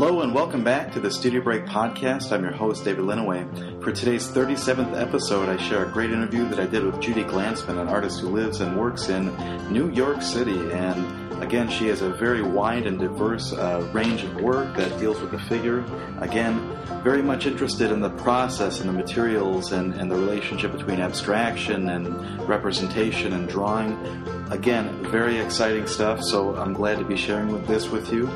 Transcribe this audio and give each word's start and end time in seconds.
Hello 0.00 0.22
and 0.22 0.34
welcome 0.34 0.64
back 0.64 0.92
to 0.92 0.98
the 0.98 1.10
Studio 1.10 1.42
Break 1.42 1.66
podcast. 1.66 2.32
I'm 2.32 2.42
your 2.42 2.54
host, 2.54 2.86
David 2.86 3.04
Linneweh. 3.04 3.82
For 3.82 3.92
today's 3.92 4.26
37th 4.30 4.98
episode, 4.98 5.50
I 5.50 5.58
share 5.58 5.84
a 5.84 5.90
great 5.90 6.10
interview 6.10 6.48
that 6.48 6.58
I 6.58 6.64
did 6.64 6.86
with 6.86 7.02
Judy 7.02 7.22
Glantzman, 7.22 7.78
an 7.78 7.86
artist 7.86 8.20
who 8.20 8.30
lives 8.30 8.62
and 8.62 8.78
works 8.80 9.10
in 9.10 9.26
New 9.70 9.90
York 9.90 10.22
City. 10.22 10.58
And 10.72 11.42
again, 11.42 11.68
she 11.68 11.88
has 11.88 12.00
a 12.00 12.08
very 12.08 12.40
wide 12.40 12.86
and 12.86 12.98
diverse 12.98 13.52
uh, 13.52 13.86
range 13.92 14.24
of 14.24 14.36
work 14.36 14.74
that 14.78 14.98
deals 14.98 15.20
with 15.20 15.32
the 15.32 15.38
figure. 15.38 15.84
Again, 16.20 16.78
very 17.04 17.20
much 17.20 17.44
interested 17.44 17.90
in 17.90 18.00
the 18.00 18.08
process 18.08 18.80
and 18.80 18.88
the 18.88 18.94
materials 18.94 19.72
and, 19.72 19.92
and 19.92 20.10
the 20.10 20.16
relationship 20.16 20.72
between 20.72 21.02
abstraction 21.02 21.90
and 21.90 22.48
representation 22.48 23.34
and 23.34 23.50
drawing. 23.50 23.92
Again, 24.50 25.04
very 25.10 25.38
exciting 25.38 25.86
stuff, 25.86 26.22
so 26.22 26.56
I'm 26.56 26.72
glad 26.72 26.98
to 27.00 27.04
be 27.04 27.18
sharing 27.18 27.48
with 27.48 27.66
this 27.66 27.90
with 27.90 28.10
you. 28.10 28.30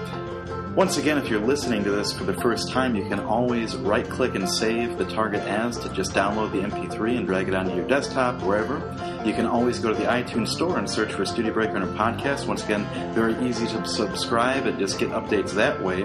Once 0.77 0.99
again, 0.99 1.17
if 1.17 1.29
you're 1.29 1.39
listening 1.39 1.85
to 1.85 1.93
this 1.93 2.13
for 2.13 2.25
the 2.25 2.35
first 2.41 2.69
time, 2.73 2.97
you 2.97 3.05
can 3.05 3.21
always 3.21 3.77
right 3.77 4.11
click 4.11 4.35
and 4.35 4.51
save 4.51 4.99
the 4.99 5.05
target 5.05 5.41
as 5.43 5.79
to 5.79 5.89
just 5.91 6.13
download 6.15 6.51
the 6.51 6.59
MP3 6.59 7.17
and 7.17 7.29
drag 7.29 7.47
it 7.47 7.55
onto 7.55 7.73
your 7.77 7.87
desktop, 7.87 8.43
wherever. 8.43 8.79
You 9.25 9.33
can 9.35 9.47
always 9.47 9.79
go 9.79 9.93
to 9.93 9.95
the 9.95 10.07
iTunes 10.07 10.49
store 10.49 10.77
and 10.77 10.91
search 10.91 11.13
for 11.13 11.25
Studio 11.25 11.53
Breaker 11.53 11.77
and 11.77 11.85
a 11.85 11.93
podcast. 11.93 12.49
Once 12.49 12.65
again, 12.65 12.85
very 13.15 13.37
easy 13.49 13.69
to 13.69 13.87
subscribe 13.87 14.67
and 14.67 14.77
just 14.77 14.99
get 14.99 15.11
updates 15.11 15.53
that 15.53 15.81
way. 15.81 16.03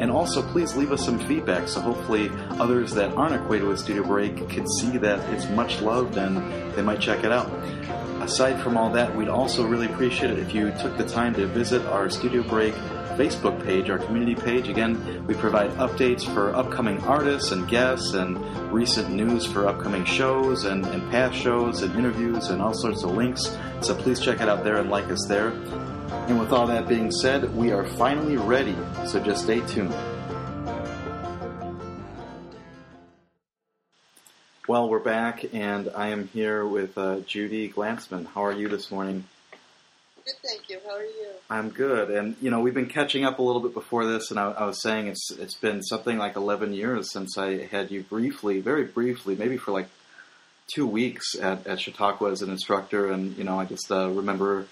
And 0.00 0.10
also, 0.10 0.42
please 0.42 0.74
leave 0.74 0.90
us 0.90 1.04
some 1.04 1.20
feedback 1.20 1.68
so 1.68 1.80
hopefully 1.80 2.28
others 2.58 2.90
that 2.94 3.12
aren't 3.12 3.36
acquainted 3.36 3.68
with 3.68 3.78
Studio 3.78 4.02
Break 4.02 4.48
can 4.48 4.66
see 4.66 4.98
that 4.98 5.20
it's 5.32 5.48
much 5.50 5.80
loved 5.80 6.16
and 6.16 6.38
they 6.74 6.82
might 6.82 7.00
check 7.00 7.22
it 7.22 7.30
out. 7.30 7.48
Aside 8.20 8.60
from 8.60 8.76
all 8.76 8.90
that, 8.90 9.14
we'd 9.14 9.28
also 9.28 9.64
really 9.64 9.86
appreciate 9.86 10.32
it 10.32 10.40
if 10.40 10.52
you 10.52 10.72
took 10.72 10.98
the 10.98 11.06
time 11.06 11.34
to 11.34 11.46
visit 11.46 11.86
our 11.86 12.10
Studio 12.10 12.42
Break 12.42 12.74
Facebook 13.18 13.60
page, 13.64 13.90
our 13.90 13.98
community 13.98 14.36
page. 14.36 14.68
Again, 14.68 15.26
we 15.26 15.34
provide 15.34 15.72
updates 15.72 16.24
for 16.32 16.54
upcoming 16.54 17.00
artists 17.00 17.50
and 17.50 17.68
guests 17.68 18.14
and 18.14 18.38
recent 18.72 19.10
news 19.10 19.44
for 19.44 19.66
upcoming 19.66 20.04
shows 20.04 20.64
and, 20.64 20.86
and 20.86 21.10
past 21.10 21.34
shows 21.34 21.82
and 21.82 21.92
interviews 21.96 22.50
and 22.50 22.62
all 22.62 22.72
sorts 22.72 23.02
of 23.02 23.10
links. 23.10 23.58
So 23.80 23.96
please 23.96 24.20
check 24.20 24.40
it 24.40 24.48
out 24.48 24.62
there 24.62 24.76
and 24.76 24.88
like 24.88 25.06
us 25.06 25.26
there. 25.26 25.48
And 25.48 26.38
with 26.38 26.52
all 26.52 26.68
that 26.68 26.86
being 26.86 27.10
said, 27.10 27.52
we 27.56 27.72
are 27.72 27.84
finally 27.84 28.36
ready, 28.36 28.76
so 29.04 29.18
just 29.18 29.42
stay 29.42 29.66
tuned. 29.66 29.94
Well, 34.68 34.88
we're 34.88 35.00
back, 35.00 35.44
and 35.52 35.88
I 35.96 36.08
am 36.08 36.28
here 36.28 36.64
with 36.64 36.96
uh, 36.96 37.20
Judy 37.20 37.68
Glantzman. 37.68 38.26
How 38.26 38.44
are 38.44 38.52
you 38.52 38.68
this 38.68 38.92
morning? 38.92 39.24
Good, 40.28 40.50
thank 40.50 40.68
you. 40.68 40.78
How 40.84 40.96
are 40.96 41.02
you? 41.02 41.28
I'm 41.48 41.70
good, 41.70 42.10
and 42.10 42.36
you 42.42 42.50
know 42.50 42.60
we've 42.60 42.74
been 42.74 42.88
catching 42.88 43.24
up 43.24 43.38
a 43.38 43.42
little 43.42 43.62
bit 43.62 43.72
before 43.72 44.04
this, 44.04 44.30
and 44.30 44.38
I, 44.38 44.50
I, 44.50 44.66
was 44.66 44.82
saying 44.82 45.06
it's 45.06 45.30
it's 45.30 45.54
been 45.54 45.82
something 45.82 46.18
like 46.18 46.36
11 46.36 46.74
years 46.74 47.10
since 47.10 47.38
I 47.38 47.66
had 47.68 47.90
you 47.90 48.02
briefly, 48.02 48.60
very 48.60 48.84
briefly, 48.84 49.36
maybe 49.36 49.56
for 49.56 49.72
like 49.72 49.88
two 50.66 50.86
weeks 50.86 51.34
at, 51.34 51.66
at 51.66 51.80
Chautauqua 51.80 52.30
as 52.30 52.42
an 52.42 52.50
instructor, 52.50 53.10
and 53.10 53.38
you 53.38 53.44
know 53.44 53.58
I 53.58 53.64
just 53.64 53.90
uh, 53.90 54.10
remember, 54.10 54.66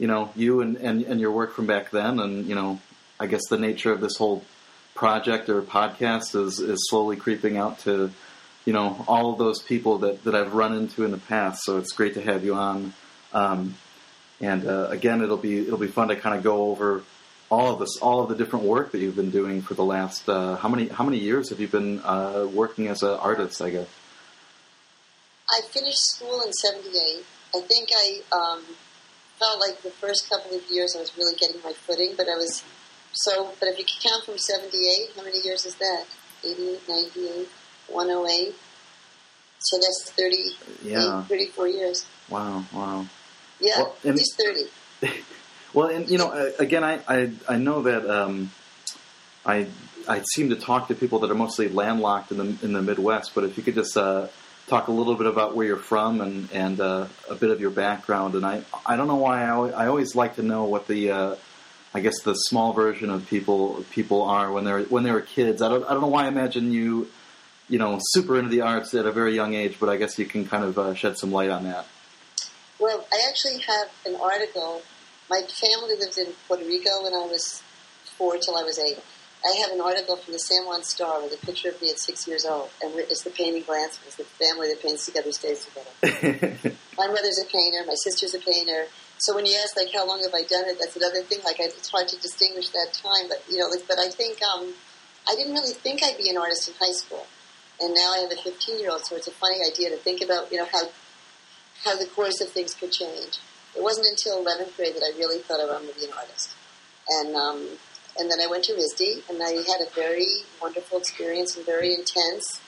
you 0.00 0.08
know, 0.08 0.32
you 0.34 0.60
and, 0.60 0.76
and 0.76 1.02
and 1.02 1.20
your 1.20 1.30
work 1.30 1.54
from 1.54 1.66
back 1.66 1.90
then, 1.92 2.18
and 2.18 2.44
you 2.44 2.56
know, 2.56 2.80
I 3.20 3.28
guess 3.28 3.46
the 3.48 3.58
nature 3.58 3.92
of 3.92 4.00
this 4.00 4.16
whole 4.16 4.42
project 4.96 5.48
or 5.48 5.62
podcast 5.62 6.34
is 6.34 6.58
is 6.58 6.84
slowly 6.90 7.14
creeping 7.14 7.56
out 7.56 7.78
to, 7.80 8.10
you 8.64 8.72
know, 8.72 9.04
all 9.06 9.32
of 9.32 9.38
those 9.38 9.62
people 9.62 9.98
that 9.98 10.24
that 10.24 10.34
I've 10.34 10.52
run 10.52 10.74
into 10.74 11.04
in 11.04 11.12
the 11.12 11.18
past. 11.18 11.62
So 11.62 11.78
it's 11.78 11.92
great 11.92 12.14
to 12.14 12.22
have 12.22 12.44
you 12.44 12.56
on. 12.56 12.92
Um, 13.32 13.76
and 14.40 14.66
uh, 14.66 14.88
again, 14.90 15.22
it'll 15.22 15.36
be 15.36 15.60
it'll 15.60 15.78
be 15.78 15.86
fun 15.86 16.08
to 16.08 16.16
kind 16.16 16.36
of 16.36 16.42
go 16.42 16.70
over 16.70 17.02
all 17.48 17.72
of 17.72 17.78
this, 17.78 17.96
all 18.02 18.22
of 18.22 18.28
the 18.28 18.34
different 18.34 18.64
work 18.64 18.92
that 18.92 18.98
you've 18.98 19.16
been 19.16 19.30
doing 19.30 19.62
for 19.62 19.74
the 19.74 19.84
last 19.84 20.28
uh, 20.28 20.56
how 20.56 20.68
many 20.68 20.88
how 20.88 21.04
many 21.04 21.18
years 21.18 21.50
have 21.50 21.60
you 21.60 21.68
been 21.68 22.00
uh, 22.00 22.46
working 22.52 22.88
as 22.88 23.02
an 23.02 23.10
artist? 23.10 23.62
I 23.62 23.70
guess. 23.70 23.88
I 25.48 25.60
finished 25.70 26.00
school 26.14 26.42
in 26.42 26.52
'78. 26.52 27.24
I 27.54 27.60
think 27.60 27.88
I 27.94 28.20
um, 28.32 28.62
felt 29.38 29.60
like 29.60 29.80
the 29.82 29.90
first 29.90 30.28
couple 30.28 30.56
of 30.56 30.62
years 30.70 30.94
I 30.96 31.00
was 31.00 31.16
really 31.16 31.36
getting 31.36 31.62
my 31.62 31.72
footing, 31.72 32.14
but 32.16 32.26
I 32.28 32.34
was 32.34 32.62
so. 33.12 33.52
But 33.60 33.68
if 33.68 33.78
you 33.78 33.84
count 34.02 34.24
from 34.24 34.38
'78, 34.38 35.10
how 35.16 35.22
many 35.22 35.40
years 35.40 35.64
is 35.64 35.76
that? 35.76 36.04
88, 36.44 36.80
98, 36.88 37.48
108. 37.88 38.54
So 39.58 39.78
that's 39.78 40.12
30, 40.12 40.36
yeah. 40.84 41.22
34 41.24 41.68
years. 41.68 42.06
Wow, 42.28 42.64
wow. 42.72 43.06
Yeah, 43.60 43.78
well, 43.78 43.96
and, 44.04 44.18
he's 44.18 44.34
thirty. 44.34 45.20
well, 45.74 45.88
and 45.88 46.08
you 46.10 46.18
know, 46.18 46.52
again, 46.58 46.84
I 46.84 47.00
I, 47.08 47.30
I 47.48 47.56
know 47.56 47.82
that 47.82 48.08
um, 48.08 48.50
I 49.44 49.66
I 50.08 50.22
seem 50.34 50.50
to 50.50 50.56
talk 50.56 50.88
to 50.88 50.94
people 50.94 51.20
that 51.20 51.30
are 51.30 51.36
mostly 51.36 51.68
landlocked 51.68 52.30
in 52.32 52.38
the 52.38 52.56
in 52.62 52.72
the 52.72 52.82
Midwest. 52.82 53.34
But 53.34 53.44
if 53.44 53.56
you 53.56 53.62
could 53.62 53.74
just 53.74 53.96
uh, 53.96 54.28
talk 54.66 54.88
a 54.88 54.92
little 54.92 55.14
bit 55.14 55.26
about 55.26 55.56
where 55.56 55.66
you're 55.66 55.76
from 55.76 56.20
and 56.20 56.50
and 56.52 56.80
uh, 56.80 57.06
a 57.30 57.34
bit 57.34 57.50
of 57.50 57.60
your 57.60 57.70
background, 57.70 58.34
and 58.34 58.44
I 58.44 58.62
I 58.84 58.96
don't 58.96 59.08
know 59.08 59.16
why 59.16 59.44
I 59.44 59.50
always, 59.50 59.74
I 59.74 59.86
always 59.86 60.14
like 60.14 60.36
to 60.36 60.42
know 60.42 60.64
what 60.64 60.86
the 60.86 61.10
uh, 61.10 61.36
I 61.94 62.00
guess 62.00 62.20
the 62.22 62.34
small 62.34 62.72
version 62.72 63.10
of 63.10 63.26
people 63.26 63.84
people 63.90 64.22
are 64.22 64.52
when 64.52 64.64
they're 64.64 64.82
when 64.82 65.02
they 65.02 65.12
were 65.12 65.22
kids. 65.22 65.62
I 65.62 65.68
don't 65.68 65.84
I 65.84 65.90
don't 65.90 66.00
know 66.00 66.08
why 66.08 66.24
I 66.24 66.28
imagine 66.28 66.72
you 66.72 67.08
you 67.68 67.78
know 67.78 67.98
super 68.00 68.38
into 68.38 68.50
the 68.50 68.62
arts 68.62 68.94
at 68.94 69.06
a 69.06 69.12
very 69.12 69.34
young 69.34 69.54
age, 69.54 69.78
but 69.80 69.88
I 69.88 69.96
guess 69.96 70.18
you 70.18 70.26
can 70.26 70.46
kind 70.46 70.64
of 70.64 70.78
uh, 70.78 70.94
shed 70.94 71.18
some 71.18 71.32
light 71.32 71.50
on 71.50 71.64
that. 71.64 71.86
Well, 72.78 73.06
I 73.12 73.26
actually 73.28 73.58
have 73.60 73.88
an 74.04 74.16
article. 74.16 74.82
My 75.30 75.42
family 75.42 75.94
lived 75.98 76.18
in 76.18 76.32
Puerto 76.46 76.64
Rico 76.64 77.02
when 77.02 77.14
I 77.14 77.26
was 77.26 77.62
four 78.16 78.36
till 78.38 78.56
I 78.56 78.62
was 78.62 78.78
eight. 78.78 78.98
I 79.44 79.54
have 79.62 79.70
an 79.70 79.80
article 79.80 80.16
from 80.16 80.32
the 80.32 80.38
San 80.38 80.64
Juan 80.66 80.82
Star 80.82 81.22
with 81.22 81.32
a 81.32 81.46
picture 81.46 81.68
of 81.68 81.80
me 81.80 81.90
at 81.90 81.98
six 81.98 82.26
years 82.26 82.44
old, 82.44 82.70
and 82.82 82.92
it's 82.96 83.22
the 83.22 83.30
painting 83.30 83.62
glance. 83.62 83.98
It's 84.06 84.16
the 84.16 84.24
family 84.24 84.68
that 84.68 84.82
paints 84.82 85.06
together 85.06 85.30
stays 85.30 85.66
together. 85.66 86.56
my 86.98 87.06
mother's 87.06 87.38
a 87.38 87.46
painter. 87.46 87.84
My 87.86 87.94
sister's 87.94 88.34
a 88.34 88.40
painter. 88.40 88.86
So 89.18 89.34
when 89.34 89.46
you 89.46 89.56
ask 89.62 89.76
like 89.76 89.92
how 89.94 90.06
long 90.06 90.22
have 90.22 90.34
I 90.34 90.42
done 90.42 90.66
it, 90.66 90.78
that's 90.80 90.96
another 90.96 91.22
thing. 91.22 91.38
Like 91.44 91.60
I, 91.60 91.64
it's 91.64 91.90
hard 91.90 92.08
to 92.08 92.20
distinguish 92.20 92.70
that 92.70 92.92
time, 92.92 93.28
but 93.28 93.42
you 93.48 93.58
know. 93.58 93.66
Like, 93.66 93.86
but 93.86 93.98
I 93.98 94.08
think 94.08 94.42
um, 94.42 94.72
I 95.28 95.36
didn't 95.36 95.54
really 95.54 95.72
think 95.72 96.02
I'd 96.02 96.18
be 96.18 96.28
an 96.28 96.36
artist 96.36 96.68
in 96.68 96.74
high 96.80 96.92
school, 96.92 97.26
and 97.80 97.94
now 97.94 98.12
I 98.12 98.18
have 98.26 98.32
a 98.32 98.42
15 98.42 98.80
year 98.80 98.90
old. 98.90 99.04
So 99.04 99.16
it's 99.16 99.28
a 99.28 99.36
funny 99.38 99.58
idea 99.64 99.90
to 99.90 99.96
think 99.96 100.22
about. 100.22 100.50
You 100.50 100.58
know 100.58 100.68
how 100.70 100.82
how 101.84 101.96
the 101.96 102.06
course 102.06 102.40
of 102.40 102.48
things 102.48 102.74
could 102.74 102.92
change. 102.92 103.38
It 103.76 103.82
wasn't 103.82 104.06
until 104.08 104.44
11th 104.44 104.76
grade 104.76 104.94
that 104.94 105.02
I 105.02 105.16
really 105.18 105.38
thought 105.38 105.60
I 105.60 105.66
wanted 105.66 105.92
to 105.92 106.00
be 106.00 106.06
an 106.06 106.12
artist. 106.16 106.54
And, 107.08 107.36
um, 107.36 107.68
and 108.18 108.30
then 108.30 108.40
I 108.40 108.46
went 108.46 108.64
to 108.64 108.72
RISD, 108.72 109.28
and 109.28 109.42
I 109.42 109.50
had 109.50 109.80
a 109.86 109.90
very 109.94 110.26
wonderful 110.60 110.98
experience 110.98 111.56
and 111.56 111.66
very 111.66 111.92
intense. 111.92 112.60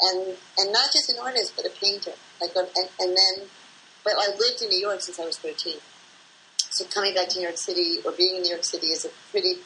And, 0.00 0.36
and 0.58 0.72
not 0.72 0.90
just 0.92 1.08
an 1.10 1.16
artist, 1.22 1.54
but 1.54 1.64
a 1.64 1.70
painter. 1.70 2.12
Like, 2.40 2.50
and, 2.56 2.88
and 2.98 3.16
then, 3.16 3.48
but 4.04 4.14
I 4.18 4.34
lived 4.36 4.62
in 4.62 4.68
New 4.68 4.80
York 4.80 5.00
since 5.00 5.20
I 5.20 5.24
was 5.24 5.38
13. 5.38 5.76
So 6.70 6.84
coming 6.86 7.14
back 7.14 7.28
to 7.28 7.38
New 7.38 7.44
York 7.44 7.58
City 7.58 7.98
or 8.04 8.12
being 8.12 8.36
in 8.36 8.42
New 8.42 8.50
York 8.50 8.64
City 8.64 8.88
is 8.88 9.04
a 9.04 9.10
pretty 9.30 9.56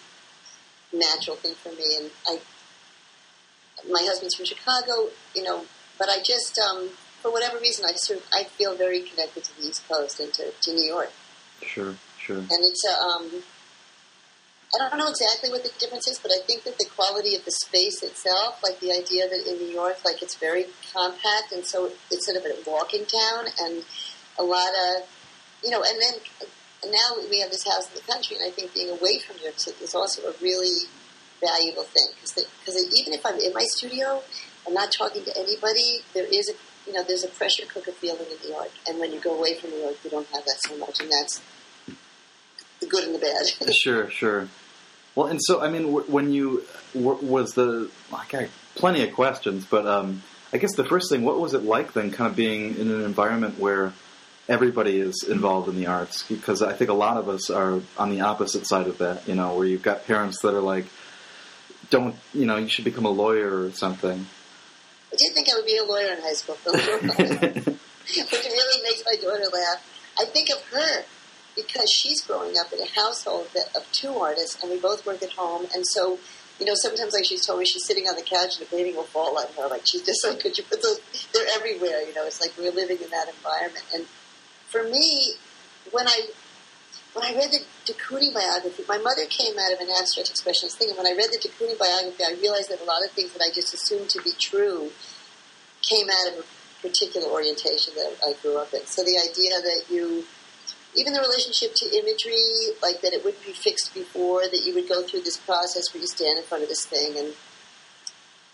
natural 0.92 1.36
thing 1.36 1.54
for 1.54 1.70
me. 1.70 1.96
And 1.98 2.10
I, 2.26 2.38
my 3.90 4.02
husband's 4.02 4.34
from 4.34 4.44
Chicago, 4.44 5.08
you 5.34 5.42
know, 5.42 5.64
but 5.98 6.08
I 6.08 6.22
just, 6.22 6.58
um, 6.58 6.90
for 7.26 7.32
whatever 7.32 7.58
reason, 7.58 7.84
I 7.84 7.92
sort 7.96 8.20
of, 8.20 8.26
I 8.32 8.44
feel 8.44 8.76
very 8.76 9.00
connected 9.00 9.42
to 9.42 9.60
the 9.60 9.66
East 9.66 9.82
Coast 9.88 10.20
and 10.20 10.32
to, 10.34 10.52
to 10.52 10.72
New 10.72 10.86
York. 10.86 11.10
Sure, 11.60 11.96
sure. 12.18 12.36
And 12.38 12.62
it's 12.62 12.84
a, 12.86 12.94
um, 13.02 13.42
I 14.74 14.88
don't 14.88 14.98
know 14.98 15.08
exactly 15.08 15.50
what 15.50 15.64
the 15.64 15.70
difference 15.80 16.06
is, 16.06 16.20
but 16.20 16.30
I 16.30 16.38
think 16.46 16.62
that 16.64 16.78
the 16.78 16.86
quality 16.94 17.34
of 17.34 17.44
the 17.44 17.50
space 17.50 18.02
itself, 18.04 18.62
like 18.62 18.78
the 18.78 18.92
idea 18.92 19.28
that 19.28 19.42
in 19.44 19.58
New 19.58 19.74
York, 19.74 20.04
like 20.04 20.22
it's 20.22 20.36
very 20.36 20.66
compact, 20.92 21.50
and 21.50 21.64
so 21.66 21.90
it's 22.12 22.26
sort 22.26 22.36
of 22.36 22.44
a 22.44 22.54
walking 22.70 23.06
town, 23.06 23.46
and 23.60 23.82
a 24.38 24.44
lot 24.44 24.70
of, 24.94 25.08
you 25.64 25.70
know, 25.70 25.82
and 25.82 26.00
then 26.00 26.14
and 26.82 26.92
now 26.92 27.16
we 27.28 27.40
have 27.40 27.50
this 27.50 27.66
house 27.66 27.88
in 27.88 27.94
the 27.94 28.06
country, 28.12 28.36
and 28.36 28.46
I 28.46 28.50
think 28.50 28.74
being 28.74 28.90
away 28.90 29.18
from 29.18 29.36
New 29.36 29.44
York 29.44 29.58
City 29.58 29.82
is 29.82 29.94
also 29.94 30.22
a 30.28 30.34
really 30.42 30.86
valuable 31.40 31.84
thing 31.84 32.06
because 32.22 32.76
even 32.94 33.12
if 33.14 33.24
I'm 33.24 33.38
in 33.38 33.52
my 33.52 33.64
studio, 33.64 34.22
I'm 34.66 34.74
not 34.74 34.92
talking 34.92 35.24
to 35.24 35.36
anybody. 35.38 36.00
There 36.12 36.26
is 36.26 36.50
a 36.50 36.54
you 36.86 36.92
know, 36.92 37.02
there's 37.02 37.24
a 37.24 37.28
pressure 37.28 37.64
cooker 37.66 37.92
feeling 37.92 38.26
in 38.30 38.48
New 38.48 38.54
York, 38.54 38.70
and 38.88 38.98
when 38.98 39.12
you 39.12 39.20
go 39.20 39.36
away 39.36 39.54
from 39.54 39.70
New 39.70 39.78
York, 39.78 39.96
you 40.04 40.10
don't 40.10 40.26
have 40.28 40.44
that 40.44 40.56
so 40.60 40.76
much, 40.78 41.00
and 41.00 41.10
that's 41.10 41.40
the 42.80 42.86
good 42.86 43.04
and 43.04 43.14
the 43.14 43.18
bad. 43.18 43.74
sure, 43.82 44.10
sure. 44.10 44.48
Well, 45.14 45.26
and 45.28 45.40
so 45.42 45.60
I 45.60 45.70
mean, 45.70 45.92
when 45.92 46.30
you 46.30 46.64
was 46.94 47.54
the 47.54 47.90
like 48.12 48.34
I 48.34 48.48
plenty 48.74 49.02
of 49.02 49.14
questions, 49.14 49.64
but 49.64 49.86
um, 49.86 50.22
I 50.52 50.58
guess 50.58 50.74
the 50.76 50.84
first 50.84 51.10
thing, 51.10 51.24
what 51.24 51.40
was 51.40 51.54
it 51.54 51.64
like 51.64 51.94
then, 51.94 52.10
kind 52.10 52.30
of 52.30 52.36
being 52.36 52.76
in 52.76 52.90
an 52.90 53.02
environment 53.02 53.58
where 53.58 53.92
everybody 54.48 55.00
is 55.00 55.24
involved 55.28 55.68
in 55.68 55.76
the 55.76 55.86
arts? 55.86 56.22
Because 56.24 56.62
I 56.62 56.74
think 56.74 56.90
a 56.90 56.94
lot 56.94 57.16
of 57.16 57.28
us 57.28 57.48
are 57.50 57.80
on 57.98 58.10
the 58.10 58.20
opposite 58.20 58.66
side 58.66 58.86
of 58.86 58.98
that, 58.98 59.26
you 59.26 59.34
know, 59.34 59.56
where 59.56 59.66
you've 59.66 59.82
got 59.82 60.06
parents 60.06 60.42
that 60.42 60.54
are 60.54 60.60
like 60.60 60.86
don't, 61.90 62.16
you 62.34 62.46
know, 62.46 62.56
you 62.56 62.68
should 62.68 62.84
become 62.84 63.04
a 63.04 63.10
lawyer 63.10 63.64
or 63.64 63.70
something. 63.70 64.26
I 65.12 65.16
did 65.16 65.34
think 65.34 65.48
I 65.48 65.54
would 65.56 65.66
be 65.66 65.76
a 65.76 65.84
lawyer 65.84 66.12
in 66.12 66.20
high 66.20 66.32
school, 66.32 66.56
which 66.64 66.74
really 66.84 68.82
makes 68.82 69.02
my 69.04 69.16
daughter 69.20 69.44
laugh. 69.52 70.12
I 70.18 70.24
think 70.24 70.50
of 70.50 70.62
her 70.72 71.04
because 71.54 71.90
she's 71.90 72.20
growing 72.22 72.56
up 72.58 72.72
in 72.72 72.80
a 72.80 72.88
household 72.88 73.48
that, 73.54 73.74
of 73.76 73.90
two 73.92 74.14
artists, 74.14 74.62
and 74.62 74.70
we 74.70 74.78
both 74.78 75.06
work 75.06 75.22
at 75.22 75.32
home, 75.32 75.66
and 75.74 75.86
so. 75.86 76.18
You 76.58 76.64
know, 76.64 76.72
sometimes 76.74 77.12
like 77.12 77.26
she's 77.26 77.44
told 77.44 77.58
me 77.58 77.66
she's 77.66 77.84
sitting 77.84 78.04
on 78.08 78.16
the 78.16 78.22
couch 78.22 78.56
and 78.56 78.66
a 78.66 78.70
painting 78.70 78.96
will 78.96 79.02
fall 79.02 79.38
on 79.38 79.44
her. 79.58 79.68
Like 79.68 79.82
she's 79.84 80.00
just 80.00 80.26
like, 80.26 80.40
could 80.40 80.56
you 80.56 80.64
put 80.64 80.80
those? 80.80 81.00
They're 81.34 81.44
everywhere. 81.54 82.00
You 82.00 82.14
know, 82.14 82.24
it's 82.24 82.40
like 82.40 82.56
we're 82.56 82.72
living 82.72 82.96
in 82.96 83.10
that 83.10 83.28
environment. 83.28 83.84
And 83.92 84.06
for 84.70 84.82
me, 84.82 85.34
when 85.92 86.08
I 86.08 86.28
when 87.12 87.26
I 87.26 87.36
read 87.36 87.52
the 87.52 87.60
Kooning 87.94 88.34
biography, 88.34 88.84
my 88.88 88.98
mother 88.98 89.26
came 89.28 89.54
out 89.58 89.72
of 89.72 89.80
an 89.80 89.88
abstract 89.98 90.32
expressionist 90.32 90.74
thing, 90.74 90.88
and 90.88 90.98
when 90.98 91.06
I 91.06 91.16
read 91.16 91.30
the 91.30 91.38
Kooning 91.38 91.78
biography, 91.78 92.24
I 92.24 92.34
realized 92.40 92.70
that 92.70 92.80
a 92.80 92.84
lot 92.84 93.04
of 93.04 93.10
things 93.12 93.32
that 93.32 93.42
I 93.42 93.50
just 93.54 93.74
assumed 93.74 94.10
to 94.10 94.22
be 94.22 94.32
true 94.32 94.90
came 95.82 96.06
out 96.10 96.32
of 96.32 96.44
a 96.44 96.82
particular 96.82 97.28
orientation 97.28 97.94
that 97.94 98.16
I 98.24 98.34
grew 98.42 98.58
up 98.58 98.72
in. 98.74 98.86
So 98.86 99.02
the 99.02 99.18
idea 99.18 99.60
that 99.60 99.84
you 99.90 100.24
even 100.96 101.12
the 101.12 101.20
relationship 101.20 101.74
to 101.74 101.86
imagery, 101.94 102.72
like 102.80 103.02
that 103.02 103.12
it 103.12 103.22
wouldn't 103.22 103.44
be 103.44 103.52
fixed 103.52 103.92
before, 103.92 104.42
that 104.42 104.64
you 104.64 104.74
would 104.74 104.88
go 104.88 105.02
through 105.02 105.20
this 105.20 105.36
process 105.36 105.92
where 105.92 106.00
you 106.00 106.06
stand 106.06 106.38
in 106.38 106.44
front 106.44 106.62
of 106.62 106.70
this 106.70 106.86
thing 106.86 107.18
and 107.18 107.34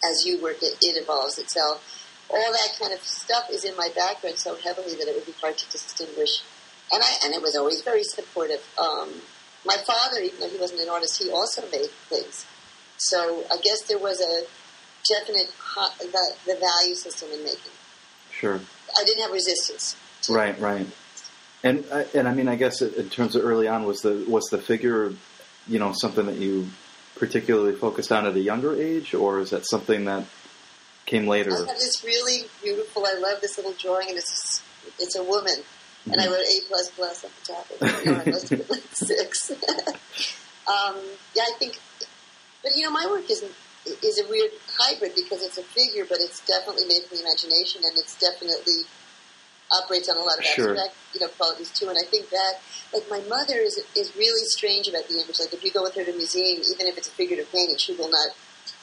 as 0.05 0.26
you 0.26 0.43
work 0.43 0.56
it, 0.61 0.76
it 0.82 1.00
evolves 1.00 1.38
itself. 1.38 1.81
All 2.28 2.52
that 2.52 2.78
kind 2.81 2.93
of 2.93 3.00
stuff 3.02 3.49
is 3.50 3.64
in 3.64 3.76
my 3.76 3.88
background 3.94 4.38
so 4.38 4.56
heavily 4.56 4.94
that 4.96 5.06
it 5.06 5.14
would 5.14 5.26
be 5.26 5.35
hard 5.40 5.56
to 5.58 5.70
distinguish. 5.70 6.43
And 6.93 7.03
I 7.03 7.11
and 7.25 7.35
it 7.35 7.43
was 7.43 7.56
always 7.56 7.83
very 7.83 8.05
supportive. 8.05 8.62
Um, 8.79 9.11
my 9.65 9.77
father, 9.87 10.21
even 10.21 10.41
though 10.41 10.49
he 10.49 10.59
wasn't 10.59 10.81
an 10.81 10.89
artist, 10.89 11.23
he 11.23 11.31
also 11.31 11.62
made 11.71 11.91
things. 12.11 12.44
So 12.99 13.44
I 13.50 13.56
guess 13.56 13.83
there 13.83 13.99
was 13.99 14.21
a 14.21 14.44
definite 15.09 15.50
the, 16.00 16.33
the 16.47 16.56
value 16.56 16.94
system 16.94 17.31
in 17.33 17.43
making. 17.44 17.73
Sure. 18.31 18.61
I 18.99 19.05
didn't 19.05 19.23
have 19.23 19.33
resistance. 19.33 19.97
Right, 20.29 20.59
right. 20.61 20.87
And 21.62 21.85
uh, 21.91 22.05
and 22.15 22.29
I 22.29 22.35
mean, 22.35 22.49
I 22.49 22.56
guess 22.56 22.83
in 22.83 23.09
terms 23.09 23.37
of 23.37 23.45
early 23.45 23.69
on, 23.69 23.85
was 23.85 24.00
the 24.00 24.25
was 24.29 24.45
the 24.50 24.59
figure, 24.59 25.12
you 25.69 25.79
know, 25.79 25.93
something 25.93 26.27
that 26.27 26.37
you 26.37 26.69
particularly 27.17 27.75
focused 27.75 28.11
on 28.11 28.27
at 28.27 28.35
a 28.35 28.41
younger 28.41 28.75
age, 28.75 29.15
or 29.15 29.38
is 29.38 29.50
that 29.50 29.65
something 29.69 30.06
that 30.06 30.25
came 31.06 31.27
later? 31.29 31.53
I 31.53 31.59
have 31.59 31.69
this 31.69 32.03
really 32.05 32.49
beautiful. 32.62 33.06
I 33.06 33.19
love 33.19 33.41
this 33.41 33.56
little 33.59 33.75
drawing, 33.75 34.09
and 34.09 34.19
it's 34.19 34.62
it's 34.99 35.15
a 35.17 35.23
woman. 35.23 35.55
And 36.10 36.20
I 36.20 36.26
wrote 36.26 36.44
A 36.44 36.60
plus 36.69 36.90
plus 36.90 37.25
on 37.25 37.31
the 37.31 37.52
top 37.52 37.70
of 37.70 37.76
it. 37.81 38.06
No, 38.06 38.14
I 38.14 38.31
must 38.31 38.49
have 38.50 38.70
like 38.70 38.84
six. 38.93 39.50
um, 39.50 40.96
yeah, 41.34 41.44
I 41.46 41.52
think, 41.58 41.78
but 42.62 42.72
you 42.76 42.84
know, 42.84 42.90
my 42.90 43.06
work 43.06 43.31
isn't 43.31 43.52
is 43.87 44.20
a 44.20 44.28
weird 44.28 44.50
hybrid 44.78 45.12
because 45.14 45.43
it's 45.43 45.58
a 45.58 45.62
figure, 45.62 46.04
but 46.08 46.19
it's 46.20 46.44
definitely 46.46 46.87
made 46.87 47.02
from 47.04 47.19
the 47.19 47.25
imagination, 47.25 47.82
and 47.84 47.99
it's 47.99 48.19
definitely 48.19 48.87
operates 49.72 50.08
on 50.08 50.16
a 50.16 50.20
lot 50.20 50.38
of 50.38 50.44
sure. 50.44 50.70
abstract, 50.70 50.94
you 51.14 51.20
know, 51.20 51.28
qualities 51.28 51.70
too. 51.70 51.88
And 51.88 51.96
I 51.99 52.04
think 52.04 52.28
that, 52.31 52.60
like, 52.93 53.08
my 53.10 53.20
mother 53.28 53.58
is 53.58 53.81
is 53.96 54.14
really 54.16 54.44
strange 54.46 54.88
about 54.88 55.08
the 55.08 55.14
image. 55.14 55.38
Like, 55.40 55.52
if 55.52 55.64
you 55.64 55.72
go 55.72 55.82
with 55.82 55.94
her 55.94 56.04
to 56.04 56.12
a 56.12 56.16
museum, 56.16 56.62
even 56.62 56.87
if 56.87 56.99
it's 56.99 57.08
a 57.08 57.12
figurative 57.12 57.50
painting, 57.50 57.76
she 57.78 57.94
will 57.94 58.10
not 58.10 58.28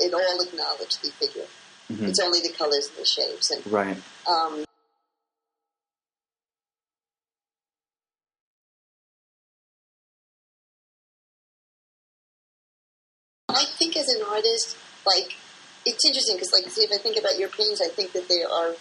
at 0.03 0.13
all 0.13 0.41
acknowledge 0.41 0.97
the 0.99 1.11
figure. 1.11 1.47
Mm-hmm. 1.91 2.05
It's 2.05 2.19
only 2.19 2.41
the 2.41 2.53
colors 2.53 2.87
and 2.87 2.97
the 2.97 3.05
shapes. 3.05 3.51
And, 3.51 3.65
right. 3.71 3.97
Um, 4.27 4.65
think 14.41 14.49
artist, 14.49 14.77
like, 15.05 15.35
it's 15.85 16.05
interesting 16.05 16.35
because, 16.35 16.51
like, 16.53 16.69
see, 16.71 16.81
if 16.81 16.91
I 16.91 16.97
think 16.97 17.17
about 17.17 17.39
your 17.39 17.49
paintings, 17.49 17.81
I 17.81 17.87
think 17.87 18.13
that 18.13 18.27
they 18.27 18.43
are 18.43 18.75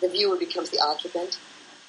the 0.00 0.08
viewer 0.08 0.36
becomes 0.36 0.70
the 0.70 0.80
occupant. 0.80 1.38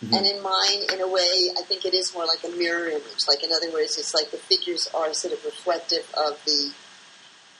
Mm-hmm. 0.03 0.13
And 0.13 0.25
in 0.25 0.41
mine, 0.41 0.93
in 0.93 1.01
a 1.01 1.07
way, 1.07 1.51
I 1.57 1.61
think 1.63 1.85
it 1.85 1.93
is 1.93 2.13
more 2.13 2.25
like 2.25 2.43
a 2.43 2.49
mirror 2.55 2.87
image. 2.87 3.27
Like, 3.27 3.43
in 3.43 3.51
other 3.51 3.71
words, 3.71 3.97
it's 3.97 4.13
like 4.13 4.31
the 4.31 4.37
figures 4.37 4.89
are 4.93 5.13
sort 5.13 5.33
of 5.33 5.45
reflective 5.45 6.09
of 6.17 6.39
the 6.45 6.71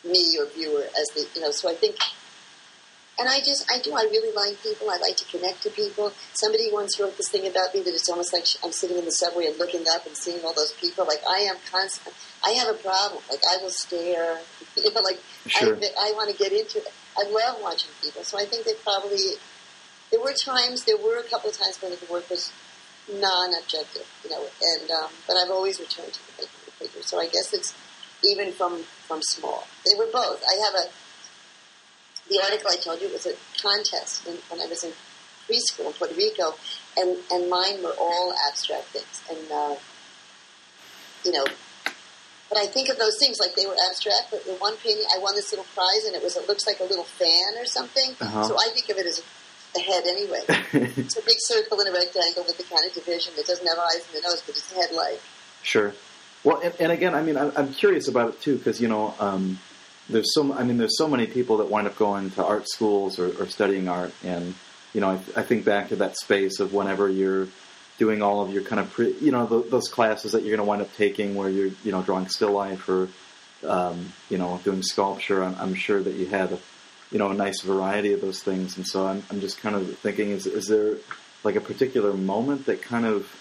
me 0.03 0.37
or 0.39 0.47
viewer 0.47 0.83
as 0.99 1.07
the, 1.09 1.27
you 1.35 1.41
know, 1.41 1.51
so 1.51 1.69
I 1.69 1.75
think, 1.75 1.95
and 3.21 3.29
I 3.29 3.37
just, 3.37 3.71
I 3.71 3.77
do, 3.77 3.93
I 3.93 4.09
really 4.09 4.33
like 4.33 4.57
people. 4.63 4.89
I 4.89 4.97
like 4.97 5.15
to 5.17 5.25
connect 5.25 5.61
to 5.61 5.69
people. 5.69 6.11
Somebody 6.33 6.69
once 6.73 6.99
wrote 6.99 7.15
this 7.17 7.29
thing 7.29 7.45
about 7.45 7.69
me 7.73 7.81
that 7.81 7.93
it's 7.93 8.09
almost 8.09 8.33
like 8.33 8.45
I'm 8.65 8.71
sitting 8.71 8.97
in 8.97 9.05
the 9.05 9.11
subway 9.11 9.45
and 9.45 9.57
looking 9.59 9.85
up 9.93 10.07
and 10.07 10.17
seeing 10.17 10.43
all 10.43 10.55
those 10.55 10.73
people. 10.81 11.05
Like, 11.05 11.21
I 11.29 11.45
am 11.45 11.57
constant, 11.69 12.15
I 12.43 12.57
have 12.57 12.73
a 12.73 12.79
problem. 12.81 13.21
Like, 13.29 13.41
I 13.45 13.61
will 13.61 13.69
stare, 13.69 14.41
you 14.75 14.91
know, 14.91 15.01
like, 15.01 15.21
sure. 15.45 15.77
I, 15.77 16.09
I 16.09 16.13
want 16.17 16.31
to 16.31 16.37
get 16.37 16.51
into 16.51 16.79
it. 16.79 16.89
I 17.15 17.29
love 17.29 17.61
watching 17.61 17.91
people. 18.01 18.23
So 18.23 18.39
I 18.39 18.45
think 18.45 18.65
that 18.65 18.81
probably 18.83 19.37
there 20.09 20.19
were 20.19 20.33
times, 20.33 20.85
there 20.85 20.97
were 20.97 21.19
a 21.19 21.29
couple 21.29 21.51
of 21.51 21.57
times 21.57 21.77
when 21.79 21.91
the 21.91 21.99
work 22.09 22.27
was 22.27 22.51
non-objective, 23.05 24.09
you 24.23 24.31
know, 24.31 24.41
and 24.41 24.89
um, 24.89 25.09
but 25.27 25.37
I've 25.37 25.51
always 25.51 25.79
returned 25.79 26.13
to 26.13 26.19
the 26.25 26.41
making 26.41 26.57
of 26.57 26.65
the 26.65 26.71
figure. 26.71 27.01
So 27.03 27.19
I 27.19 27.27
guess 27.27 27.53
it's 27.53 27.73
even 28.23 28.51
from 28.51 28.83
from 29.05 29.21
small. 29.21 29.67
They 29.85 29.97
were 29.97 30.09
both. 30.11 30.41
I 30.41 30.57
have 30.65 30.75
a 30.75 30.89
the 32.29 32.39
article 32.43 32.69
I 32.71 32.77
told 32.77 33.01
you 33.01 33.09
was 33.11 33.25
a 33.25 33.33
contest 33.61 34.25
when, 34.25 34.37
when 34.49 34.61
I 34.61 34.67
was 34.67 34.83
in 34.83 34.91
preschool 35.47 35.87
in 35.87 35.93
Puerto 35.93 36.15
Rico, 36.15 36.55
and 36.97 37.17
and 37.31 37.49
mine 37.49 37.83
were 37.83 37.95
all 37.99 38.33
abstract 38.47 38.87
things, 38.87 39.21
and 39.29 39.51
uh, 39.51 39.75
you 41.25 41.31
know. 41.31 41.45
But 42.49 42.59
I 42.59 42.65
think 42.65 42.89
of 42.89 42.99
those 42.99 43.17
things 43.17 43.39
like 43.39 43.55
they 43.55 43.65
were 43.65 43.77
abstract. 43.89 44.27
But 44.29 44.43
the 44.43 44.51
one 44.55 44.75
painting, 44.77 45.05
I 45.15 45.19
won 45.19 45.35
this 45.35 45.51
little 45.53 45.65
prize, 45.73 46.03
and 46.05 46.15
it 46.15 46.21
was 46.21 46.35
it 46.35 46.47
looks 46.47 46.67
like 46.67 46.79
a 46.79 46.83
little 46.83 47.05
fan 47.05 47.57
or 47.57 47.65
something. 47.65 48.15
Uh-huh. 48.19 48.43
So 48.43 48.55
I 48.55 48.69
think 48.73 48.89
of 48.89 48.97
it 48.97 49.05
as 49.05 49.23
a 49.75 49.79
head 49.79 50.03
anyway. 50.05 50.41
it's 50.97 51.17
a 51.17 51.21
big 51.21 51.37
circle 51.39 51.79
in 51.79 51.87
a 51.87 51.91
rectangle 51.91 52.43
with 52.43 52.57
the 52.57 52.63
kind 52.63 52.85
of 52.85 52.93
division 52.93 53.33
that 53.37 53.45
doesn't 53.45 53.65
have 53.65 53.77
eyes 53.77 54.05
and 54.13 54.23
a 54.23 54.27
nose, 54.27 54.43
but 54.45 54.55
it's 54.55 54.71
a 54.71 54.75
head-like. 54.75 55.21
Sure. 55.63 55.93
Well, 56.43 56.59
and, 56.61 56.73
and 56.79 56.91
again, 56.91 57.15
I 57.15 57.21
mean, 57.21 57.37
I'm, 57.37 57.51
I'm, 57.55 57.73
curious 57.73 58.07
about 58.07 58.29
it 58.29 58.41
too 58.41 58.57
because 58.57 58.81
you 58.81 58.87
know, 58.87 59.13
um, 59.19 59.59
there's 60.11 60.33
so 60.33 60.53
I 60.53 60.63
mean, 60.63 60.77
there's 60.77 60.97
so 60.97 61.07
many 61.07 61.27
people 61.27 61.57
that 61.57 61.69
wind 61.69 61.87
up 61.87 61.97
going 61.97 62.31
to 62.31 62.45
art 62.45 62.69
schools 62.69 63.19
or, 63.19 63.29
or 63.41 63.47
studying 63.47 63.87
art, 63.87 64.13
and 64.23 64.53
you 64.93 65.01
know, 65.01 65.09
I, 65.09 65.39
I, 65.39 65.43
think 65.43 65.65
back 65.65 65.89
to 65.89 65.95
that 65.97 66.17
space 66.17 66.59
of 66.59 66.73
whenever 66.73 67.09
you're 67.09 67.47
doing 67.97 68.21
all 68.21 68.41
of 68.41 68.51
your 68.51 68.63
kind 68.63 68.79
of 68.79 68.91
pre, 68.91 69.13
you 69.19 69.31
know 69.31 69.45
the, 69.45 69.61
those 69.69 69.87
classes 69.87 70.33
that 70.33 70.43
you're 70.43 70.55
going 70.55 70.65
to 70.65 70.69
wind 70.69 70.81
up 70.81 70.93
taking 70.95 71.35
where 71.35 71.49
you're 71.49 71.71
you 71.83 71.91
know 71.91 72.01
drawing 72.01 72.27
still 72.27 72.51
life 72.51 72.87
or 72.89 73.07
um, 73.63 74.11
you 74.29 74.37
know 74.37 74.59
doing 74.63 74.83
sculpture. 74.83 75.43
I'm, 75.43 75.55
I'm 75.55 75.73
sure 75.73 76.01
that 76.01 76.13
you 76.13 76.27
had 76.27 76.57
you 77.11 77.17
know 77.17 77.29
a 77.29 77.33
nice 77.33 77.61
variety 77.61 78.13
of 78.13 78.21
those 78.21 78.41
things. 78.41 78.77
And 78.77 78.85
so 78.85 79.07
I'm, 79.07 79.23
I'm 79.29 79.39
just 79.39 79.59
kind 79.59 79.75
of 79.75 79.97
thinking: 79.99 80.29
is 80.29 80.45
is 80.45 80.67
there 80.67 80.97
like 81.43 81.55
a 81.55 81.61
particular 81.61 82.13
moment 82.13 82.65
that 82.65 82.81
kind 82.81 83.05
of 83.05 83.33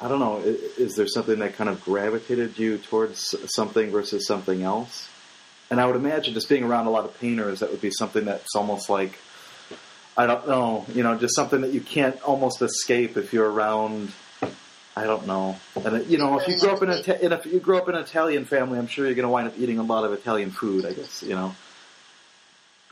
I 0.00 0.08
don't 0.08 0.20
know. 0.20 0.38
Is, 0.44 0.94
there 0.94 1.08
something 1.08 1.40
that 1.40 1.56
kind 1.56 1.68
of 1.68 1.82
gravitated 1.84 2.56
you 2.56 2.78
towards 2.78 3.34
something 3.52 3.90
versus 3.90 4.26
something 4.26 4.62
else? 4.62 5.08
And 5.70 5.80
I 5.80 5.86
would 5.86 5.96
imagine 5.96 6.34
just 6.34 6.48
being 6.48 6.64
around 6.64 6.86
a 6.86 6.90
lot 6.90 7.04
of 7.04 7.18
painters, 7.20 7.60
that 7.60 7.70
would 7.70 7.80
be 7.80 7.90
something 7.90 8.24
that's 8.24 8.54
almost 8.54 8.88
like 8.88 9.18
I 10.18 10.26
don't 10.26 10.48
know, 10.48 10.84
you 10.92 11.04
know, 11.04 11.16
just 11.16 11.36
something 11.36 11.60
that 11.60 11.70
you 11.70 11.80
can't 11.80 12.20
almost 12.22 12.60
escape 12.60 13.16
if 13.16 13.32
you're 13.32 13.48
around. 13.48 14.12
I 14.96 15.04
don't 15.04 15.28
know. 15.28 15.56
And 15.76 16.04
you 16.08 16.18
know, 16.18 16.40
if 16.40 16.48
you 16.48 16.58
grow 16.58 16.74
up 16.74 16.82
in 16.82 16.90
a 16.90 17.34
if 17.36 17.46
you 17.46 17.60
grow 17.60 17.78
up 17.78 17.88
in 17.88 17.94
an 17.94 18.02
Italian 18.02 18.44
family, 18.44 18.80
I'm 18.80 18.88
sure 18.88 19.06
you're 19.06 19.14
going 19.14 19.22
to 19.22 19.30
wind 19.30 19.46
up 19.46 19.54
eating 19.56 19.78
a 19.78 19.84
lot 19.84 20.04
of 20.04 20.12
Italian 20.12 20.50
food. 20.50 20.84
I 20.84 20.92
guess 20.92 21.22
you 21.22 21.36
know. 21.36 21.54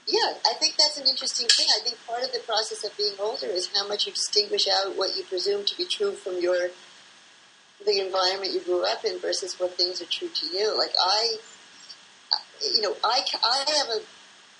Yeah, 0.06 0.34
I 0.46 0.54
think 0.60 0.76
that's 0.78 0.98
an 0.98 1.08
interesting 1.08 1.48
thing. 1.48 1.66
I 1.76 1.82
think 1.82 1.96
part 2.06 2.22
of 2.22 2.30
the 2.32 2.38
process 2.46 2.84
of 2.84 2.96
being 2.96 3.14
older 3.18 3.46
is 3.46 3.68
how 3.74 3.88
much 3.88 4.06
you 4.06 4.12
distinguish 4.12 4.68
out 4.68 4.96
what 4.96 5.16
you 5.16 5.24
presume 5.24 5.64
to 5.64 5.76
be 5.76 5.84
true 5.84 6.12
from 6.12 6.40
your 6.40 6.68
the 7.84 8.00
environment 8.00 8.52
you 8.52 8.60
grew 8.60 8.86
up 8.86 9.04
in 9.04 9.18
versus 9.18 9.58
what 9.58 9.76
things 9.76 10.00
are 10.00 10.06
true 10.06 10.28
to 10.28 10.46
you. 10.46 10.78
Like 10.78 10.92
I, 11.00 11.38
you 12.74 12.82
know, 12.82 12.94
I, 13.04 13.20
I 13.44 13.64
have 13.78 13.88
a 13.88 14.00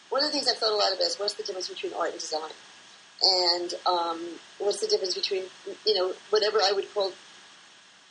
one 0.09 0.25
of 0.25 0.31
the 0.31 0.39
things 0.39 0.49
I've 0.49 0.59
thought 0.59 0.73
a 0.73 0.77
lot 0.77 0.93
about 0.93 1.03
is 1.03 1.19
what's 1.19 1.35
the 1.35 1.43
difference 1.43 1.69
between 1.69 1.93
art 1.95 2.13
and 2.13 2.21
design, 2.21 2.55
and 3.23 3.75
um, 3.87 4.21
what's 4.59 4.81
the 4.81 4.87
difference 4.87 5.15
between 5.15 5.45
you 5.85 5.95
know 5.95 6.13
whatever 6.31 6.59
I 6.63 6.73
would 6.73 6.93
call 6.95 7.13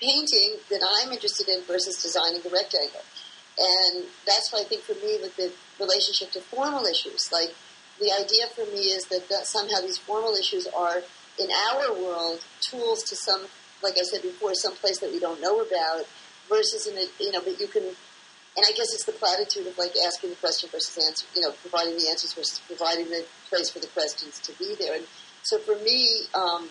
painting 0.02 0.58
that 0.70 0.82
I'm 0.84 1.12
interested 1.12 1.48
in 1.48 1.64
versus 1.64 2.02
designing 2.02 2.42
the 2.42 2.50
rectangle. 2.50 3.02
And 3.58 4.06
that's 4.28 4.52
why 4.52 4.60
I 4.60 4.64
think 4.64 4.82
for 4.82 4.94
me 4.96 5.18
with 5.22 5.36
the 5.38 5.52
relationship 5.80 6.32
to 6.32 6.42
formal 6.42 6.86
issues, 6.86 7.32
like 7.32 7.56
the 8.00 8.12
idea 8.12 8.48
for 8.54 8.66
me 8.66 8.92
is 8.92 9.06
that, 9.06 9.30
that 9.30 9.48
somehow 9.48 9.80
these 9.82 9.98
formal 9.98 10.36
issues 10.36 10.68
are 10.76 11.02
in 11.40 11.48
our 11.72 11.94
world 11.94 12.44
tools 12.62 13.04
to 13.04 13.16
some, 13.16 13.46
like 13.82 13.96
I 13.98 14.04
said 14.04 14.22
before, 14.22 14.54
some 14.56 14.76
place 14.76 15.00
that 15.00 15.12
we 15.12 15.20
don't 15.20 15.40
know 15.40 15.62
about, 15.62 16.06
versus 16.50 16.88
in 16.88 16.98
a, 16.98 17.06
you 17.20 17.32
know, 17.32 17.42
but 17.42 17.60
you 17.60 17.68
can, 17.68 17.84
and 18.58 18.66
I 18.66 18.72
guess 18.72 18.94
it's 18.94 19.06
the 19.06 19.12
platitude 19.12 19.68
of 19.68 19.78
like 19.78 19.92
asking 20.06 20.30
the 20.30 20.36
question 20.38 20.70
versus 20.72 20.98
answer, 21.06 21.26
you 21.36 21.42
know, 21.42 21.52
providing 21.62 21.98
the 21.98 22.08
answers 22.10 22.34
versus 22.34 22.62
providing 22.68 23.10
the 23.10 23.26
place 23.50 23.70
for 23.70 23.80
the 23.80 23.88
questions 23.88 24.40
to 24.40 24.54
be 24.58 24.76
there. 24.80 24.96
And 24.96 25.06
so 25.44 25.60
for 25.60 25.76
me, 25.76 26.28
um, 26.34 26.70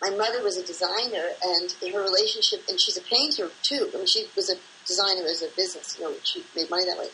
my 0.00 0.10
mother 0.10 0.42
was 0.42 0.56
a 0.56 0.64
designer, 0.64 1.28
and 1.44 1.74
in 1.82 1.92
her 1.92 2.00
relationship, 2.00 2.62
and 2.68 2.80
she's 2.80 2.96
a 2.96 3.02
painter 3.02 3.50
too. 3.62 3.90
I 3.92 3.98
mean, 3.98 4.06
she 4.06 4.26
was 4.34 4.48
a 4.48 4.56
designer 4.86 5.28
as 5.28 5.42
a 5.42 5.48
business. 5.56 5.98
You 5.98 6.04
know, 6.04 6.14
she 6.22 6.42
made 6.56 6.70
money 6.70 6.86
that 6.86 6.98
way. 6.98 7.08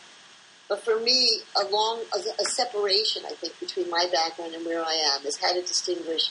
But 0.69 0.83
for 0.83 0.99
me, 0.99 1.41
a 1.61 1.65
long 1.67 2.03
a, 2.15 2.19
a 2.41 2.45
separation, 2.45 3.23
I 3.25 3.33
think, 3.33 3.59
between 3.59 3.89
my 3.89 4.07
background 4.11 4.53
and 4.53 4.65
where 4.65 4.83
I 4.83 4.93
am 5.15 5.25
is 5.25 5.37
how 5.37 5.53
to 5.53 5.61
distinguish 5.61 6.29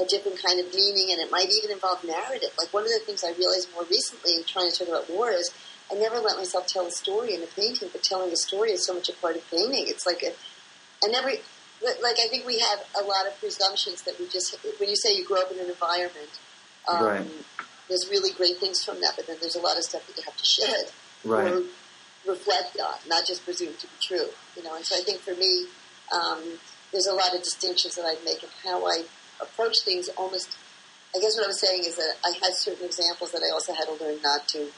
a 0.00 0.04
different 0.04 0.40
kind 0.40 0.60
of 0.60 0.72
meaning, 0.72 1.10
and 1.10 1.20
it 1.20 1.32
might 1.32 1.50
even 1.50 1.72
involve 1.72 2.04
narrative. 2.04 2.50
Like 2.56 2.72
one 2.72 2.84
of 2.84 2.90
the 2.90 3.00
things 3.04 3.24
I 3.24 3.32
realized 3.32 3.68
more 3.74 3.84
recently 3.84 4.36
in 4.36 4.44
trying 4.44 4.70
to 4.70 4.78
talk 4.78 4.88
about 4.88 5.10
war 5.10 5.30
is 5.30 5.50
I 5.90 5.94
never 5.94 6.18
let 6.18 6.36
myself 6.36 6.66
tell 6.66 6.86
a 6.86 6.90
story 6.90 7.34
in 7.34 7.42
a 7.42 7.46
painting, 7.46 7.88
but 7.92 8.02
telling 8.02 8.30
a 8.32 8.36
story 8.36 8.72
is 8.72 8.84
so 8.86 8.94
much 8.94 9.08
a 9.08 9.14
part 9.14 9.36
of 9.36 9.50
painting. 9.50 9.86
It's 9.88 10.06
like 10.06 10.22
a, 10.22 10.32
I 11.04 11.08
never, 11.10 11.28
like 11.28 12.16
I 12.20 12.28
think 12.28 12.46
we 12.46 12.58
have 12.58 12.80
a 13.00 13.04
lot 13.04 13.26
of 13.26 13.38
presumptions 13.40 14.02
that 14.02 14.18
we 14.18 14.28
just, 14.28 14.56
when 14.78 14.88
you 14.88 14.96
say 14.96 15.14
you 15.16 15.24
grow 15.24 15.42
up 15.42 15.52
in 15.52 15.58
an 15.60 15.68
environment, 15.68 16.30
um, 16.88 17.06
Right. 17.06 17.26
there's 17.88 18.08
really 18.10 18.32
great 18.32 18.58
things 18.58 18.84
from 18.84 19.00
that, 19.00 19.14
but 19.16 19.26
then 19.26 19.36
there's 19.40 19.56
a 19.56 19.60
lot 19.60 19.78
of 19.78 19.84
stuff 19.84 20.06
that 20.06 20.16
you 20.16 20.22
have 20.24 20.36
to 20.36 20.44
shed 20.44 20.90
Right. 21.24 21.52
or 21.52 21.62
reflect 22.26 22.78
on, 22.78 22.94
not 23.06 23.26
just 23.26 23.44
presume 23.44 23.74
to 23.74 23.86
be 23.86 23.92
true. 24.00 24.28
You 24.56 24.62
know, 24.64 24.74
and 24.74 24.84
so 24.84 24.96
I 24.96 25.00
think 25.00 25.20
for 25.20 25.34
me, 25.34 25.66
um, 26.12 26.58
there's 26.92 27.06
a 27.06 27.14
lot 27.14 27.34
of 27.34 27.42
distinctions 27.42 27.94
that 27.96 28.04
I'd 28.04 28.24
make 28.24 28.42
in 28.42 28.48
how 28.64 28.84
I 28.86 29.04
approach 29.40 29.80
things. 29.84 30.08
Almost, 30.16 30.56
I 31.16 31.20
guess 31.20 31.36
what 31.36 31.44
I 31.44 31.48
was 31.48 31.60
saying 31.60 31.84
is 31.84 31.96
that 31.96 32.14
I 32.24 32.32
had 32.42 32.54
certain 32.54 32.84
examples 32.86 33.32
that 33.32 33.42
I 33.42 33.52
also 33.52 33.72
had 33.72 33.84
to 33.84 34.04
learn 34.04 34.20
not 34.22 34.48
to. 34.48 34.68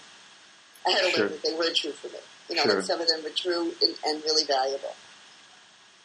I 0.87 0.91
had 0.91 1.01
to 1.03 1.11
Sure. 1.11 1.21
learn 1.25 1.33
that 1.33 1.43
they 1.43 1.55
were 1.55 1.73
true 1.75 1.93
for 1.93 2.09
me. 2.09 2.15
You 2.49 2.57
know, 2.57 2.63
Sure. 2.63 2.75
that 2.77 2.87
some 2.87 3.01
of 3.01 3.07
them 3.09 3.23
were 3.23 3.31
true 3.37 3.73
and, 3.83 3.95
and 4.05 4.25
really 4.25 4.45
valuable. 4.45 4.95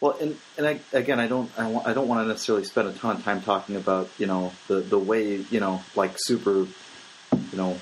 Well, 0.01 0.17
and 0.19 0.37
and 0.57 0.67
I, 0.67 0.79
again, 0.93 1.19
I 1.19 1.27
don't 1.27 1.49
I, 1.57 1.67
wa- 1.67 1.81
I 1.85 1.93
don't 1.93 2.07
want 2.07 2.23
to 2.23 2.27
necessarily 2.27 2.65
spend 2.65 2.89
a 2.89 2.93
ton 2.93 3.15
of 3.15 3.23
time 3.23 3.41
talking 3.41 3.75
about 3.77 4.09
you 4.17 4.27
know 4.27 4.51
the 4.67 4.75
the 4.81 4.99
way 4.99 5.37
you 5.37 5.59
know 5.59 5.83
like 5.95 6.11
super 6.17 6.59
you 7.31 7.57
know 7.57 7.79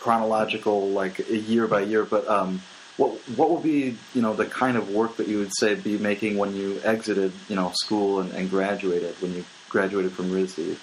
chronological 0.00 0.88
like 0.90 1.24
year 1.30 1.66
by 1.68 1.82
year, 1.82 2.04
but 2.04 2.26
um, 2.28 2.60
what 2.96 3.12
what 3.36 3.50
would 3.50 3.62
be 3.62 3.96
you 4.12 4.20
know 4.22 4.34
the 4.34 4.44
kind 4.44 4.76
of 4.76 4.90
work 4.90 5.16
that 5.16 5.28
you 5.28 5.38
would 5.38 5.52
say 5.56 5.74
be 5.76 5.96
making 5.96 6.36
when 6.36 6.54
you 6.56 6.80
exited 6.84 7.32
you 7.48 7.54
know 7.56 7.70
school 7.76 8.20
and, 8.20 8.32
and 8.32 8.50
graduated 8.50 9.14
when 9.22 9.32
you 9.32 9.44
graduated 9.70 10.12
from 10.12 10.30
RISD? 10.32 10.76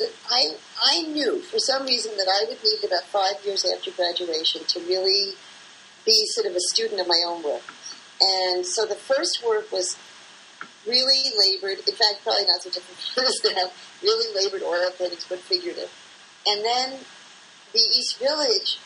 I 0.00 0.56
I 0.82 1.02
knew 1.02 1.40
for 1.40 1.58
some 1.58 1.86
reason 1.86 2.16
that 2.16 2.28
I 2.28 2.48
would 2.48 2.58
need 2.62 2.84
about 2.84 3.04
five 3.04 3.44
years 3.44 3.64
after 3.64 3.90
graduation 3.92 4.64
to 4.64 4.80
really 4.80 5.34
be 6.04 6.26
sort 6.34 6.46
of 6.46 6.56
a 6.56 6.60
student 6.60 7.00
of 7.00 7.06
my 7.06 7.22
own 7.26 7.42
work. 7.42 7.62
And 8.20 8.66
so 8.66 8.86
the 8.86 8.94
first 8.94 9.42
work 9.44 9.70
was 9.72 9.96
really 10.86 11.30
labored, 11.38 11.78
in 11.78 11.94
fact, 11.94 12.22
probably 12.22 12.46
not 12.46 12.62
so 12.62 12.70
different 12.70 13.00
from 13.14 13.24
this 13.24 13.40
now, 13.54 13.70
really 14.02 14.28
labored 14.34 14.62
oil 14.62 14.90
paintings, 14.98 15.26
but 15.28 15.38
figurative. 15.38 15.90
And 16.46 16.64
then 16.64 16.98
the 17.72 17.80
East 17.80 18.18
Village, 18.18 18.78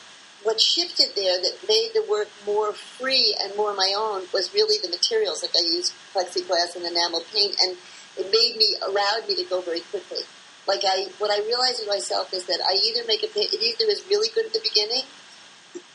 what 0.45 0.61
shifted 0.61 1.17
there 1.17 1.41
that 1.41 1.57
made 1.69 1.91
the 1.95 2.05
work 2.09 2.29
more 2.47 2.73
free 2.73 3.37
and 3.43 3.55
more 3.57 3.75
my 3.75 3.93
own 3.97 4.23
was 4.33 4.55
really 4.55 4.79
the 4.81 4.88
materials. 4.88 5.43
Like 5.43 5.57
I 5.57 5.67
used 5.67 5.93
plexiglass 6.15 6.77
and 6.77 6.87
enamel 6.87 7.23
paint, 7.33 7.57
and 7.62 7.77
it 8.17 8.31
made 8.31 8.57
me, 8.57 8.77
allowed 8.87 9.29
me 9.29 9.35
to 9.37 9.45
go 9.45 9.61
very 9.61 9.81
quickly. 9.81 10.23
Like 10.69 10.85
I, 10.85 11.09
what 11.17 11.33
I 11.33 11.41
realize 11.49 11.81
in 11.81 11.89
myself 11.89 12.35
is 12.35 12.45
that 12.45 12.61
I 12.61 12.77
either 12.77 13.03
make 13.09 13.25
a 13.25 13.29
it 13.33 13.57
either 13.57 13.91
is 13.91 14.05
really 14.09 14.29
good 14.35 14.45
at 14.47 14.53
the 14.53 14.61
beginning, 14.61 15.03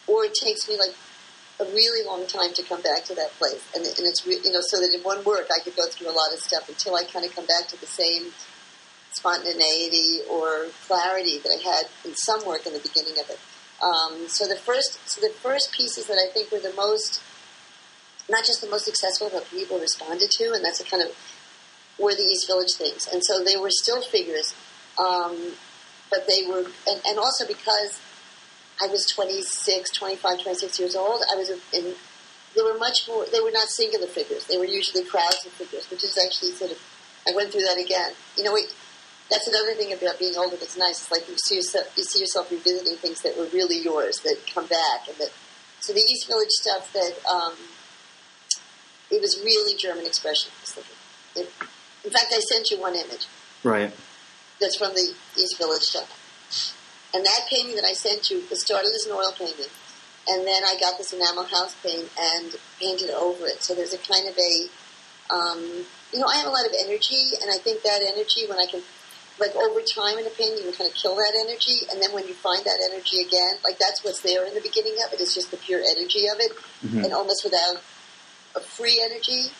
or 0.07 0.25
it 0.25 0.33
takes 0.33 0.67
me 0.67 0.77
like 0.77 0.97
a 1.61 1.65
really 1.65 2.03
long 2.05 2.25
time 2.25 2.51
to 2.53 2.63
come 2.63 2.81
back 2.81 3.05
to 3.05 3.13
that 3.15 3.29
place. 3.37 3.61
And, 3.75 3.85
and 3.85 4.09
it's, 4.09 4.25
re- 4.25 4.41
you 4.43 4.51
know, 4.51 4.61
so 4.61 4.81
that 4.81 4.89
in 4.91 5.01
one 5.01 5.23
work 5.23 5.47
I 5.53 5.61
could 5.63 5.75
go 5.75 5.85
through 5.85 6.09
a 6.09 6.17
lot 6.17 6.33
of 6.33 6.39
stuff 6.39 6.67
until 6.67 6.95
I 6.95 7.03
kind 7.05 7.23
of 7.23 7.35
come 7.35 7.45
back 7.45 7.67
to 7.69 7.79
the 7.79 7.85
same 7.85 8.33
spontaneity 9.11 10.25
or 10.29 10.73
clarity 10.87 11.37
that 11.37 11.53
I 11.53 11.61
had 11.61 11.85
in 12.03 12.15
some 12.15 12.45
work 12.45 12.65
in 12.65 12.73
the 12.73 12.81
beginning 12.81 13.13
of 13.21 13.29
it. 13.29 13.39
Um, 13.81 14.27
so 14.27 14.47
the 14.47 14.55
first, 14.55 14.97
so 15.05 15.21
the 15.21 15.29
first 15.29 15.71
pieces 15.71 16.07
that 16.07 16.17
I 16.17 16.33
think 16.33 16.51
were 16.51 16.59
the 16.59 16.73
most, 16.73 17.21
not 18.29 18.45
just 18.45 18.61
the 18.61 18.69
most 18.69 18.85
successful, 18.85 19.29
but 19.31 19.45
people 19.51 19.77
responded 19.77 20.31
to, 20.31 20.53
and 20.53 20.65
that's 20.65 20.81
a 20.81 20.83
kind 20.83 21.03
of 21.03 21.13
were 21.99 22.15
the 22.15 22.23
East 22.23 22.47
Village 22.47 22.73
things. 22.73 23.07
And 23.11 23.23
so 23.23 23.43
they 23.43 23.57
were 23.57 23.69
still 23.69 24.01
figures, 24.01 24.55
um, 24.99 25.53
but 26.09 26.27
they 26.27 26.45
were, 26.47 26.65
and, 26.87 27.01
and 27.05 27.17
also 27.17 27.47
because 27.47 27.99
I 28.81 28.87
was 28.87 29.05
26, 29.07 29.91
25, 29.91 30.43
26 30.43 30.79
years 30.79 30.95
old, 30.95 31.21
I 31.31 31.35
was 31.35 31.49
in, 31.49 31.93
they 32.55 32.61
were 32.61 32.77
much 32.77 33.07
more, 33.07 33.25
they 33.31 33.39
were 33.39 33.51
not 33.51 33.67
singular 33.69 34.07
figures. 34.07 34.45
They 34.45 34.57
were 34.57 34.65
usually 34.65 35.03
crowds 35.03 35.45
of 35.45 35.53
figures, 35.53 35.89
which 35.89 36.03
is 36.03 36.17
actually 36.17 36.51
sort 36.51 36.71
of, 36.71 36.77
I 37.27 37.33
went 37.35 37.51
through 37.51 37.63
that 37.63 37.77
again. 37.77 38.11
You 38.37 38.43
know, 38.43 38.55
it, 38.55 38.73
that's 39.29 39.47
another 39.47 39.73
thing 39.73 39.93
about 39.93 40.19
being 40.19 40.35
older 40.37 40.57
that's 40.57 40.77
nice. 40.77 41.01
It's 41.01 41.11
like 41.11 41.27
you 41.27 41.35
see 41.37 41.55
yourself, 41.55 41.91
you 41.97 42.03
see 42.03 42.19
yourself 42.19 42.51
revisiting 42.51 42.97
things 42.97 43.21
that 43.21 43.37
were 43.37 43.47
really 43.53 43.79
yours 43.79 44.19
that 44.23 44.37
come 44.53 44.67
back, 44.67 45.07
and 45.07 45.17
that. 45.17 45.31
So 45.79 45.93
the 45.93 46.01
East 46.01 46.27
Village 46.27 46.49
stuff 46.49 46.93
that 46.93 47.13
um, 47.25 47.53
it 49.09 49.21
was 49.21 49.39
really 49.43 49.75
German 49.75 50.05
expressionist. 50.05 50.77
In 51.35 52.11
fact, 52.11 52.27
I 52.31 52.39
sent 52.39 52.69
you 52.69 52.79
one 52.79 52.95
image 52.95 53.27
Right. 53.63 53.91
That's 54.59 54.77
from 54.77 54.93
the 54.93 55.13
East 55.37 55.57
Village 55.57 55.83
shop. 55.83 56.07
and 57.13 57.25
that 57.25 57.41
painting 57.49 57.75
that 57.75 57.85
I 57.85 57.93
sent 57.93 58.29
you 58.29 58.43
it 58.49 58.57
started 58.57 58.91
as 58.95 59.05
an 59.05 59.11
oil 59.13 59.31
painting, 59.37 59.69
and 60.29 60.47
then 60.47 60.63
I 60.63 60.75
got 60.79 60.97
this 60.97 61.13
enamel 61.13 61.43
house 61.45 61.75
paint 61.83 62.09
and 62.19 62.55
painted 62.79 63.09
over 63.11 63.45
it. 63.47 63.61
So 63.63 63.75
there's 63.75 63.93
a 63.93 63.97
kind 63.97 64.27
of 64.27 64.37
a 64.37 64.69
um, 65.33 65.85
you 66.11 66.19
know, 66.19 66.27
I 66.27 66.37
have 66.37 66.47
a 66.47 66.51
lot 66.53 66.65
of 66.65 66.73
energy, 66.85 67.33
and 67.41 67.49
I 67.49 67.57
think 67.57 67.81
that 67.83 68.01
energy, 68.01 68.45
when 68.47 68.59
I 68.59 68.67
can, 68.69 68.81
like 69.39 69.55
over 69.55 69.81
time 69.81 70.19
in 70.19 70.27
a 70.27 70.29
painting, 70.29 70.63
you 70.65 70.71
kind 70.73 70.89
of 70.89 70.95
kill 70.95 71.15
that 71.15 71.33
energy, 71.47 71.87
and 71.91 72.01
then 72.01 72.13
when 72.13 72.27
you 72.27 72.35
find 72.35 72.63
that 72.65 72.77
energy 72.91 73.21
again, 73.25 73.57
like 73.63 73.79
that's 73.79 74.03
what's 74.03 74.21
there 74.21 74.45
in 74.45 74.53
the 74.53 74.61
beginning 74.61 74.93
of 75.05 75.11
it. 75.13 75.19
it, 75.19 75.23
is 75.23 75.33
just 75.33 75.49
the 75.49 75.57
pure 75.57 75.81
energy 75.81 76.27
of 76.27 76.37
it, 76.39 76.51
Mhm. 76.85 77.05
and 77.05 77.13
almost 77.13 77.43
without 77.43 77.81
a 78.55 78.59
free 78.59 79.01
energy. 79.01 79.51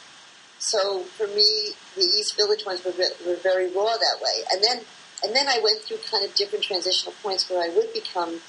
So 0.63 1.03
for 1.19 1.27
me, 1.27 1.75
the 1.95 2.03
East 2.03 2.37
Village 2.37 2.65
ones 2.65 2.85
were, 2.85 2.93
were 3.27 3.35
very 3.35 3.67
raw 3.67 3.91
that 3.99 4.17
way, 4.21 4.43
and 4.53 4.63
then 4.63 4.79
and 5.21 5.35
then 5.35 5.47
I 5.47 5.59
went 5.61 5.81
through 5.81 5.97
kind 6.09 6.25
of 6.25 6.33
different 6.35 6.63
transitional 6.63 7.13
points 7.21 7.49
where 7.49 7.61
I 7.61 7.73
would 7.75 7.93
become, 7.93 8.39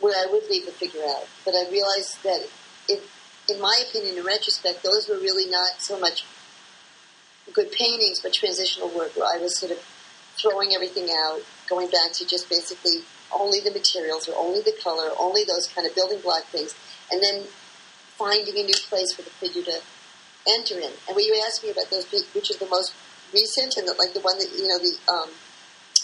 where 0.00 0.14
I 0.18 0.30
would 0.30 0.50
leave 0.50 0.66
the 0.66 0.72
figure 0.72 1.02
out, 1.06 1.26
but 1.44 1.54
I 1.54 1.70
realized 1.70 2.22
that 2.24 2.46
it, 2.88 3.02
in 3.48 3.60
my 3.60 3.82
opinion, 3.88 4.18
in 4.18 4.24
retrospect, 4.24 4.82
those 4.82 5.08
were 5.08 5.16
really 5.16 5.48
not 5.48 5.78
so 5.78 5.98
much 5.98 6.24
good 7.52 7.70
paintings, 7.70 8.18
but 8.20 8.32
transitional 8.32 8.88
work 8.88 9.16
where 9.16 9.26
I 9.32 9.40
was 9.40 9.58
sort 9.58 9.70
of 9.70 9.78
throwing 10.36 10.74
everything 10.74 11.08
out, 11.10 11.40
going 11.68 11.88
back 11.88 12.12
to 12.14 12.26
just 12.26 12.50
basically 12.50 13.02
only 13.32 13.60
the 13.60 13.70
materials 13.70 14.28
or 14.28 14.34
only 14.36 14.60
the 14.60 14.74
color, 14.82 15.10
only 15.18 15.44
those 15.44 15.68
kind 15.68 15.86
of 15.86 15.94
building 15.94 16.20
block 16.20 16.44
things, 16.46 16.74
and 17.12 17.22
then 17.22 17.44
finding 18.16 18.58
a 18.58 18.62
new 18.64 18.78
place 18.88 19.12
for 19.12 19.22
the 19.22 19.30
figure 19.30 19.62
to 19.62 19.80
enter 20.48 20.78
in. 20.78 20.92
And 21.06 21.16
when 21.16 21.24
you 21.24 21.42
asked 21.46 21.62
me 21.62 21.70
about 21.70 21.90
those, 21.90 22.06
which 22.32 22.50
is 22.50 22.58
the 22.58 22.68
most 22.68 22.94
recent 23.32 23.76
and 23.76 23.86
the, 23.86 23.94
like 23.98 24.14
the 24.14 24.20
one 24.20 24.38
that 24.38 24.48
you 24.56 24.68
know 24.68 24.78
the 24.78 24.94
um, 25.12 25.30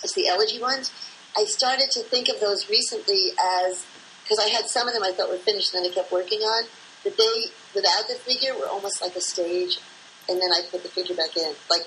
it's 0.02 0.14
the 0.14 0.28
elegy 0.28 0.60
ones. 0.60 0.92
I 1.36 1.44
started 1.44 1.90
to 1.92 2.00
think 2.02 2.28
of 2.28 2.38
those 2.40 2.68
recently 2.68 3.32
as 3.66 3.84
because 4.22 4.38
I 4.38 4.48
had 4.48 4.68
some 4.68 4.88
of 4.88 4.94
them 4.94 5.02
I 5.02 5.12
thought 5.12 5.28
were 5.28 5.38
finished, 5.38 5.74
and 5.74 5.84
then 5.84 5.90
I 5.90 5.94
kept 5.94 6.12
working 6.12 6.40
on. 6.40 6.64
That 7.04 7.18
they, 7.18 7.52
without 7.74 8.08
the 8.08 8.14
figure, 8.14 8.54
were 8.54 8.68
almost 8.68 9.02
like 9.02 9.14
a 9.14 9.20
stage, 9.20 9.78
and 10.28 10.40
then 10.40 10.48
I 10.52 10.62
put 10.70 10.82
the 10.82 10.88
figure 10.88 11.14
back 11.14 11.36
in. 11.36 11.52
Like, 11.68 11.84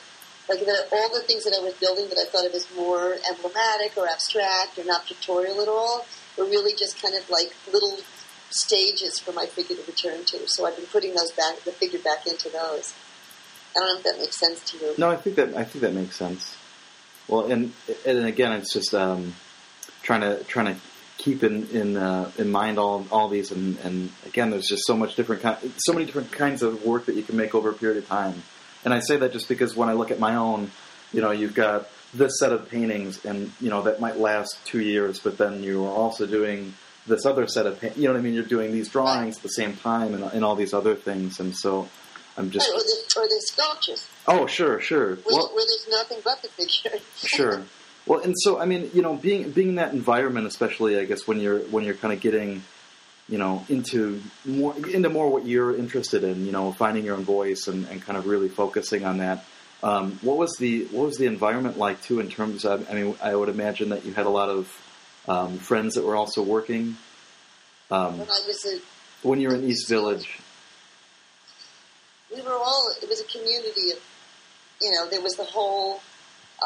like 0.47 0.59
the, 0.59 0.85
all 0.91 1.09
the 1.09 1.25
things 1.25 1.43
that 1.45 1.57
I 1.57 1.63
was 1.63 1.73
building 1.73 2.07
that 2.09 2.19
I 2.19 2.29
thought 2.29 2.45
of 2.45 2.53
as 2.53 2.67
more 2.75 3.17
emblematic 3.27 3.97
or 3.97 4.07
abstract 4.07 4.77
or 4.77 4.85
not 4.85 5.07
pictorial 5.07 5.59
at 5.61 5.67
all 5.67 6.05
were 6.37 6.45
really 6.45 6.75
just 6.75 7.01
kind 7.01 7.15
of 7.15 7.27
like 7.31 7.55
little 7.73 7.97
stages 8.49 9.19
for 9.19 9.31
my 9.31 9.45
figure 9.45 9.75
to 9.75 9.83
return 9.83 10.23
to. 10.25 10.39
So 10.47 10.65
I've 10.65 10.75
been 10.75 10.85
putting 10.85 11.15
those 11.15 11.31
back, 11.31 11.59
the 11.61 11.71
figure 11.71 11.99
back 11.99 12.27
into 12.27 12.49
those. 12.49 12.93
I 13.75 13.79
don't 13.79 13.87
know 13.89 13.97
if 13.97 14.03
that 14.03 14.19
makes 14.19 14.39
sense 14.39 14.63
to 14.71 14.77
you. 14.77 14.93
No, 14.97 15.09
I 15.09 15.17
think 15.17 15.35
that 15.35 15.55
I 15.55 15.63
think 15.63 15.81
that 15.81 15.93
makes 15.93 16.15
sense. 16.15 16.55
Well, 17.27 17.51
and 17.51 17.73
and 18.05 18.25
again, 18.25 18.53
it's 18.53 18.73
just 18.73 18.93
um, 18.93 19.35
trying 20.01 20.21
to 20.21 20.43
trying 20.45 20.73
to 20.73 20.81
keep 21.17 21.43
in 21.43 21.67
in 21.69 21.97
uh, 21.97 22.31
in 22.37 22.49
mind 22.49 22.79
all 22.79 23.05
all 23.11 23.27
these, 23.27 23.51
and, 23.51 23.77
and 23.79 24.09
again, 24.25 24.49
there's 24.49 24.67
just 24.67 24.83
so 24.85 24.95
much 24.95 25.15
different 25.15 25.41
ki- 25.41 25.71
so 25.77 25.93
many 25.93 26.05
different 26.05 26.31
kinds 26.31 26.63
of 26.63 26.85
work 26.85 27.05
that 27.05 27.15
you 27.15 27.23
can 27.23 27.35
make 27.35 27.53
over 27.53 27.69
a 27.69 27.73
period 27.73 27.97
of 27.97 28.07
time. 28.07 28.41
And 28.85 28.93
I 28.93 28.99
say 28.99 29.17
that 29.17 29.33
just 29.33 29.49
because 29.49 29.75
when 29.75 29.89
I 29.89 29.93
look 29.93 30.11
at 30.11 30.19
my 30.19 30.35
own, 30.35 30.71
you 31.11 31.21
know, 31.21 31.31
you've 31.31 31.55
got 31.55 31.89
this 32.13 32.39
set 32.39 32.51
of 32.51 32.69
paintings, 32.69 33.25
and 33.25 33.51
you 33.59 33.69
know 33.69 33.83
that 33.83 33.99
might 33.99 34.17
last 34.17 34.57
two 34.65 34.81
years, 34.81 35.19
but 35.19 35.37
then 35.37 35.63
you 35.63 35.85
are 35.85 35.91
also 35.91 36.25
doing 36.25 36.73
this 37.07 37.25
other 37.25 37.47
set 37.47 37.65
of, 37.65 37.81
you 37.97 38.07
know 38.07 38.13
what 38.13 38.19
I 38.19 38.21
mean? 38.21 38.33
You're 38.33 38.43
doing 38.43 38.71
these 38.71 38.89
drawings 38.89 39.37
at 39.37 39.43
the 39.43 39.49
same 39.49 39.75
time, 39.75 40.13
and, 40.13 40.23
and 40.23 40.45
all 40.45 40.55
these 40.55 40.73
other 40.73 40.95
things, 40.95 41.39
and 41.39 41.55
so 41.55 41.89
I'm 42.37 42.51
just, 42.51 42.69
Or 42.69 42.79
the, 42.79 43.21
or 43.21 43.27
the 43.27 43.41
sculptures, 43.45 44.07
oh, 44.27 44.45
sure, 44.47 44.79
sure. 44.79 45.15
where, 45.15 45.35
Well, 45.35 45.47
where 45.53 45.65
there's 45.65 45.87
nothing 45.89 46.19
but 46.23 46.41
the 46.41 46.49
figure. 46.49 46.99
sure. 47.15 47.63
Well, 48.05 48.21
and 48.21 48.35
so 48.37 48.59
I 48.59 48.65
mean, 48.65 48.89
you 48.93 49.01
know, 49.01 49.15
being 49.15 49.51
being 49.51 49.69
in 49.69 49.75
that 49.75 49.93
environment, 49.93 50.47
especially, 50.47 50.97
I 50.97 51.03
guess 51.03 51.27
when 51.27 51.41
you're 51.41 51.59
when 51.59 51.83
you're 51.83 51.95
kind 51.95 52.13
of 52.13 52.21
getting, 52.21 52.63
you 53.27 53.37
know, 53.37 53.65
into 53.67 54.21
more 54.45 54.73
into 54.75 55.09
more 55.09 55.29
what 55.29 55.45
you're 55.45 55.75
interested 55.75 56.23
in, 56.23 56.45
you 56.45 56.53
know, 56.53 56.71
finding 56.71 57.03
your 57.03 57.17
own 57.17 57.25
voice 57.25 57.67
and, 57.67 57.85
and 57.89 58.01
kind 58.01 58.17
of 58.17 58.25
really 58.25 58.47
focusing 58.47 59.03
on 59.03 59.17
that. 59.17 59.43
Um, 59.83 60.17
what 60.21 60.37
was 60.37 60.55
the 60.57 60.85
what 60.85 61.05
was 61.05 61.17
the 61.17 61.25
environment 61.25 61.77
like 61.77 62.01
too? 62.01 62.21
In 62.21 62.29
terms 62.29 62.63
of, 62.63 62.89
I 62.89 62.93
mean, 62.93 63.15
I 63.21 63.35
would 63.35 63.49
imagine 63.49 63.89
that 63.89 64.05
you 64.05 64.13
had 64.13 64.25
a 64.25 64.29
lot 64.29 64.49
of 64.49 64.67
um, 65.27 65.57
friends 65.57 65.95
that 65.95 66.05
were 66.05 66.15
also 66.15 66.41
working. 66.41 66.97
Um, 67.91 68.19
when 68.19 68.27
I 68.27 68.41
was 68.47 68.65
a 68.65 69.27
when 69.27 69.39
you're 69.39 69.55
in 69.55 69.63
East 69.63 69.87
Village, 69.87 70.39
we 72.33 72.41
were 72.41 72.51
all. 72.51 72.89
It 73.01 73.09
was 73.09 73.21
a 73.21 73.25
community 73.25 73.91
of, 73.91 73.99
you 74.81 74.91
know, 74.91 75.09
there 75.09 75.21
was 75.21 75.35
the 75.35 75.43
whole. 75.43 76.01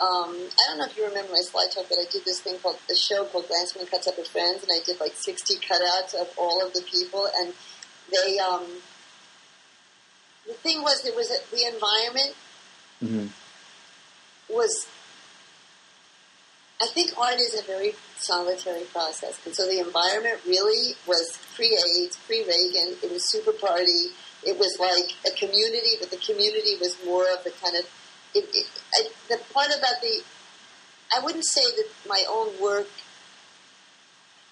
Um, 0.02 0.34
I 0.34 0.70
don't 0.70 0.78
know 0.78 0.86
if 0.86 0.96
you 0.96 1.06
remember 1.06 1.34
my 1.34 1.42
slide 1.42 1.68
talk, 1.74 1.86
but 1.90 1.98
I 2.00 2.06
did 2.10 2.24
this 2.24 2.40
thing 2.40 2.58
called 2.60 2.78
a 2.90 2.96
show 2.96 3.26
called 3.26 3.46
Glantzman 3.50 3.90
Cuts 3.92 4.08
Up 4.08 4.18
with 4.18 4.28
Friends, 4.28 4.64
and 4.64 4.72
I 4.72 4.84
did 4.86 5.00
like 5.00 5.14
sixty 5.16 5.56
cutouts 5.56 6.14
of 6.14 6.30
all 6.38 6.66
of 6.66 6.74
the 6.74 6.82
people, 6.82 7.28
and 7.40 7.54
they. 8.12 8.40
Um, 8.40 8.66
the 10.48 10.54
thing 10.54 10.82
was, 10.82 11.04
there 11.04 11.16
was 11.16 11.30
a, 11.30 11.56
the 11.56 11.66
environment 11.66 12.36
hmm 13.00 13.28
was. 14.50 14.88
I 16.82 16.88
think 16.88 17.12
art 17.18 17.36
is 17.36 17.60
a 17.60 17.64
very 17.64 17.94
solitary 18.18 18.86
process, 18.92 19.40
and 19.46 19.54
so 19.54 19.68
the 19.68 19.80
environment 19.80 20.40
really 20.48 20.96
was 21.06 21.38
pre-AIDS, 21.56 22.18
pre-Reagan. 22.26 22.98
It 23.04 23.12
was 23.12 23.30
super 23.30 23.52
party. 23.52 24.10
It 24.44 24.58
was 24.58 24.78
like 24.80 25.14
a 25.32 25.38
community, 25.38 25.98
but 26.00 26.10
the 26.10 26.18
community 26.18 26.76
was 26.82 26.98
more 27.06 27.26
of 27.32 27.44
the 27.44 27.52
kind 27.52 27.78
of 27.78 27.86
it, 28.34 28.46
it, 28.54 28.66
I, 28.96 29.10
the 29.30 29.38
part 29.54 29.68
about 29.68 30.02
the. 30.02 30.24
I 31.16 31.24
wouldn't 31.24 31.46
say 31.46 31.62
that 31.62 31.88
my 32.08 32.24
own 32.30 32.60
work, 32.60 32.88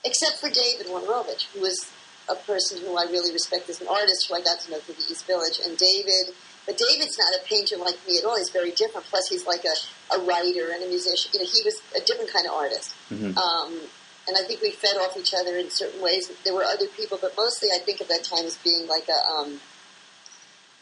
except 0.03 0.37
for 0.37 0.49
David 0.49 0.87
Wojnarowicz, 0.87 1.47
who 1.53 1.61
was 1.61 1.89
a 2.29 2.35
person 2.35 2.81
who 2.81 2.97
I 2.97 3.03
really 3.03 3.31
respect 3.31 3.69
as 3.69 3.81
an 3.81 3.87
artist, 3.87 4.27
who 4.27 4.35
I 4.35 4.41
got 4.41 4.59
to 4.61 4.71
know 4.71 4.77
through 4.79 4.95
the 4.95 5.07
East 5.09 5.25
Village, 5.25 5.59
and 5.65 5.77
David. 5.77 6.35
But 6.69 6.77
David's 6.77 7.17
not 7.17 7.33
a 7.33 7.41
painter 7.49 7.77
like 7.77 7.97
me 8.07 8.19
at 8.19 8.25
all. 8.25 8.37
He's 8.37 8.51
very 8.51 8.69
different. 8.69 9.07
Plus, 9.07 9.27
he's 9.27 9.47
like 9.47 9.65
a, 9.65 10.15
a 10.15 10.19
writer 10.23 10.69
and 10.71 10.83
a 10.83 10.87
musician. 10.87 11.31
You 11.33 11.39
know, 11.39 11.49
he 11.51 11.63
was 11.65 11.81
a 11.97 12.05
different 12.05 12.31
kind 12.31 12.45
of 12.45 12.53
artist. 12.53 12.93
hmm 13.09 13.35
Um, 13.35 13.81
and 14.27 14.37
I 14.37 14.43
think 14.45 14.61
we 14.61 14.69
fed 14.69 14.95
off 14.97 15.17
each 15.17 15.33
other 15.33 15.57
in 15.57 15.71
certain 15.71 15.99
ways. 15.99 16.29
There 16.45 16.53
were 16.53 16.63
other 16.63 16.85
people, 16.95 17.17
but 17.19 17.33
mostly 17.35 17.69
I 17.73 17.79
think 17.79 18.01
of 18.01 18.07
that 18.09 18.23
time 18.23 18.45
as 18.45 18.55
being 18.57 18.85
like 18.87 19.07
a, 19.09 19.17
um, 19.33 19.59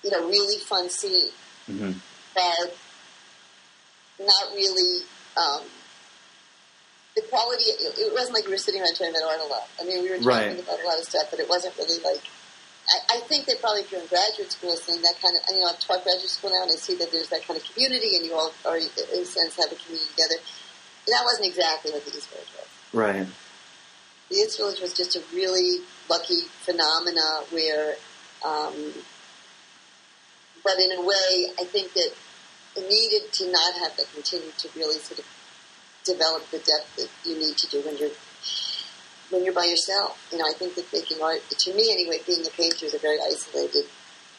you 0.04 0.12
know, 0.12 0.28
really 0.28 0.58
fun 0.60 0.90
scene, 0.90 1.30
hmm 1.68 1.92
but 2.36 2.76
not 4.20 4.52
really. 4.54 5.04
Um, 5.38 5.62
the 7.16 7.22
quality. 7.30 7.64
It, 7.64 7.98
it 7.98 8.14
wasn't 8.14 8.34
like 8.36 8.46
we 8.46 8.52
were 8.52 8.58
sitting 8.58 8.82
around 8.82 8.94
talking 8.94 9.10
about 9.16 9.24
art 9.24 9.40
a 9.40 9.48
lot. 9.48 9.70
I 9.82 9.86
mean, 9.86 10.04
we 10.04 10.10
were 10.10 10.18
talking 10.18 10.28
Right. 10.28 10.60
about 10.60 10.80
a 10.84 10.86
lot 10.86 11.00
of 11.00 11.06
stuff, 11.06 11.28
but 11.32 11.40
it 11.40 11.48
wasn't 11.48 11.78
really 11.78 12.04
like. 12.04 12.22
I, 12.88 13.18
I 13.18 13.20
think 13.28 13.46
that 13.46 13.60
probably 13.60 13.82
if 13.82 13.92
you're 13.92 14.02
in 14.02 14.08
graduate 14.08 14.52
school, 14.52 14.76
seeing 14.76 15.02
that 15.02 15.16
kind 15.22 15.36
of, 15.36 15.44
you 15.54 15.60
know, 15.60 15.68
I've 15.68 15.80
taught 15.80 16.04
graduate 16.04 16.30
school 16.30 16.52
now, 16.52 16.64
and 16.64 16.72
I 16.72 16.76
see 16.76 16.96
that 16.96 17.12
there's 17.12 17.30
that 17.30 17.46
kind 17.46 17.60
of 17.60 17.66
community, 17.68 18.16
and 18.16 18.26
you 18.26 18.34
all 18.34 18.54
are, 18.66 18.78
in 18.78 18.88
a 18.88 19.26
sense, 19.26 19.58
have 19.58 19.72
a 19.72 19.76
community 19.76 20.08
together. 20.16 20.40
And 21.08 21.12
that 21.14 21.24
wasn't 21.24 21.48
exactly 21.48 21.92
what 21.92 22.06
the 22.06 22.16
East 22.16 22.30
Village 22.30 22.48
was. 22.56 22.68
Right. 22.94 23.28
The 24.30 24.36
East 24.36 24.58
Village 24.58 24.80
was 24.80 24.94
just 24.94 25.16
a 25.16 25.22
really 25.34 25.84
lucky 26.10 26.48
phenomena 26.64 27.44
where, 27.52 27.96
um, 28.46 28.94
but 30.64 30.80
in 30.80 30.92
a 30.98 31.02
way, 31.02 31.52
I 31.60 31.64
think 31.68 31.94
that 31.94 32.12
it 32.76 32.90
needed 32.90 33.34
to 33.34 33.52
not 33.52 33.74
have 33.84 33.98
that 33.98 34.08
continue 34.14 34.52
to 34.60 34.70
really 34.76 35.00
sort 35.00 35.20
of 35.20 35.26
develop 36.04 36.50
the 36.52 36.60
depth 36.60 36.96
that 36.96 37.10
you 37.26 37.38
need 37.38 37.58
to 37.58 37.68
do 37.68 37.82
when 37.82 37.98
you're 37.98 38.16
when 39.30 39.44
you're 39.44 39.54
by 39.54 39.66
yourself. 39.66 40.28
You 40.32 40.40
know, 40.40 40.46
I 40.46 40.54
think 40.54 40.76
that 40.76 40.92
making 40.94 41.22
art, 41.22 41.42
to 41.50 41.74
me 41.74 41.92
anyway, 41.92 42.20
being 42.26 42.46
a 42.46 42.50
painter 42.50 42.86
is 42.86 42.94
a 42.94 43.00
very 43.00 43.18
isolated. 43.20 43.86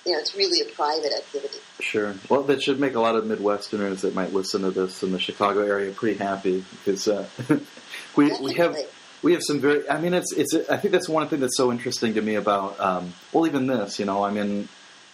You 0.04 0.12
know, 0.12 0.20
it's 0.20 0.34
really 0.34 0.66
a 0.66 0.72
private 0.74 1.12
activity. 1.12 1.58
Sure. 1.80 2.14
Well, 2.30 2.42
that 2.44 2.62
should 2.62 2.80
make 2.80 2.94
a 2.94 3.00
lot 3.00 3.16
of 3.16 3.24
Midwesterners 3.24 4.00
that 4.00 4.14
might 4.14 4.32
listen 4.32 4.62
to 4.62 4.70
this 4.70 5.02
in 5.02 5.12
the 5.12 5.18
Chicago 5.18 5.60
area 5.60 5.92
pretty 5.92 6.18
happy 6.18 6.64
because 6.78 7.08
uh, 7.08 7.26
we 8.16 8.32
we 8.40 8.54
have 8.54 8.76
we 9.22 9.32
have 9.32 9.42
some 9.44 9.60
very. 9.60 9.88
I 9.90 10.00
mean, 10.00 10.14
it's 10.14 10.32
it's. 10.32 10.54
I 10.70 10.76
think 10.76 10.92
that's 10.92 11.08
one 11.08 11.28
thing 11.28 11.40
that's 11.40 11.56
so 11.56 11.70
interesting 11.70 12.14
to 12.14 12.22
me 12.22 12.36
about. 12.36 12.78
Um, 12.80 13.12
well, 13.32 13.46
even 13.46 13.66
this, 13.66 13.98
you 13.98 14.06
know, 14.06 14.24
I'm 14.24 14.36
in, 14.36 14.68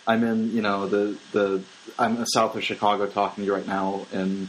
I'm 0.07 0.23
in, 0.23 0.53
you 0.53 0.63
know, 0.63 0.87
the 0.87 1.17
the 1.33 1.63
I'm 1.99 2.25
south 2.27 2.55
of 2.55 2.63
Chicago 2.63 3.07
talking 3.07 3.43
to 3.43 3.47
you 3.47 3.55
right 3.55 3.67
now, 3.67 4.07
and 4.13 4.49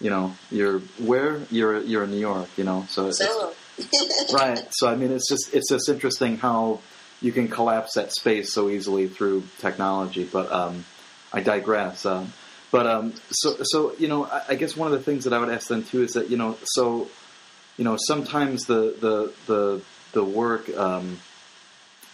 you 0.00 0.10
know, 0.10 0.34
you're 0.50 0.80
where 0.98 1.40
you're 1.50 1.80
you're 1.82 2.04
in 2.04 2.10
New 2.10 2.18
York, 2.18 2.48
you 2.56 2.64
know, 2.64 2.86
so 2.88 3.08
it's, 3.08 3.18
So, 3.18 3.52
right. 4.32 4.66
So 4.70 4.88
I 4.88 4.96
mean, 4.96 5.10
it's 5.10 5.28
just 5.28 5.52
it's 5.54 5.68
just 5.68 5.88
interesting 5.88 6.38
how 6.38 6.80
you 7.20 7.32
can 7.32 7.48
collapse 7.48 7.94
that 7.94 8.12
space 8.12 8.52
so 8.52 8.68
easily 8.68 9.08
through 9.08 9.44
technology. 9.58 10.24
But 10.24 10.52
um, 10.52 10.84
I 11.32 11.40
digress. 11.40 12.06
Um, 12.06 12.32
but 12.70 12.86
um, 12.86 13.14
so 13.30 13.56
so 13.62 13.94
you 13.98 14.08
know, 14.08 14.24
I, 14.26 14.42
I 14.50 14.54
guess 14.54 14.76
one 14.76 14.92
of 14.92 14.98
the 14.98 15.04
things 15.04 15.24
that 15.24 15.32
I 15.32 15.38
would 15.38 15.48
ask 15.48 15.68
then 15.68 15.84
too 15.84 16.02
is 16.02 16.12
that 16.14 16.30
you 16.30 16.36
know, 16.36 16.56
so 16.64 17.08
you 17.76 17.84
know, 17.84 17.96
sometimes 17.98 18.66
the 18.66 18.94
the 19.00 19.32
the 19.46 19.82
the 20.12 20.24
work, 20.24 20.68
um, 20.76 21.18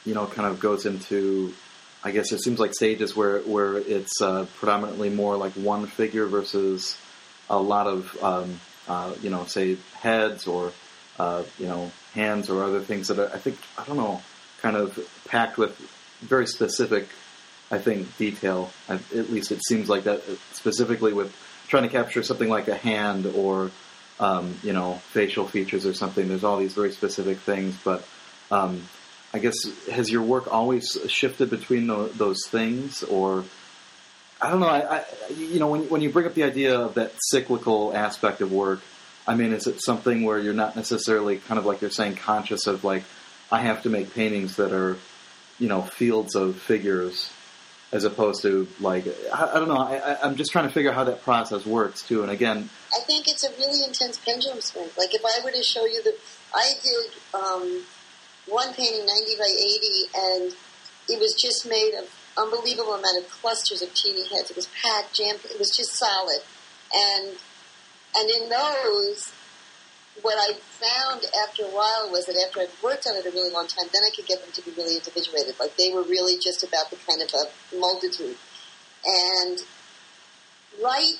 you 0.05 0.15
know, 0.15 0.27
kind 0.27 0.49
of 0.49 0.61
goes 0.61 0.87
into. 0.87 1.55
I 2.03 2.13
guess 2.13 2.33
it 2.33 2.43
seems 2.43 2.59
like 2.59 2.73
stages 2.73 3.15
where 3.15 3.41
where 3.41 3.77
it's 3.77 4.23
uh, 4.23 4.47
predominantly 4.57 5.11
more 5.11 5.37
like 5.37 5.53
one 5.53 5.87
figure 5.87 6.25
versus 6.25 6.97
a 7.51 7.61
lot 7.61 7.87
of 7.87 8.17
um, 8.23 8.59
uh, 8.89 9.15
you 9.23 9.29
know, 9.29 9.45
say 9.45 9.77
heads 10.01 10.47
or 10.47 10.73
uh, 11.21 11.43
you 11.59 11.67
know, 11.67 11.93
hands 12.15 12.49
or 12.49 12.65
other 12.65 12.81
things 12.81 13.09
that 13.09 13.19
are, 13.19 13.31
I 13.35 13.39
think, 13.39 13.59
I 13.77 13.85
don't 13.85 13.99
know, 13.99 14.23
kind 14.63 14.75
of 14.75 14.99
packed 15.27 15.59
with 15.59 15.77
very 16.21 16.47
specific, 16.47 17.09
I 17.71 17.79
think, 17.79 18.17
detail. 18.17 18.71
At 18.89 19.31
least 19.31 19.53
it 19.53 19.61
seems 19.69 19.91
like 19.91 20.05
that, 20.05 20.23
specifically 20.53 21.13
with 21.13 21.31
trying 21.69 21.83
to 21.83 21.91
capture 21.91 22.23
something 22.23 22.49
like 22.49 22.69
a 22.69 22.75
hand 22.75 23.27
or, 23.27 23.71
um, 24.19 24.55
you 24.63 24.73
know, 24.73 24.95
facial 25.13 25.47
features 25.47 25.85
or 25.85 25.93
something. 25.93 26.27
There's 26.27 26.43
all 26.43 26.59
these 26.59 26.73
very 26.75 26.93
specific 26.93 27.39
things, 27.39 27.77
but 27.85 28.03
um, 28.51 28.89
I 29.35 29.41
guess 29.41 29.57
has 29.93 30.11
your 30.11 30.23
work 30.23 30.51
always 30.51 30.97
shifted 31.09 31.51
between 31.51 31.87
tho- 31.87 32.09
those 32.09 32.47
things, 32.49 33.03
or 33.03 33.45
I 34.41 34.51
don't 34.51 34.61
know. 34.61 34.69
I, 34.69 34.97
I 34.97 35.05
you 35.37 35.61
know 35.61 35.69
when 35.69 35.83
when 35.91 36.01
you 36.01 36.11
bring 36.11 36.27
up 36.27 36.35
the 36.35 36.45
idea 36.45 36.81
of 36.81 36.95
that 36.95 37.13
cyclical 37.31 37.95
aspect 37.95 38.41
of 38.41 38.51
work, 38.51 38.81
I 39.31 39.37
mean, 39.37 39.53
is 39.53 39.69
it 39.69 39.81
something 39.81 40.25
where 40.25 40.41
you're 40.41 40.53
not 40.53 40.75
necessarily 40.75 41.37
kind 41.37 41.57
of 41.57 41.65
like 41.65 41.81
you're 41.81 41.91
saying 41.91 42.17
conscious 42.17 42.67
of 42.67 42.83
like 42.83 43.05
I 43.53 43.61
have 43.61 43.85
to 43.85 43.89
make 43.89 44.13
paintings 44.13 44.57
that 44.57 44.73
are 44.73 44.97
you 45.61 45.69
know 45.69 45.83
fields 45.83 46.35
of 46.35 46.57
figures 46.57 47.31
as 47.93 48.03
opposed 48.03 48.43
to 48.43 48.67
like 48.81 49.07
I, 49.33 49.53
I 49.55 49.61
don't 49.61 49.69
know. 49.69 49.79
I, 49.79 50.19
I'm 50.21 50.35
just 50.35 50.51
trying 50.51 50.67
to 50.67 50.75
figure 50.75 50.91
out 50.91 50.97
how 50.97 51.05
that 51.05 51.23
process 51.23 51.65
works 51.65 52.03
too. 52.03 52.23
And 52.23 52.31
again, 52.33 52.69
I 52.93 53.05
think 53.07 53.29
it's 53.29 53.45
a 53.45 53.51
really 53.51 53.85
intense 53.85 54.19
pendulum 54.19 54.61
swing. 54.61 54.89
Like 54.99 55.15
if 55.15 55.23
I 55.25 55.45
were 55.45 55.53
to 55.53 55.63
show 55.63 55.87
you 55.87 56.03
the, 56.03 56.13
I 56.53 56.73
did 56.83 57.11
um, 57.33 57.83
one 58.49 58.75
painting 58.75 59.07
90 59.07 59.37
by 59.39 59.47
80, 59.47 59.87
and 60.17 60.55
it 61.09 61.21
was 61.21 61.37
just 61.41 61.69
made 61.69 61.95
of 61.95 62.11
unbelievable 62.37 62.95
amount 62.95 63.25
of 63.25 63.31
clusters 63.31 63.81
of 63.81 63.95
teeny 63.95 64.27
heads. 64.27 64.51
It 64.51 64.57
was 64.57 64.67
packed, 64.83 65.15
jammed. 65.15 65.39
It 65.45 65.61
was 65.61 65.71
just 65.71 65.93
solid, 65.93 66.41
and 66.93 67.37
and 68.17 68.31
in 68.31 68.49
those, 68.49 69.33
what 70.23 70.37
I 70.39 70.55
found 70.55 71.25
after 71.47 71.65
a 71.65 71.71
while 71.71 72.11
was 72.11 72.27
that 72.27 72.37
after 72.47 72.61
I'd 72.61 72.71
worked 72.83 73.07
on 73.07 73.17
it 73.17 73.27
a 73.27 73.31
really 73.31 73.51
long 73.51 73.67
time, 73.67 73.87
then 73.93 74.03
I 74.05 74.11
could 74.15 74.27
get 74.27 74.43
them 74.43 74.53
to 74.53 74.63
be 74.63 74.73
really 74.77 74.97
individuated. 74.97 75.55
Like 75.59 75.77
they 75.77 75.93
were 75.93 76.03
really 76.03 76.37
just 76.39 76.63
about 76.63 76.91
the 76.91 76.97
kind 77.07 77.23
of 77.23 77.31
a 77.33 77.77
multitude, 77.79 78.37
and 79.05 79.59
right 80.83 81.15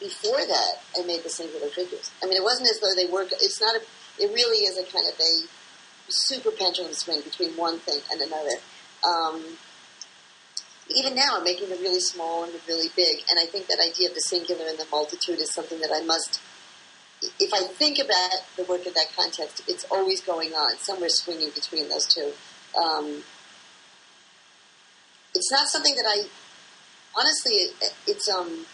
before 0.00 0.40
that, 0.40 0.72
I 0.98 1.06
made 1.06 1.22
the 1.22 1.28
singular 1.28 1.68
figures. 1.68 2.10
I 2.22 2.26
mean, 2.26 2.36
it 2.36 2.42
wasn't 2.42 2.70
as 2.70 2.80
though 2.80 2.94
they 2.96 3.10
were. 3.10 3.22
It's 3.22 3.60
not 3.60 3.76
a. 3.76 3.80
It 4.18 4.32
really 4.34 4.64
is 4.64 4.76
a 4.76 4.84
kind 4.84 5.06
of 5.08 5.18
a 5.20 5.32
super 6.08 6.50
pendulum 6.50 6.92
swing 6.92 7.20
between 7.22 7.56
one 7.56 7.78
thing 7.78 8.00
and 8.10 8.20
another. 8.20 8.56
Um, 9.06 9.58
even 10.94 11.14
now, 11.14 11.36
I'm 11.36 11.44
making 11.44 11.68
the 11.68 11.76
really 11.76 12.00
small 12.00 12.44
and 12.44 12.52
the 12.52 12.60
really 12.66 12.88
big, 12.96 13.22
and 13.30 13.38
I 13.38 13.46
think 13.46 13.66
that 13.68 13.78
idea 13.78 14.08
of 14.08 14.14
the 14.14 14.20
singular 14.20 14.66
and 14.68 14.78
the 14.78 14.86
multitude 14.90 15.38
is 15.38 15.52
something 15.52 15.80
that 15.80 15.90
I 15.94 16.04
must. 16.04 16.40
If 17.38 17.52
I 17.52 17.66
think 17.74 17.98
about 17.98 18.42
the 18.56 18.64
work 18.64 18.86
in 18.86 18.94
that 18.94 19.08
context, 19.14 19.62
it's 19.68 19.84
always 19.90 20.20
going 20.20 20.52
on, 20.52 20.78
somewhere 20.78 21.10
swinging 21.10 21.50
between 21.54 21.88
those 21.88 22.06
two. 22.06 22.32
Um, 22.76 23.22
it's 25.34 25.52
not 25.52 25.68
something 25.68 25.94
that 25.94 26.06
I 26.06 26.24
honestly. 27.16 27.52
It, 27.52 27.94
it's 28.06 28.28
um, 28.28 28.66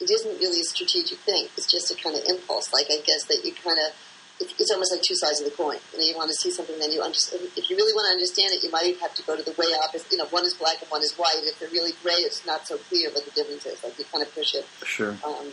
it 0.00 0.10
isn't 0.10 0.38
really 0.38 0.60
a 0.60 0.64
strategic 0.64 1.18
thing. 1.20 1.46
It's 1.56 1.70
just 1.70 1.90
a 1.90 1.94
kind 1.94 2.16
of 2.16 2.22
impulse. 2.26 2.72
Like 2.72 2.86
I 2.90 3.00
guess 3.04 3.24
that 3.24 3.44
you 3.44 3.52
kind 3.52 3.78
of. 3.78 3.94
It- 4.42 4.54
It's 4.58 4.70
almost 4.70 4.92
like 4.92 5.02
two 5.02 5.14
sides 5.16 5.40
of 5.40 5.46
the 5.46 5.54
coin. 5.56 5.78
You 5.92 5.98
know, 5.98 6.04
you 6.04 6.16
want 6.16 6.30
to 6.30 6.36
see 6.36 6.50
something, 6.50 6.78
then 6.78 6.90
you 6.92 7.00
understand. 7.00 7.48
If 7.56 7.70
you 7.70 7.76
really 7.76 7.94
want 7.94 8.06
to 8.10 8.12
understand 8.18 8.52
it, 8.54 8.62
you 8.62 8.70
might 8.70 8.98
have 9.00 9.14
to 9.14 9.22
go 9.22 9.36
to 9.36 9.42
the 9.42 9.52
way 9.52 9.68
opposite. 9.82 10.10
You 10.12 10.18
know, 10.18 10.26
one 10.26 10.44
is 10.44 10.54
black 10.54 10.80
and 10.82 10.90
one 10.90 11.02
is 11.02 11.12
white. 11.18 11.40
If 11.42 11.58
they're 11.58 11.70
really 11.70 11.92
gray, 12.02 12.20
it's 12.28 12.44
not 12.44 12.66
so 12.66 12.76
clear 12.88 13.10
what 13.10 13.24
the 13.24 13.30
difference 13.32 13.64
is. 13.66 13.82
Like 13.82 13.98
you 13.98 14.04
kind 14.12 14.22
of 14.26 14.34
push 14.34 14.54
it 14.54 14.66
sure, 14.84 15.16
um, 15.24 15.52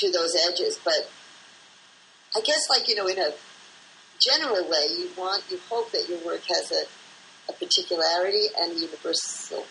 to 0.00 0.10
those 0.10 0.34
edges. 0.48 0.78
But 0.84 1.08
I 2.36 2.40
guess, 2.40 2.68
like 2.68 2.88
you 2.88 2.94
know, 2.96 3.06
in 3.06 3.18
a 3.18 3.30
general 4.20 4.68
way, 4.68 4.86
you 4.90 5.08
want, 5.16 5.44
you 5.50 5.58
hope 5.68 5.90
that 5.92 6.08
your 6.08 6.18
work 6.24 6.42
has 6.48 6.70
a, 6.72 6.82
a 7.50 7.52
particularity 7.52 8.46
and 8.58 8.78
universal 8.78 9.64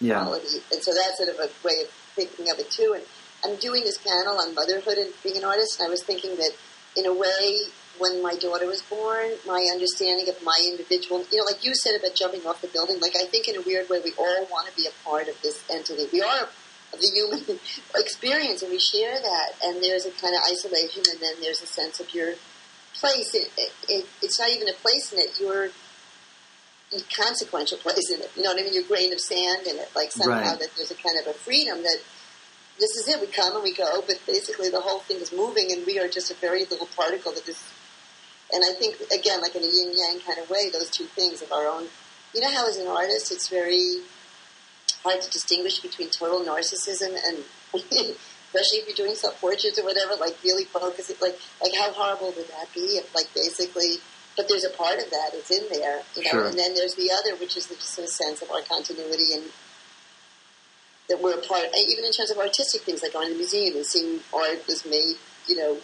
yeah, 0.00 0.22
quality. 0.22 0.62
And 0.72 0.82
so 0.82 0.92
that's 0.94 1.16
sort 1.18 1.28
of 1.30 1.36
a 1.36 1.48
way 1.66 1.80
of 1.82 1.88
thinking 2.14 2.50
of 2.50 2.58
it 2.58 2.70
too. 2.70 2.92
And 2.94 3.04
I'm 3.44 3.56
doing 3.56 3.84
this 3.84 3.98
panel 3.98 4.38
on 4.38 4.54
motherhood 4.54 4.98
and 4.98 5.12
being 5.22 5.36
an 5.38 5.44
artist, 5.44 5.78
and 5.80 5.86
I 5.86 5.90
was 5.90 6.02
thinking 6.02 6.36
that 6.36 6.50
in 6.96 7.06
a 7.06 7.12
way, 7.12 7.60
when 7.98 8.22
my 8.22 8.34
daughter 8.34 8.66
was 8.66 8.82
born, 8.82 9.30
my 9.46 9.68
understanding 9.72 10.28
of 10.28 10.42
my 10.42 10.58
individual, 10.66 11.24
you 11.30 11.38
know, 11.38 11.44
like 11.44 11.64
you 11.64 11.74
said 11.74 11.94
about 11.98 12.14
jumping 12.14 12.44
off 12.46 12.60
the 12.60 12.68
building, 12.68 12.98
like 13.00 13.14
I 13.16 13.24
think 13.26 13.46
in 13.48 13.56
a 13.56 13.62
weird 13.62 13.88
way 13.88 14.00
we 14.02 14.12
all 14.18 14.46
want 14.50 14.68
to 14.68 14.74
be 14.76 14.86
a 14.86 15.08
part 15.08 15.28
of 15.28 15.40
this 15.42 15.62
entity. 15.70 16.06
We 16.12 16.20
are 16.22 16.48
of 16.92 17.00
the 17.00 17.10
human 17.14 17.58
experience 17.96 18.62
and 18.62 18.70
we 18.72 18.78
share 18.78 19.14
that. 19.20 19.52
And 19.62 19.82
there's 19.82 20.06
a 20.06 20.10
kind 20.10 20.34
of 20.34 20.42
isolation 20.50 21.02
and 21.10 21.20
then 21.20 21.34
there's 21.40 21.62
a 21.62 21.66
sense 21.66 22.00
of 22.00 22.12
your 22.14 22.34
place. 22.94 23.34
It, 23.34 23.50
it, 23.56 23.72
it, 23.88 24.06
it's 24.22 24.38
not 24.40 24.50
even 24.50 24.68
a 24.68 24.74
place 24.74 25.12
in 25.12 25.18
it. 25.20 25.38
You're 25.40 25.68
consequential 27.16 27.78
place 27.78 28.10
in 28.10 28.20
it. 28.20 28.30
You 28.36 28.42
know 28.42 28.50
what 28.50 28.60
I 28.60 28.64
mean? 28.64 28.74
Your 28.74 28.84
grain 28.84 29.12
of 29.12 29.20
sand 29.20 29.66
in 29.66 29.76
it. 29.76 29.90
Like 29.96 30.12
somehow 30.12 30.50
Right. 30.50 30.58
that 30.58 30.68
there's 30.76 30.90
a 30.90 30.94
kind 30.94 31.18
of 31.18 31.26
a 31.26 31.34
freedom 31.34 31.82
that 31.82 31.98
this 32.78 32.96
is 32.96 33.08
it. 33.08 33.20
We 33.20 33.26
come 33.28 33.54
and 33.54 33.62
we 33.62 33.74
go, 33.74 34.02
but 34.06 34.20
basically 34.26 34.68
the 34.68 34.80
whole 34.80 35.00
thing 35.00 35.18
is 35.18 35.32
moving, 35.32 35.72
and 35.72 35.86
we 35.86 35.98
are 35.98 36.08
just 36.08 36.30
a 36.30 36.34
very 36.34 36.64
little 36.64 36.88
particle 36.96 37.32
that 37.32 37.48
is. 37.48 37.62
And 38.52 38.62
I 38.64 38.78
think 38.78 38.96
again, 39.10 39.40
like 39.40 39.54
in 39.54 39.62
a 39.62 39.66
yin 39.66 39.92
yang 39.96 40.20
kind 40.20 40.38
of 40.38 40.50
way, 40.50 40.70
those 40.70 40.90
two 40.90 41.04
things 41.04 41.42
of 41.42 41.52
our 41.52 41.66
own. 41.66 41.86
You 42.34 42.40
know 42.40 42.50
how 42.50 42.68
as 42.68 42.76
an 42.76 42.88
artist, 42.88 43.30
it's 43.30 43.48
very 43.48 43.98
hard 45.02 45.20
to 45.22 45.30
distinguish 45.30 45.80
between 45.80 46.10
total 46.10 46.40
narcissism 46.40 47.16
and. 47.26 47.44
Especially 48.54 48.78
if 48.78 48.86
you're 48.86 49.06
doing 49.06 49.16
self 49.16 49.40
portraits 49.40 49.80
or 49.80 49.84
whatever, 49.84 50.14
like 50.14 50.36
really 50.44 50.62
focusing, 50.62 51.16
like 51.20 51.36
like 51.60 51.74
how 51.74 51.90
horrible 51.90 52.32
would 52.36 52.46
that 52.46 52.72
be? 52.72 53.02
If 53.02 53.12
like 53.12 53.26
basically, 53.34 53.96
but 54.36 54.48
there's 54.48 54.62
a 54.62 54.70
part 54.70 55.00
of 55.00 55.10
that 55.10 55.30
that's 55.32 55.50
in 55.50 55.64
there, 55.70 56.02
you 56.14 56.22
know. 56.22 56.30
Sure. 56.30 56.46
And 56.46 56.56
then 56.56 56.72
there's 56.74 56.94
the 56.94 57.10
other, 57.10 57.34
which 57.34 57.56
is 57.56 57.66
the, 57.66 57.74
just 57.74 57.98
a 57.98 58.06
sense 58.06 58.42
of 58.42 58.52
our 58.52 58.62
continuity 58.62 59.34
and 59.34 59.42
that 61.08 61.20
we're 61.20 61.38
a 61.38 61.42
part, 61.42 61.64
and 61.64 61.88
even 61.88 62.04
in 62.04 62.12
terms 62.12 62.30
of 62.30 62.38
artistic 62.38 62.82
things, 62.82 63.02
like 63.02 63.12
going 63.12 63.28
to 63.28 63.34
the 63.34 63.38
museum 63.38 63.76
and 63.76 63.84
seeing 63.84 64.20
art 64.32 64.66
was 64.66 64.84
made, 64.86 65.16
you 65.46 65.56
know, 65.56 65.76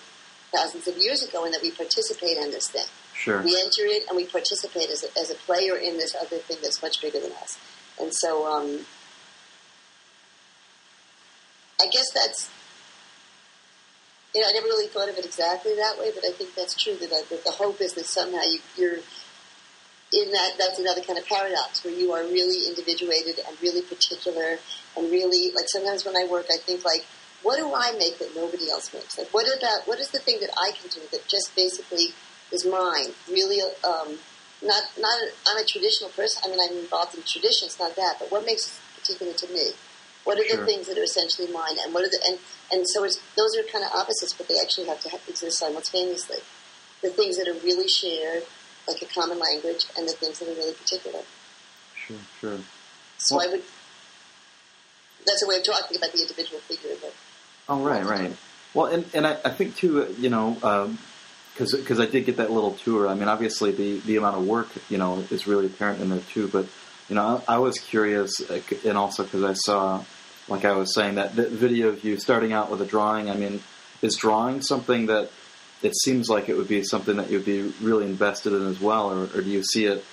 thousands 0.52 0.88
of 0.88 0.96
years 0.96 1.22
ago, 1.22 1.44
and 1.44 1.52
that 1.54 1.62
we 1.62 1.70
participate 1.70 2.36
in 2.36 2.50
this 2.50 2.68
thing. 2.68 2.86
Sure. 3.14 3.42
We 3.42 3.54
enter 3.60 3.84
it 3.84 4.08
and 4.08 4.16
we 4.16 4.24
participate 4.24 4.88
as 4.88 5.04
a, 5.04 5.18
as 5.18 5.30
a 5.30 5.34
player 5.34 5.76
in 5.76 5.98
this 5.98 6.14
other 6.14 6.38
thing 6.38 6.56
that's 6.62 6.80
much 6.82 7.02
bigger 7.02 7.20
than 7.20 7.32
us. 7.32 7.58
And 8.00 8.14
so, 8.14 8.46
um, 8.46 8.86
I 11.78 11.86
guess 11.92 12.10
that's, 12.12 12.48
you 14.34 14.40
know, 14.40 14.48
I 14.48 14.52
never 14.52 14.66
really 14.66 14.86
thought 14.86 15.10
of 15.10 15.18
it 15.18 15.24
exactly 15.26 15.74
that 15.76 15.98
way, 15.98 16.12
but 16.14 16.24
I 16.24 16.32
think 16.32 16.54
that's 16.54 16.74
true. 16.74 16.96
That, 16.96 17.12
I, 17.12 17.22
that 17.28 17.44
the 17.44 17.50
hope 17.50 17.80
is 17.82 17.92
that 17.94 18.06
somehow 18.06 18.40
you, 18.42 18.60
you're 18.76 18.98
in 20.12 20.32
that. 20.32 20.52
That's 20.58 20.78
another 20.78 21.02
kind 21.02 21.18
of 21.18 21.26
paradox 21.26 21.84
where 21.84 21.94
you 21.94 22.12
are 22.12 22.22
really 22.24 22.66
individuated 22.66 23.38
and 23.46 23.56
really 23.62 23.82
particular 23.82 24.58
and 24.96 25.10
really 25.10 25.52
like. 25.54 25.68
Sometimes 25.68 26.04
when 26.04 26.16
I 26.16 26.26
work, 26.30 26.46
I 26.52 26.58
think 26.58 26.84
like, 26.84 27.04
what 27.42 27.56
do 27.56 27.72
I 27.74 27.92
make 27.98 28.18
that 28.18 28.34
nobody 28.36 28.70
else 28.70 28.92
makes? 28.92 29.16
Like, 29.18 29.28
what 29.32 29.46
about 29.46 29.86
what 29.86 29.98
is 29.98 30.10
the 30.10 30.18
thing 30.18 30.38
that 30.40 30.50
I 30.58 30.72
can 30.72 30.90
do 30.90 31.00
that 31.12 31.26
just 31.26 31.54
basically 31.56 32.12
is 32.52 32.66
mine? 32.66 33.14
Really, 33.30 33.60
um, 33.84 34.18
not 34.62 34.82
not. 34.98 35.16
I'm 35.48 35.58
a 35.62 35.64
traditional 35.64 36.10
person. 36.10 36.42
I 36.44 36.48
mean, 36.50 36.58
I'm 36.60 36.76
involved 36.78 37.14
in 37.14 37.22
tradition. 37.22 37.66
It's 37.66 37.78
not 37.78 37.96
that, 37.96 38.16
but 38.18 38.30
what 38.30 38.44
makes 38.44 38.66
it 38.66 39.00
particular 39.00 39.32
to 39.32 39.46
me? 39.52 39.72
What 40.24 40.38
are 40.38 40.44
Sure. 40.44 40.58
the 40.58 40.66
things 40.66 40.86
that 40.86 40.98
are 40.98 41.02
essentially 41.02 41.48
mine, 41.50 41.78
and 41.80 41.94
what 41.94 42.04
are 42.04 42.08
the 42.10 42.20
and 42.26 42.38
and 42.70 42.86
so 42.88 43.04
it's, 43.04 43.18
those 43.36 43.56
are 43.56 43.62
kind 43.64 43.84
of 43.84 43.90
opposites, 43.92 44.32
but 44.34 44.46
they 44.48 44.58
actually 44.60 44.86
have 44.86 45.00
to 45.00 45.08
have, 45.08 45.20
exist 45.26 45.58
simultaneously. 45.58 46.38
The 47.02 47.08
things 47.10 47.36
that 47.38 47.48
are 47.48 47.58
really 47.64 47.88
shared, 47.88 48.44
like 48.92 49.02
a 49.02 49.06
common 49.14 49.38
language, 49.38 49.86
and 49.96 50.08
the 50.08 50.12
things 50.12 50.38
that 50.38 50.48
are 50.48 50.54
really 50.54 50.74
particular. 50.74 51.20
Sure. 51.94 52.16
Sure. 52.40 52.58
So 53.18 53.36
Well- 53.36 53.48
I 53.48 53.52
would. 53.52 53.62
That's 55.26 55.42
a 55.42 55.46
way 55.46 55.56
of 55.56 55.64
talking 55.64 55.96
about 55.96 56.12
the 56.12 56.20
individual 56.22 56.60
figure. 56.60 56.96
But 57.00 57.12
Oh, 57.68 57.80
right, 57.82 58.04
right. 58.04 58.34
Well, 58.74 58.86
and 58.86 59.04
and 59.14 59.26
I, 59.26 59.32
I 59.44 59.50
think 59.50 59.76
too, 59.76 60.12
you 60.18 60.28
know, 60.28 60.56
because 61.54 61.72
because 61.72 62.00
I 62.00 62.06
did 62.06 62.24
get 62.26 62.38
that 62.38 62.50
little 62.50 62.72
tour. 62.72 63.06
I 63.06 63.14
mean, 63.14 63.28
obviously 63.28 63.70
the 63.70 63.98
the 64.00 64.16
amount 64.16 64.36
of 64.38 64.46
work, 64.46 64.68
you 64.88 64.98
know, 64.98 65.24
is 65.30 65.46
really 65.46 65.66
apparent 65.66 66.00
in 66.00 66.10
there 66.10 66.22
too. 66.32 66.48
But 66.48 66.66
you 67.08 67.14
know, 67.14 67.42
I, 67.46 67.54
I 67.54 67.58
was 67.58 67.78
curious, 67.78 68.40
uh, 68.50 68.60
and 68.84 68.96
also 68.96 69.24
because 69.24 69.44
I 69.44 69.52
saw, 69.52 70.02
like 70.48 70.64
I 70.64 70.72
was 70.72 70.94
saying, 70.94 71.16
that, 71.16 71.36
that 71.36 71.50
video 71.50 71.88
of 71.88 72.02
you 72.04 72.16
starting 72.18 72.52
out 72.52 72.70
with 72.70 72.80
a 72.80 72.86
drawing. 72.86 73.30
I 73.30 73.34
mean, 73.34 73.60
is 74.02 74.16
drawing 74.16 74.62
something 74.62 75.06
that 75.06 75.30
it 75.82 75.96
seems 75.96 76.28
like 76.28 76.48
it 76.48 76.56
would 76.56 76.68
be 76.68 76.82
something 76.82 77.16
that 77.16 77.30
you'd 77.30 77.44
be 77.44 77.72
really 77.80 78.06
invested 78.06 78.52
in 78.52 78.66
as 78.66 78.80
well, 78.80 79.10
or, 79.12 79.24
or 79.34 79.42
do 79.42 79.50
you 79.50 79.62
see 79.62 79.86
it? 79.86 80.04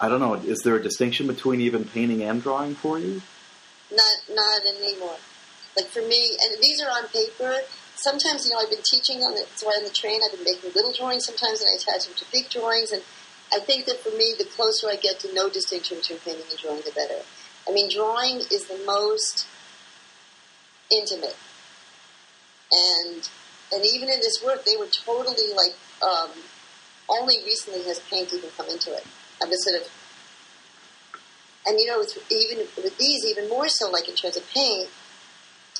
I 0.00 0.08
don't 0.08 0.20
know. 0.20 0.34
Is 0.34 0.60
there 0.62 0.76
a 0.76 0.82
distinction 0.82 1.26
between 1.26 1.60
even 1.60 1.84
painting 1.84 2.22
and 2.22 2.42
drawing 2.42 2.74
for 2.74 2.98
you? 2.98 3.20
not 3.90 4.16
not 4.30 4.62
anymore. 4.66 5.16
Like 5.76 5.86
for 5.86 6.02
me, 6.02 6.36
and 6.42 6.62
these 6.62 6.80
are 6.80 6.90
on 6.90 7.08
paper. 7.08 7.58
Sometimes 7.96 8.46
you 8.46 8.52
know 8.52 8.60
I've 8.60 8.70
been 8.70 8.82
teaching 8.90 9.22
on 9.22 9.34
the 9.34 9.44
so 9.54 9.68
on 9.68 9.84
the 9.84 9.90
train. 9.90 10.20
I've 10.24 10.32
been 10.32 10.44
making 10.44 10.72
little 10.74 10.92
drawings 10.92 11.26
sometimes, 11.26 11.60
and 11.60 11.68
I 11.70 11.76
attach 11.76 12.06
them 12.06 12.14
to 12.16 12.24
big 12.32 12.48
drawings. 12.48 12.92
And 12.92 13.02
I 13.52 13.60
think 13.60 13.86
that 13.86 13.98
for 14.00 14.10
me, 14.10 14.34
the 14.38 14.44
closer 14.44 14.88
I 14.88 14.96
get 14.96 15.20
to 15.20 15.34
no 15.34 15.50
distinction 15.50 15.98
between 15.98 16.18
painting 16.20 16.46
and 16.50 16.58
drawing, 16.58 16.82
the 16.84 16.92
better. 16.92 17.22
I 17.68 17.72
mean, 17.72 17.90
drawing 17.90 18.40
is 18.50 18.66
the 18.66 18.80
most 18.86 19.46
intimate, 20.90 21.36
and 22.72 23.28
and 23.72 23.84
even 23.84 24.08
in 24.08 24.20
this 24.20 24.42
work, 24.44 24.64
they 24.64 24.76
were 24.76 24.88
totally 24.88 25.52
like. 25.54 25.74
Um, 26.02 26.30
only 27.10 27.42
recently 27.44 27.82
has 27.82 27.98
paint 28.08 28.32
even 28.32 28.48
come 28.56 28.68
into 28.68 28.94
it. 28.94 29.04
I 29.42 29.46
was 29.46 29.58
sort 29.66 29.82
of 29.82 29.90
and 31.66 31.78
you 31.78 31.86
know, 31.86 32.00
it's 32.00 32.16
even 32.32 32.64
with 32.76 32.96
these, 32.96 33.24
even 33.26 33.48
more 33.48 33.68
so, 33.68 33.90
like 33.90 34.08
in 34.08 34.14
terms 34.14 34.36
of 34.36 34.48
paint, 34.50 34.88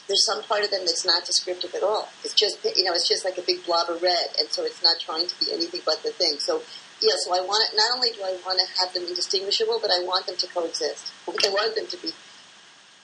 there's 0.09 0.27
some 0.27 0.43
part 0.45 0.63
of 0.63 0.71
them 0.71 0.81
that's 0.85 1.07
not 1.07 1.25
descriptive 1.25 1.75
at 1.75 1.83
all. 1.83 2.09
It's 2.23 2.35
just, 2.35 2.59
you 2.77 2.85
know, 2.85 2.93
it's 2.93 3.09
just 3.09 3.25
like 3.25 3.39
a 3.39 3.43
big 3.43 3.65
blob 3.65 3.89
of 3.89 4.03
red, 4.03 4.29
and 4.39 4.49
so 4.51 4.65
it's 4.65 4.83
not 4.83 5.01
trying 5.01 5.27
to 5.27 5.35
be 5.41 5.53
anything 5.53 5.81
but 5.87 6.03
the 6.03 6.11
thing. 6.11 6.39
So, 6.39 6.63
yeah, 7.01 7.17
so 7.25 7.33
I 7.33 7.41
want 7.41 7.65
it, 7.65 7.77
not 7.77 7.97
only 7.97 8.11
do 8.11 8.21
I 8.23 8.37
want 8.45 8.61
to 8.61 8.67
have 8.81 8.93
them 8.93 9.05
indistinguishable, 9.09 9.79
but 9.81 9.91
I 9.91 10.05
want 10.05 10.27
them 10.27 10.37
to 10.37 10.47
coexist. 10.49 11.13
I 11.27 11.49
want 11.49 11.75
them 11.75 11.87
to 11.87 11.97
be 11.97 12.13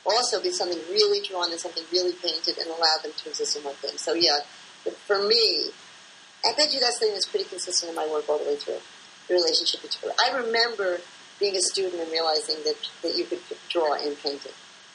also 0.04 0.40
be 0.40 0.50
something 0.50 0.78
really 0.90 1.26
drawn 1.26 1.50
and 1.50 1.58
something 1.58 1.82
really 1.90 2.12
painted 2.22 2.58
and 2.58 2.68
allow 2.68 2.96
them 3.02 3.10
to 3.16 3.28
exist 3.28 3.56
in 3.56 3.64
one 3.64 3.74
thing. 3.74 3.96
So, 3.96 4.14
yeah, 4.14 4.38
but 4.86 4.96
for 4.96 5.18
me, 5.26 5.66
I 6.46 6.52
bet 6.56 6.72
you 6.72 6.80
that's 6.80 6.98
something 6.98 7.12
that's 7.12 7.26
pretty 7.28 7.44
consistent 7.44 7.90
in 7.90 7.96
my 7.96 8.06
work 8.06 8.28
all 8.30 8.38
the 8.38 8.44
way 8.44 8.56
through. 8.56 8.78
The 9.28 9.34
relationship 9.34 9.82
between. 9.82 10.12
I 10.24 10.36
remember 10.38 11.00
being 11.40 11.56
a 11.56 11.60
student 11.60 12.00
and 12.00 12.10
realizing 12.10 12.56
that, 12.64 12.76
that 13.02 13.16
you 13.18 13.24
could 13.24 13.40
draw 13.68 13.94
and 13.94 14.16
paint 14.22 14.46
it. 14.46 14.54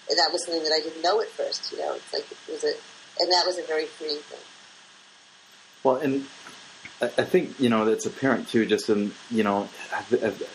And 0.09 0.17
that 0.17 0.29
was 0.31 0.45
something 0.45 0.63
that 0.63 0.71
I 0.73 0.79
didn't 0.79 1.01
know 1.03 1.19
at 1.21 1.27
first, 1.27 1.71
you 1.71 1.77
know. 1.79 1.93
It's 1.93 2.13
like 2.13 2.25
it 2.31 2.37
was 2.49 2.63
a, 2.63 2.73
and 3.19 3.31
that 3.31 3.43
was 3.45 3.57
a 3.59 3.63
very 3.63 3.85
freeing 3.85 4.17
thing. 4.17 4.39
Well, 5.83 5.97
and 5.97 6.25
I 7.01 7.23
think 7.23 7.59
you 7.59 7.69
know 7.69 7.85
that's 7.85 8.05
apparent 8.05 8.47
too. 8.47 8.65
Just 8.65 8.89
in 8.89 9.11
you 9.29 9.43
know, 9.43 9.67
I've- 9.93 10.23
I've- 10.25 10.45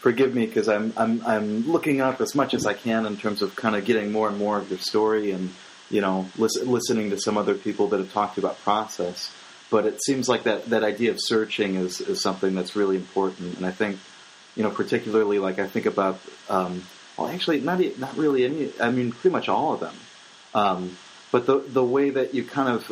forgive 0.00 0.34
me 0.34 0.46
because 0.46 0.68
I'm 0.68 0.92
I'm 0.96 1.22
I'm 1.26 1.70
looking 1.70 2.00
up 2.00 2.20
as 2.20 2.34
much 2.34 2.54
as 2.54 2.66
I 2.66 2.74
can 2.74 3.04
in 3.06 3.16
terms 3.16 3.42
of 3.42 3.56
kind 3.56 3.74
of 3.76 3.84
getting 3.84 4.12
more 4.12 4.28
and 4.28 4.38
more 4.38 4.58
of 4.58 4.68
your 4.70 4.78
story 4.78 5.30
and 5.32 5.54
you 5.90 6.00
know 6.00 6.28
listen, 6.36 6.70
listening 6.70 7.10
to 7.10 7.18
some 7.18 7.36
other 7.36 7.54
people 7.54 7.88
that 7.88 7.98
have 7.98 8.12
talked 8.12 8.38
about 8.38 8.60
process. 8.62 9.32
But 9.70 9.84
it 9.84 10.02
seems 10.02 10.28
like 10.28 10.44
that 10.44 10.66
that 10.66 10.82
idea 10.82 11.10
of 11.10 11.18
searching 11.20 11.74
is 11.74 12.00
is 12.00 12.22
something 12.22 12.54
that's 12.54 12.74
really 12.74 12.96
important, 12.96 13.56
and 13.56 13.66
I 13.66 13.70
think 13.70 13.98
you 14.56 14.62
know 14.62 14.70
particularly 14.70 15.38
like 15.38 15.58
I 15.58 15.66
think 15.66 15.86
about 15.86 16.20
um, 16.48 16.82
well 17.16 17.28
actually 17.28 17.60
not 17.60 17.80
not 17.98 18.16
really 18.16 18.44
any 18.44 18.72
I 18.80 18.90
mean 18.90 19.12
pretty 19.12 19.32
much 19.32 19.48
all 19.48 19.74
of 19.74 19.80
them. 19.80 19.94
Um, 20.54 20.96
but 21.30 21.46
the 21.46 21.58
the 21.58 21.84
way 21.84 22.10
that 22.10 22.34
you 22.34 22.44
kind 22.44 22.68
of 22.70 22.90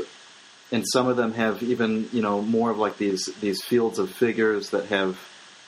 and 0.73 0.85
some 0.87 1.09
of 1.09 1.17
them 1.17 1.33
have 1.33 1.63
even 1.63 2.09
you 2.13 2.23
know 2.23 2.43
more 2.43 2.71
of 2.71 2.79
like 2.79 2.99
these 2.99 3.27
these 3.41 3.63
fields 3.63 3.99
of 3.99 4.11
figures 4.11 4.71
that 4.71 4.87
have 4.87 5.19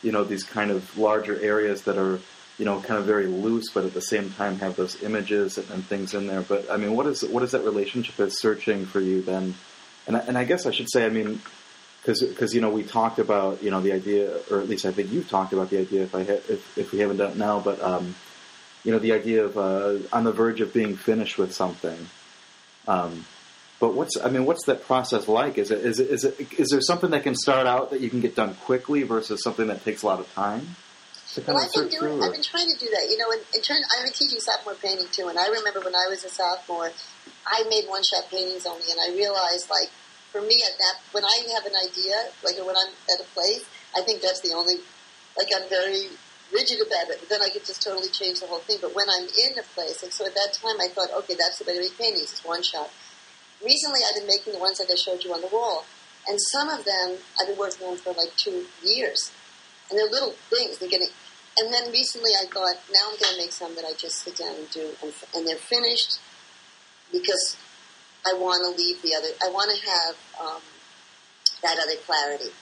you 0.02 0.12
know 0.12 0.24
these 0.24 0.44
kind 0.44 0.70
of 0.70 0.96
larger 0.98 1.38
areas 1.40 1.82
that 1.82 1.96
are 1.96 2.20
you 2.58 2.64
know 2.64 2.80
kind 2.80 2.98
of 2.98 3.06
very 3.06 3.26
loose 3.26 3.70
but 3.70 3.84
at 3.84 3.94
the 3.94 4.00
same 4.00 4.30
time 4.32 4.58
have 4.58 4.76
those 4.76 5.02
images 5.02 5.58
and, 5.58 5.70
and 5.70 5.84
things 5.84 6.14
in 6.14 6.26
there 6.26 6.42
but 6.42 6.70
i 6.70 6.76
mean 6.76 6.94
what 6.94 7.06
is 7.06 7.22
what 7.22 7.42
is 7.42 7.52
that 7.52 7.64
relationship 7.64 8.18
as 8.20 8.38
searching 8.38 8.86
for 8.86 9.00
you 9.00 9.22
then 9.22 9.54
and 10.06 10.16
I, 10.16 10.20
and 10.20 10.38
I 10.38 10.44
guess 10.44 10.66
i 10.66 10.70
should 10.70 10.90
say 10.90 11.06
i 11.06 11.08
mean 11.08 11.40
because 12.04 12.54
you 12.54 12.60
know 12.60 12.70
we 12.70 12.82
talked 12.82 13.18
about 13.18 13.62
you 13.62 13.70
know 13.70 13.80
the 13.80 13.92
idea 13.92 14.30
or 14.50 14.60
at 14.60 14.68
least 14.68 14.86
i 14.86 14.92
think 14.92 15.10
you've 15.10 15.28
talked 15.28 15.52
about 15.52 15.70
the 15.70 15.78
idea 15.78 16.02
if 16.02 16.14
i 16.14 16.24
ha- 16.24 16.44
if, 16.48 16.78
if 16.78 16.92
we 16.92 16.98
haven't 17.00 17.18
done 17.18 17.32
it 17.32 17.36
now 17.36 17.60
but 17.60 17.80
um 17.82 18.14
you 18.84 18.92
know 18.92 18.98
the 18.98 19.12
idea 19.12 19.44
of 19.44 19.58
uh, 19.58 19.98
on 20.12 20.24
the 20.24 20.32
verge 20.32 20.60
of 20.60 20.72
being 20.72 20.96
finished 20.96 21.36
with 21.38 21.52
something 21.52 22.08
um, 22.86 23.26
but 23.80 23.94
what's 23.94 24.16
I 24.20 24.28
mean, 24.30 24.44
what's 24.44 24.64
that 24.64 24.84
process 24.84 25.28
like? 25.28 25.56
Is 25.58 25.70
it 25.70 25.80
is 25.84 26.00
it 26.00 26.10
is 26.10 26.24
it 26.24 26.52
is 26.58 26.68
there 26.70 26.80
something 26.80 27.10
that 27.10 27.22
can 27.22 27.36
start 27.36 27.66
out 27.66 27.90
that 27.90 28.00
you 28.00 28.10
can 28.10 28.20
get 28.20 28.34
done 28.34 28.54
quickly 28.54 29.04
versus 29.04 29.42
something 29.42 29.68
that 29.68 29.84
takes 29.84 30.02
a 30.02 30.06
lot 30.06 30.18
of 30.18 30.32
time? 30.34 30.74
To 31.38 31.44
kind 31.46 31.54
Well, 31.54 31.64
of 31.64 31.70
I've 31.70 31.90
been 31.90 32.00
doing. 32.00 32.22
I've 32.22 32.32
been 32.34 32.42
trying 32.42 32.66
to 32.66 32.78
do 32.78 32.90
that. 32.90 33.06
You 33.06 33.16
know, 33.18 33.30
in, 33.30 33.38
in 33.54 33.62
turn, 33.62 33.78
I've 33.94 34.02
been 34.02 34.12
teaching 34.12 34.40
sophomore 34.42 34.74
painting 34.74 35.06
too, 35.14 35.28
and 35.30 35.38
I 35.38 35.46
remember 35.48 35.78
when 35.80 35.94
I 35.94 36.10
was 36.10 36.24
a 36.26 36.28
sophomore, 36.28 36.90
I 37.46 37.62
made 37.70 37.86
one 37.86 38.02
shot 38.02 38.26
paintings 38.30 38.66
only, 38.66 38.90
and 38.90 38.98
I 38.98 39.14
realized 39.14 39.70
like 39.70 39.88
for 40.34 40.42
me 40.42 40.58
at 40.66 40.74
that 40.82 40.98
when 41.14 41.24
I 41.24 41.46
have 41.54 41.64
an 41.64 41.78
idea, 41.78 42.34
like 42.42 42.58
when 42.58 42.74
I'm 42.74 42.90
at 43.14 43.22
a 43.22 43.28
place, 43.38 43.62
I 43.94 44.02
think 44.02 44.20
that's 44.20 44.40
the 44.42 44.52
only. 44.54 44.82
Like 45.38 45.54
I'm 45.54 45.68
very 45.70 46.10
rigid 46.50 46.80
about 46.82 47.06
it, 47.14 47.22
but 47.22 47.28
then 47.28 47.42
I 47.42 47.50
could 47.50 47.62
just 47.64 47.82
totally 47.82 48.08
change 48.08 48.40
the 48.40 48.46
whole 48.50 48.58
thing. 48.58 48.78
But 48.82 48.94
when 48.96 49.06
I'm 49.08 49.22
in 49.30 49.54
a 49.54 49.62
place, 49.78 50.02
like 50.02 50.10
so 50.10 50.26
at 50.26 50.34
that 50.34 50.50
time, 50.58 50.80
I 50.82 50.88
thought, 50.90 51.14
okay, 51.22 51.36
that's 51.38 51.58
the 51.58 51.64
way 51.64 51.74
to 51.78 51.80
make 51.80 51.96
paintings. 51.96 52.32
It's 52.34 52.44
one 52.44 52.62
shot. 52.62 52.90
Recently, 53.62 54.00
I've 54.02 54.18
been 54.18 54.26
making 54.26 54.54
the 54.54 54.58
ones 54.58 54.80
like 54.80 54.90
I 54.90 54.96
showed 54.96 55.22
you 55.22 55.32
on 55.32 55.40
the 55.40 55.48
wall, 55.54 55.84
And 56.26 56.38
some 56.50 56.68
of 56.68 56.84
them 56.84 57.18
I've 57.38 57.46
been 57.46 57.58
working 57.58 57.86
on 57.86 57.96
for 57.98 58.12
like 58.14 58.34
two 58.36 58.66
years, 58.82 59.30
and 59.90 59.98
they're 59.98 60.10
little 60.10 60.34
things. 60.50 60.78
They're 60.78 60.88
getting, 60.88 61.08
and 61.58 61.72
then 61.72 61.90
recently 61.92 62.30
I 62.40 62.46
thought, 62.46 62.76
now 62.92 63.10
I'm 63.10 63.18
going 63.18 63.34
to 63.34 63.38
make 63.38 63.52
some 63.52 63.74
that 63.76 63.84
I 63.84 63.92
just 63.94 64.22
sit 64.22 64.36
down 64.36 64.54
and 64.54 64.70
do, 64.70 64.90
and, 65.02 65.12
and 65.34 65.46
they're 65.46 65.56
finished 65.56 66.18
because 67.12 67.56
I 68.26 68.34
want 68.34 68.62
to 68.62 68.70
leave 68.80 69.02
the 69.02 69.14
other. 69.14 69.28
I 69.42 69.50
want 69.50 69.70
to 69.74 69.78
have 69.90 70.14
um, 70.40 70.62
that 71.62 71.78
other 71.78 71.98
clarity 72.06 72.52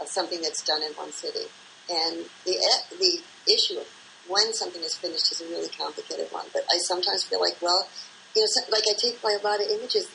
of 0.00 0.08
something 0.08 0.40
that's 0.42 0.62
done 0.62 0.82
in 0.82 0.92
one 0.92 1.12
city, 1.12 1.48
and 1.90 2.24
the 2.44 2.56
the 2.98 3.20
issue 3.50 3.78
of 3.78 3.86
when 4.28 4.52
something 4.52 4.82
is 4.82 4.94
finished 4.94 5.32
is 5.32 5.40
a 5.40 5.48
really 5.48 5.68
complicated 5.68 6.28
one. 6.30 6.46
But 6.52 6.62
I 6.72 6.78
sometimes 6.78 7.24
feel 7.24 7.40
like, 7.40 7.60
well, 7.60 7.88
you 8.34 8.42
know, 8.42 8.62
like 8.70 8.84
I 8.88 8.94
take 8.98 9.22
my, 9.22 9.36
a 9.40 9.44
lot 9.44 9.60
of 9.60 9.68
images. 9.70 10.08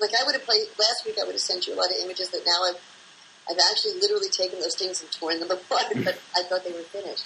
Like 0.00 0.10
I 0.18 0.24
would 0.24 0.34
have 0.34 0.44
played 0.44 0.66
last 0.78 1.04
week, 1.06 1.16
I 1.20 1.24
would 1.24 1.32
have 1.34 1.40
sent 1.40 1.66
you 1.66 1.74
a 1.74 1.78
lot 1.78 1.90
of 1.90 1.96
images 2.02 2.30
that 2.30 2.42
now 2.46 2.64
I've 2.64 2.80
I've 3.50 3.58
actually 3.70 3.98
literally 4.00 4.30
taken 4.30 4.60
those 4.60 4.76
things 4.76 5.02
and 5.02 5.10
torn 5.10 5.40
them 5.40 5.50
apart, 5.56 5.92
but 6.04 6.18
I 6.36 6.42
thought 6.44 6.64
they 6.64 6.72
were 6.72 6.86
finished. 6.88 7.24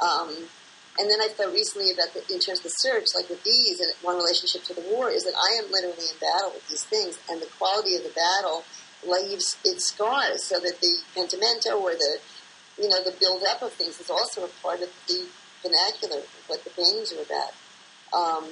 Um, 0.00 0.48
and 0.98 1.08
then 1.08 1.20
I 1.20 1.28
thought 1.28 1.52
recently 1.52 1.92
about 1.92 2.12
the, 2.12 2.20
in 2.32 2.40
terms 2.40 2.60
of 2.60 2.64
the 2.64 2.76
search, 2.82 3.14
like 3.14 3.28
with 3.30 3.42
these, 3.44 3.80
and 3.80 3.92
one 4.02 4.16
relationship 4.16 4.64
to 4.64 4.74
the 4.74 4.84
war 4.90 5.10
is 5.10 5.24
that 5.24 5.36
I 5.36 5.62
am 5.62 5.70
literally 5.70 6.08
in 6.10 6.18
battle 6.20 6.52
with 6.52 6.66
these 6.68 6.84
things, 6.84 7.18
and 7.30 7.40
the 7.40 7.48
quality 7.58 7.94
of 7.96 8.02
the 8.02 8.12
battle 8.12 8.64
leaves 9.06 9.56
its 9.64 9.88
scars, 9.88 10.44
so 10.44 10.58
that 10.60 10.80
the 10.80 10.98
pentimento 11.14 11.78
or 11.78 11.92
the, 11.92 12.18
you 12.76 12.88
know, 12.88 13.02
the 13.04 13.14
build 13.20 13.42
up 13.48 13.62
of 13.62 13.72
things 13.72 14.00
is 14.00 14.10
also 14.10 14.44
a 14.44 14.50
part 14.62 14.82
of 14.82 14.90
the 15.06 15.24
vernacular 15.62 16.18
of 16.18 16.44
what 16.48 16.64
the 16.64 16.70
paintings 16.70 17.12
are 17.12 17.22
about. 17.22 17.54
Um, 18.12 18.50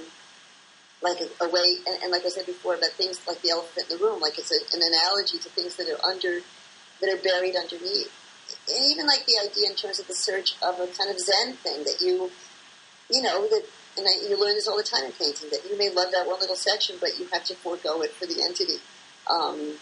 like 1.03 1.21
a, 1.21 1.45
a 1.45 1.49
way, 1.51 1.79
and, 1.87 2.03
and, 2.03 2.11
like 2.11 2.25
I 2.25 2.29
said 2.29 2.47
before, 2.47 2.75
about 2.75 2.91
things 2.93 3.21
like 3.27 3.43
the 3.43 3.51
elephant 3.51 3.91
in 3.91 3.99
the 3.99 4.05
room, 4.05 4.21
like 4.21 4.39
it's 4.39 4.51
a, 4.51 4.59
an 4.75 4.83
analogy 4.83 5.39
to 5.39 5.49
things 5.51 5.77
that 5.77 5.87
are 5.89 6.01
under, 6.05 6.41
that 7.01 7.13
are 7.13 7.23
buried 7.23 7.57
underneath. 7.57 8.11
And 8.69 8.93
even 8.93 9.07
like 9.07 9.27
the 9.27 9.39
idea 9.43 9.71
in 9.71 9.77
terms 9.77 9.99
of 9.99 10.07
the 10.07 10.15
search 10.15 10.55
of 10.63 10.81
a 10.81 10.87
kind 10.87 11.11
of 11.11 11.19
Zen 11.19 11.55
thing 11.55 11.85
that 11.85 12.01
you, 12.01 12.31
you 13.11 13.23
know, 13.23 13.49
that, 13.49 13.63
and 13.97 14.07
I, 14.07 14.29
you 14.29 14.39
learn 14.39 14.55
this 14.55 14.69
all 14.69 14.77
the 14.77 14.83
time 14.83 15.05
in 15.05 15.13
painting, 15.13 15.51
that 15.51 15.65
you 15.69 15.77
may 15.77 15.91
love 15.91 16.13
that 16.13 16.27
one 16.27 16.41
little 16.41 16.57
section, 16.57 16.97
but 17.01 17.19
you 17.19 17.27
have 17.33 17.45
to 17.45 17.55
forego 17.55 18.03
it 18.03 18.13
for 18.13 18.27
the 18.27 18.43
entity. 18.43 18.79
Um, 19.29 19.75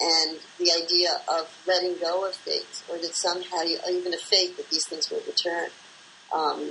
and 0.00 0.38
the 0.58 0.72
idea 0.72 1.20
of 1.28 1.48
letting 1.66 1.96
go 1.98 2.26
of 2.26 2.34
things, 2.34 2.82
or 2.90 2.98
that 2.98 3.14
somehow 3.14 3.62
you, 3.62 3.78
even 3.90 4.14
a 4.14 4.18
faith 4.18 4.56
that 4.56 4.68
these 4.70 4.86
things 4.86 5.10
will 5.10 5.22
return. 5.26 5.68
Um, 6.34 6.70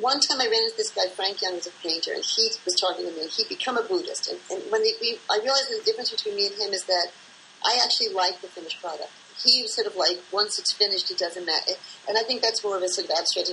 one 0.00 0.18
time 0.20 0.40
I 0.40 0.46
ran 0.46 0.64
into 0.64 0.76
this 0.76 0.90
guy, 0.90 1.06
Frank 1.14 1.42
Young, 1.42 1.54
who's 1.54 1.66
a 1.66 1.72
painter, 1.82 2.12
and 2.12 2.24
he 2.24 2.50
was 2.64 2.74
talking 2.74 3.06
to 3.06 3.12
me. 3.12 3.22
And 3.22 3.30
he'd 3.30 3.48
become 3.48 3.76
a 3.76 3.82
Buddhist, 3.82 4.30
and, 4.30 4.40
and 4.50 4.70
when 4.70 4.82
we, 4.82 5.18
I 5.30 5.38
realized 5.42 5.70
the 5.70 5.82
difference 5.84 6.10
between 6.10 6.36
me 6.36 6.46
and 6.46 6.54
him 6.54 6.72
is 6.72 6.84
that 6.84 7.08
I 7.64 7.78
actually 7.82 8.08
like 8.08 8.40
the 8.40 8.48
finished 8.48 8.80
product. 8.80 9.10
He 9.42 9.66
sort 9.66 9.86
of 9.86 9.96
like 9.96 10.18
once 10.32 10.58
it's 10.58 10.72
finished, 10.72 11.10
it 11.10 11.18
doesn't 11.18 11.44
matter, 11.44 11.72
and 12.08 12.16
I 12.16 12.22
think 12.22 12.40
that's 12.40 12.62
more 12.62 12.76
of 12.76 12.82
a 12.82 12.88
sort 12.88 13.10
of 13.10 13.16
abstract 13.18 13.50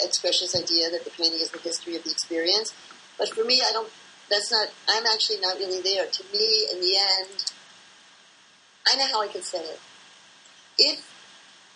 expressionist 0.00 0.54
idea 0.56 0.90
that 0.90 1.04
the 1.04 1.10
painting 1.10 1.40
is 1.40 1.50
the 1.50 1.58
history 1.58 1.96
of 1.96 2.04
the 2.04 2.10
experience. 2.10 2.72
But 3.18 3.30
for 3.30 3.44
me, 3.44 3.60
I 3.60 3.72
don't. 3.72 3.90
That's 4.30 4.50
not. 4.52 4.68
I'm 4.88 5.06
actually 5.06 5.40
not 5.40 5.58
really 5.58 5.82
there. 5.82 6.06
To 6.06 6.24
me, 6.32 6.68
in 6.72 6.80
the 6.80 6.96
end, 6.96 7.52
I 8.86 8.96
know 8.96 9.06
how 9.06 9.22
I 9.22 9.28
can 9.28 9.42
say 9.42 9.58
it. 9.58 9.80
If 10.78 11.00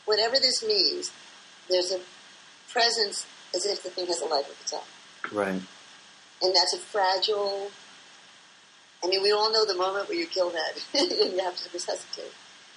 whatever 0.05 0.37
this 0.37 0.65
means, 0.65 1.11
there's 1.69 1.93
a 1.93 2.01
presence 2.71 3.27
as 3.55 3.67
if 3.67 3.83
the 3.83 3.91
thing 3.91 4.07
has 4.07 4.21
a 4.21 4.27
life 4.27 4.47
of 4.47 4.61
its 4.61 4.73
own. 4.73 4.81
Right. 5.33 5.61
And 6.43 6.57
that's 6.57 6.75
a 6.75 6.79
fragile. 6.79 7.71
I 9.03 9.09
mean, 9.09 9.23
we 9.23 9.33
all 9.33 9.53
know 9.53 9.65
the 9.65 9.75
moment 9.75 10.09
where 10.09 10.19
you 10.19 10.27
kill 10.27 10.51
that 10.51 10.85
and 10.95 11.33
you 11.33 11.39
have 11.43 11.57
to 11.57 11.69
resuscitate. 11.73 12.33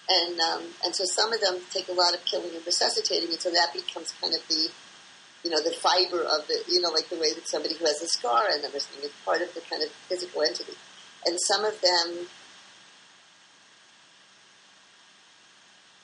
And 0.10 0.40
um, 0.40 0.64
and 0.84 0.94
so 0.94 1.06
some 1.06 1.32
of 1.32 1.40
them 1.40 1.60
take 1.72 1.88
a 1.88 1.94
lot 1.94 2.14
of 2.14 2.26
killing 2.26 2.54
and 2.54 2.66
resuscitating, 2.66 3.30
and 3.30 3.40
so 3.40 3.50
that 3.52 3.72
becomes 3.74 4.14
kind 4.20 4.34
of 4.36 4.46
the, 4.50 4.68
you 5.44 5.50
know, 5.50 5.62
the 5.64 5.72
fiber 5.72 6.22
of 6.24 6.46
the, 6.48 6.60
you 6.68 6.82
know, 6.82 6.90
like 6.90 7.08
the 7.08 7.16
way 7.16 7.34
that 7.34 7.48
somebody 7.48 7.76
who 7.76 7.86
has 7.86 8.02
a 8.02 8.08
scar 8.08 8.48
and 8.52 8.64
everything 8.66 9.02
is 9.04 9.12
part 9.24 9.42
of 9.42 9.54
the 9.54 9.62
kind 9.62 9.82
of 9.82 9.90
physical 10.10 10.42
entity. 10.42 10.74
And 11.26 11.40
some 11.40 11.64
of 11.64 11.80
them, 11.80 12.28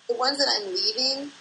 the 0.07 0.15
ones 0.15 0.38
that 0.38 0.47
I'm 0.47 0.73
leaving, 0.73 1.31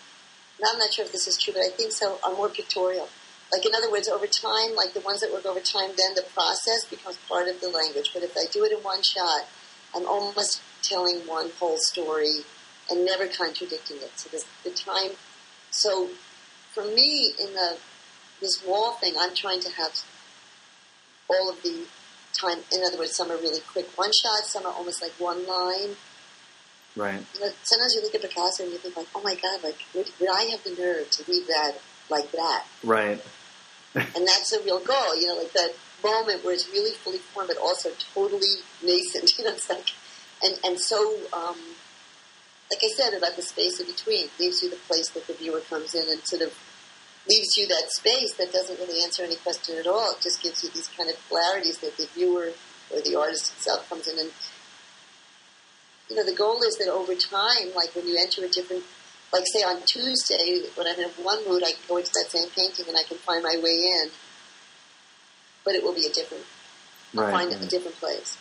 now 0.61 0.69
I'm 0.73 0.79
not 0.79 0.93
sure 0.93 1.05
if 1.05 1.13
this 1.13 1.29
is 1.29 1.39
true, 1.39 1.55
but 1.55 1.63
I 1.63 1.71
think 1.71 1.93
so, 1.93 2.19
are 2.25 2.35
more 2.35 2.49
pictorial. 2.49 3.09
Like 3.53 3.65
in 3.65 3.73
other 3.75 3.91
words, 3.91 4.09
over 4.09 4.27
time, 4.27 4.75
like 4.75 4.95
the 4.95 5.01
ones 5.01 5.21
that 5.21 5.33
work 5.33 5.47
over 5.47 5.61
time, 5.61 5.91
then 5.97 6.15
the 6.17 6.27
process 6.35 6.85
becomes 6.91 7.19
part 7.29 7.47
of 7.47 7.61
the 7.61 7.69
language. 7.69 8.11
But 8.13 8.25
if 8.25 8.37
I 8.37 8.47
do 8.51 8.65
it 8.65 8.73
in 8.73 8.79
one 8.79 9.03
shot, 9.03 9.47
I'm 9.95 10.07
almost 10.07 10.61
telling 10.83 11.19
one 11.27 11.51
whole 11.59 11.79
story 11.79 12.45
and 12.91 13.05
never 13.05 13.27
contradicting 13.27 13.99
it. 13.99 14.13
So 14.17 14.29
the, 14.31 14.45
the 14.69 14.75
time. 14.75 15.17
So 15.71 16.09
for 16.73 16.85
me, 16.85 17.33
in 17.39 17.53
the 17.55 17.77
this 18.41 18.65
wall 18.65 18.93
thing, 18.93 19.15
I'm 19.19 19.35
trying 19.35 19.61
to 19.61 19.71
have 19.73 19.93
all 21.29 21.51
of 21.51 21.63
the 21.63 21.85
time. 22.41 22.59
In 22.73 22.83
other 22.87 22.99
words, 22.99 23.17
some 23.17 23.31
are 23.31 23.37
really 23.37 23.61
quick 23.61 23.87
one 23.97 24.11
shots, 24.23 24.53
some 24.53 24.65
are 24.65 24.73
almost 24.73 25.03
like 25.03 25.13
one 25.19 25.47
line. 25.47 25.97
Right. 26.97 27.23
You 27.35 27.41
know, 27.41 27.51
sometimes 27.63 27.95
you 27.95 28.03
look 28.03 28.15
at 28.15 28.23
Picasso 28.23 28.65
and 28.65 28.73
you 28.73 28.79
think 28.79 28.97
like, 28.97 29.07
oh 29.15 29.23
my 29.23 29.35
god, 29.35 29.63
like 29.63 29.79
would, 29.95 30.11
would 30.21 30.31
I 30.31 30.43
have 30.51 30.63
the 30.65 30.71
nerve 30.81 31.11
to 31.11 31.31
leave 31.31 31.47
that 31.47 31.75
like 32.11 32.31
that? 32.33 32.65
Right. 32.83 33.21
and 33.95 34.27
that's 34.27 34.53
a 34.53 34.63
real 34.63 34.81
goal, 34.81 35.17
you 35.17 35.27
know, 35.27 35.37
like 35.37 35.53
that 35.53 35.71
moment 36.03 36.45
where 36.45 36.55
it's 36.55 36.69
really 36.71 36.93
fully 36.93 37.19
formed, 37.19 37.49
but 37.49 37.59
also 37.59 37.91
totally 38.15 38.63
nascent. 38.83 39.33
You 39.39 39.45
know, 39.45 39.53
it's 39.53 39.69
like, 39.69 39.91
and 40.43 40.59
and 40.65 40.81
so, 40.81 40.99
um, 41.33 41.57
like 42.71 42.81
I 42.83 42.89
said 42.97 43.15
about 43.17 43.37
the 43.37 43.43
space 43.43 43.81
in 43.81 43.87
between, 43.87 44.29
leaves 44.39 44.63
you 44.63 44.71
the 44.71 44.77
place 44.89 45.11
that 45.11 45.27
the 45.27 45.35
viewer 45.35 45.61
comes 45.61 45.95
in 45.95 46.09
and 46.09 46.21
sort 46.27 46.43
of 46.43 46.53
leaves 47.29 47.57
you 47.57 47.67
that 47.69 47.91
space 47.91 48.35
that 48.35 48.53
doesn't 48.53 48.79
really 48.79 49.03
answer 49.03 49.23
any 49.23 49.37
question 49.37 49.77
at 49.79 49.87
all. 49.87 50.13
It 50.13 50.23
just 50.23 50.43
gives 50.43 50.63
you 50.63 50.71
these 50.71 50.89
kind 50.97 51.11
of 51.11 51.17
polarities 51.29 51.79
that 51.79 51.97
the 51.97 52.07
viewer 52.15 52.53
or 52.91 53.01
the 53.01 53.17
artist 53.17 53.53
itself 53.57 53.89
comes 53.89 54.09
in 54.09 54.19
and. 54.19 54.31
You 56.11 56.17
know, 56.17 56.25
the 56.25 56.35
goal 56.35 56.63
is 56.63 56.79
that 56.79 56.89
over 56.89 57.15
time, 57.15 57.75
like 57.77 57.95
when 57.95 58.07
you 58.07 58.17
enter 58.19 58.43
a 58.43 58.49
different 58.49 58.83
like 59.33 59.45
say 59.53 59.61
on 59.61 59.83
Tuesday 59.85 60.63
when 60.75 60.87
I'm 60.87 60.99
in 60.99 61.11
one 61.23 61.47
mood, 61.47 61.63
I 61.63 61.73
can 61.73 61.83
go 61.87 61.97
into 61.99 62.11
that 62.15 62.31
same 62.31 62.49
painting 62.57 62.87
and 62.89 62.97
I 62.97 63.03
can 63.03 63.19
find 63.19 63.43
my 63.43 63.59
way 63.63 63.77
in, 63.77 64.11
but 65.65 65.75
it 65.75 65.83
will 65.83 65.95
be 65.95 66.07
a 66.07 66.13
different. 66.13 66.45
I'll 67.17 67.25
right, 67.25 67.33
find 67.33 67.53
right. 67.53 67.63
a 67.63 67.69
different 67.69 67.97
place. 67.99 68.37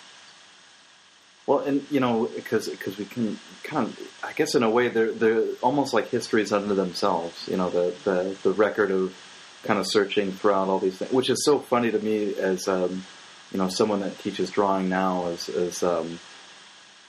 Well, 1.48 1.60
and 1.60 1.86
you 1.90 2.00
know, 2.00 2.30
because 2.36 2.68
because 2.68 2.98
we 2.98 3.06
can 3.06 3.40
kind 3.64 3.88
of, 3.88 4.20
I 4.24 4.34
guess, 4.34 4.54
in 4.54 4.64
a 4.64 4.70
way, 4.70 4.90
they're 4.90 5.12
they're 5.14 5.44
almost 5.64 5.94
like 5.94 6.10
histories 6.10 6.52
unto 6.52 6.76
themselves. 6.76 7.48
You 7.48 7.58
know, 7.58 7.70
the 7.70 7.96
the 8.04 8.38
the 8.44 8.52
record 8.52 8.92
of 8.92 9.16
kind 9.64 9.80
of 9.80 9.88
searching 9.88 10.32
throughout 10.32 10.68
all 10.68 10.80
these 10.80 10.98
things, 10.98 11.12
which 11.12 11.30
is 11.30 11.44
so 11.44 11.60
funny 11.60 11.90
to 11.90 12.00
me 12.00 12.36
as 12.36 12.68
um, 12.68 13.06
you 13.52 13.58
know 13.58 13.70
someone 13.70 14.02
that 14.02 14.20
teaches 14.20 14.52
drawing 14.52 14.90
now 14.90 15.28
as 15.28 15.48
as 15.48 15.84
um, 15.84 16.20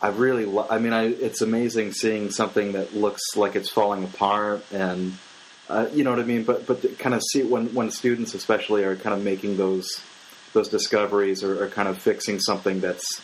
I 0.01 0.09
really, 0.09 0.45
lo- 0.45 0.67
I 0.71 0.79
mean, 0.79 0.93
I, 0.93 1.07
it's 1.07 1.41
amazing 1.43 1.93
seeing 1.93 2.31
something 2.31 2.73
that 2.73 2.95
looks 2.95 3.23
like 3.35 3.57
it's 3.57 3.69
falling 3.69 4.05
apart, 4.05 4.65
and 4.73 5.19
uh, 5.69 5.89
you 5.93 6.05
know 6.05 6.11
what 6.11 6.21
I 6.21 6.25
mean. 6.25 6.45
But 6.45 6.67
but 6.67 6.99
kind 6.99 7.15
of 7.15 7.23
see 7.33 7.43
when 7.43 7.75
when 7.75 7.91
students, 7.91 8.35
especially, 8.35 8.85
are 8.85 8.95
kind 8.95 9.17
of 9.17 9.25
making 9.25 9.57
those 9.57 10.01
those 10.53 10.69
discoveries 10.69 11.43
or, 11.43 11.65
or 11.65 11.69
kind 11.69 11.89
of 11.89 11.99
fixing 11.99 12.39
something 12.41 12.81
that's, 12.81 13.21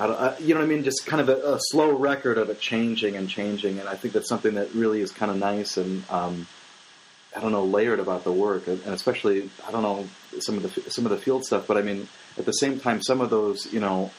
I 0.00 0.14
uh, 0.14 0.36
you 0.40 0.54
know 0.54 0.60
what 0.60 0.66
I 0.66 0.68
mean, 0.68 0.84
just 0.84 1.06
kind 1.06 1.20
of 1.20 1.28
a, 1.28 1.54
a, 1.54 1.58
slow 1.60 1.92
record 1.92 2.38
of 2.38 2.48
it 2.48 2.60
changing 2.60 3.16
and 3.16 3.28
changing, 3.28 3.78
and 3.78 3.88
I 3.88 3.96
think 3.96 4.14
that's 4.14 4.28
something 4.28 4.54
that 4.54 4.72
really 4.74 5.00
is 5.00 5.10
kind 5.10 5.30
of 5.30 5.36
nice 5.36 5.76
and. 5.76 6.04
Um, 6.10 6.46
I 7.36 7.38
don't 7.38 7.52
know, 7.52 7.62
layered 7.62 8.00
about 8.00 8.24
the 8.24 8.32
work, 8.32 8.66
and 8.66 8.84
especially 8.86 9.48
I 9.64 9.70
don't 9.70 9.84
know 9.84 10.08
some 10.40 10.56
of 10.56 10.64
the 10.64 10.90
some 10.90 11.06
of 11.06 11.12
the 11.12 11.16
field 11.16 11.44
stuff. 11.44 11.68
But 11.68 11.76
I 11.76 11.82
mean, 11.82 12.08
at 12.36 12.44
the 12.44 12.52
same 12.52 12.80
time, 12.80 13.00
some 13.00 13.20
of 13.20 13.30
those, 13.30 13.72
you 13.72 13.78
know, 13.78 14.10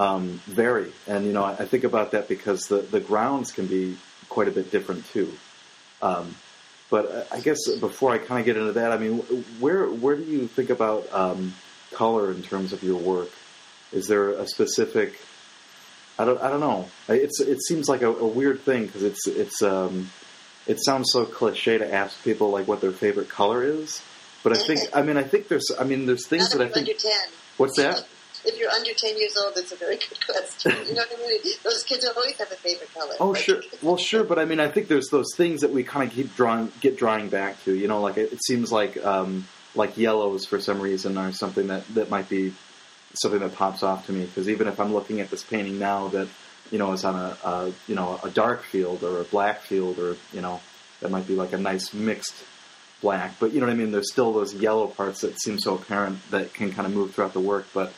um, 0.00 0.40
vary. 0.46 0.90
And, 1.06 1.26
you 1.26 1.32
know, 1.32 1.44
I, 1.44 1.52
I, 1.52 1.64
think 1.66 1.84
about 1.84 2.12
that 2.12 2.26
because 2.26 2.68
the, 2.68 2.78
the 2.78 3.00
grounds 3.00 3.52
can 3.52 3.66
be 3.66 3.98
quite 4.30 4.48
a 4.48 4.50
bit 4.50 4.70
different 4.70 5.06
too. 5.06 5.32
Um, 6.00 6.34
but 6.88 7.28
I 7.30 7.40
guess 7.40 7.68
before 7.78 8.10
I 8.10 8.18
kind 8.18 8.40
of 8.40 8.46
get 8.46 8.56
into 8.56 8.72
that, 8.72 8.92
I 8.92 8.96
mean, 8.96 9.18
where 9.60 9.86
where 9.86 10.16
do 10.16 10.22
you 10.22 10.48
think 10.48 10.70
about 10.70 11.06
um, 11.12 11.54
color 11.92 12.32
in 12.32 12.42
terms 12.42 12.72
of 12.72 12.82
your 12.82 12.98
work? 12.98 13.30
Is 13.92 14.06
there 14.06 14.30
a 14.30 14.46
specific? 14.46 15.20
I 16.18 16.24
don't 16.24 16.40
I 16.40 16.50
don't 16.50 16.60
know. 16.60 16.88
It's 17.08 17.40
it 17.40 17.62
seems 17.62 17.88
like 17.88 18.02
a, 18.02 18.08
a 18.08 18.26
weird 18.26 18.60
thing 18.60 18.86
because 18.86 19.02
it's 19.02 19.26
it's 19.26 19.62
um, 19.62 20.10
it 20.66 20.82
sounds 20.82 21.10
so 21.12 21.24
cliche 21.24 21.78
to 21.78 21.94
ask 21.94 22.22
people 22.22 22.50
like 22.50 22.68
what 22.68 22.80
their 22.80 22.92
favorite 22.92 23.28
color 23.28 23.62
is. 23.64 24.02
But 24.42 24.56
I 24.56 24.60
think 24.60 24.80
I 24.94 25.02
mean 25.02 25.16
I 25.16 25.22
think 25.22 25.48
there's 25.48 25.70
I 25.78 25.84
mean 25.84 26.06
there's 26.06 26.26
things 26.26 26.50
that 26.52 26.60
I 26.60 26.68
think. 26.68 26.88
What's 27.56 27.76
that? 27.76 28.06
if 28.44 28.58
you're 28.58 28.70
under 28.70 28.92
10 28.92 29.18
years 29.18 29.36
old, 29.36 29.52
it's 29.56 29.72
a 29.72 29.76
very 29.76 29.96
good 29.96 30.26
question. 30.26 30.72
You 30.88 30.94
know 30.94 31.02
what 31.02 31.18
I 31.18 31.28
mean? 31.28 31.40
Those 31.62 31.82
kids 31.82 32.06
always 32.16 32.38
have 32.38 32.50
a 32.50 32.56
favorite 32.56 32.92
color. 32.94 33.14
Oh, 33.20 33.34
sure. 33.34 33.62
Well, 33.82 33.96
sure, 33.96 34.24
but 34.24 34.38
I 34.38 34.44
mean, 34.44 34.60
I 34.60 34.68
think 34.68 34.88
there's 34.88 35.08
those 35.08 35.34
things 35.36 35.60
that 35.60 35.70
we 35.70 35.84
kind 35.84 36.08
of 36.08 36.14
keep 36.14 36.34
drawing, 36.34 36.72
get 36.80 36.96
drawing 36.96 37.28
back 37.28 37.62
to. 37.64 37.74
You 37.74 37.88
know, 37.88 38.00
like 38.00 38.16
it, 38.16 38.32
it 38.32 38.44
seems 38.44 38.72
like 38.72 39.02
um, 39.04 39.46
like 39.74 39.96
yellows 39.96 40.46
for 40.46 40.60
some 40.60 40.80
reason 40.80 41.18
are 41.18 41.32
something 41.32 41.68
that 41.68 41.86
that 41.94 42.10
might 42.10 42.28
be 42.28 42.54
something 43.14 43.40
that 43.40 43.54
pops 43.54 43.82
off 43.82 44.06
to 44.06 44.12
me 44.12 44.24
because 44.24 44.48
even 44.48 44.68
if 44.68 44.78
I'm 44.78 44.92
looking 44.92 45.20
at 45.20 45.30
this 45.30 45.42
painting 45.42 45.78
now 45.78 46.08
that 46.08 46.28
you 46.70 46.78
know, 46.78 46.92
is 46.92 47.04
on 47.04 47.16
a, 47.16 47.36
a 47.44 47.72
you 47.86 47.94
know 47.94 48.20
a 48.22 48.30
dark 48.30 48.62
field 48.62 49.02
or 49.02 49.20
a 49.20 49.24
black 49.24 49.62
field, 49.62 49.98
or 49.98 50.16
you 50.32 50.40
know, 50.40 50.60
that 51.00 51.10
might 51.10 51.26
be 51.26 51.34
like 51.34 51.52
a 51.52 51.58
nice 51.58 51.92
mixed 51.92 52.34
black. 53.00 53.34
But 53.40 53.52
you 53.52 53.60
know 53.60 53.66
what 53.66 53.72
I 53.72 53.76
mean? 53.76 53.90
There's 53.90 54.12
still 54.12 54.32
those 54.32 54.54
yellow 54.54 54.86
parts 54.86 55.22
that 55.22 55.40
seem 55.40 55.58
so 55.58 55.74
apparent 55.74 56.18
that 56.30 56.54
can 56.54 56.72
kind 56.72 56.86
of 56.86 56.94
move 56.94 57.14
throughout 57.14 57.32
the 57.32 57.40
work. 57.40 57.66
But 57.74 57.92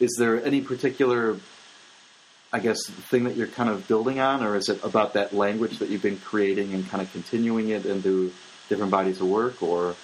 is 0.00 0.16
there 0.18 0.44
any 0.44 0.60
particular, 0.60 1.36
I 2.52 2.58
guess, 2.60 2.78
thing 2.86 3.24
that 3.24 3.36
you're 3.36 3.46
kind 3.46 3.70
of 3.70 3.86
building 3.86 4.20
on, 4.20 4.42
or 4.42 4.56
is 4.56 4.68
it 4.68 4.82
about 4.82 5.14
that 5.14 5.32
language 5.32 5.78
that 5.78 5.88
you've 5.88 6.02
been 6.02 6.18
creating 6.18 6.74
and 6.74 6.88
kind 6.88 7.02
of 7.02 7.10
continuing 7.12 7.68
it 7.68 7.86
into 7.86 8.32
different 8.68 8.90
bodies 8.90 9.20
of 9.20 9.28
work, 9.28 9.62
or? 9.62 9.94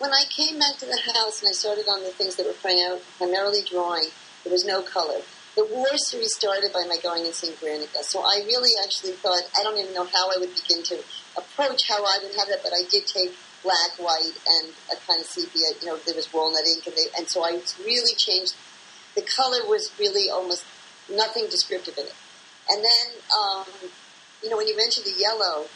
When 0.00 0.14
I 0.14 0.24
came 0.30 0.58
back 0.58 0.78
to 0.78 0.86
the 0.86 0.96
house 1.12 1.42
and 1.42 1.50
I 1.50 1.52
started 1.52 1.84
on 1.84 2.00
the 2.02 2.08
things 2.08 2.36
that 2.36 2.46
were 2.48 2.56
primarily 2.56 3.60
drawing, 3.68 4.08
there 4.44 4.50
was 4.50 4.64
no 4.64 4.80
color. 4.80 5.20
The 5.56 5.66
war 5.66 5.92
series 6.08 6.32
started 6.32 6.72
by 6.72 6.88
my 6.88 6.96
going 7.02 7.26
and 7.26 7.34
seeing 7.34 7.52
Guernica, 7.60 8.00
so 8.00 8.24
I 8.24 8.40
really 8.48 8.72
actually 8.82 9.12
thought 9.12 9.44
I 9.60 9.62
don't 9.62 9.76
even 9.76 9.92
know 9.92 10.08
how 10.08 10.32
I 10.32 10.40
would 10.40 10.56
begin 10.56 10.82
to 10.84 11.04
approach 11.36 11.84
how 11.86 12.00
I 12.00 12.16
would 12.22 12.32
have 12.32 12.48
it, 12.48 12.64
but 12.64 12.72
I 12.72 12.88
did 12.88 13.04
take 13.04 13.36
black, 13.62 13.92
white, 14.00 14.32
and 14.48 14.72
a 14.88 14.96
kind 15.04 15.20
of 15.20 15.26
sepia. 15.26 15.76
You 15.84 15.92
know, 15.92 15.98
there 16.08 16.16
was 16.16 16.32
walnut 16.32 16.64
ink, 16.64 16.86
and, 16.86 16.96
they, 16.96 17.12
and 17.18 17.28
so 17.28 17.44
I 17.44 17.60
really 17.84 18.16
changed. 18.16 18.56
The 19.16 19.28
color 19.36 19.68
was 19.68 19.92
really 20.00 20.30
almost 20.30 20.64
nothing 21.12 21.44
descriptive 21.50 21.98
in 21.98 22.06
it. 22.06 22.16
And 22.72 22.80
then, 22.80 23.06
um, 23.36 23.68
you 24.42 24.48
know, 24.48 24.56
when 24.56 24.66
you 24.66 24.78
mentioned 24.78 25.04
the 25.04 25.20
yellow, 25.20 25.68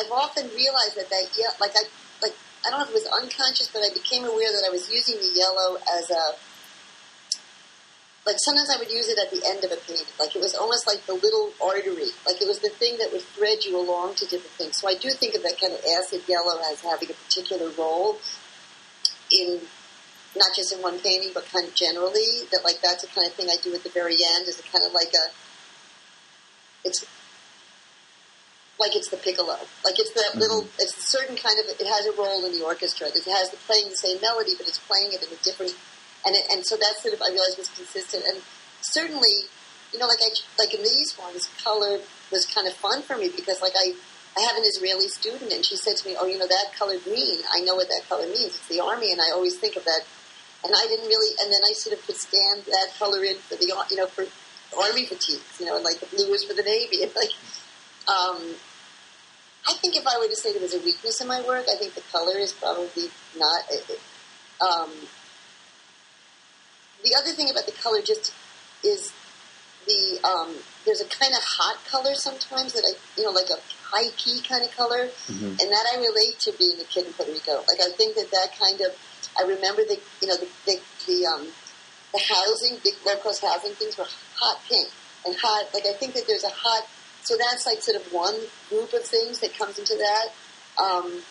I've 0.00 0.10
often 0.10 0.48
realized 0.56 0.96
that 0.96 1.10
that 1.10 1.28
yeah, 1.36 1.52
like 1.60 1.76
I 1.76 1.84
I 2.66 2.70
don't 2.70 2.80
know 2.80 2.84
if 2.84 2.90
it 2.90 3.00
was 3.04 3.10
unconscious, 3.20 3.68
but 3.68 3.82
I 3.82 3.92
became 3.92 4.24
aware 4.24 4.50
that 4.50 4.64
I 4.66 4.70
was 4.70 4.90
using 4.90 5.16
the 5.16 5.32
yellow 5.36 5.76
as 5.92 6.10
a 6.10 6.36
like 8.26 8.36
sometimes 8.40 8.70
I 8.70 8.78
would 8.78 8.90
use 8.90 9.08
it 9.08 9.18
at 9.18 9.30
the 9.30 9.44
end 9.44 9.64
of 9.64 9.72
a 9.72 9.76
painting. 9.76 10.08
Like 10.18 10.34
it 10.34 10.40
was 10.40 10.54
almost 10.54 10.86
like 10.86 11.04
the 11.04 11.12
little 11.12 11.52
artery. 11.62 12.08
Like 12.24 12.40
it 12.40 12.48
was 12.48 12.58
the 12.60 12.70
thing 12.70 12.96
that 12.98 13.12
would 13.12 13.20
thread 13.36 13.64
you 13.64 13.76
along 13.76 14.14
to 14.16 14.24
different 14.24 14.56
things. 14.56 14.80
So 14.80 14.88
I 14.88 14.94
do 14.94 15.10
think 15.10 15.34
of 15.34 15.42
that 15.42 15.60
kind 15.60 15.74
of 15.74 15.80
acid 15.84 16.22
yellow 16.26 16.56
as 16.72 16.80
having 16.80 17.10
a 17.10 17.16
particular 17.28 17.68
role 17.76 18.16
in 19.30 19.60
not 20.36 20.56
just 20.56 20.72
in 20.72 20.80
one 20.80 20.98
painting, 21.00 21.30
but 21.34 21.44
kind 21.52 21.68
of 21.68 21.74
generally. 21.74 22.48
That 22.50 22.64
like 22.64 22.80
that's 22.82 23.02
the 23.02 23.12
kind 23.12 23.26
of 23.26 23.34
thing 23.34 23.48
I 23.50 23.60
do 23.62 23.74
at 23.74 23.84
the 23.84 23.90
very 23.90 24.16
end. 24.16 24.48
Is 24.48 24.58
a 24.58 24.64
kind 24.72 24.84
of 24.86 24.94
like 24.94 25.12
a 25.12 25.24
it's 26.84 27.04
like 28.80 28.96
it's 28.96 29.08
the 29.08 29.16
piccolo. 29.16 29.54
Like 29.84 29.98
it's 29.98 30.12
that 30.14 30.32
mm-hmm. 30.32 30.40
little, 30.40 30.66
it's 30.78 30.96
a 30.98 31.06
certain 31.06 31.36
kind 31.36 31.58
of, 31.62 31.70
it 31.78 31.86
has 31.86 32.06
a 32.06 32.14
role 32.18 32.44
in 32.44 32.52
the 32.52 32.64
orchestra. 32.64 33.06
It 33.08 33.24
has 33.30 33.50
the 33.50 33.56
playing 33.68 33.88
the 33.90 33.96
same 33.96 34.20
melody, 34.20 34.52
but 34.58 34.66
it's 34.66 34.78
playing 34.78 35.12
it 35.12 35.22
in 35.22 35.30
a 35.30 35.40
different 35.42 35.76
and 36.24 36.34
it, 36.34 36.44
and 36.50 36.64
so 36.64 36.76
that 36.76 36.96
sort 37.00 37.14
of 37.14 37.20
I 37.22 37.28
realized 37.28 37.58
was 37.58 37.68
consistent. 37.68 38.24
And 38.26 38.40
certainly, 38.80 39.48
you 39.92 39.98
know, 39.98 40.06
like 40.06 40.20
I 40.24 40.32
like 40.58 40.74
in 40.74 40.82
these 40.82 41.16
ones, 41.18 41.48
color 41.62 42.00
was 42.32 42.46
kind 42.46 42.66
of 42.66 42.74
fun 42.74 43.02
for 43.02 43.16
me 43.16 43.30
because 43.34 43.60
like 43.60 43.76
I 43.76 43.94
I 44.36 44.40
have 44.40 44.56
an 44.56 44.64
Israeli 44.64 45.08
student 45.08 45.52
and 45.52 45.64
she 45.64 45.76
said 45.76 45.96
to 45.96 46.08
me, 46.08 46.16
"Oh, 46.18 46.26
you 46.26 46.38
know 46.38 46.48
that 46.48 46.72
color 46.76 46.98
green. 46.98 47.40
I 47.52 47.60
know 47.60 47.76
what 47.76 47.88
that 47.88 48.08
color 48.08 48.26
means. 48.26 48.56
It's 48.56 48.68
the 48.68 48.80
army." 48.80 49.12
And 49.12 49.20
I 49.20 49.30
always 49.32 49.56
think 49.56 49.76
of 49.76 49.84
that. 49.84 50.02
And 50.64 50.72
I 50.74 50.86
didn't 50.88 51.06
really. 51.06 51.36
And 51.44 51.52
then 51.52 51.60
I 51.60 51.72
sort 51.74 51.96
of 51.96 52.04
could 52.06 52.16
stand 52.16 52.64
that 52.72 52.96
color 52.98 53.22
in 53.22 53.36
for 53.36 53.56
the 53.56 53.68
you 53.90 53.96
know 53.96 54.06
for 54.06 54.24
army 54.80 55.04
fatigues. 55.04 55.60
You 55.60 55.66
know, 55.66 55.76
and 55.76 55.84
like 55.84 56.00
the 56.00 56.08
blue 56.08 56.30
was 56.30 56.44
for 56.44 56.54
the 56.54 56.64
navy. 56.64 57.02
And 57.04 57.12
like, 57.14 57.36
um, 58.08 58.54
I 59.66 59.72
think 59.74 59.96
if 59.96 60.06
I 60.06 60.18
were 60.18 60.28
to 60.28 60.36
say 60.36 60.52
there 60.52 60.60
was 60.60 60.74
a 60.74 60.80
weakness 60.80 61.20
in 61.20 61.28
my 61.28 61.40
work, 61.40 61.66
I 61.70 61.76
think 61.76 61.94
the 61.94 62.02
color 62.12 62.36
is 62.36 62.52
probably 62.52 63.08
not. 63.36 63.64
Um, 64.60 64.90
the 67.02 67.14
other 67.16 67.32
thing 67.32 67.50
about 67.50 67.66
the 67.66 67.72
color 67.72 68.00
just 68.00 68.32
is 68.82 69.12
the 69.86 70.20
um, 70.24 70.54
there's 70.84 71.00
a 71.00 71.08
kind 71.08 71.32
of 71.32 71.42
hot 71.42 71.76
color 71.90 72.14
sometimes 72.14 72.72
that 72.72 72.84
I 72.84 72.92
you 73.16 73.24
know 73.24 73.30
like 73.30 73.48
a 73.50 73.60
high 73.88 74.10
key 74.16 74.40
kind 74.46 74.64
of 74.64 74.74
color, 74.76 75.08
mm-hmm. 75.28 75.56
and 75.60 75.68
that 75.72 75.84
I 75.92 75.96
relate 75.96 76.38
to 76.40 76.52
being 76.58 76.80
a 76.80 76.84
kid 76.84 77.06
in 77.06 77.12
Puerto 77.12 77.32
Rico. 77.32 77.64
Like 77.68 77.80
I 77.80 77.90
think 77.96 78.16
that 78.16 78.30
that 78.32 78.56
kind 78.58 78.80
of 78.80 78.92
I 79.38 79.42
remember 79.48 79.82
the 79.84 79.98
you 80.20 80.28
know 80.28 80.36
the 80.36 80.48
the, 80.66 80.80
the 81.06 81.26
um 81.26 81.48
the 82.12 82.20
housing 82.20 82.78
big 82.84 82.94
low 83.04 83.16
cost 83.16 83.44
housing 83.44 83.72
things 83.72 83.96
were 83.98 84.06
hot 84.36 84.60
pink 84.68 84.88
and 85.26 85.34
hot 85.36 85.72
like 85.74 85.84
I 85.86 85.92
think 85.92 86.14
that 86.14 86.26
there's 86.26 86.44
a 86.44 86.52
hot 86.52 86.86
so 87.24 87.36
that's 87.36 87.66
like 87.66 87.80
sort 87.80 87.96
of 87.96 88.12
one 88.12 88.36
group 88.68 88.92
of 88.92 89.02
things 89.02 89.40
that 89.40 89.56
comes 89.56 89.78
into 89.78 89.96
that. 89.96 90.28
Um, 90.76 91.22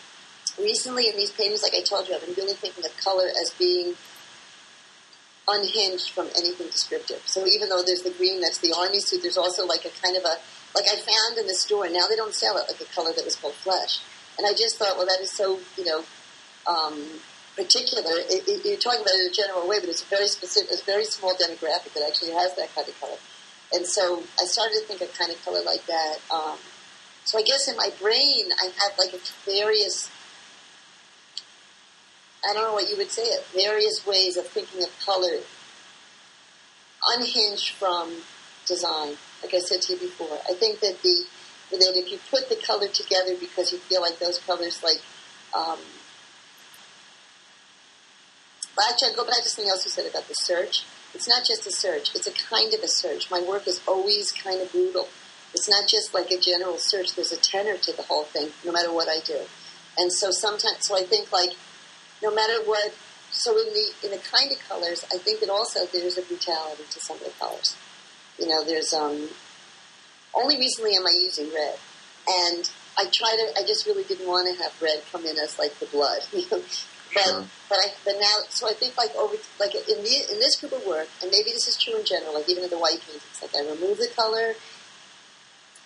recently 0.58 1.08
in 1.08 1.16
these 1.16 1.30
paintings, 1.30 1.62
like 1.62 1.74
I 1.74 1.82
told 1.82 2.08
you, 2.08 2.14
I've 2.14 2.26
been 2.26 2.34
really 2.34 2.54
thinking 2.54 2.84
of 2.84 2.96
color 2.98 3.26
as 3.28 3.54
being 3.58 3.94
unhinged 5.46 6.10
from 6.10 6.26
anything 6.36 6.66
descriptive. 6.66 7.22
So 7.26 7.46
even 7.46 7.68
though 7.68 7.82
there's 7.86 8.02
the 8.02 8.10
green 8.10 8.40
that's 8.40 8.58
the 8.58 8.74
army 8.76 8.98
suit, 9.00 9.22
there's 9.22 9.36
also 9.36 9.66
like 9.66 9.84
a 9.84 9.90
kind 10.02 10.16
of 10.16 10.24
a 10.24 10.36
like 10.74 10.86
I 10.90 10.96
found 10.96 11.38
in 11.38 11.46
the 11.46 11.54
store. 11.54 11.88
Now 11.88 12.06
they 12.10 12.16
don't 12.16 12.34
sell 12.34 12.56
it 12.56 12.66
like 12.66 12.80
a 12.80 12.90
color 12.92 13.12
that 13.14 13.24
was 13.24 13.36
called 13.36 13.54
flesh, 13.54 14.00
and 14.36 14.46
I 14.46 14.50
just 14.50 14.76
thought, 14.76 14.96
well, 14.96 15.06
that 15.06 15.20
is 15.20 15.30
so 15.30 15.60
you 15.78 15.84
know 15.84 16.02
um, 16.66 16.98
particular. 17.54 18.02
It, 18.26 18.48
it, 18.48 18.66
you're 18.66 18.82
talking 18.82 19.02
about 19.02 19.14
it 19.14 19.26
in 19.26 19.30
a 19.30 19.34
general 19.34 19.68
way, 19.68 19.78
but 19.78 19.88
it's 19.88 20.02
a 20.02 20.10
very 20.10 20.26
specific, 20.26 20.70
it's 20.72 20.82
a 20.82 20.84
very 20.84 21.04
small 21.04 21.34
demographic 21.34 21.94
that 21.94 22.02
actually 22.02 22.32
has 22.32 22.54
that 22.56 22.74
kind 22.74 22.88
of 22.88 22.98
color. 22.98 23.20
And 23.72 23.86
so 23.86 24.22
I 24.40 24.44
started 24.44 24.74
to 24.80 24.86
think 24.86 25.00
of 25.00 25.16
kind 25.18 25.30
of 25.30 25.42
color 25.44 25.60
like 25.64 25.84
that. 25.86 26.18
Um, 26.32 26.58
so 27.24 27.38
I 27.38 27.42
guess 27.42 27.68
in 27.68 27.76
my 27.76 27.90
brain, 28.00 28.50
I 28.60 28.64
have 28.64 28.98
like 28.98 29.14
a 29.14 29.50
various 29.50 30.10
I 32.46 32.52
don't 32.52 32.64
know 32.64 32.74
what 32.74 32.90
you 32.90 32.96
would 32.98 33.10
say 33.10 33.22
it, 33.22 33.46
various 33.54 34.06
ways 34.06 34.36
of 34.36 34.46
thinking 34.46 34.82
of 34.82 34.90
color 35.00 35.38
unhinged 37.16 37.70
from 37.74 38.12
design. 38.66 39.16
Like 39.42 39.54
I 39.54 39.58
said 39.58 39.80
to 39.82 39.94
you 39.94 39.98
before, 39.98 40.38
I 40.48 40.52
think 40.52 40.80
that 40.80 41.00
the 41.02 41.24
that 41.70 41.96
if 41.96 42.12
you 42.12 42.18
put 42.30 42.48
the 42.48 42.56
color 42.56 42.86
together 42.86 43.34
because 43.40 43.72
you 43.72 43.78
feel 43.78 44.00
like 44.02 44.18
those 44.18 44.38
colors 44.40 44.82
like 44.82 45.00
um, 45.56 45.78
well, 48.76 48.86
actually, 48.90 49.10
I'll 49.10 49.16
go 49.16 49.24
back 49.24 49.42
to 49.42 49.48
something 49.48 49.70
else 49.70 49.84
you 49.84 49.90
said 49.90 50.06
about 50.10 50.26
the 50.28 50.34
search. 50.34 50.84
It's 51.14 51.28
not 51.28 51.44
just 51.46 51.66
a 51.66 51.70
search; 51.70 52.14
it's 52.14 52.26
a 52.26 52.32
kind 52.32 52.74
of 52.74 52.80
a 52.82 52.88
search. 52.88 53.30
My 53.30 53.40
work 53.40 53.68
is 53.68 53.80
always 53.86 54.32
kind 54.32 54.60
of 54.60 54.72
brutal. 54.72 55.08
It's 55.54 55.68
not 55.68 55.86
just 55.86 56.12
like 56.12 56.30
a 56.32 56.38
general 56.38 56.78
search. 56.78 57.14
There's 57.14 57.32
a 57.32 57.36
tenor 57.36 57.76
to 57.76 57.92
the 57.96 58.02
whole 58.02 58.24
thing, 58.24 58.50
no 58.64 58.72
matter 58.72 58.92
what 58.92 59.08
I 59.08 59.20
do. 59.20 59.38
And 59.96 60.12
so 60.12 60.32
sometimes, 60.32 60.86
so 60.86 60.98
I 60.98 61.04
think 61.04 61.32
like 61.32 61.50
no 62.22 62.34
matter 62.34 62.60
what. 62.64 62.92
So 63.30 63.50
in 63.58 63.72
the 63.72 63.92
in 64.04 64.10
the 64.10 64.18
kind 64.18 64.50
of 64.52 64.58
colors, 64.68 65.04
I 65.12 65.18
think 65.18 65.40
that 65.40 65.50
also 65.50 65.86
there's 65.92 66.18
a 66.18 66.22
brutality 66.22 66.84
to 66.90 67.00
some 67.00 67.16
of 67.16 67.24
the 67.24 67.30
colors. 67.38 67.76
You 68.38 68.48
know, 68.48 68.64
there's 68.64 68.92
um. 68.92 69.28
Only 70.36 70.58
recently 70.58 70.96
am 70.96 71.06
I 71.06 71.12
using 71.12 71.52
red, 71.54 71.78
and 72.28 72.68
I 72.98 73.04
try 73.12 73.30
to. 73.30 73.60
I 73.60 73.64
just 73.64 73.86
really 73.86 74.02
didn't 74.02 74.26
want 74.26 74.48
to 74.48 74.62
have 74.62 74.72
red 74.82 75.02
come 75.12 75.24
in 75.24 75.38
as 75.38 75.58
like 75.58 75.78
the 75.78 75.86
blood. 75.86 76.22
but 77.14 77.22
sure. 77.22 77.44
but 77.68 77.78
I 77.78 77.94
but 78.04 78.14
now 78.20 78.36
so 78.48 78.68
I 78.68 78.72
think 78.72 78.96
like 78.96 79.14
over 79.16 79.36
like 79.60 79.74
in 79.74 80.02
the 80.02 80.16
in 80.32 80.38
this 80.38 80.60
group 80.60 80.72
of 80.72 80.84
work, 80.86 81.08
and 81.22 81.30
maybe 81.30 81.50
this 81.52 81.68
is 81.68 81.78
true 81.78 81.96
in 81.98 82.04
general. 82.04 82.34
Like 82.34 82.48
even 82.48 82.64
in 82.64 82.70
the 82.70 82.78
white 82.78 83.00
paintings, 83.00 83.40
like 83.40 83.54
I 83.56 83.60
remove 83.60 83.98
the 83.98 84.08
color, 84.14 84.54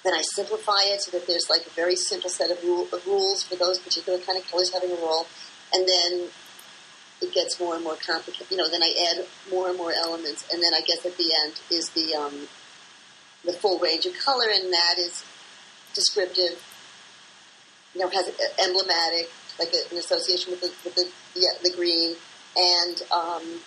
then 0.05 0.15
I 0.15 0.23
simplify 0.23 0.83
it 0.87 1.03
so 1.03 1.11
that 1.13 1.27
there's 1.27 1.49
like 1.51 1.67
a 1.67 1.71
very 1.71 1.97
simple 1.97 2.31
set 2.31 2.51
of, 2.51 2.63
rule, 2.65 2.89
of 2.93 3.07
rules 3.07 3.43
for 3.43 3.57
those 3.57 3.79
particular 3.79 4.19
kind 4.19 4.39
of 4.39 4.51
colors 4.51 4.73
having 4.73 4.91
a 4.91 4.97
role 4.97 5.27
and 5.73 5.87
then 5.87 6.29
it 7.21 7.33
gets 7.33 7.59
more 7.59 7.75
and 7.75 7.85
more 7.85 7.97
complicated. 7.97 8.51
You 8.51 8.57
know, 8.57 8.69
then 8.69 8.83
I 8.83 9.11
add 9.11 9.27
more 9.51 9.69
and 9.69 9.77
more 9.77 9.93
elements, 9.93 10.47
and 10.53 10.63
then 10.63 10.73
I 10.75 10.81
guess 10.87 11.05
at 11.05 11.17
the 11.17 11.33
end 11.45 11.61
is 11.71 11.91
the 11.91 12.15
um, 12.15 12.49
the 13.45 13.53
full 13.53 13.79
range 13.79 14.07
of 14.07 14.15
color, 14.19 14.47
and 14.53 14.73
that 14.73 14.95
is 14.99 15.25
descriptive. 15.95 16.63
You 17.95 18.03
know, 18.03 18.09
has 18.09 18.31
emblematic, 18.63 19.31
like 19.59 19.73
a, 19.75 19.93
an 19.93 19.99
association 19.99 20.53
with 20.53 20.61
the 20.61 20.71
with 20.85 20.95
the 20.95 21.07
yeah, 21.35 21.53
the 21.63 21.71
green, 21.71 22.15
and 22.57 23.03
um, 23.13 23.61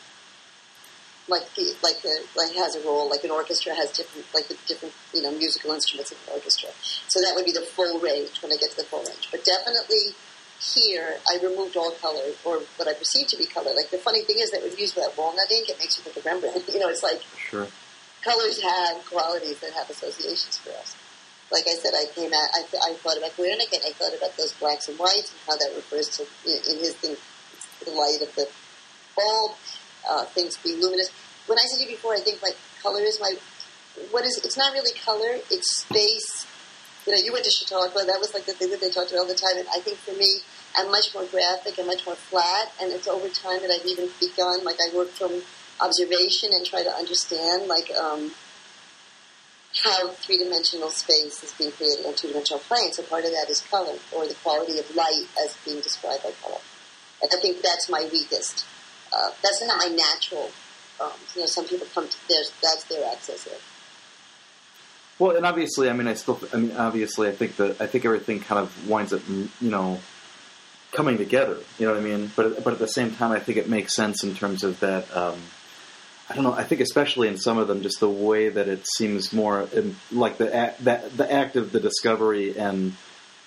like 1.28 1.48
the, 1.56 1.76
like 1.84 2.02
the, 2.02 2.14
like 2.36 2.54
has 2.56 2.76
a 2.76 2.82
role. 2.86 3.10
Like 3.10 3.24
an 3.24 3.32
orchestra 3.32 3.74
has 3.76 3.92
different 3.92 4.28
like 4.34 4.48
the 4.48 4.58
different 4.68 4.94
you 5.14 5.22
know 5.22 5.32
musical 5.32 5.72
instruments 5.72 6.12
in 6.12 6.18
the 6.26 6.34
orchestra. 6.34 6.70
So 7.08 7.20
that 7.22 7.36
would 7.36 7.46
be 7.46 7.52
the 7.52 7.62
full 7.62 8.00
range 8.00 8.42
when 8.42 8.52
I 8.52 8.58
get 8.58 8.72
to 8.72 8.78
the 8.78 8.88
full 8.88 9.04
range. 9.04 9.30
But 9.32 9.44
definitely 9.44 10.16
here, 10.62 11.18
I 11.30 11.42
removed 11.44 11.76
all 11.76 11.92
color, 11.92 12.22
or 12.46 12.62
what 12.78 12.88
I 12.88 12.94
perceive 12.94 13.28
to 13.28 13.38
be 13.38 13.46
color. 13.46 13.72
Like 13.76 13.90
the 13.90 13.98
funny 13.98 14.22
thing 14.22 14.38
is 14.40 14.52
that 14.52 14.62
when 14.62 14.72
you 14.72 14.78
use 14.78 14.94
that 14.94 15.18
walnut 15.18 15.52
ink, 15.52 15.70
it 15.70 15.80
makes 15.80 15.98
you 15.98 16.04
think 16.04 16.18
of 16.18 16.26
Rembrandt. 16.26 16.64
You 16.74 16.80
know, 16.80 16.90
it's 16.90 17.04
like 17.04 17.22
sure. 17.50 17.68
colors 18.24 18.62
have 18.62 19.04
qualities 19.06 19.60
that 19.60 19.74
have 19.74 19.90
associations 19.90 20.58
for 20.60 20.70
us. 20.78 20.96
Like 21.52 21.68
I 21.68 21.76
said, 21.76 21.94
I 21.94 22.06
came 22.16 22.32
out. 22.34 22.50
I, 22.56 22.64
I 22.92 22.94
thought 22.96 23.18
about 23.18 23.36
Guernica, 23.36 23.76
and 23.76 23.84
I 23.86 23.92
thought 23.92 24.16
about 24.16 24.36
those 24.38 24.54
blacks 24.54 24.88
and 24.88 24.98
whites 24.98 25.32
and 25.32 25.40
how 25.48 25.58
that 25.58 25.76
refers 25.76 26.10
to 26.18 26.24
in 26.46 26.80
his 26.80 26.96
thing, 26.96 27.16
the 27.86 27.92
light 27.92 28.22
of 28.22 28.34
the 28.36 28.48
bulb, 29.16 29.52
uh, 30.10 30.26
things 30.26 30.58
being 30.58 30.80
luminous. 30.80 31.12
When 31.48 31.58
I 31.58 31.64
said 31.68 31.84
to 31.84 31.90
you 31.90 31.96
before, 31.96 32.14
I 32.14 32.20
think 32.20 32.42
like 32.42 32.56
color 32.82 33.02
is 33.02 33.20
my 33.20 33.34
what 34.12 34.24
is 34.24 34.40
it's 34.44 34.58
not 34.58 34.74
really 34.74 34.98
color; 35.00 35.40
it's 35.52 35.84
space 35.84 36.48
you 37.06 37.14
know, 37.14 37.20
you 37.20 37.34
went 37.34 37.46
to 37.46 37.52
Chautauqua. 37.52 38.06
That 38.06 38.20
was 38.20 38.34
like 38.34 38.46
the 38.46 38.54
thing 38.54 38.70
that 38.70 38.80
they 38.80 38.90
talked 38.90 39.12
about 39.12 39.26
all 39.26 39.28
the 39.28 39.34
time. 39.34 39.58
And 39.58 39.68
I 39.70 39.80
think 39.80 39.98
for 39.98 40.14
me, 40.14 40.42
I'm 40.78 40.92
much 40.92 41.14
more 41.14 41.26
graphic 41.26 41.78
and 41.78 41.88
much 41.88 42.06
more 42.06 42.16
flat. 42.16 42.72
And 42.82 42.92
it's 42.92 43.08
over 43.08 43.28
time 43.30 43.62
that 43.62 43.72
I've 43.72 43.86
even 43.86 44.10
begun, 44.20 44.64
like 44.64 44.78
I 44.78 44.96
work 44.96 45.10
from 45.10 45.42
observation 45.82 46.54
and 46.54 46.66
try 46.66 46.84
to 46.84 46.92
understand, 46.92 47.68
like, 47.68 47.90
um, 47.98 48.32
how 49.84 50.10
three-dimensional 50.10 50.90
space 50.90 51.44
is 51.44 51.54
being 51.54 51.72
created 51.72 52.06
on 52.06 52.14
two-dimensional 52.14 52.60
planes. 52.60 52.98
So 52.98 53.04
part 53.04 53.24
of 53.26 53.32
that 53.32 53.50
is 53.50 53.62
color, 53.62 53.96
or 54.12 54.28
the 54.28 54.36
quality 54.36 54.80
of 54.80 54.96
light 54.96 55.26
as 55.44 55.56
being 55.64 55.80
described 55.80 56.24
by 56.24 56.32
color. 56.44 56.60
And 57.22 57.32
I 57.34 57.40
think 57.40 57.62
that's 57.62 57.90
my 57.90 58.08
weakest. 58.12 58.66
Uh, 59.14 59.32
that's 59.44 59.62
not 59.66 59.78
my 59.78 59.96
natural. 59.96 60.52
Um, 61.00 61.12
you 61.36 61.42
know, 61.42 61.48
some 61.48 61.66
people 61.66 61.88
come 61.94 62.08
to 62.08 62.18
there's 62.28 62.52
that's 62.62 62.84
their 62.86 63.10
access 63.12 63.46
here. 63.46 63.58
Well, 65.20 65.36
and 65.36 65.46
obviously, 65.46 65.90
I 65.90 65.94
mean, 65.94 66.08
I 66.08 66.16
still, 66.16 66.40
I 66.54 66.58
mean, 66.58 66.76
obviously, 66.76 67.28
I 67.28 67.32
think 67.32 67.56
that 67.58 67.80
I 67.80 67.88
think 67.88 68.06
everything 68.06 68.40
kind 68.40 68.60
of 68.60 68.90
winds 68.90 69.14
up, 69.14 69.22
you 69.28 69.50
know, 69.62 70.00
coming 70.92 71.18
together. 71.18 71.58
You 71.78 71.88
know 71.88 71.94
what 71.94 72.02
I 72.02 72.04
mean? 72.04 72.32
But 72.36 72.64
but 72.64 72.74
at 72.74 72.80
the 72.80 72.88
same 72.88 73.12
time, 73.12 73.32
I 73.32 73.40
think 73.40 73.58
it 73.58 73.70
makes 73.70 73.96
sense 73.96 74.24
in 74.24 74.36
terms 74.36 74.64
of 74.64 74.80
that. 74.80 75.16
Um, 75.16 75.40
I 76.32 76.36
don't 76.36 76.46
know. 76.46 76.54
I 76.54 76.64
think 76.64 76.80
especially 76.80 77.28
in 77.28 77.38
some 77.38 77.58
of 77.58 77.68
them, 77.68 77.82
just 77.82 78.00
the 78.00 78.10
way 78.10 78.48
that 78.48 78.70
it 78.70 78.88
seems 78.88 79.34
more 79.34 79.68
like 80.14 80.38
the 80.38 80.56
act, 80.56 80.86
that 80.86 81.18
the 81.18 81.30
act 81.30 81.58
of 81.58 81.74
the 81.74 81.82
discovery 81.82 82.58
and 82.58 82.94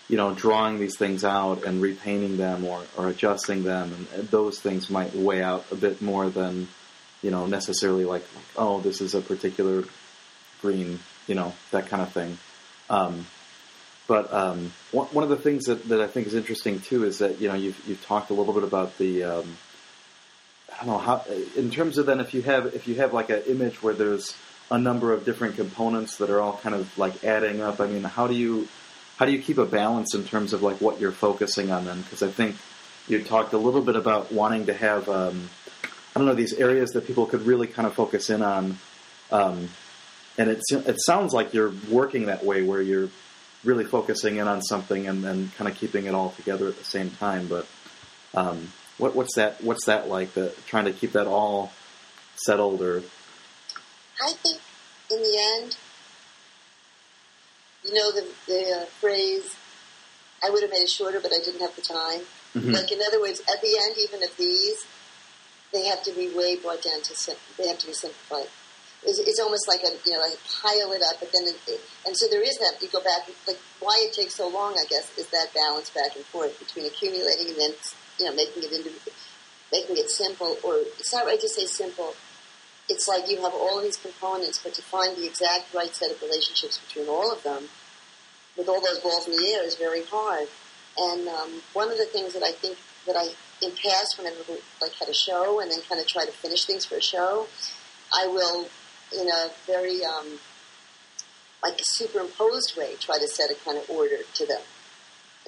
you 0.06 0.18
know 0.18 0.34
drawing 0.34 0.78
these 0.78 0.98
things 0.98 1.24
out 1.24 1.64
and 1.64 1.80
repainting 1.80 2.36
them 2.36 2.66
or, 2.66 2.82
or 2.98 3.08
adjusting 3.08 3.62
them, 3.62 4.06
and 4.14 4.28
those 4.28 4.60
things 4.60 4.90
might 4.90 5.14
weigh 5.14 5.42
out 5.42 5.64
a 5.72 5.76
bit 5.76 6.02
more 6.02 6.28
than 6.28 6.68
you 7.22 7.30
know 7.30 7.46
necessarily 7.46 8.04
like, 8.04 8.24
oh 8.54 8.80
this 8.80 9.00
is 9.00 9.14
a 9.14 9.22
particular 9.22 9.84
green, 10.60 10.98
you 11.26 11.34
know 11.34 11.54
that 11.70 11.86
kind 11.86 12.02
of 12.02 12.12
thing. 12.12 12.36
Um, 12.90 13.24
but 14.06 14.30
um, 14.30 14.74
one, 14.92 15.06
one 15.06 15.24
of 15.24 15.30
the 15.30 15.36
things 15.36 15.64
that, 15.64 15.88
that 15.88 16.02
I 16.02 16.06
think 16.06 16.26
is 16.26 16.34
interesting 16.34 16.80
too 16.80 17.04
is 17.04 17.20
that 17.20 17.40
you 17.40 17.48
know 17.48 17.54
you've 17.54 17.80
you've 17.88 18.04
talked 18.04 18.28
a 18.28 18.34
little 18.34 18.52
bit 18.52 18.64
about 18.64 18.98
the 18.98 19.24
um, 19.24 19.56
I 20.74 20.84
don't 20.84 20.94
know 20.94 20.98
how 20.98 21.24
in 21.56 21.70
terms 21.70 21.98
of 21.98 22.06
then 22.06 22.20
if 22.20 22.34
you 22.34 22.42
have 22.42 22.74
if 22.74 22.88
you 22.88 22.96
have 22.96 23.12
like 23.12 23.30
an 23.30 23.42
image 23.46 23.82
where 23.82 23.94
there's 23.94 24.34
a 24.70 24.78
number 24.78 25.12
of 25.12 25.24
different 25.24 25.56
components 25.56 26.16
that 26.18 26.30
are 26.30 26.40
all 26.40 26.56
kind 26.58 26.74
of 26.74 26.96
like 26.98 27.24
adding 27.24 27.60
up. 27.60 27.80
I 27.80 27.86
mean, 27.86 28.02
how 28.02 28.26
do 28.26 28.34
you 28.34 28.68
how 29.16 29.26
do 29.26 29.32
you 29.32 29.40
keep 29.40 29.58
a 29.58 29.66
balance 29.66 30.14
in 30.14 30.24
terms 30.24 30.52
of 30.52 30.62
like 30.62 30.80
what 30.80 31.00
you're 31.00 31.12
focusing 31.12 31.70
on 31.70 31.84
then? 31.84 32.02
Because 32.02 32.22
I 32.22 32.28
think 32.28 32.56
you 33.06 33.22
talked 33.22 33.52
a 33.52 33.58
little 33.58 33.82
bit 33.82 33.96
about 33.96 34.32
wanting 34.32 34.66
to 34.66 34.74
have 34.74 35.08
um, 35.08 35.48
I 36.14 36.18
don't 36.18 36.26
know 36.26 36.34
these 36.34 36.54
areas 36.54 36.90
that 36.90 37.06
people 37.06 37.26
could 37.26 37.42
really 37.42 37.66
kind 37.66 37.86
of 37.86 37.94
focus 37.94 38.30
in 38.30 38.42
on. 38.42 38.78
Um, 39.30 39.68
and 40.36 40.50
it 40.50 40.62
it 40.70 40.96
sounds 41.00 41.32
like 41.32 41.54
you're 41.54 41.72
working 41.90 42.26
that 42.26 42.44
way 42.44 42.62
where 42.62 42.82
you're 42.82 43.08
really 43.64 43.84
focusing 43.84 44.36
in 44.36 44.48
on 44.48 44.62
something 44.62 45.06
and 45.06 45.24
then 45.24 45.50
kind 45.56 45.70
of 45.70 45.76
keeping 45.76 46.06
it 46.06 46.14
all 46.14 46.30
together 46.30 46.68
at 46.68 46.76
the 46.76 46.84
same 46.84 47.10
time. 47.10 47.46
But 47.46 47.66
um, 48.34 48.72
what, 48.98 49.14
what's 49.14 49.34
that? 49.36 49.62
What's 49.62 49.86
that 49.86 50.08
like? 50.08 50.34
The, 50.34 50.54
trying 50.66 50.84
to 50.84 50.92
keep 50.92 51.12
that 51.12 51.26
all 51.26 51.72
settled, 52.36 52.80
or 52.80 53.02
I 54.22 54.32
think 54.32 54.60
in 55.10 55.18
the 55.18 55.38
end, 55.56 55.76
you 57.84 57.94
know, 57.94 58.12
the 58.12 58.26
the 58.46 58.82
uh, 58.82 58.84
phrase, 59.00 59.56
"I 60.44 60.50
would 60.50 60.62
have 60.62 60.70
made 60.70 60.82
it 60.82 60.90
shorter, 60.90 61.20
but 61.20 61.32
I 61.32 61.42
didn't 61.44 61.60
have 61.60 61.74
the 61.74 61.82
time." 61.82 62.20
Mm-hmm. 62.54 62.70
Like 62.70 62.92
in 62.92 63.00
other 63.06 63.20
words, 63.20 63.40
at 63.40 63.60
the 63.60 63.76
end, 63.82 63.96
even 63.98 64.22
of 64.22 64.36
these, 64.36 64.86
they 65.72 65.86
have 65.86 66.02
to 66.04 66.12
be 66.12 66.30
way 66.30 66.56
brought 66.56 66.82
down 66.82 67.02
to 67.02 67.14
sim- 67.16 67.42
they 67.58 67.66
have 67.66 67.78
to 67.78 67.86
be 67.86 67.92
simplified. 67.92 68.46
It's, 69.06 69.18
it's, 69.18 69.40
almost 69.40 69.68
like 69.68 69.82
a 69.82 69.90
you 70.06 70.12
know 70.14 70.20
like 70.20 70.38
pile 70.62 70.92
it 70.92 71.02
up, 71.02 71.18
but 71.18 71.30
then 71.32 71.44
it, 71.44 71.58
it, 71.66 71.80
and 72.06 72.16
so 72.16 72.26
there 72.30 72.42
is 72.42 72.56
that 72.58 72.80
you 72.80 72.88
go 72.88 73.02
back 73.02 73.28
like 73.46 73.58
why 73.80 74.00
it 74.06 74.14
takes 74.14 74.36
so 74.36 74.48
long, 74.48 74.78
I 74.78 74.86
guess, 74.88 75.10
is 75.18 75.26
that 75.28 75.52
balance 75.52 75.90
back 75.90 76.14
and 76.14 76.24
forth 76.26 76.58
between 76.60 76.86
accumulating 76.86 77.48
and 77.48 77.58
then 77.58 77.72
you 78.18 78.26
know, 78.26 78.34
making 78.34 78.62
it 78.62 78.72
into, 78.72 78.90
making 79.72 79.96
it 79.96 80.10
simple, 80.10 80.56
or 80.62 80.76
it's 80.98 81.12
not 81.12 81.26
right 81.26 81.40
to 81.40 81.48
say 81.48 81.66
simple. 81.66 82.14
It's 82.88 83.08
like 83.08 83.30
you 83.30 83.40
have 83.42 83.54
all 83.54 83.80
these 83.80 83.96
components, 83.96 84.60
but 84.62 84.74
to 84.74 84.82
find 84.82 85.16
the 85.16 85.26
exact 85.26 85.72
right 85.74 85.94
set 85.94 86.10
of 86.10 86.20
relationships 86.22 86.78
between 86.78 87.08
all 87.08 87.32
of 87.32 87.42
them, 87.42 87.68
with 88.56 88.68
all 88.68 88.80
those 88.80 89.00
balls 89.00 89.26
in 89.26 89.36
the 89.36 89.46
air, 89.52 89.64
is 89.64 89.76
very 89.76 90.04
hard. 90.04 90.48
And 90.98 91.26
um, 91.26 91.62
one 91.72 91.90
of 91.90 91.98
the 91.98 92.04
things 92.04 92.34
that 92.34 92.42
I 92.42 92.52
think 92.52 92.78
that 93.06 93.16
I, 93.16 93.28
in 93.64 93.72
past, 93.72 94.18
when 94.18 94.26
I 94.26 94.34
like 94.80 94.92
had 94.92 95.08
a 95.08 95.14
show 95.14 95.60
and 95.60 95.70
then 95.70 95.80
kind 95.88 96.00
of 96.00 96.06
try 96.06 96.24
to 96.24 96.32
finish 96.32 96.66
things 96.66 96.84
for 96.84 96.96
a 96.96 97.02
show, 97.02 97.46
I 98.14 98.26
will, 98.26 98.68
in 99.18 99.28
a 99.28 99.50
very 99.66 100.04
um, 100.04 100.38
like 101.62 101.80
a 101.80 101.84
superimposed 101.84 102.76
way, 102.76 102.94
try 103.00 103.18
to 103.18 103.26
set 103.26 103.50
a 103.50 103.54
kind 103.64 103.78
of 103.78 103.88
order 103.88 104.18
to 104.34 104.46
them 104.46 104.60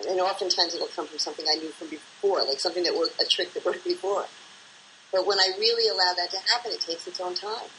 and 0.04 0.20
oftentimes 0.20 0.74
it'll 0.74 0.88
come 0.88 1.06
from 1.06 1.18
something 1.18 1.46
I 1.48 1.58
knew 1.58 1.70
from 1.70 1.88
before, 1.88 2.44
like 2.44 2.60
something 2.60 2.84
that 2.84 2.94
worked, 2.94 3.20
a 3.20 3.26
trick 3.26 3.54
that 3.54 3.64
worked 3.64 3.84
before. 3.84 4.26
But 5.12 5.26
when 5.26 5.38
I 5.38 5.56
really 5.58 5.88
allow 5.88 6.12
that 6.16 6.30
to 6.30 6.38
happen, 6.52 6.72
it 6.72 6.80
takes 6.80 7.06
its 7.06 7.20
own 7.20 7.34
time. 7.34 7.70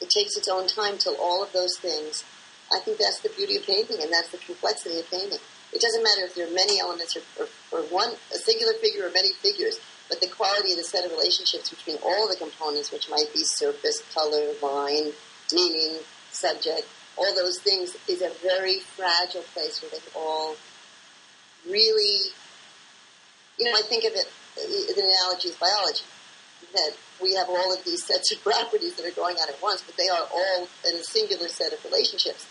It 0.00 0.08
takes 0.10 0.36
its 0.36 0.48
own 0.48 0.68
time 0.68 0.96
till 0.96 1.16
all 1.16 1.42
of 1.42 1.52
those 1.52 1.76
things. 1.76 2.24
I 2.72 2.80
think 2.80 2.98
that's 2.98 3.20
the 3.20 3.30
beauty 3.30 3.56
of 3.56 3.66
painting, 3.66 3.98
and 4.00 4.12
that's 4.12 4.30
the 4.30 4.38
complexity 4.38 5.00
of 5.00 5.10
painting. 5.10 5.38
It 5.72 5.80
doesn't 5.80 6.02
matter 6.02 6.24
if 6.24 6.34
there 6.34 6.46
are 6.46 6.54
many 6.54 6.80
elements 6.80 7.16
or, 7.16 7.22
or, 7.42 7.48
or 7.72 7.82
one 7.88 8.14
a 8.32 8.38
singular 8.38 8.72
figure 8.74 9.06
or 9.06 9.12
many 9.12 9.32
figures, 9.42 9.78
but 10.08 10.20
the 10.20 10.28
quality 10.28 10.72
of 10.72 10.78
the 10.78 10.84
set 10.84 11.04
of 11.04 11.10
relationships 11.10 11.68
between 11.68 11.98
all 12.04 12.28
the 12.28 12.36
components, 12.36 12.90
which 12.92 13.10
might 13.10 13.28
be 13.34 13.44
surface, 13.44 14.02
color, 14.14 14.52
line, 14.62 15.12
meaning, 15.52 15.98
subject, 16.30 16.86
all 17.16 17.34
those 17.34 17.58
things, 17.60 17.96
is 18.08 18.22
a 18.22 18.30
very 18.40 18.80
fragile 18.80 19.42
place 19.52 19.82
where 19.82 19.90
they 19.90 19.98
all 20.14 20.56
really, 21.70 22.32
you 23.58 23.64
know, 23.64 23.72
I 23.72 23.82
think 23.82 24.04
of 24.04 24.12
it, 24.12 24.26
the 24.56 25.02
analogy 25.02 25.48
is 25.48 25.56
biology, 25.56 26.04
that 26.72 26.92
we 27.22 27.34
have 27.34 27.48
all 27.48 27.72
of 27.72 27.84
these 27.84 28.04
sets 28.04 28.32
of 28.32 28.42
properties 28.44 28.96
that 28.96 29.06
are 29.06 29.14
going 29.14 29.36
on 29.36 29.48
at 29.48 29.60
once, 29.62 29.82
but 29.82 29.96
they 29.96 30.08
are 30.08 30.26
all 30.32 30.68
in 30.88 30.94
a 30.94 31.04
singular 31.04 31.48
set 31.48 31.72
of 31.72 31.84
relationships. 31.84 32.46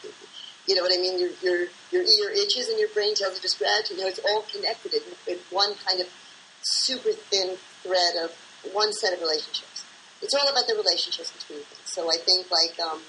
You 0.67 0.75
know 0.75 0.81
what 0.81 0.91
I 0.91 0.99
mean? 0.99 1.19
Your, 1.19 1.31
your, 1.41 1.67
your 1.91 2.03
ear 2.03 2.29
itches 2.31 2.67
and 2.67 2.79
your 2.79 2.89
brain 2.89 3.15
tells 3.15 3.35
you 3.35 3.41
to 3.41 3.49
scratch. 3.49 3.89
You 3.89 3.97
know, 3.97 4.07
it's 4.07 4.19
all 4.19 4.43
connected 4.51 4.93
in, 4.93 5.01
in 5.27 5.39
one 5.49 5.75
kind 5.85 6.01
of 6.01 6.07
super 6.61 7.11
thin 7.11 7.55
thread 7.83 8.15
of 8.21 8.35
one 8.73 8.91
set 8.91 9.13
of 9.13 9.21
relationships. 9.21 9.85
It's 10.21 10.33
all 10.33 10.49
about 10.49 10.67
the 10.67 10.75
relationships 10.75 11.31
between 11.31 11.59
things. 11.59 11.85
So 11.85 12.09
I 12.09 12.17
think 12.17 12.51
like, 12.51 12.77
um, 12.79 12.99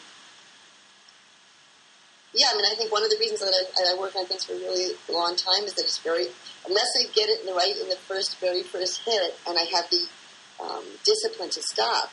yeah, 2.39 2.47
I 2.53 2.57
mean, 2.57 2.65
I 2.71 2.75
think 2.77 2.93
one 2.93 3.03
of 3.03 3.11
the 3.11 3.17
reasons 3.19 3.41
that 3.41 3.51
I, 3.51 3.93
I, 3.93 3.99
work 3.99 4.15
on 4.15 4.25
things 4.27 4.45
for 4.45 4.53
a 4.53 4.57
really 4.57 4.95
long 5.11 5.35
time 5.35 5.65
is 5.65 5.75
that 5.75 5.83
it's 5.83 5.99
very, 5.99 6.27
unless 6.67 6.87
I 6.99 7.05
get 7.13 7.29
it 7.29 7.41
in 7.41 7.47
the 7.47 7.53
right 7.53 7.75
in 7.77 7.89
the 7.89 7.97
first, 7.97 8.39
very 8.39 8.63
first 8.63 9.03
hit, 9.05 9.37
and 9.47 9.59
I 9.59 9.63
have 9.75 9.91
the 9.91 10.07
um, 10.63 10.85
discipline 11.05 11.51
to 11.51 11.63
stop, 11.63 12.11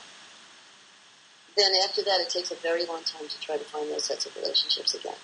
then 1.55 1.71
after 1.87 2.01
that 2.03 2.19
it 2.21 2.29
takes 2.29 2.51
a 2.51 2.55
very 2.55 2.85
long 2.85 3.03
time 3.03 3.27
to 3.27 3.39
try 3.39 3.57
to 3.57 3.63
find 3.63 3.89
those 3.89 4.05
sets 4.05 4.25
of 4.25 4.35
relationships 4.35 4.95
again. 4.95 5.15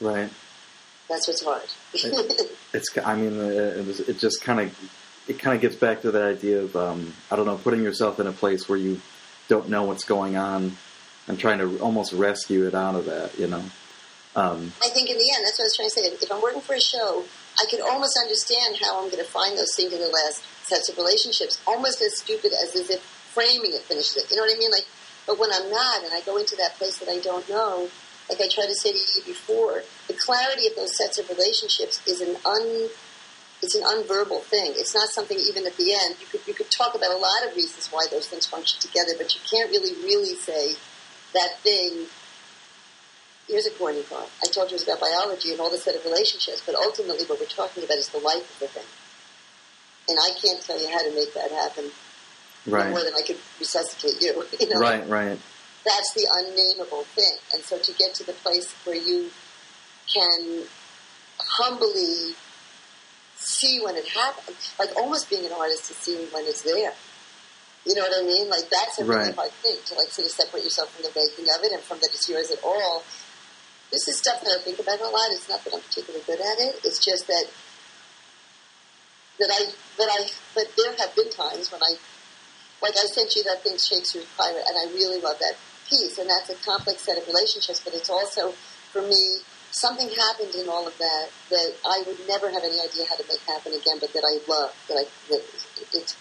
Right. 0.00 0.30
That's 1.08 1.26
what's 1.28 1.44
hard. 1.44 1.62
it, 1.94 2.50
it's, 2.72 2.88
I 3.04 3.14
mean, 3.14 3.38
it, 3.40 4.08
it 4.08 4.18
just 4.18 4.42
kind 4.42 4.60
of, 4.60 4.92
it 5.28 5.38
kind 5.38 5.54
of 5.54 5.62
gets 5.62 5.76
back 5.76 6.02
to 6.02 6.10
that 6.10 6.22
idea 6.22 6.62
of, 6.62 6.74
um, 6.74 7.14
I 7.30 7.36
don't 7.36 7.46
know, 7.46 7.56
putting 7.56 7.82
yourself 7.82 8.18
in 8.18 8.26
a 8.26 8.32
place 8.32 8.68
where 8.68 8.78
you 8.78 9.00
don't 9.48 9.68
know 9.68 9.84
what's 9.84 10.04
going 10.04 10.36
on 10.36 10.76
and 11.28 11.38
trying 11.38 11.58
to 11.58 11.78
almost 11.78 12.12
rescue 12.12 12.66
it 12.66 12.74
out 12.74 12.96
of 12.96 13.06
that, 13.06 13.38
you 13.38 13.46
know? 13.46 13.62
Um, 14.36 14.72
I 14.82 14.88
think 14.90 15.10
in 15.10 15.18
the 15.18 15.30
end, 15.34 15.44
that's 15.44 15.58
what 15.58 15.66
I 15.66 15.70
was 15.70 15.76
trying 15.76 15.90
to 15.90 15.94
say. 15.94 16.02
If 16.06 16.30
I'm 16.30 16.40
working 16.42 16.62
for 16.62 16.74
a 16.74 16.80
show, 16.80 17.24
I 17.58 17.66
can 17.68 17.80
almost 17.82 18.16
understand 18.16 18.78
how 18.80 19.02
I'm 19.02 19.10
going 19.10 19.22
to 19.22 19.30
find 19.30 19.58
those 19.58 19.74
singular 19.74 20.06
last 20.06 20.44
sets 20.64 20.88
of 20.88 20.96
relationships, 20.96 21.60
almost 21.66 22.00
as 22.00 22.18
stupid 22.18 22.52
as, 22.52 22.76
as 22.76 22.90
if 22.90 23.02
framing 23.34 23.74
it 23.74 23.82
finishes 23.82 24.16
it. 24.16 24.30
You 24.30 24.36
know 24.36 24.42
what 24.42 24.54
I 24.54 24.58
mean? 24.58 24.70
Like, 24.70 24.86
but 25.26 25.38
when 25.38 25.50
I'm 25.52 25.70
not, 25.70 26.04
and 26.04 26.14
I 26.14 26.20
go 26.22 26.36
into 26.36 26.54
that 26.56 26.76
place 26.76 26.98
that 26.98 27.08
I 27.08 27.18
don't 27.18 27.48
know, 27.48 27.88
like 28.28 28.40
I 28.40 28.48
tried 28.48 28.70
to 28.70 28.74
say 28.74 28.92
to 28.92 28.98
you 28.98 29.22
before, 29.26 29.82
the 30.06 30.14
clarity 30.14 30.66
of 30.68 30.76
those 30.76 30.96
sets 30.96 31.18
of 31.18 31.28
relationships 31.28 32.00
is 32.06 32.20
an 32.20 32.36
un 32.46 32.88
it's 33.62 33.74
an 33.74 33.82
unverbal 33.82 34.40
thing. 34.44 34.72
It's 34.76 34.94
not 34.94 35.10
something 35.10 35.36
even 35.36 35.66
at 35.66 35.76
the 35.76 35.92
end 35.92 36.16
you 36.20 36.26
could 36.30 36.46
you 36.46 36.54
could 36.54 36.70
talk 36.70 36.94
about 36.94 37.10
a 37.10 37.18
lot 37.18 37.46
of 37.46 37.56
reasons 37.56 37.88
why 37.90 38.06
those 38.10 38.28
things 38.28 38.46
function 38.46 38.80
together, 38.80 39.12
but 39.18 39.34
you 39.34 39.40
can't 39.50 39.70
really 39.70 39.94
really 40.02 40.34
say 40.36 40.74
that 41.34 41.58
thing 41.62 42.06
here's 43.50 43.66
a 43.66 43.70
corny 43.72 44.02
thought. 44.02 44.30
I 44.42 44.46
told 44.46 44.70
you 44.70 44.78
it 44.78 44.80
was 44.80 44.88
about 44.88 45.00
biology 45.00 45.50
and 45.50 45.60
all 45.60 45.70
the 45.70 45.78
set 45.78 45.94
of 45.94 46.04
relationships, 46.04 46.62
but 46.64 46.74
ultimately 46.74 47.26
what 47.26 47.40
we're 47.40 47.46
talking 47.50 47.82
about 47.82 47.98
is 47.98 48.08
the 48.08 48.18
life 48.18 48.46
of 48.54 48.58
the 48.60 48.68
thing. 48.68 48.86
And 50.08 50.18
I 50.18 50.30
can't 50.38 50.62
tell 50.62 50.80
you 50.80 50.88
how 50.88 51.02
to 51.02 51.14
make 51.14 51.34
that 51.34 51.50
happen 51.50 51.90
right. 52.66 52.90
more 52.90 53.02
than 53.02 53.12
I 53.14 53.22
could 53.26 53.38
resuscitate 53.58 54.22
you. 54.22 54.44
you 54.60 54.68
know? 54.70 54.80
Right, 54.80 55.06
right. 55.08 55.38
That's 55.84 56.14
the 56.14 56.26
unnameable 56.30 57.04
thing. 57.14 57.32
And 57.54 57.62
so 57.62 57.78
to 57.78 57.92
get 57.98 58.14
to 58.14 58.24
the 58.24 58.32
place 58.32 58.72
where 58.84 58.96
you 58.96 59.30
can 60.12 60.64
humbly 61.38 62.34
see 63.36 63.80
when 63.82 63.96
it 63.96 64.06
happens, 64.08 64.74
like 64.78 64.90
almost 64.96 65.30
being 65.30 65.46
an 65.46 65.52
artist 65.52 65.86
to 65.86 65.94
see 65.94 66.28
when 66.32 66.44
it's 66.46 66.62
there. 66.62 66.92
You 67.86 67.94
know 67.94 68.02
what 68.02 68.22
I 68.22 68.26
mean? 68.26 68.50
Like 68.50 68.68
that's 68.68 68.98
a 68.98 69.04
really 69.04 69.32
right. 69.32 69.34
hard 69.34 69.50
thing 69.64 69.76
to 69.86 69.94
like 69.94 70.08
sort 70.08 70.26
of 70.26 70.32
separate 70.32 70.64
yourself 70.64 70.94
from 70.94 71.02
the 71.02 71.12
making 71.18 71.46
of 71.48 71.64
it 71.64 71.72
and 71.72 71.80
from 71.80 71.98
that 72.00 72.10
it's 72.12 72.28
yours 72.28 72.50
at 72.50 72.58
all 72.62 73.02
this 73.90 74.06
is 74.08 74.18
stuff 74.18 74.40
that 74.42 74.58
I 74.58 74.62
think 74.62 74.78
about 74.78 75.00
a 75.00 75.08
lot. 75.08 75.30
It's 75.30 75.48
not 75.48 75.62
that 75.64 75.74
I'm 75.74 75.80
particularly 75.80 76.24
good 76.26 76.40
at 76.40 76.58
it. 76.58 76.80
It's 76.84 77.04
just 77.04 77.26
that 77.26 77.46
that 79.38 79.50
I 79.50 79.60
that 79.98 80.08
I 80.10 80.30
but 80.54 80.70
there 80.76 80.94
have 80.96 81.14
been 81.16 81.30
times 81.30 81.72
when 81.72 81.82
I 81.82 81.96
like 82.82 82.94
I 82.96 83.06
sent 83.06 83.34
you 83.34 83.44
that 83.44 83.62
thing 83.62 83.76
Shakespeare's 83.76 84.26
Pirate, 84.36 84.64
and 84.66 84.76
I 84.76 84.92
really 84.94 85.20
love 85.20 85.38
that 85.40 85.56
piece, 85.88 86.18
and 86.18 86.30
that's 86.30 86.48
a 86.50 86.56
complex 86.64 87.02
set 87.02 87.18
of 87.18 87.26
relationships, 87.26 87.80
but 87.82 87.94
it's 87.94 88.10
also 88.10 88.54
for 88.92 89.02
me, 89.02 89.38
something 89.70 90.08
happened 90.08 90.54
in 90.54 90.68
all 90.68 90.86
of 90.86 90.96
that 90.98 91.30
that 91.50 91.72
I 91.86 92.02
would 92.06 92.18
never 92.26 92.50
have 92.50 92.62
any 92.62 92.78
idea 92.80 93.06
how 93.08 93.16
to 93.16 93.24
make 93.28 93.40
happen 93.46 93.72
again, 93.72 93.98
but 94.00 94.12
that 94.12 94.24
I 94.26 94.38
love. 94.50 94.74
That 94.88 94.98
I 94.98 95.04
that 95.30 95.42
it's 95.94 96.16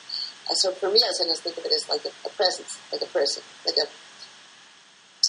so 0.53 0.72
for 0.74 0.89
me, 0.89 1.01
I 1.05 1.11
sometimes 1.13 1.41
think 1.41 1.57
of 1.57 1.65
it 1.65 1.72
as 1.74 1.88
like 1.89 2.05
a, 2.05 2.13
a 2.26 2.32
presence, 2.34 2.80
like 2.91 3.01
a 3.01 3.11
person, 3.13 3.43
like 3.65 3.78
a. 3.78 3.88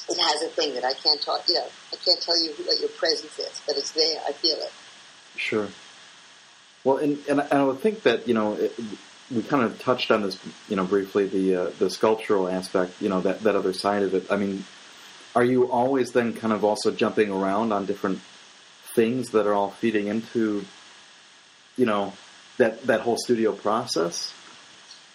It 0.09 0.19
has 0.19 0.43
a 0.43 0.49
thing 0.49 0.75
that 0.75 0.85
I 0.85 0.95
can't 0.95 1.21
talk. 1.21 1.49
You 1.49 1.55
know, 1.55 1.67
I 1.93 1.97
can't 1.97 2.21
tell 2.21 2.43
you 2.43 2.53
what 2.65 2.81
your 2.81 2.89
presence 2.91 3.39
is, 3.39 3.61
but 3.67 3.77
it's 3.77 3.93
there. 3.93 4.21
I 4.27 4.33
feel 4.33 4.57
it. 4.57 4.73
Sure. 5.37 5.69
Well, 6.85 6.97
and 6.97 7.19
and 7.29 7.41
I 7.41 7.63
would 7.63 7.81
think 7.81 8.03
that 8.03 8.27
you 8.27 8.35
know 8.35 8.55
it, 8.55 8.73
we 9.31 9.43
kind 9.43 9.63
of 9.63 9.79
touched 9.81 10.11
on 10.11 10.23
this, 10.23 10.39
you 10.69 10.77
know, 10.77 10.85
briefly 10.85 11.27
the 11.27 11.57
uh, 11.57 11.71
the 11.79 11.91
sculptural 11.91 12.49
aspect, 12.49 13.01
you 13.01 13.09
know, 13.09 13.21
that 13.21 13.41
that 13.41 13.55
other 13.55 13.73
side 13.73 14.03
of 14.03 14.15
it. 14.15 14.31
I 14.31 14.37
mean, 14.37 14.65
are 15.35 15.45
you 15.45 15.71
always 15.71 16.13
then 16.13 16.33
kind 16.33 16.53
of 16.53 16.65
also 16.65 16.91
jumping 16.91 17.31
around 17.31 17.73
on 17.73 17.87
different 17.87 18.21
things 18.95 19.31
that 19.31 19.47
are 19.47 19.55
all 19.55 19.71
feeding 19.71 20.09
into, 20.09 20.65
you 21.77 21.87
know, 21.87 22.13
that 22.59 22.83
that 22.87 23.03
whole 23.03 23.17
studio 23.19 23.53
process? 23.53 24.33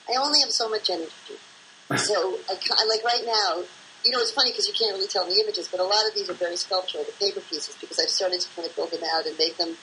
I 0.07 0.17
only 0.17 0.39
have 0.41 0.51
so 0.51 0.69
much 0.69 0.89
energy, 0.89 1.09
so 1.97 2.37
I, 2.49 2.57
I 2.77 2.85
like 2.85 3.03
right 3.03 3.23
now. 3.25 3.63
You 4.05 4.11
know, 4.11 4.21
it's 4.21 4.31
funny 4.31 4.51
because 4.51 4.67
you 4.69 4.73
can't 4.77 4.93
really 4.93 5.09
tell 5.09 5.25
the 5.25 5.33
images, 5.41 5.67
but 5.67 5.79
a 5.79 5.83
lot 5.83 6.05
of 6.07 6.13
these 6.13 6.29
are 6.29 6.37
very 6.37 6.55
sculptural, 6.55 7.03
the 7.03 7.17
paper 7.17 7.41
pieces, 7.41 7.75
because 7.81 7.97
I've 7.97 8.13
started 8.13 8.39
to 8.39 8.47
kind 8.55 8.69
of 8.69 8.75
build 8.75 8.91
them 8.91 9.01
out 9.01 9.25
and 9.25 9.35
make 9.37 9.57
them 9.57 9.75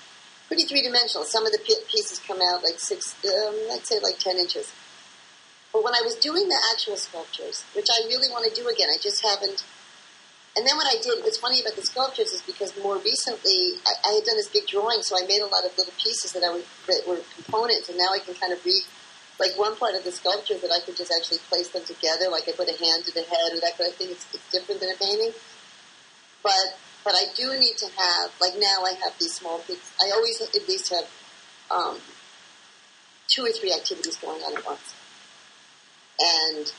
pretty 0.47 0.63
three 0.63 0.83
dimensional. 0.83 1.25
Some 1.27 1.45
of 1.45 1.51
the 1.51 1.59
pieces 1.59 2.23
come 2.23 2.39
out 2.39 2.63
like 2.63 2.79
six, 2.79 3.19
um, 3.27 3.57
I'd 3.75 3.83
say 3.83 3.99
like 3.99 4.19
ten 4.19 4.39
inches. 4.39 4.71
But 5.73 5.83
when 5.83 5.95
I 5.95 6.03
was 6.05 6.15
doing 6.15 6.49
the 6.49 6.61
actual 6.71 6.97
sculptures, 6.97 7.65
which 7.75 7.89
I 7.91 8.07
really 8.07 8.31
want 8.31 8.47
to 8.47 8.55
do 8.55 8.69
again, 8.69 8.89
I 8.95 9.01
just 9.01 9.27
haven't. 9.27 9.65
And 10.55 10.67
then 10.69 10.77
what 10.77 10.87
I 10.87 11.01
did, 11.03 11.25
what's 11.25 11.39
funny 11.39 11.61
about 11.61 11.75
the 11.75 11.83
sculptures 11.83 12.31
is 12.31 12.43
because 12.43 12.77
more 12.79 12.99
recently 12.99 13.81
I, 13.89 14.13
I 14.13 14.13
had 14.21 14.25
done 14.25 14.37
this 14.37 14.53
big 14.53 14.69
drawing, 14.69 15.03
so 15.03 15.17
I 15.17 15.27
made 15.27 15.41
a 15.41 15.51
lot 15.51 15.65
of 15.65 15.75
little 15.77 15.95
pieces 15.99 16.31
that 16.33 16.45
I 16.45 16.53
would, 16.53 16.65
that 16.87 17.03
were 17.09 17.19
components, 17.35 17.89
and 17.89 17.99
now 17.99 18.13
I 18.15 18.21
can 18.21 18.35
kind 18.35 18.53
of 18.53 18.63
read 18.65 18.85
like 19.43 19.59
one 19.59 19.75
part 19.75 19.95
of 19.99 20.05
the 20.05 20.13
sculpture 20.13 20.55
that 20.55 20.71
I 20.71 20.79
could 20.87 20.97
just 20.97 21.11
actually 21.11 21.43
place 21.51 21.69
them 21.75 21.83
together, 21.83 22.31
like 22.31 22.47
I 22.47 22.53
put 22.53 22.71
a 22.71 22.79
hand 22.79 23.03
to 23.07 23.13
the 23.13 23.27
head 23.27 23.51
or 23.51 23.59
that 23.59 23.75
kind 23.77 23.91
of 23.91 23.97
thing. 23.99 24.15
It's, 24.15 24.27
it's 24.33 24.49
different 24.55 24.81
than 24.81 24.91
a 24.95 24.97
painting, 24.97 25.35
but 26.43 26.79
but 27.05 27.15
I 27.15 27.25
do 27.35 27.59
need 27.59 27.77
to 27.79 27.87
have, 27.99 28.31
like 28.41 28.55
now 28.57 28.87
I 28.87 28.95
have 29.03 29.19
these 29.19 29.35
small 29.35 29.59
things. 29.59 29.83
I 30.01 30.13
always 30.15 30.41
at 30.41 30.69
least 30.69 30.95
have 30.95 31.11
um, 31.69 31.99
two 33.27 33.43
or 33.43 33.51
three 33.51 33.73
activities 33.75 34.17
going 34.17 34.41
on 34.43 34.57
at 34.57 34.65
once. 34.65 34.95
And 36.21 36.73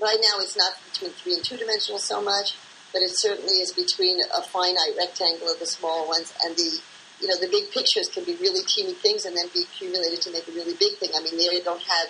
right 0.00 0.18
now 0.22 0.38
it's 0.38 0.56
not 0.56 0.74
between 0.92 1.10
three 1.10 1.34
and 1.34 1.44
two 1.44 1.56
dimensional 1.56 1.98
so 1.98 2.22
much, 2.22 2.54
but 2.92 3.02
it 3.02 3.10
certainly 3.10 3.54
is 3.54 3.72
between 3.72 4.20
a 4.20 4.42
finite 4.42 4.94
rectangle 4.96 5.50
of 5.50 5.58
the 5.58 5.66
small 5.66 6.06
ones 6.06 6.32
and 6.44 6.54
the, 6.56 6.78
you 7.22 7.28
know, 7.28 7.38
the 7.40 7.48
big 7.48 7.70
pictures 7.70 8.10
can 8.12 8.24
be 8.24 8.34
really 8.36 8.60
teeny 8.66 8.92
things 8.94 9.24
and 9.24 9.36
then 9.36 9.46
be 9.54 9.62
accumulated 9.62 10.20
to 10.22 10.32
make 10.32 10.46
a 10.48 10.52
really 10.52 10.74
big 10.74 10.98
thing. 10.98 11.10
I 11.16 11.22
mean, 11.22 11.38
they 11.38 11.60
don't 11.60 11.80
have 11.80 12.08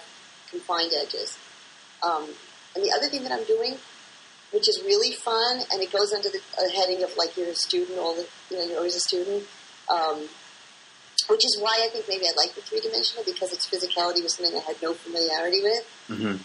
confined 0.51 0.93
edges. 0.97 1.39
Um, 2.03 2.27
and 2.75 2.83
the 2.83 2.91
other 2.97 3.07
thing 3.09 3.23
that 3.23 3.33
I'm 3.33 3.45
doing 3.45 3.77
which 4.53 4.69
is 4.69 4.83
really 4.85 5.13
fun, 5.13 5.61
and 5.73 5.83
it 5.83 5.91
goes 5.91 6.13
under 6.13 6.29
the 6.29 6.41
uh, 6.59 6.69
heading 6.77 7.03
of 7.03 7.17
like 7.17 7.37
you're 7.37 7.49
a 7.49 7.55
student, 7.55 7.99
all 7.99 8.15
the 8.15 8.27
you 8.51 8.59
know 8.59 8.65
you're 8.65 8.77
always 8.77 8.95
a 8.95 9.01
student. 9.01 9.45
Um, 9.91 10.29
which 11.29 11.45
is 11.45 11.59
why 11.61 11.81
I 11.85 11.89
think 11.89 12.07
maybe 12.09 12.27
I 12.27 12.33
like 12.37 12.55
the 12.55 12.61
three 12.63 12.81
dimensional 12.81 13.25
because 13.25 13.53
its 13.53 13.67
physicality 13.67 14.23
was 14.23 14.35
something 14.35 14.57
I 14.57 14.61
had 14.61 14.83
no 14.83 14.93
familiarity 14.93 15.63
with. 15.63 15.85
Mm-hmm. 16.09 16.37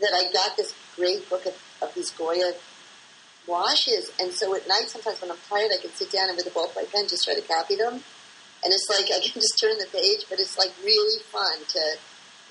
That 0.00 0.12
I 0.14 0.32
got 0.32 0.56
this 0.56 0.74
great 0.96 1.28
book 1.28 1.46
of, 1.46 1.54
of 1.82 1.94
these 1.94 2.10
Goya 2.10 2.52
washes, 3.46 4.10
and 4.20 4.32
so 4.32 4.54
at 4.54 4.66
night 4.68 4.88
sometimes 4.88 5.20
when 5.20 5.30
I'm 5.30 5.42
tired, 5.48 5.70
I 5.72 5.80
can 5.80 5.90
sit 5.90 6.10
down 6.10 6.28
and 6.28 6.36
with 6.36 6.46
a 6.46 6.50
ballpoint 6.50 6.92
pen 6.92 7.08
just 7.08 7.24
try 7.24 7.34
to 7.34 7.42
copy 7.42 7.76
them, 7.76 7.94
and 7.94 8.68
it's 8.72 8.88
like 8.88 9.10
I 9.16 9.20
can 9.20 9.40
just 9.40 9.58
turn 9.60 9.76
the 9.78 9.86
page, 9.92 10.26
but 10.28 10.38
it's 10.38 10.58
like 10.58 10.72
really 10.84 11.22
fun 11.30 11.58
to 11.68 11.82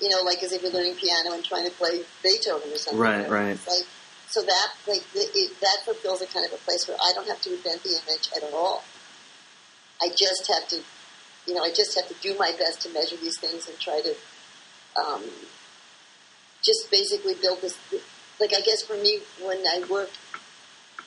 you 0.02 0.08
know, 0.08 0.22
like 0.22 0.42
as 0.42 0.52
if 0.52 0.62
you're 0.62 0.72
learning 0.72 0.96
piano 0.96 1.32
and 1.32 1.44
trying 1.44 1.64
to 1.64 1.70
play 1.70 2.02
Beethoven 2.24 2.72
or 2.72 2.76
something. 2.76 3.00
Right, 3.00 3.28
right. 3.30 3.58
like, 3.68 3.86
so 4.26 4.42
that 4.42 4.68
like 4.88 5.04
it, 5.14 5.60
that 5.60 5.78
fulfills 5.84 6.20
a 6.22 6.26
kind 6.26 6.44
of 6.44 6.52
a 6.52 6.56
place 6.56 6.88
where 6.88 6.96
I 7.00 7.12
don't 7.14 7.28
have 7.28 7.40
to 7.42 7.54
invent 7.54 7.82
the 7.84 7.90
image 7.90 8.30
at 8.36 8.42
all. 8.52 8.82
I 10.02 10.08
just 10.16 10.48
have 10.48 10.66
to, 10.68 10.80
you 11.46 11.54
know, 11.54 11.62
I 11.62 11.70
just 11.70 11.94
have 11.94 12.08
to 12.08 12.14
do 12.20 12.36
my 12.36 12.52
best 12.58 12.82
to 12.82 12.88
measure 12.90 13.16
these 13.16 13.38
things 13.38 13.68
and 13.68 13.78
try 13.78 14.00
to, 14.00 14.14
um, 15.00 15.22
just 16.64 16.90
basically 16.90 17.34
build 17.40 17.60
this. 17.60 17.78
Like 18.40 18.52
I 18.56 18.60
guess 18.62 18.82
for 18.82 18.96
me, 18.96 19.20
when 19.44 19.58
I 19.58 19.84
work, 19.88 20.10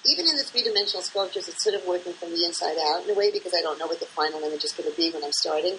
even 0.07 0.27
in 0.27 0.37
the 0.37 0.43
three 0.43 0.63
dimensional 0.63 1.01
sculptures, 1.01 1.47
it's 1.47 1.63
sort 1.63 1.75
of 1.75 1.85
working 1.85 2.13
from 2.13 2.31
the 2.31 2.45
inside 2.45 2.77
out 2.91 3.03
in 3.03 3.09
a 3.09 3.13
way 3.13 3.31
because 3.31 3.53
I 3.53 3.61
don't 3.61 3.79
know 3.79 3.87
what 3.87 3.99
the 3.99 4.05
final 4.05 4.41
image 4.43 4.63
is 4.63 4.71
going 4.71 4.89
to 4.89 4.95
be 4.95 5.11
when 5.11 5.23
I'm 5.23 5.33
starting. 5.33 5.77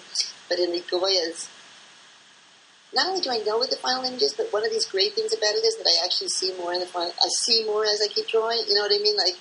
But 0.49 0.59
in 0.59 0.71
the 0.71 0.81
Goyas, 0.81 1.49
not 2.93 3.07
only 3.07 3.21
do 3.21 3.31
I 3.31 3.39
know 3.45 3.57
what 3.57 3.69
the 3.69 3.77
final 3.77 4.03
image 4.03 4.21
is, 4.21 4.33
but 4.33 4.51
one 4.51 4.65
of 4.65 4.71
these 4.71 4.85
great 4.85 5.13
things 5.13 5.33
about 5.33 5.55
it 5.55 5.63
is 5.63 5.77
that 5.77 5.87
I 5.87 6.03
actually 6.03 6.29
see 6.29 6.55
more 6.57 6.73
in 6.73 6.79
the 6.79 6.85
final. 6.85 7.11
I 7.11 7.29
see 7.43 7.65
more 7.65 7.85
as 7.85 8.01
I 8.01 8.07
keep 8.07 8.27
drawing. 8.27 8.63
You 8.67 8.75
know 8.75 8.81
what 8.81 8.95
I 8.95 9.01
mean? 9.03 9.17
Like 9.17 9.35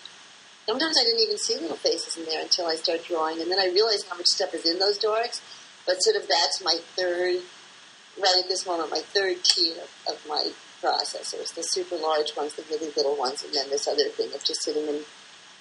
sometimes 0.66 0.97
I 0.99 1.05
didn't 1.05 1.22
even 1.22 1.39
see 1.39 1.59
little 1.59 1.76
faces 1.76 2.16
in 2.16 2.26
there 2.26 2.43
until 2.43 2.66
I 2.66 2.74
start 2.74 3.05
drawing, 3.05 3.41
and 3.41 3.51
then 3.51 3.59
I 3.59 3.66
realize 3.66 4.03
how 4.03 4.16
much 4.16 4.26
stuff 4.26 4.55
is 4.55 4.66
in 4.66 4.78
those 4.78 4.99
darks. 4.99 5.41
But 5.87 6.03
sort 6.03 6.16
of 6.16 6.26
that's 6.28 6.62
my 6.62 6.78
third, 6.97 7.41
right 8.20 8.43
at 8.43 8.49
this 8.49 8.66
moment, 8.66 8.91
my 8.91 9.01
third 9.14 9.39
of, 9.39 10.14
of 10.14 10.18
my 10.28 10.51
processors. 10.83 11.55
The 11.55 11.62
super 11.62 11.97
large 11.97 12.37
ones, 12.37 12.55
the 12.55 12.64
really 12.70 12.93
little 12.97 13.16
ones, 13.16 13.43
and 13.43 13.53
then 13.53 13.68
this 13.70 13.87
other 13.87 14.09
thing 14.09 14.33
of 14.35 14.45
just 14.45 14.62
sitting 14.62 14.89
and, 14.89 15.01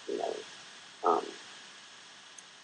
you 0.08 0.18
know, 0.18 0.34
um, 1.06 1.26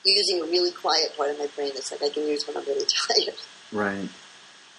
using 0.03 0.41
a 0.41 0.45
really 0.45 0.71
quiet 0.71 1.15
part 1.15 1.29
of 1.29 1.39
my 1.39 1.47
brain 1.55 1.71
that's 1.73 1.91
like 1.91 2.01
I 2.01 2.09
can 2.09 2.27
use 2.27 2.47
when 2.47 2.57
I'm 2.57 2.65
really 2.65 2.85
tired. 3.07 3.35
Right. 3.71 4.09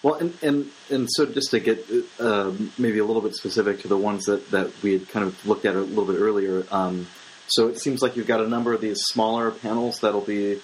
Well, 0.02 0.14
and, 0.14 0.36
and 0.42 0.70
and 0.90 1.08
so 1.08 1.26
just 1.26 1.52
to 1.52 1.60
get 1.60 1.86
uh, 2.18 2.50
maybe 2.76 2.98
a 2.98 3.04
little 3.04 3.22
bit 3.22 3.36
specific 3.36 3.82
to 3.82 3.88
the 3.88 3.96
ones 3.96 4.24
that, 4.24 4.50
that 4.50 4.70
we 4.82 4.94
had 4.94 5.08
kind 5.08 5.24
of 5.24 5.46
looked 5.46 5.64
at 5.64 5.76
a 5.76 5.80
little 5.80 6.04
bit 6.04 6.18
earlier. 6.18 6.66
Um, 6.72 7.06
so 7.46 7.68
it 7.68 7.78
seems 7.78 8.02
like 8.02 8.16
you've 8.16 8.26
got 8.26 8.40
a 8.40 8.48
number 8.48 8.72
of 8.72 8.80
these 8.80 8.98
smaller 8.98 9.52
panels 9.52 10.00
that'll 10.00 10.20
be 10.20 10.60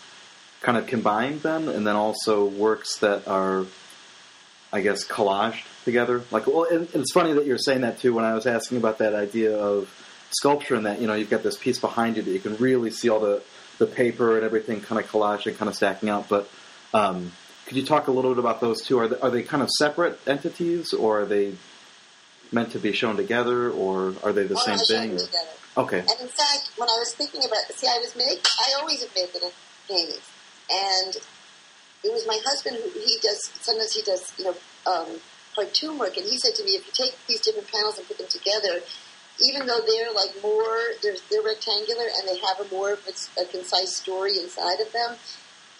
kind 0.61 0.77
of 0.77 0.87
combined 0.87 1.43
then, 1.43 1.69
and 1.69 1.87
then 1.87 1.95
also 1.95 2.47
works 2.47 2.99
that 2.99 3.29
are, 3.29 3.65
I 4.73 4.81
guess, 4.81 5.07
collaged 5.07 5.63
together. 5.89 6.22
Like, 6.30 6.47
well, 6.47 6.64
and, 6.64 6.89
and 6.93 7.03
it's 7.03 7.12
funny 7.12 7.32
that 7.32 7.47
you're 7.49 7.64
saying 7.68 7.82
that 7.82 7.99
too. 7.99 8.12
When 8.14 8.24
I 8.24 8.34
was 8.34 8.47
asking 8.47 8.78
about 8.78 8.99
that 8.99 9.14
idea 9.14 9.57
of 9.57 9.89
sculpture 10.30 10.76
and 10.76 10.86
that, 10.86 11.01
you 11.01 11.07
know, 11.09 11.14
you've 11.14 11.30
got 11.36 11.43
this 11.43 11.59
piece 11.64 11.78
behind 11.78 12.16
you 12.16 12.22
that 12.22 12.30
you 12.30 12.41
can 12.41 12.57
really 12.57 12.91
see 12.91 13.09
all 13.09 13.20
the 13.20 13.43
the 13.78 13.86
paper 13.86 14.36
and 14.36 14.45
everything 14.45 14.80
kind 14.80 15.01
of 15.01 15.11
collaged 15.11 15.47
and 15.47 15.57
kind 15.59 15.68
of 15.68 15.74
stacking 15.74 16.09
out, 16.09 16.28
but. 16.28 16.49
Um, 16.95 17.32
could 17.68 17.76
you 17.76 17.84
talk 17.84 18.09
a 18.09 18.11
little 18.11 18.32
bit 18.32 18.39
about 18.41 18.62
those 18.62 18.80
two? 18.80 18.99
Are 18.99 19.09
they, 19.09 19.20
are 19.20 19.28
they 19.28 19.43
kind 19.43 19.62
of 19.62 19.68
separate 19.68 20.18
entities, 20.26 20.95
or 20.95 21.20
are 21.20 21.26
they 21.26 21.53
meant 22.51 22.72
to 22.72 22.78
be 22.78 22.93
shown 22.93 23.16
together, 23.16 23.70
or 23.70 24.14
are 24.24 24.32
they 24.32 24.47
the 24.49 24.57
oh, 24.57 24.64
same 24.64 24.78
thing? 24.78 25.11
Together. 25.18 25.53
Okay. 25.76 26.01
And 26.01 26.20
in 26.22 26.32
fact, 26.32 26.70
when 26.78 26.89
I 26.89 26.97
was 26.97 27.12
thinking 27.12 27.43
about, 27.45 27.61
see, 27.76 27.86
I 27.86 27.99
was 28.01 28.16
make, 28.16 28.41
I 28.64 28.80
always 28.80 29.03
have 29.03 29.14
made 29.14 29.28
little 29.34 29.53
paintings, 29.86 30.24
and 30.72 31.12
it 32.05 32.11
was 32.11 32.26
my 32.26 32.41
husband 32.43 32.78
who 32.82 32.89
he 33.01 33.18
does. 33.20 33.39
Sometimes 33.61 33.93
he 33.93 34.01
does, 34.01 34.32
you 34.39 34.45
know, 34.45 34.57
um, 34.86 35.20
cartoon 35.59 35.99
work, 35.99 36.17
and 36.17 36.27
he 36.27 36.39
said 36.39 36.55
to 36.55 36.63
me, 36.63 36.79
if 36.79 36.87
you 36.87 36.95
take 36.95 37.19
these 37.27 37.43
different 37.43 37.67
panels 37.67 37.99
and 37.99 38.07
put 38.07 38.19
them 38.19 38.31
together, 38.31 38.79
even 39.43 39.67
though 39.67 39.83
they're 39.83 40.15
like 40.15 40.31
more, 40.43 40.95
they're, 41.03 41.19
they're 41.31 41.43
rectangular 41.43 42.07
and 42.07 42.31
they 42.31 42.39
have 42.39 42.63
a 42.63 42.67
more 42.71 42.95
of 42.95 43.03
a, 43.07 43.43
a 43.43 43.45
concise 43.47 43.95
story 43.95 44.39
inside 44.39 44.79
of 44.79 44.91
them, 44.93 45.19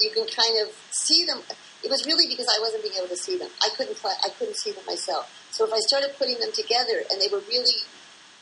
you 0.01 0.11
can 0.11 0.27
kind 0.27 0.59
of 0.67 0.75
see 0.91 1.25
them 1.25 1.43
it 1.85 1.91
was 1.91 2.07
really 2.07 2.27
because 2.27 2.49
I 2.51 2.59
wasn't 2.61 2.83
being 2.83 2.97
able 2.99 3.09
to 3.09 3.17
see 3.17 3.39
them. 3.39 3.51
I 3.63 3.69
couldn't 3.77 3.99
I 4.05 4.31
couldn't 4.39 4.57
see 4.57 4.73
them 4.73 4.85
myself. 4.87 5.31
So 5.51 5.65
if 5.65 5.73
I 5.73 5.79
started 5.79 6.11
putting 6.19 6.39
them 6.41 6.51
together, 6.53 7.03
and 7.11 7.21
they 7.21 7.29
were 7.31 7.43
really 7.47 7.87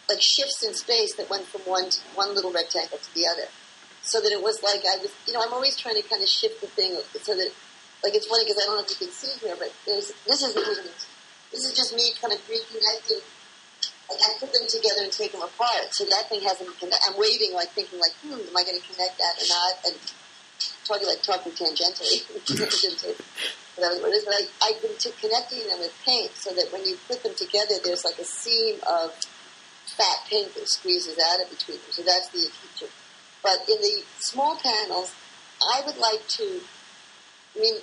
like 0.09 0.22
shifts 0.22 0.64
in 0.64 0.72
space 0.72 1.14
that 1.16 1.28
went 1.28 1.45
from 1.45 1.61
one 1.62 1.91
to, 1.91 2.01
one 2.14 2.34
little 2.34 2.53
rectangle 2.53 2.99
to 2.99 3.14
the 3.14 3.26
other, 3.26 3.49
so 4.03 4.20
that 4.20 4.32
it 4.32 4.41
was 4.41 4.62
like 4.62 4.80
I 4.89 4.97
was, 5.03 5.12
you 5.26 5.34
know, 5.34 5.43
I'm 5.45 5.53
always 5.53 5.76
trying 5.76 6.01
to 6.01 6.09
kind 6.09 6.22
of 6.22 6.28
shift 6.28 6.61
the 6.61 6.68
thing 6.68 6.97
so 7.20 7.34
that, 7.34 7.51
like, 8.03 8.14
it's 8.14 8.26
funny 8.26 8.45
because 8.45 8.62
I 8.62 8.66
don't 8.66 8.76
know 8.78 8.84
if 8.84 8.91
you 8.91 9.07
can 9.07 9.12
see 9.12 9.32
here, 9.45 9.57
but 9.59 9.72
there's 9.84 10.12
this 10.26 10.43
is 10.43 10.57
this 11.53 11.64
is 11.64 11.72
just 11.76 11.94
me 11.94 12.12
kind 12.20 12.32
of 12.32 12.40
reconnecting. 12.49 13.22
Like 14.09 14.22
I 14.22 14.38
put 14.38 14.53
them 14.53 14.66
together 14.68 15.03
and 15.03 15.11
take 15.11 15.32
them 15.32 15.42
apart, 15.42 15.90
so 15.90 16.05
that 16.07 16.28
thing 16.28 16.40
hasn't. 16.42 16.70
I'm 16.78 17.18
waiting, 17.18 17.53
like 17.55 17.70
thinking, 17.74 17.99
like, 17.99 18.14
hmm, 18.22 18.38
am 18.38 18.57
I 18.57 18.62
going 18.62 18.78
to 18.78 18.86
connect 18.86 19.18
that 19.18 19.34
or 19.42 19.49
not? 19.51 19.74
And 19.86 19.94
talking 20.86 21.07
like 21.07 21.22
talking 21.22 21.53
tangentially, 21.53 22.22
whatever 23.74 24.07
it 24.09 24.14
is, 24.14 24.24
but 24.24 24.34
I, 24.34 24.42
I've 24.62 24.80
been 24.80 24.97
t- 24.99 25.11
connecting 25.20 25.66
them 25.66 25.80
with 25.80 25.92
paint 26.05 26.30
so 26.34 26.55
that 26.55 26.72
when 26.72 26.84
you 26.86 26.97
put 27.09 27.22
them 27.22 27.34
together, 27.34 27.74
there's 27.84 28.05
like 28.05 28.18
a 28.18 28.24
seam 28.24 28.78
of 28.88 29.11
fat 29.97 30.18
paint 30.30 30.55
that 30.55 30.68
squeezes 30.68 31.18
out 31.18 31.42
of 31.42 31.51
between 31.51 31.78
them. 31.78 31.90
So 31.90 32.03
that's 32.03 32.28
the 32.30 32.47
adhesion. 32.47 32.88
But 33.42 33.68
in 33.68 33.80
the 33.80 34.03
small 34.18 34.57
panels, 34.57 35.14
I 35.62 35.82
would 35.86 35.97
like 35.99 36.26
to, 36.28 36.61
I 37.57 37.61
mean, 37.61 37.76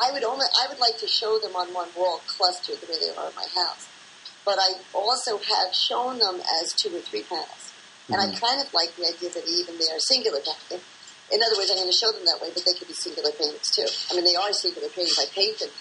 I 0.00 0.12
would 0.12 0.24
only, 0.24 0.46
I 0.60 0.68
would 0.68 0.78
like 0.78 0.98
to 0.98 1.08
show 1.08 1.38
them 1.38 1.56
on 1.56 1.72
one 1.72 1.88
wall 1.96 2.20
clustered 2.26 2.80
the 2.80 2.86
way 2.86 2.98
they 3.00 3.14
are 3.16 3.28
in 3.28 3.36
my 3.36 3.48
house. 3.54 3.88
But 4.44 4.58
I 4.60 4.78
also 4.94 5.38
have 5.38 5.74
shown 5.74 6.18
them 6.18 6.40
as 6.62 6.72
two 6.72 6.94
or 6.94 7.00
three 7.00 7.22
panels. 7.22 7.72
And 8.08 8.20
I 8.20 8.26
mm-hmm. 8.26 8.38
kind 8.38 8.60
of 8.60 8.72
like 8.72 8.94
the 8.94 9.08
idea 9.08 9.30
that 9.30 9.48
even 9.48 9.78
they 9.78 9.90
are 9.90 9.98
singular 9.98 10.38
painting. 10.38 10.84
In 11.32 11.42
other 11.42 11.58
words, 11.58 11.70
I'm 11.70 11.82
going 11.82 11.90
to 11.90 11.96
show 11.96 12.12
them 12.12 12.22
that 12.26 12.38
way, 12.38 12.54
but 12.54 12.62
they 12.62 12.74
could 12.78 12.86
be 12.86 12.94
singular 12.94 13.32
paintings 13.34 13.74
too. 13.74 13.88
I 14.10 14.14
mean, 14.14 14.24
they 14.24 14.38
are 14.38 14.52
singular 14.52 14.88
paintings. 14.88 15.18
I 15.18 15.26
paint 15.34 15.58
them. 15.58 15.74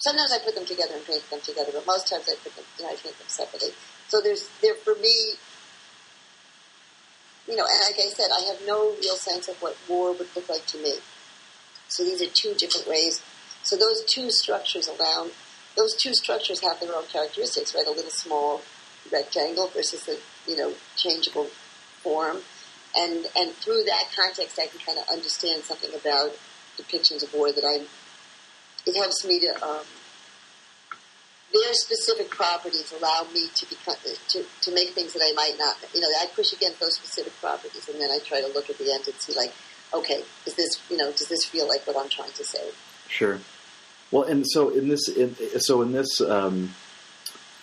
Sometimes 0.00 0.32
I 0.32 0.38
put 0.44 0.54
them 0.54 0.66
together 0.66 0.96
and 0.96 1.04
paint 1.06 1.24
them 1.30 1.40
together, 1.40 1.72
but 1.72 1.86
most 1.86 2.08
times 2.08 2.28
I 2.28 2.36
put 2.44 2.52
them, 2.56 2.64
you 2.76 2.84
know, 2.84 2.90
I 2.92 2.96
paint 2.96 3.16
them 3.16 3.28
separately. 3.28 3.72
So 4.08 4.20
there's, 4.20 4.48
there 4.60 4.74
for 4.74 4.94
me, 4.96 5.40
you 7.48 7.56
know, 7.56 7.64
and 7.64 7.80
like 7.88 7.96
I 7.96 8.08
said, 8.12 8.28
I 8.32 8.40
have 8.52 8.60
no 8.66 8.92
real 9.00 9.16
sense 9.16 9.48
of 9.48 9.56
what 9.62 9.76
war 9.88 10.12
would 10.12 10.28
look 10.36 10.48
like 10.48 10.66
to 10.66 10.78
me. 10.78 10.94
So 11.90 12.04
these 12.04 12.22
are 12.22 12.30
two 12.32 12.54
different 12.54 12.88
ways. 12.88 13.20
So 13.62 13.76
those 13.76 14.04
two 14.04 14.30
structures 14.30 14.88
allow, 14.88 15.28
those 15.76 15.94
two 15.94 16.14
structures 16.14 16.60
have 16.60 16.80
their 16.80 16.94
own 16.94 17.04
characteristics, 17.12 17.74
right? 17.74 17.86
A 17.86 17.90
little 17.90 18.10
small 18.10 18.62
rectangle 19.12 19.68
versus 19.68 20.08
a, 20.08 20.16
you 20.50 20.56
know, 20.56 20.72
changeable 20.96 21.48
form. 22.02 22.38
And, 22.96 23.26
and 23.36 23.52
through 23.52 23.82
that 23.84 24.04
context, 24.16 24.58
I 24.58 24.66
can 24.66 24.80
kind 24.80 24.98
of 24.98 25.08
understand 25.12 25.62
something 25.64 25.90
about 25.94 26.30
depictions 26.78 27.22
of 27.22 27.34
war 27.34 27.52
that 27.52 27.64
I'm, 27.64 27.86
it 28.86 28.96
helps 28.96 29.24
me 29.26 29.40
to, 29.40 29.64
um, 29.64 29.84
their 31.52 31.74
specific 31.74 32.30
properties 32.30 32.92
allow 32.92 33.26
me 33.34 33.48
to 33.54 33.66
become 33.68 33.96
to, 34.28 34.44
to 34.62 34.74
make 34.74 34.90
things 34.90 35.12
that 35.14 35.22
I 35.22 35.32
might 35.34 35.58
not. 35.58 35.76
You 35.92 36.00
know, 36.00 36.06
I 36.20 36.26
push 36.34 36.52
against 36.52 36.78
those 36.78 36.94
specific 36.94 37.32
properties, 37.40 37.88
and 37.88 38.00
then 38.00 38.10
I 38.10 38.18
try 38.24 38.40
to 38.40 38.46
look 38.48 38.70
at 38.70 38.78
the 38.78 38.92
end 38.92 39.02
and 39.06 39.16
see, 39.16 39.34
like, 39.34 39.52
okay, 39.94 40.22
is 40.46 40.54
this 40.54 40.80
you 40.90 40.96
know, 40.96 41.10
does 41.12 41.28
this 41.28 41.44
feel 41.44 41.68
like 41.68 41.86
what 41.86 41.96
I'm 41.96 42.08
trying 42.08 42.32
to 42.32 42.44
say? 42.44 42.70
Sure. 43.08 43.38
Well, 44.10 44.24
and 44.24 44.44
so 44.48 44.70
in 44.70 44.88
this, 44.88 45.08
in, 45.08 45.36
so 45.60 45.82
in 45.82 45.92
this, 45.92 46.18
because 46.18 46.48
um, 46.48 46.70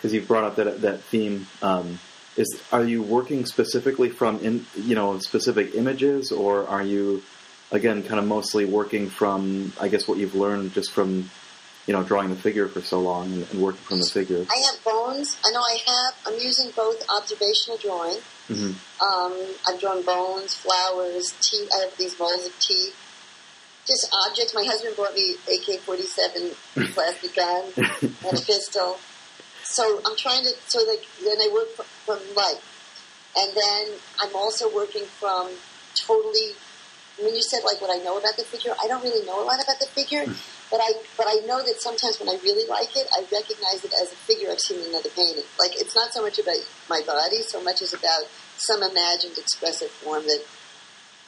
you've 0.02 0.28
brought 0.28 0.44
up 0.44 0.56
that 0.56 0.80
that 0.82 1.00
theme, 1.02 1.46
um, 1.62 1.98
is 2.36 2.62
are 2.72 2.84
you 2.84 3.02
working 3.02 3.44
specifically 3.44 4.08
from 4.08 4.38
in 4.40 4.64
you 4.76 4.94
know 4.94 5.18
specific 5.18 5.74
images, 5.74 6.32
or 6.32 6.66
are 6.66 6.82
you 6.82 7.22
again 7.70 8.02
kind 8.02 8.18
of 8.18 8.26
mostly 8.26 8.64
working 8.64 9.10
from 9.10 9.72
I 9.80 9.88
guess 9.88 10.08
what 10.08 10.18
you've 10.18 10.34
learned 10.34 10.72
just 10.72 10.92
from 10.92 11.30
you 11.88 11.94
know, 11.94 12.04
drawing 12.04 12.28
the 12.28 12.36
figure 12.36 12.68
for 12.68 12.82
so 12.82 13.00
long 13.00 13.32
and, 13.32 13.50
and 13.50 13.62
working 13.62 13.80
from 13.80 13.98
the 13.98 14.06
figure? 14.06 14.44
I 14.50 14.58
have 14.70 14.84
bones. 14.84 15.40
I 15.42 15.50
know 15.50 15.60
I 15.60 15.78
have. 15.86 16.14
I'm 16.26 16.38
using 16.38 16.70
both 16.76 17.02
observational 17.08 17.78
drawing. 17.78 18.18
Mm-hmm. 18.48 18.76
Um, 19.00 19.54
I've 19.66 19.80
drawn 19.80 20.04
bones, 20.04 20.52
flowers, 20.52 21.32
teeth. 21.40 21.70
I 21.74 21.86
have 21.86 21.96
these 21.96 22.18
molds 22.18 22.44
of 22.44 22.52
teeth. 22.60 22.94
Just 23.86 24.14
objects. 24.28 24.54
My 24.54 24.64
husband 24.64 24.96
brought 24.96 25.14
me 25.14 25.36
AK-47 25.48 26.92
plastic 26.92 27.34
gun 27.34 27.64
and 27.74 28.38
a 28.38 28.42
pistol. 28.42 28.98
So 29.64 30.02
I'm 30.04 30.16
trying 30.16 30.44
to. 30.44 30.50
So 30.66 30.84
like 30.86 31.04
then 31.24 31.40
I 31.40 31.48
work 31.54 31.68
from, 31.70 31.86
from 32.04 32.34
life, 32.36 32.60
and 33.34 33.56
then 33.56 33.96
I'm 34.20 34.36
also 34.36 34.72
working 34.74 35.04
from 35.04 35.48
totally. 35.94 36.52
When 37.18 37.34
you 37.34 37.42
said 37.42 37.64
like 37.64 37.80
what 37.80 37.90
I 37.90 38.04
know 38.04 38.18
about 38.18 38.36
the 38.36 38.44
figure, 38.44 38.74
I 38.80 38.86
don't 38.88 39.02
really 39.02 39.24
know 39.26 39.42
a 39.42 39.46
lot 39.46 39.56
about 39.62 39.80
the 39.80 39.86
figure. 39.86 40.26
But 40.70 40.80
I, 40.84 40.92
but 41.16 41.26
I 41.26 41.40
know 41.46 41.64
that 41.64 41.80
sometimes 41.80 42.20
when 42.20 42.28
I 42.28 42.36
really 42.44 42.68
like 42.68 42.92
it, 42.94 43.08
I 43.16 43.24
recognize 43.32 43.84
it 43.84 43.92
as 43.96 44.12
a 44.12 44.16
figure 44.28 44.50
I've 44.50 44.60
seen 44.60 44.80
in 44.80 44.92
another 44.92 45.08
painting. 45.16 45.44
Like 45.58 45.72
it's 45.80 45.96
not 45.96 46.12
so 46.12 46.20
much 46.20 46.38
about 46.38 46.60
my 46.90 47.00
body, 47.06 47.40
so 47.40 47.62
much 47.62 47.80
as 47.80 47.94
about 47.94 48.28
some 48.56 48.82
imagined 48.82 49.38
expressive 49.38 49.90
form 50.04 50.24
that 50.26 50.44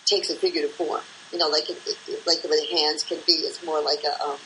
takes 0.05 0.28
a 0.28 0.36
figure 0.36 0.62
to 0.62 0.68
form. 0.68 1.01
You 1.32 1.38
know, 1.38 1.49
like 1.49 1.70
it, 1.70 1.78
it, 1.86 2.26
like 2.26 2.43
the 2.43 2.49
way 2.49 2.61
the 2.61 2.76
hands 2.76 3.03
can 3.03 3.18
be. 3.26 3.47
It's 3.49 3.64
more 3.64 3.80
like 3.80 4.05
a. 4.05 4.12
Um, 4.22 4.36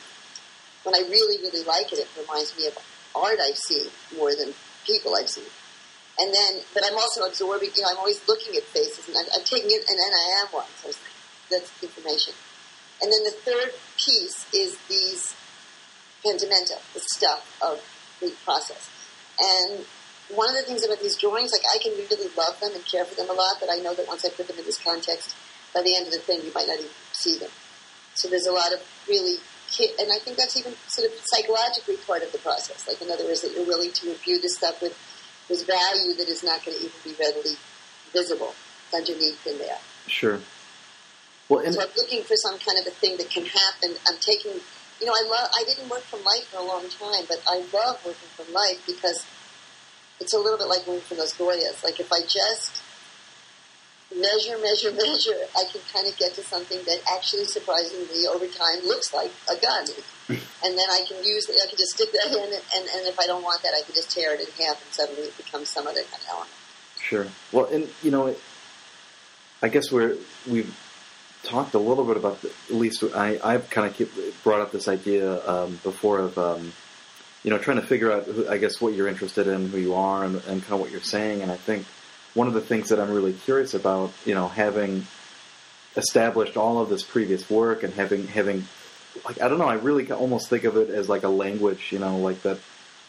when 0.84 0.95
I 0.95 1.01
really, 1.09 1.40
really 1.40 1.64
like 1.64 1.90
it, 1.92 1.99
it 1.99 2.09
reminds 2.20 2.57
me 2.57 2.66
of 2.68 2.76
art 3.16 3.38
I've 3.40 3.57
seen 3.57 3.88
more 4.16 4.34
than 4.36 4.53
people 4.86 5.16
I've 5.16 5.30
seen. 5.30 5.49
And 6.20 6.32
then, 6.32 6.61
but 6.74 6.84
I'm 6.86 6.95
also 6.95 7.24
absorbing. 7.24 7.70
You 7.74 7.82
know, 7.82 7.88
I'm 7.90 7.99
always 7.99 8.20
looking 8.28 8.55
at 8.55 8.62
faces, 8.62 9.09
and 9.09 9.16
I'm, 9.16 9.26
I'm 9.34 9.45
taking 9.45 9.70
it, 9.70 9.82
and 9.88 9.99
then 9.99 10.12
I 10.12 10.45
am 10.45 10.47
one. 10.53 10.70
So 10.82 10.92
that's 11.51 11.72
information. 11.82 12.34
And 13.03 13.12
then 13.12 13.24
the 13.24 13.36
third 13.45 13.72
piece 13.97 14.47
is 14.55 14.78
these 14.88 15.34
pentimento, 16.24 16.74
the 16.95 17.01
stuff 17.01 17.59
of 17.62 17.82
the 18.20 18.32
process. 18.45 18.90
And 19.40 19.84
one 20.30 20.49
of 20.49 20.57
the 20.57 20.62
things 20.62 20.84
about 20.84 21.01
these 21.01 21.16
drawings, 21.16 21.53
like 21.53 21.64
I 21.74 21.78
can 21.78 21.92
really 21.92 22.30
love 22.36 22.59
them 22.61 22.72
and 22.74 22.84
care 22.86 23.05
for 23.05 23.14
them 23.14 23.28
a 23.28 23.32
lot, 23.32 23.57
but 23.61 23.68
I 23.70 23.76
know 23.76 23.95
that 23.95 24.07
once 24.09 24.24
I 24.24 24.30
put 24.30 24.49
them 24.49 24.59
in 24.59 24.64
this 24.64 24.82
context, 24.82 25.36
by 25.74 25.82
the 25.82 25.97
end 25.97 26.07
of 26.07 26.12
the 26.12 26.20
thing, 26.20 26.40
you 26.45 26.53
might 26.55 26.66
not 26.66 26.78
even 26.78 26.90
see 27.12 27.38
them. 27.38 27.51
So 28.14 28.28
there's 28.28 28.47
a 28.47 28.53
lot 28.53 28.72
of 28.72 28.80
really, 29.09 29.36
and 29.99 30.09
I 30.12 30.18
think 30.18 30.36
that's 30.36 30.57
even 30.57 30.72
sort 30.86 31.11
of 31.11 31.18
psychologically 31.24 31.97
part 32.07 32.22
of 32.22 32.32
the 32.32 32.38
process. 32.38 32.86
Like 32.88 33.03
in 33.03 33.11
other 33.11 33.24
words, 33.24 33.42
that 33.42 33.53
you're 33.53 33.66
willing 33.66 33.92
to 33.92 34.09
review 34.09 34.40
this 34.40 34.57
stuff 34.57 34.80
with, 34.80 34.97
with 35.51 35.66
value 35.66 36.14
that 36.14 36.28
is 36.28 36.42
not 36.42 36.64
going 36.64 36.78
to 36.78 36.84
even 36.84 36.99
be 37.05 37.14
readily 37.20 37.57
visible 38.12 38.55
underneath 38.95 39.45
in 39.47 39.59
there. 39.59 39.78
Sure. 40.07 40.40
Well, 41.49 41.61
so 41.72 41.80
I'm 41.80 41.88
looking 41.97 42.22
for 42.22 42.36
some 42.36 42.59
kind 42.59 42.78
of 42.78 42.86
a 42.86 42.90
thing 42.90 43.16
that 43.18 43.28
can 43.28 43.45
happen. 43.45 43.97
I'm 44.09 44.16
taking, 44.20 44.53
you 45.01 45.07
know, 45.07 45.12
I 45.12 45.28
love. 45.28 45.51
I 45.55 45.64
didn't 45.64 45.88
work 45.90 46.03
from 46.03 46.24
life 46.24 46.49
for 46.49 46.59
a 46.59 46.64
long 46.64 46.88
time, 46.88 47.24
but 47.28 47.42
I 47.49 47.59
love 47.72 48.01
working 48.05 48.30
from 48.36 48.53
life 48.53 48.80
because 48.86 49.26
it's 50.20 50.32
a 50.32 50.38
little 50.38 50.59
bit 50.59 50.68
like 50.68 50.86
working 50.86 51.03
from 51.03 51.18
those 51.18 51.34
Goyas. 51.34 51.84
Like 51.84 52.01
if 52.01 52.11
I 52.12 52.20
just 52.20 52.82
measure, 54.14 54.57
measure, 54.57 54.92
measure, 54.97 55.36
I 55.57 55.64
can 55.70 55.80
kind 55.92 56.07
of 56.09 56.16
get 56.16 56.34
to 56.34 56.42
something 56.42 56.78
that 56.86 57.01
actually, 57.12 57.45
surprisingly, 57.45 58.26
over 58.26 58.47
time, 58.47 58.80
looks 58.84 59.12
like 59.12 59.32
a 59.51 59.61
gun. 59.61 59.84
and 60.28 60.72
then 60.78 60.88
I 60.90 61.05
can 61.07 61.22
use 61.24 61.49
it. 61.51 61.61
I 61.62 61.68
can 61.68 61.76
just 61.76 61.92
stick 61.92 62.09
that 62.12 62.32
in, 62.32 62.40
and, 62.40 62.88
and 62.88 63.07
if 63.07 63.18
I 63.20 63.26
don't 63.26 63.42
want 63.42 63.62
that, 63.62 63.74
I 63.76 63.82
can 63.82 63.95
just 63.95 64.11
tear 64.11 64.34
it 64.34 64.40
in 64.40 64.47
half, 64.64 64.82
and 64.82 64.92
suddenly 64.92 65.28
it 65.28 65.36
becomes 65.36 65.68
some 65.68 65.86
other 65.86 66.01
kind 66.03 66.22
of 66.22 66.28
element. 66.30 66.51
Sure. 67.03 67.26
Well, 67.53 67.66
and 67.66 67.88
you 68.03 68.11
know, 68.11 68.34
I 69.61 69.68
guess 69.68 69.92
we're 69.92 70.16
we've 70.49 70.74
talked 71.45 71.74
a 71.74 71.78
little 71.78 72.05
bit 72.05 72.16
about, 72.16 72.40
the, 72.42 72.51
at 72.70 72.74
least 72.74 73.05
I, 73.14 73.38
I've 73.45 73.70
kind 73.70 73.86
of 73.86 74.40
brought 74.42 74.61
up 74.61 74.72
this 74.72 74.88
idea 74.88 75.47
um, 75.49 75.78
before 75.82 76.18
of, 76.18 76.38
um, 76.38 76.72
you 77.42 77.51
know, 77.51 77.59
trying 77.59 77.76
to 77.76 77.86
figure 77.86 78.11
out, 78.11 78.24
who, 78.24 78.49
I 78.49 78.59
guess, 78.59 78.80
what 78.80 78.95
you're 78.95 79.09
interested 79.09 79.47
in, 79.47 79.68
who 79.68 79.78
you 79.78 79.95
are, 79.95 80.24
and, 80.24 80.36
and 80.49 80.62
kind 80.62 80.74
of 80.74 80.80
what 80.80 80.90
you're 80.90 81.01
saying. 81.01 81.42
And 81.42 81.53
I 81.53 81.57
think 81.57 81.86
one 82.34 82.49
of 82.49 82.55
the 82.55 82.61
things 82.61 82.88
that 82.88 82.99
I'm 82.99 83.11
really 83.11 83.34
curious 83.34 83.74
about, 83.74 84.12
you 84.24 84.34
know, 84.34 84.49
having 84.49 85.07
established 85.97 86.57
all 86.57 86.80
of 86.80 86.88
this 86.88 87.03
previous 87.03 87.49
work 87.49 87.82
and 87.82 87.92
having 87.95 88.26
having, 88.26 88.64
like, 89.24 89.40
I 89.40 89.49
don't 89.49 89.59
know, 89.59 89.68
I 89.68 89.74
really 89.74 90.11
almost 90.11 90.49
think 90.49 90.64
of 90.64 90.76
it 90.76 90.88
as 90.90 91.09
like 91.09 91.22
a 91.22 91.28
language, 91.28 91.92
you 91.92 91.99
know, 92.01 92.18
like 92.18 92.42
that 92.42 92.59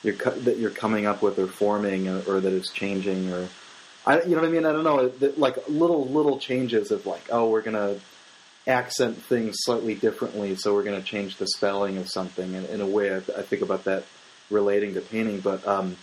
you're 0.03 0.15
that 0.15 0.57
you're 0.57 0.69
coming 0.69 1.05
up 1.05 1.23
with 1.23 1.39
or 1.39 1.47
forming 1.47 2.07
or, 2.07 2.21
or 2.27 2.39
that 2.39 2.53
it's 2.53 2.71
changing 2.71 3.31
or. 3.33 3.47
I, 4.07 4.21
you 4.21 4.35
know 4.35 4.41
what 4.41 4.49
I 4.49 4.51
mean? 4.51 4.67
I 4.67 4.71
don't 4.71 4.83
know, 4.83 5.11
like 5.35 5.67
little 5.67 6.05
little 6.05 6.37
changes 6.37 6.91
of 6.91 7.07
like, 7.07 7.23
oh, 7.31 7.49
we're 7.49 7.63
gonna 7.63 7.95
accent 8.67 9.17
things 9.17 9.55
slightly 9.59 9.95
differently, 9.95 10.55
so 10.55 10.73
we're 10.73 10.83
going 10.83 10.99
to 10.99 11.07
change 11.07 11.37
the 11.37 11.47
spelling 11.47 11.97
of 11.97 12.09
something. 12.09 12.55
And 12.55 12.65
in 12.67 12.81
a 12.81 12.87
way, 12.87 13.13
I, 13.13 13.17
I 13.17 13.41
think 13.41 13.61
about 13.61 13.83
that 13.85 14.03
relating 14.49 14.93
to 14.95 15.01
painting. 15.01 15.39
But 15.39 15.65
um, 15.67 15.97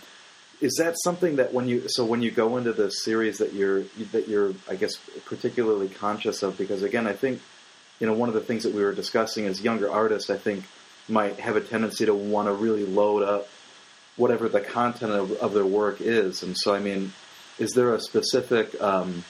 is 0.61 0.75
that 0.79 0.95
something 1.03 1.37
that 1.37 1.53
when 1.53 1.67
you 1.67 1.87
so 1.87 2.05
when 2.05 2.21
you 2.21 2.31
go 2.31 2.57
into 2.57 2.73
the 2.73 2.89
series 2.89 3.39
that 3.39 3.53
you're 3.53 3.83
that 4.11 4.27
you're 4.27 4.53
I 4.69 4.75
guess 4.75 4.95
particularly 5.25 5.89
conscious 5.89 6.43
of? 6.43 6.57
Because 6.57 6.83
again, 6.83 7.07
I 7.07 7.13
think 7.13 7.41
you 7.99 8.07
know 8.07 8.13
one 8.13 8.29
of 8.29 8.35
the 8.35 8.41
things 8.41 8.63
that 8.63 8.73
we 8.73 8.83
were 8.83 8.93
discussing 8.93 9.45
as 9.45 9.61
younger 9.61 9.91
artists, 9.91 10.29
I 10.29 10.37
think 10.37 10.65
might 11.09 11.39
have 11.39 11.55
a 11.55 11.61
tendency 11.61 12.05
to 12.05 12.15
want 12.15 12.47
to 12.47 12.53
really 12.53 12.85
load 12.85 13.23
up 13.23 13.47
whatever 14.15 14.47
the 14.47 14.61
content 14.61 15.11
of, 15.11 15.31
of 15.33 15.53
their 15.53 15.65
work 15.65 15.99
is. 15.99 16.43
And 16.43 16.55
so, 16.57 16.73
I 16.73 16.79
mean, 16.79 17.13
is 17.59 17.71
there 17.71 17.93
a 17.93 17.99
specific 17.99 18.79
um, 18.81 19.23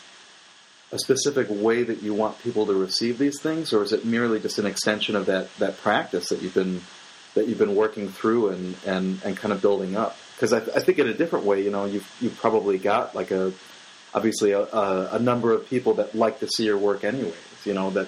a 0.93 0.99
specific 0.99 1.47
way 1.49 1.81
that 1.81 2.03
you 2.03 2.13
want 2.13 2.39
people 2.43 2.67
to 2.67 2.73
receive 2.73 3.17
these 3.17 3.41
things, 3.41 3.73
or 3.73 3.81
is 3.81 3.91
it 3.91 4.05
merely 4.05 4.39
just 4.39 4.59
an 4.59 4.67
extension 4.67 5.15
of 5.15 5.25
that 5.25 5.53
that 5.57 5.77
practice 5.79 6.29
that 6.29 6.41
you've 6.41 6.53
been 6.53 6.81
that 7.33 7.47
you've 7.47 7.57
been 7.57 7.75
working 7.75 8.09
through 8.09 8.49
and 8.49 8.75
and, 8.85 9.19
and 9.25 9.35
kind 9.35 9.51
of 9.51 9.61
building 9.61 9.97
up? 9.97 10.15
Because 10.35 10.53
I, 10.53 10.57
I 10.57 10.79
think 10.79 10.99
in 10.99 11.07
a 11.07 11.13
different 11.13 11.45
way, 11.45 11.63
you 11.63 11.71
know, 11.71 11.85
you've 11.85 12.09
you've 12.21 12.37
probably 12.37 12.77
got 12.77 13.15
like 13.15 13.31
a 13.31 13.51
obviously 14.13 14.51
a, 14.51 14.61
a, 14.61 15.15
a 15.15 15.19
number 15.19 15.51
of 15.51 15.67
people 15.67 15.95
that 15.95 16.13
like 16.13 16.39
to 16.41 16.47
see 16.47 16.65
your 16.65 16.77
work 16.77 17.03
anyways, 17.03 17.33
you 17.65 17.73
know, 17.73 17.89
that 17.89 18.07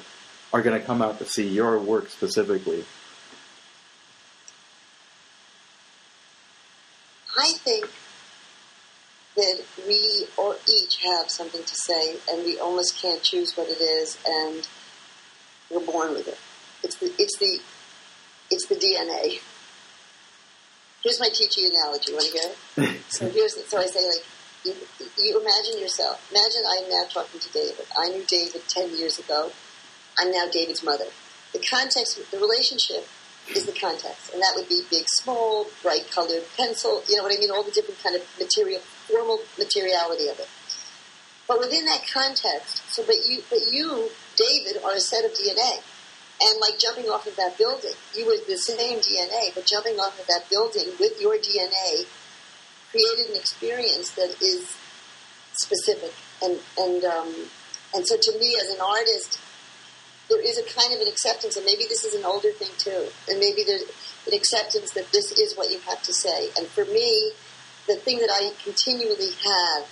are 0.54 0.62
going 0.62 0.80
to 0.80 0.86
come 0.86 1.02
out 1.02 1.18
to 1.18 1.26
see 1.26 1.48
your 1.48 1.80
work 1.80 2.08
specifically. 2.10 2.86
I 7.38 7.52
think 7.54 7.90
that 9.36 9.62
we 9.88 10.28
or 10.38 10.56
each 10.68 11.04
have 11.04 11.30
something 11.30 11.62
to 11.62 11.76
say, 11.76 12.18
and 12.30 12.46
we 12.46 12.60
almost 12.60 12.98
can't 13.02 13.22
choose 13.22 13.56
what 13.56 13.68
it 13.68 13.82
is, 13.82 14.18
and 14.28 14.68
we're 15.70 15.86
born 15.86 16.14
with 16.14 16.28
it. 16.28 16.38
It's 16.84 16.96
the 16.98 17.12
it's 17.18 17.38
the 17.38 17.60
it's 18.52 18.68
the 18.68 18.76
DNA. 18.76 19.40
Here's 21.04 21.20
my 21.20 21.30
teaching 21.30 21.70
analogy. 21.70 22.14
Want 22.14 22.26
to 22.26 22.32
hear 22.32 22.52
it? 22.96 23.02
so 23.10 23.30
here's 23.34 23.56
so 23.68 23.78
I 23.78 23.86
say 23.86 24.08
like 24.08 24.24
you, 24.64 24.74
you 25.18 25.40
imagine 25.40 25.80
yourself. 25.80 26.26
Imagine 26.32 26.64
I'm 26.68 26.90
now 26.90 27.04
talking 27.12 27.40
to 27.40 27.52
David. 27.52 27.86
I 27.98 28.10
knew 28.10 28.24
David 28.28 28.62
ten 28.70 28.96
years 28.96 29.20
ago. 29.20 29.52
I'm 30.18 30.32
now 30.32 30.48
David's 30.50 30.84
mother. 30.84 31.06
The 31.52 31.60
context, 31.60 32.20
the 32.32 32.38
relationship 32.38 33.08
is 33.54 33.66
the 33.66 33.72
context, 33.72 34.34
and 34.34 34.42
that 34.42 34.54
would 34.56 34.68
be 34.68 34.82
big, 34.90 35.06
small, 35.08 35.68
bright 35.84 36.10
colored 36.12 36.44
pencil. 36.58 37.04
You 37.08 37.18
know 37.18 37.24
what 37.24 37.36
I 37.36 37.40
mean? 37.40 37.52
All 37.52 37.64
the 37.64 37.72
different 37.72 38.02
kind 38.02 38.16
of 38.16 38.22
material, 38.40 38.82
formal 39.08 39.40
materiality 39.58 40.28
of 40.28 40.40
it. 40.40 40.50
But 41.48 41.60
within 41.60 41.86
that 41.86 42.02
context, 42.12 42.82
so 42.92 43.04
but 43.06 43.16
you, 43.28 43.44
but 43.50 43.60
you, 43.72 44.10
David, 44.36 44.82
are 44.84 44.94
a 44.94 45.00
set 45.00 45.26
of 45.26 45.32
DNA. 45.32 45.82
And 46.42 46.60
like 46.60 46.78
jumping 46.80 47.06
off 47.06 47.28
of 47.28 47.36
that 47.38 47.58
building, 47.58 47.94
you 48.14 48.26
were 48.26 48.36
the 48.46 48.58
same 48.58 49.00
DNA, 49.00 49.56
but 49.56 49.66
jumping 49.66 49.96
off 50.00 50.20
of 50.20 50.28
that 50.28 50.50
building 50.50 50.92
with 51.00 51.22
your 51.22 51.38
DNA 51.38 52.06
created 52.92 53.32
an 53.32 53.36
experience 53.36 54.12
that 54.12 54.36
is 54.42 54.76
specific. 55.54 56.14
And 56.44 56.60
and 56.78 57.06
um, 57.06 57.34
and 57.94 58.06
so 58.06 58.18
to 58.18 58.40
me, 58.40 58.58
as 58.62 58.70
an 58.70 58.82
artist, 58.82 59.40
there 60.30 60.42
is 60.42 60.58
a 60.58 60.64
kind 60.64 60.94
of 60.94 61.00
an 61.00 61.08
acceptance, 61.08 61.56
and 61.56 61.66
maybe 61.66 61.86
this 61.88 62.04
is 62.04 62.16
an 62.16 62.26
older 62.26 62.52
thing 62.52 62.72
too, 62.78 63.08
and 63.30 63.40
maybe 63.40 63.64
there's 63.64 63.84
an 64.28 64.34
acceptance 64.34 64.92
that 64.92 65.12
this 65.12 65.32
is 65.32 65.56
what 65.56 65.72
you 65.72 65.80
have 65.88 66.02
to 66.04 66.14
say. 66.14 66.50
And 66.58 66.68
for 66.68 66.84
me, 66.86 67.32
the 67.88 67.96
thing 67.96 68.20
that 68.20 68.30
I 68.32 68.52
continually 68.64 69.32
have 69.44 69.88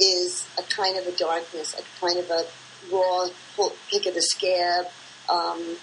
is 0.00 0.46
a 0.58 0.62
kind 0.62 0.96
of 0.96 1.06
a 1.06 1.12
darkness, 1.12 1.74
a 1.74 2.00
kind 2.00 2.18
of 2.18 2.30
a 2.30 2.44
raw 2.90 3.26
pick 3.90 4.06
of 4.06 4.14
the 4.14 4.22
scab, 4.22 4.86
um, 5.28 5.76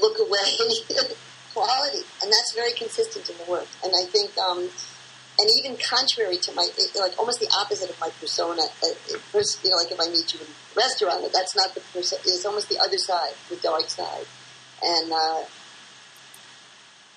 look 0.00 0.18
away 0.20 0.38
quality, 1.52 2.04
and 2.22 2.32
that's 2.32 2.54
very 2.54 2.72
consistent 2.72 3.28
in 3.28 3.36
the 3.44 3.50
work. 3.50 3.66
And 3.84 3.92
I 3.96 4.04
think, 4.04 4.30
um, 4.38 4.70
and 5.38 5.50
even 5.58 5.76
contrary 5.76 6.36
to 6.36 6.52
my, 6.52 6.68
like 7.00 7.18
almost 7.18 7.40
the 7.40 7.50
opposite 7.58 7.90
of 7.90 7.98
my 8.00 8.10
persona. 8.20 8.62
First, 9.32 9.64
you 9.64 9.70
know, 9.70 9.76
like 9.76 9.90
if 9.90 9.98
I 10.00 10.08
meet 10.08 10.32
you 10.32 10.40
in 10.40 10.46
a 10.46 10.76
restaurant, 10.76 11.24
that's 11.32 11.56
not 11.56 11.74
the 11.74 11.80
person. 11.92 12.18
It's 12.24 12.44
almost 12.44 12.68
the 12.68 12.78
other 12.78 12.98
side, 12.98 13.32
the 13.50 13.56
dark 13.56 13.88
side, 13.88 14.26
and 14.82 15.12
uh, 15.12 15.42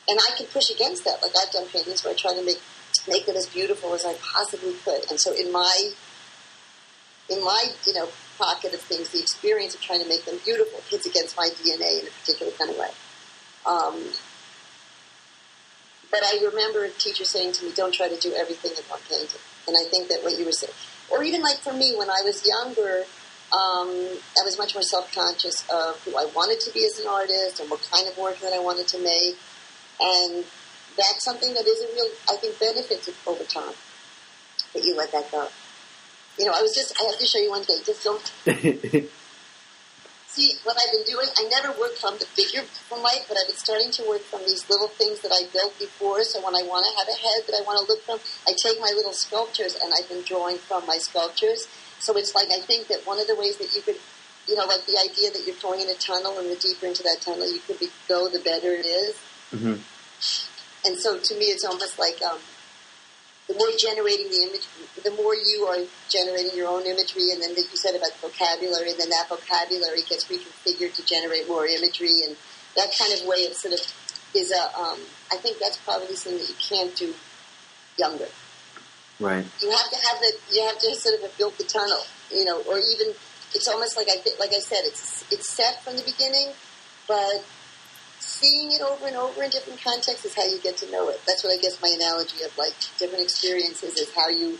and 0.07 0.19
I 0.19 0.35
can 0.37 0.45
push 0.47 0.69
against 0.69 1.03
that. 1.05 1.21
Like 1.21 1.31
I've 1.39 1.51
done 1.51 1.67
paintings 1.67 2.03
where 2.03 2.13
I 2.13 2.17
try 2.17 2.33
to 2.33 2.43
make 2.43 2.59
make 3.07 3.25
them 3.25 3.35
as 3.35 3.47
beautiful 3.47 3.93
as 3.93 4.05
I 4.05 4.13
possibly 4.15 4.73
could. 4.83 5.09
And 5.09 5.19
so 5.19 5.33
in 5.33 5.51
my 5.51 5.91
in 7.29 7.43
my 7.43 7.65
you 7.85 7.93
know 7.93 8.09
pocket 8.37 8.73
of 8.73 8.81
things, 8.81 9.09
the 9.09 9.19
experience 9.19 9.73
of 9.75 9.81
trying 9.81 10.01
to 10.01 10.09
make 10.09 10.25
them 10.25 10.37
beautiful 10.43 10.81
hits 10.89 11.05
against 11.05 11.37
my 11.37 11.49
DNA 11.61 12.01
in 12.01 12.07
a 12.07 12.11
particular 12.21 12.51
kind 12.53 12.71
of 12.71 12.77
way. 12.77 12.89
Um, 13.65 14.03
but 16.11 16.21
I 16.23 16.45
remember 16.45 16.85
a 16.85 16.89
teacher 16.89 17.25
saying 17.25 17.53
to 17.53 17.65
me, 17.65 17.71
"Don't 17.71 17.93
try 17.93 18.07
to 18.07 18.17
do 18.17 18.33
everything 18.33 18.71
in 18.71 18.83
one 18.89 18.99
painting." 19.09 19.41
And 19.67 19.75
I 19.75 19.89
think 19.89 20.09
that 20.09 20.23
what 20.23 20.37
you 20.37 20.45
were 20.45 20.51
saying, 20.51 20.73
or 21.09 21.23
even 21.23 21.41
like 21.41 21.57
for 21.57 21.73
me 21.73 21.95
when 21.95 22.09
I 22.09 22.21
was 22.23 22.45
younger, 22.45 23.05
um, 23.51 23.89
I 23.89 24.43
was 24.43 24.57
much 24.57 24.75
more 24.75 24.83
self-conscious 24.83 25.65
of 25.69 25.99
who 26.03 26.17
I 26.17 26.25
wanted 26.35 26.59
to 26.61 26.73
be 26.73 26.85
as 26.85 26.99
an 26.99 27.07
artist 27.07 27.59
and 27.59 27.69
what 27.69 27.81
kind 27.91 28.07
of 28.07 28.17
work 28.17 28.39
that 28.39 28.53
I 28.53 28.59
wanted 28.59 28.87
to 28.89 28.99
make. 28.99 29.37
And 29.99 30.45
that's 30.97 31.23
something 31.23 31.53
that 31.53 31.65
is 31.65 31.81
a 31.81 31.87
real, 31.93 32.09
I 32.29 32.35
think, 32.37 32.59
benefit 32.59 33.07
over 33.27 33.43
time 33.43 33.73
that 34.73 34.83
you 34.83 34.95
let 34.95 35.11
that 35.11 35.31
go. 35.31 35.47
You 36.37 36.45
know, 36.45 36.53
I 36.55 36.61
was 36.61 36.75
just, 36.75 36.93
I 36.99 37.05
have 37.05 37.19
to 37.19 37.25
show 37.25 37.39
you 37.39 37.49
one 37.49 37.63
thing. 37.63 37.79
Just 37.85 38.03
don't. 38.03 38.21
See, 40.27 40.51
what 40.65 40.75
I've 40.75 40.91
been 40.91 41.07
doing, 41.07 41.27
I 41.37 41.47
never 41.47 41.71
worked 41.79 41.99
from 41.99 42.19
the 42.19 42.25
figure 42.25 42.63
from 42.91 43.01
life, 43.01 43.23
but 43.29 43.37
I've 43.39 43.47
been 43.47 43.55
starting 43.55 43.89
to 43.91 44.03
work 44.03 44.19
from 44.19 44.41
these 44.41 44.69
little 44.69 44.89
things 44.89 45.21
that 45.21 45.31
I 45.31 45.47
built 45.53 45.79
before. 45.79 46.25
So 46.25 46.43
when 46.43 46.55
I 46.55 46.63
want 46.67 46.83
to 46.83 46.91
have 46.99 47.07
a 47.07 47.15
head 47.15 47.47
that 47.47 47.55
I 47.55 47.63
want 47.63 47.79
to 47.79 47.87
look 47.87 48.03
from, 48.03 48.19
I 48.43 48.51
take 48.51 48.77
my 48.81 48.91
little 48.93 49.13
sculptures 49.13 49.77
and 49.81 49.93
I've 49.95 50.09
been 50.09 50.23
drawing 50.27 50.57
from 50.57 50.85
my 50.85 50.97
sculptures. 50.97 51.69
So 51.99 52.17
it's 52.17 52.35
like, 52.35 52.51
I 52.51 52.59
think 52.59 52.87
that 52.87 53.07
one 53.07 53.17
of 53.17 53.27
the 53.27 53.35
ways 53.35 53.55
that 53.63 53.73
you 53.73 53.81
could 53.81 53.95
you 54.47 54.55
know, 54.55 54.65
like 54.65 54.85
the 54.85 54.97
idea 54.97 55.31
that 55.31 55.41
you're 55.45 55.55
going 55.61 55.81
in 55.81 55.89
a 55.89 55.95
tunnel, 55.95 56.37
and 56.37 56.49
the 56.49 56.55
deeper 56.55 56.85
into 56.85 57.03
that 57.03 57.17
tunnel 57.21 57.51
you 57.51 57.59
could 57.65 57.79
be, 57.79 57.89
go, 58.07 58.29
the 58.29 58.39
better 58.39 58.71
it 58.71 58.85
is. 58.85 59.15
Mm-hmm. 59.51 59.77
And 60.85 60.99
so 60.99 61.17
to 61.17 61.35
me, 61.35 61.45
it's 61.45 61.65
almost 61.65 61.97
like 61.97 62.21
um, 62.21 62.39
the 63.47 63.55
more 63.55 63.69
generating 63.77 64.29
the 64.29 64.41
image, 64.49 64.65
the 65.03 65.11
more 65.11 65.35
you 65.35 65.65
are 65.69 65.85
generating 66.09 66.57
your 66.57 66.67
own 66.67 66.85
imagery, 66.85 67.31
and 67.31 67.41
then 67.41 67.53
that 67.55 67.65
you 67.69 67.77
said 67.77 67.95
about 67.95 68.13
vocabulary, 68.21 68.91
and 68.91 68.99
then 68.99 69.09
that 69.09 69.29
vocabulary 69.29 70.01
gets 70.07 70.25
reconfigured 70.25 70.93
to 70.95 71.05
generate 71.05 71.47
more 71.47 71.65
imagery, 71.65 72.23
and 72.25 72.35
that 72.75 72.89
kind 72.97 73.13
of 73.13 73.25
way 73.27 73.45
of 73.45 73.53
sort 73.53 73.73
of 73.73 73.81
is 74.33 74.51
a. 74.51 74.63
Um, 74.77 74.99
I 75.31 75.37
think 75.37 75.57
that's 75.59 75.77
probably 75.77 76.15
something 76.15 76.39
that 76.41 76.49
you 76.49 76.55
can't 76.57 76.95
do 76.95 77.13
younger. 77.97 78.27
Right. 79.19 79.45
You 79.61 79.69
have 79.71 79.89
to 79.89 79.97
have 80.09 80.19
the. 80.19 80.33
You 80.51 80.65
have 80.65 80.77
to 80.79 80.95
sort 80.95 81.15
of 81.15 81.21
have 81.21 81.37
built 81.37 81.57
the 81.57 81.63
tunnel, 81.65 82.01
you 82.31 82.45
know, 82.45 82.61
or 82.69 82.77
even 82.77 83.13
it's 83.53 83.67
almost 83.67 83.95
like 83.95 84.07
I 84.09 84.17
like 84.39 84.51
I 84.53 84.59
said, 84.59 84.81
it's 84.83 85.23
it's 85.31 85.49
set 85.49 85.81
from 85.83 85.95
the 85.95 86.03
beginning, 86.03 86.49
but 87.07 87.43
seeing 88.25 88.71
it 88.71 88.81
over 88.81 89.05
and 89.07 89.15
over 89.15 89.43
in 89.43 89.49
different 89.49 89.79
contexts 89.81 90.25
is 90.25 90.33
how 90.33 90.43
you 90.43 90.59
get 90.59 90.77
to 90.77 90.89
know 90.91 91.09
it. 91.09 91.21
That's 91.27 91.43
what 91.43 91.53
I 91.53 91.61
guess 91.61 91.79
my 91.81 91.93
analogy 91.93 92.43
of 92.43 92.57
like 92.57 92.73
different 92.97 93.23
experiences 93.23 93.97
is 93.97 94.13
how 94.13 94.29
you. 94.29 94.57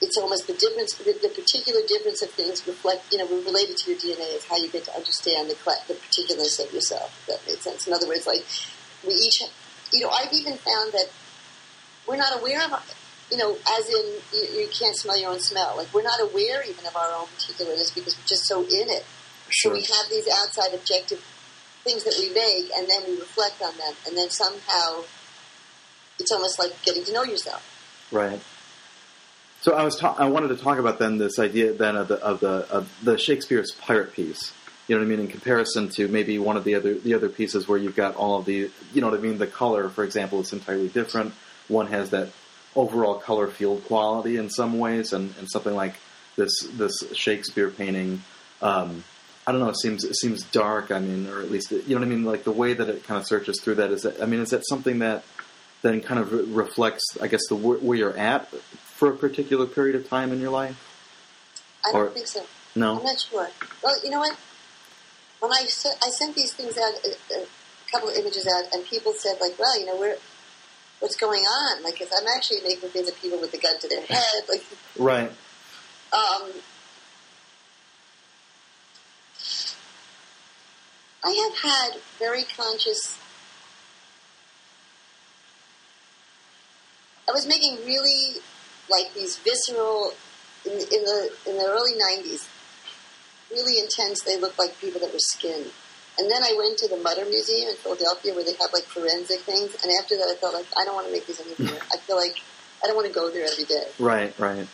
It's 0.00 0.18
almost 0.18 0.48
the 0.48 0.54
difference, 0.54 0.94
the, 0.98 1.14
the 1.22 1.30
particular 1.30 1.78
difference 1.86 2.22
of 2.22 2.30
things 2.30 2.66
reflect, 2.66 3.12
you 3.12 3.18
know, 3.18 3.28
related 3.46 3.76
to 3.76 3.92
your 3.92 4.00
DNA 4.00 4.34
is 4.34 4.44
how 4.44 4.56
you 4.56 4.68
get 4.68 4.82
to 4.86 4.94
understand 4.96 5.48
the, 5.48 5.54
the 5.86 5.94
particulars 5.94 6.58
of 6.58 6.72
yourself. 6.74 7.14
If 7.22 7.26
that 7.38 7.46
makes 7.46 7.62
sense. 7.62 7.86
In 7.86 7.92
other 7.92 8.08
words, 8.08 8.26
like 8.26 8.42
we 9.06 9.14
each, 9.14 9.44
you 9.92 10.00
know, 10.00 10.10
I've 10.10 10.32
even 10.32 10.54
found 10.58 10.90
that 10.90 11.06
we're 12.08 12.16
not 12.16 12.34
aware 12.40 12.64
of, 12.64 12.82
you 13.30 13.36
know, 13.36 13.54
as 13.78 13.88
in 13.88 14.04
you, 14.34 14.62
you 14.62 14.68
can't 14.76 14.96
smell 14.96 15.20
your 15.20 15.30
own 15.30 15.38
smell. 15.38 15.74
Like 15.76 15.94
we're 15.94 16.02
not 16.02 16.20
aware 16.20 16.64
even 16.64 16.84
of 16.84 16.96
our 16.96 17.12
own 17.14 17.26
particularness 17.38 17.94
because 17.94 18.18
we're 18.18 18.26
just 18.26 18.46
so 18.46 18.62
in 18.62 18.90
it. 18.90 19.04
Sure. 19.50 19.70
So 19.70 19.74
we 19.74 19.82
have 19.82 20.10
these 20.10 20.26
outside 20.26 20.74
objective 20.74 21.22
things 21.84 22.04
that 22.04 22.14
we 22.18 22.32
make, 22.32 22.70
and 22.76 22.88
then 22.88 23.02
we 23.06 23.18
reflect 23.18 23.60
on 23.62 23.76
them, 23.76 23.94
and 24.06 24.16
then 24.16 24.30
somehow 24.30 25.02
it's 26.18 26.32
almost 26.32 26.58
like 26.58 26.70
getting 26.82 27.04
to 27.04 27.12
know 27.12 27.24
yourself. 27.24 27.62
Right. 28.10 28.40
So 29.62 29.74
I 29.74 29.84
was 29.84 29.96
ta- 29.96 30.16
I 30.18 30.26
wanted 30.26 30.48
to 30.48 30.56
talk 30.56 30.78
about 30.78 30.98
then 30.98 31.18
this 31.18 31.38
idea 31.38 31.72
then 31.72 31.96
of 31.96 32.08
the 32.08 32.16
of 32.16 32.40
the 32.40 32.66
of 32.70 32.92
the 33.02 33.16
Shakespeare's 33.16 33.72
pirate 33.72 34.12
piece. 34.12 34.52
You 34.88 34.96
know 34.96 35.00
what 35.00 35.06
I 35.06 35.10
mean? 35.10 35.20
In 35.20 35.28
comparison 35.28 35.88
to 35.90 36.08
maybe 36.08 36.38
one 36.38 36.56
of 36.56 36.64
the 36.64 36.74
other 36.74 36.94
the 36.94 37.14
other 37.14 37.28
pieces 37.28 37.68
where 37.68 37.78
you've 37.78 37.96
got 37.96 38.16
all 38.16 38.38
of 38.38 38.44
the 38.44 38.70
you 38.92 39.00
know 39.00 39.08
what 39.08 39.18
I 39.18 39.22
mean. 39.22 39.38
The 39.38 39.46
color, 39.46 39.88
for 39.88 40.04
example, 40.04 40.40
is 40.40 40.52
entirely 40.52 40.88
different. 40.88 41.32
One 41.68 41.86
has 41.86 42.10
that 42.10 42.30
overall 42.74 43.14
color 43.14 43.46
field 43.46 43.84
quality 43.84 44.36
in 44.36 44.50
some 44.50 44.78
ways, 44.78 45.12
and, 45.12 45.32
and 45.38 45.48
something 45.48 45.74
like 45.74 45.94
this 46.36 46.62
this 46.72 47.04
Shakespeare 47.14 47.70
painting 47.70 48.22
um, 48.60 49.04
I 49.46 49.52
don't 49.52 49.60
know. 49.60 49.68
It 49.68 49.78
seems 49.80 50.04
it 50.04 50.14
seems 50.16 50.44
dark. 50.44 50.90
I 50.90 51.00
mean, 51.00 51.28
or 51.28 51.40
at 51.40 51.50
least 51.50 51.72
you 51.72 51.82
know 51.88 51.96
what 51.96 52.02
I 52.02 52.08
mean. 52.08 52.24
Like 52.24 52.44
the 52.44 52.52
way 52.52 52.74
that 52.74 52.88
it 52.88 53.04
kind 53.04 53.20
of 53.20 53.26
searches 53.26 53.60
through 53.60 53.76
that 53.76 53.90
is. 53.90 54.02
That, 54.02 54.22
I 54.22 54.26
mean, 54.26 54.40
is 54.40 54.50
that 54.50 54.66
something 54.68 55.00
that 55.00 55.24
then 55.82 56.00
kind 56.00 56.20
of 56.20 56.32
re- 56.32 56.44
reflects, 56.44 57.02
I 57.20 57.26
guess, 57.26 57.46
the 57.48 57.56
where 57.56 57.98
you're 57.98 58.16
at 58.16 58.48
for 58.48 59.10
a 59.10 59.16
particular 59.16 59.66
period 59.66 59.96
of 59.96 60.08
time 60.08 60.32
in 60.32 60.40
your 60.40 60.50
life? 60.50 60.76
I 61.84 61.92
don't 61.92 62.00
or, 62.02 62.10
think 62.10 62.28
so. 62.28 62.44
No, 62.76 62.98
I'm 62.98 63.04
not 63.04 63.18
sure. 63.18 63.48
Well, 63.82 63.96
you 64.04 64.10
know 64.10 64.20
what? 64.20 64.36
When 65.40 65.52
I 65.52 65.64
sent, 65.64 65.96
I 66.04 66.10
sent 66.10 66.36
these 66.36 66.52
things 66.52 66.78
out, 66.78 66.92
a, 67.04 67.42
a 67.42 67.46
couple 67.90 68.10
of 68.10 68.14
images 68.14 68.46
out, 68.46 68.72
and 68.72 68.84
people 68.86 69.12
said 69.12 69.38
like, 69.40 69.58
"Well, 69.58 69.78
you 69.78 69.86
know, 69.86 69.98
we're 69.98 70.16
what's 71.00 71.16
going 71.16 71.42
on?" 71.42 71.82
Like, 71.82 72.00
if 72.00 72.12
I'm 72.16 72.28
actually 72.36 72.60
making 72.62 72.90
things 72.90 73.08
of 73.08 73.20
people 73.20 73.40
with 73.40 73.50
the 73.50 73.58
gun 73.58 73.76
to 73.80 73.88
their 73.88 74.02
head, 74.02 74.42
like 74.48 74.64
right. 74.96 75.32
Um, 76.12 76.52
I 81.24 81.30
have 81.30 81.58
had 81.58 82.00
very 82.18 82.44
conscious. 82.44 83.16
I 87.28 87.32
was 87.32 87.46
making 87.46 87.76
really 87.86 88.40
like 88.90 89.14
these 89.14 89.38
visceral 89.38 90.12
in, 90.64 90.72
in 90.72 90.78
the 90.78 91.30
in 91.46 91.56
the 91.56 91.64
early 91.64 91.92
'90s, 91.92 92.48
really 93.50 93.78
intense. 93.78 94.22
They 94.22 94.38
looked 94.38 94.58
like 94.58 94.78
people 94.80 95.00
that 95.00 95.12
were 95.12 95.18
skinned. 95.18 95.70
And 96.18 96.30
then 96.30 96.42
I 96.42 96.54
went 96.58 96.76
to 96.78 96.88
the 96.88 96.98
Mutter 96.98 97.24
Museum 97.24 97.70
in 97.70 97.76
Philadelphia 97.76 98.34
where 98.34 98.44
they 98.44 98.52
have 98.60 98.72
like 98.72 98.84
forensic 98.84 99.40
things. 99.40 99.74
And 99.82 99.90
after 99.98 100.16
that, 100.16 100.28
I 100.28 100.34
felt 100.34 100.52
like 100.52 100.66
I 100.78 100.84
don't 100.84 100.94
want 100.94 101.06
to 101.06 101.12
make 101.12 101.26
these 101.26 101.40
anymore. 101.40 101.80
I 101.90 101.96
feel 101.98 102.16
like 102.16 102.36
I 102.84 102.86
don't 102.86 102.96
want 102.96 103.08
to 103.08 103.14
go 103.14 103.30
there 103.30 103.46
every 103.50 103.64
day. 103.64 103.86
Right, 103.98 104.38
right. 104.38 104.66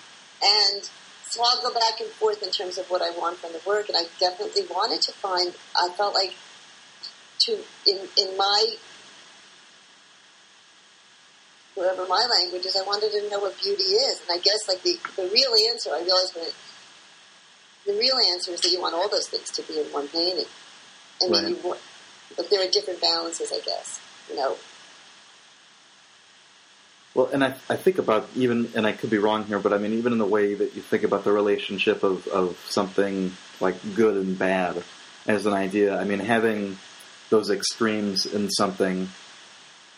And 0.43 0.91
so 1.29 1.43
I'll 1.45 1.63
go 1.63 1.73
back 1.73 2.01
and 2.01 2.09
forth 2.11 2.43
in 2.43 2.51
terms 2.51 2.79
of 2.79 2.91
what 2.91 3.03
I 3.03 3.11
want 3.19 3.37
from 3.37 3.53
the 3.53 3.61
work, 3.67 3.89
and 3.89 3.97
I 3.97 4.05
definitely 4.19 4.63
wanted 4.71 5.03
to 5.03 5.13
find. 5.13 5.53
I 5.77 5.91
felt 5.91 6.15
like 6.15 6.35
to 7.41 7.53
in 7.87 7.99
in 8.17 8.37
my 8.37 8.75
whatever 11.75 12.07
my 12.09 12.27
language 12.27 12.67
is, 12.67 12.77
I 12.77 12.83
wanted 12.83 13.13
to 13.13 13.31
know 13.31 13.41
what 13.41 13.61
beauty 13.63 13.85
is, 13.85 14.21
and 14.23 14.39
I 14.39 14.43
guess 14.43 14.67
like 14.69 14.83
the 14.83 14.99
the 15.17 15.29
real 15.33 15.53
answer, 15.71 15.91
I 15.93 16.03
realized 16.03 16.35
when 16.35 16.45
it, 16.47 16.55
the 17.87 17.93
real 17.93 18.17
answer 18.33 18.53
is 18.53 18.61
that 18.63 18.71
you 18.71 18.81
want 18.81 18.95
all 18.95 19.09
those 19.09 19.29
things 19.29 19.51
to 19.53 19.63
be 19.63 19.81
in 19.81 19.87
one 19.93 20.09
painting. 20.09 20.47
Mean, 21.21 21.33
right. 21.33 21.49
you, 21.49 21.77
but 22.37 22.49
there 22.51 22.63
are 22.63 22.71
different 22.71 23.01
balances, 23.01 23.53
I 23.53 23.61
guess. 23.61 24.01
You 24.31 24.37
know, 24.37 24.57
well, 27.19 27.31
and 27.33 27.43
I, 27.43 27.49
I 27.69 27.75
think 27.75 27.99
about 27.99 28.29
even, 28.37 28.71
and 28.77 28.87
I 28.87 28.93
could 28.93 29.11
be 29.11 29.19
wrong 29.19 29.43
here, 29.43 29.59
but 29.59 29.73
I 29.73 29.79
mean, 29.79 29.95
even 29.95 30.13
in 30.13 30.19
the 30.19 30.25
way 30.25 30.55
that 30.55 30.77
you 30.77 30.83
think 30.83 31.03
about 31.03 31.25
the 31.25 31.33
relationship 31.33 32.05
of, 32.05 32.29
of 32.29 32.57
something 32.69 33.33
like 33.59 33.75
good 33.97 34.17
and 34.25 34.39
bad 34.39 34.85
as 35.27 35.45
an 35.45 35.53
idea, 35.53 35.99
I 35.99 36.05
mean, 36.05 36.21
having 36.21 36.79
those 37.29 37.51
extremes 37.51 38.25
in 38.25 38.49
something 38.51 39.09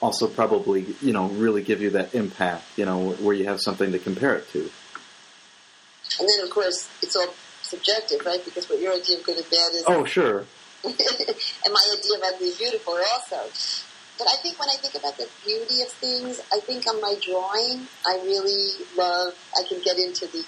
also 0.01 0.29
probably 0.29 0.87
you 1.03 1.13
know 1.13 1.29
really 1.29 1.63
give 1.63 1.83
you 1.83 1.91
that 1.91 2.15
impact. 2.15 2.65
You 2.77 2.87
know, 2.87 3.11
where 3.11 3.35
you 3.35 3.45
have 3.45 3.61
something 3.61 3.93
to 3.93 3.99
compare 3.99 4.37
it 4.37 4.49
to. 4.53 4.61
And 4.61 6.27
then, 6.27 6.43
of 6.43 6.49
course, 6.49 6.89
it's 7.03 7.17
all 7.17 7.29
subjective, 7.61 8.25
right? 8.25 8.43
Because 8.43 8.71
what 8.71 8.81
your 8.81 8.95
idea 8.95 9.19
of 9.19 9.25
good 9.25 9.37
and 9.37 9.51
bad 9.51 9.73
is. 9.75 9.85
Oh, 9.87 10.07
sure. 10.07 10.47
and 10.85 10.95
my 10.97 11.97
idea 11.99 12.17
of 12.17 12.23
ugly 12.35 12.49
and 12.49 12.59
beautiful 12.59 12.95
also. 13.13 13.90
But 14.21 14.29
I 14.29 14.37
think 14.43 14.61
when 14.61 14.69
I 14.69 14.77
think 14.77 14.95
about 14.95 15.17
the 15.17 15.27
beauty 15.47 15.81
of 15.81 15.89
things, 15.89 16.43
I 16.53 16.61
think 16.61 16.87
on 16.87 17.01
my 17.01 17.17
drawing, 17.25 17.89
I 18.05 18.21
really 18.23 18.85
love, 18.95 19.33
I 19.57 19.67
can 19.67 19.81
get 19.81 19.97
into 19.97 20.27
the, 20.27 20.45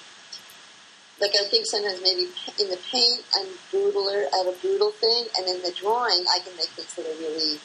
like 1.18 1.32
I 1.40 1.48
think 1.48 1.64
sometimes 1.64 2.02
maybe 2.02 2.28
in 2.60 2.68
the 2.68 2.76
paint, 2.92 3.24
I'm 3.34 3.48
brutaler, 3.72 4.28
I 4.28 4.44
have 4.44 4.52
a 4.52 4.58
brutal 4.60 4.90
thing, 4.90 5.24
and 5.38 5.48
in 5.48 5.62
the 5.62 5.72
drawing, 5.72 6.22
I 6.28 6.40
can 6.44 6.54
make 6.54 6.68
things 6.76 6.92
that 6.96 7.06
are 7.06 7.18
really 7.18 7.60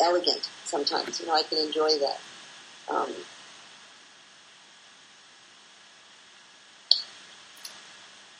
elegant 0.00 0.48
sometimes. 0.64 1.20
You 1.20 1.26
know, 1.26 1.34
I 1.34 1.42
can 1.42 1.58
enjoy 1.58 1.90
that. 2.00 2.18
Um, 2.88 3.12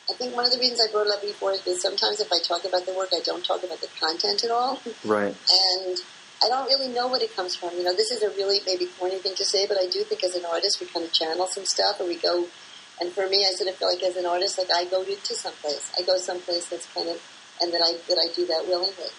I 0.09 0.13
think 0.13 0.35
one 0.35 0.45
of 0.45 0.51
the 0.51 0.57
reasons 0.57 0.81
I 0.81 0.91
brought 0.91 1.05
it 1.05 1.13
up 1.13 1.21
before 1.21 1.51
is 1.51 1.61
because 1.61 1.79
sometimes 1.79 2.19
if 2.19 2.33
I 2.33 2.39
talk 2.41 2.65
about 2.65 2.87
the 2.87 2.93
work, 2.93 3.09
I 3.13 3.19
don't 3.23 3.45
talk 3.45 3.63
about 3.63 3.81
the 3.81 3.89
content 3.99 4.43
at 4.43 4.49
all. 4.49 4.81
Right. 5.05 5.35
And 5.85 6.01
I 6.43 6.49
don't 6.49 6.67
really 6.67 6.87
know 6.87 7.07
what 7.07 7.21
it 7.21 7.35
comes 7.35 7.55
from. 7.55 7.71
You 7.75 7.83
know, 7.83 7.95
this 7.95 8.11
is 8.11 8.21
a 8.21 8.29
really 8.29 8.59
maybe 8.65 8.87
corny 8.99 9.17
thing 9.17 9.33
to 9.35 9.45
say, 9.45 9.65
but 9.67 9.77
I 9.77 9.87
do 9.87 10.03
think 10.03 10.23
as 10.23 10.35
an 10.35 10.45
artist, 10.45 10.79
we 10.79 10.87
kind 10.87 11.05
of 11.05 11.11
channel 11.11 11.47
some 11.47 11.65
stuff, 11.65 11.99
or 11.99 12.05
we 12.05 12.15
go. 12.15 12.45
And 13.01 13.11
for 13.11 13.27
me, 13.27 13.45
I 13.45 13.53
sort 13.53 13.69
of 13.69 13.75
feel 13.75 13.89
like 13.89 14.03
as 14.03 14.17
an 14.17 14.25
artist, 14.25 14.57
like 14.57 14.69
I 14.73 14.85
go 14.85 15.01
into 15.01 15.33
someplace. 15.33 15.91
I 15.97 16.03
go 16.03 16.17
someplace 16.17 16.67
that's 16.67 16.85
kind 16.93 17.09
of, 17.09 17.21
and 17.61 17.73
that 17.73 17.81
I 17.81 17.93
that 18.07 18.19
I 18.21 18.33
do 18.35 18.45
that 18.47 18.67
willingly. 18.67 19.11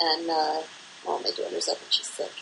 And 0.00 0.28
uh, 0.30 0.62
well, 1.06 1.20
my 1.22 1.30
daughter's 1.30 1.68
up 1.68 1.78
and 1.80 1.92
she's 1.92 2.08
sick. 2.08 2.32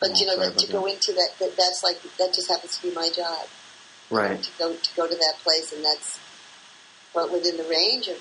But 0.00 0.10
Oh, 0.10 0.14
you 0.18 0.26
know, 0.26 0.38
that, 0.38 0.58
to 0.58 0.72
go 0.72 0.86
into 0.86 1.12
that, 1.12 1.30
that, 1.38 1.56
that's 1.56 1.82
like 1.82 2.02
that 2.18 2.34
just 2.34 2.48
happens 2.48 2.76
to 2.78 2.88
be 2.88 2.94
my 2.94 3.08
job 3.14 3.46
Right. 4.10 4.42
to 4.42 4.50
go 4.58 4.74
to 4.74 4.90
go 4.96 5.06
to 5.06 5.14
that 5.14 5.34
place, 5.42 5.72
and 5.72 5.84
that's 5.84 6.18
but 7.14 7.30
within 7.30 7.56
the 7.56 7.64
range 7.64 8.08
of. 8.08 8.18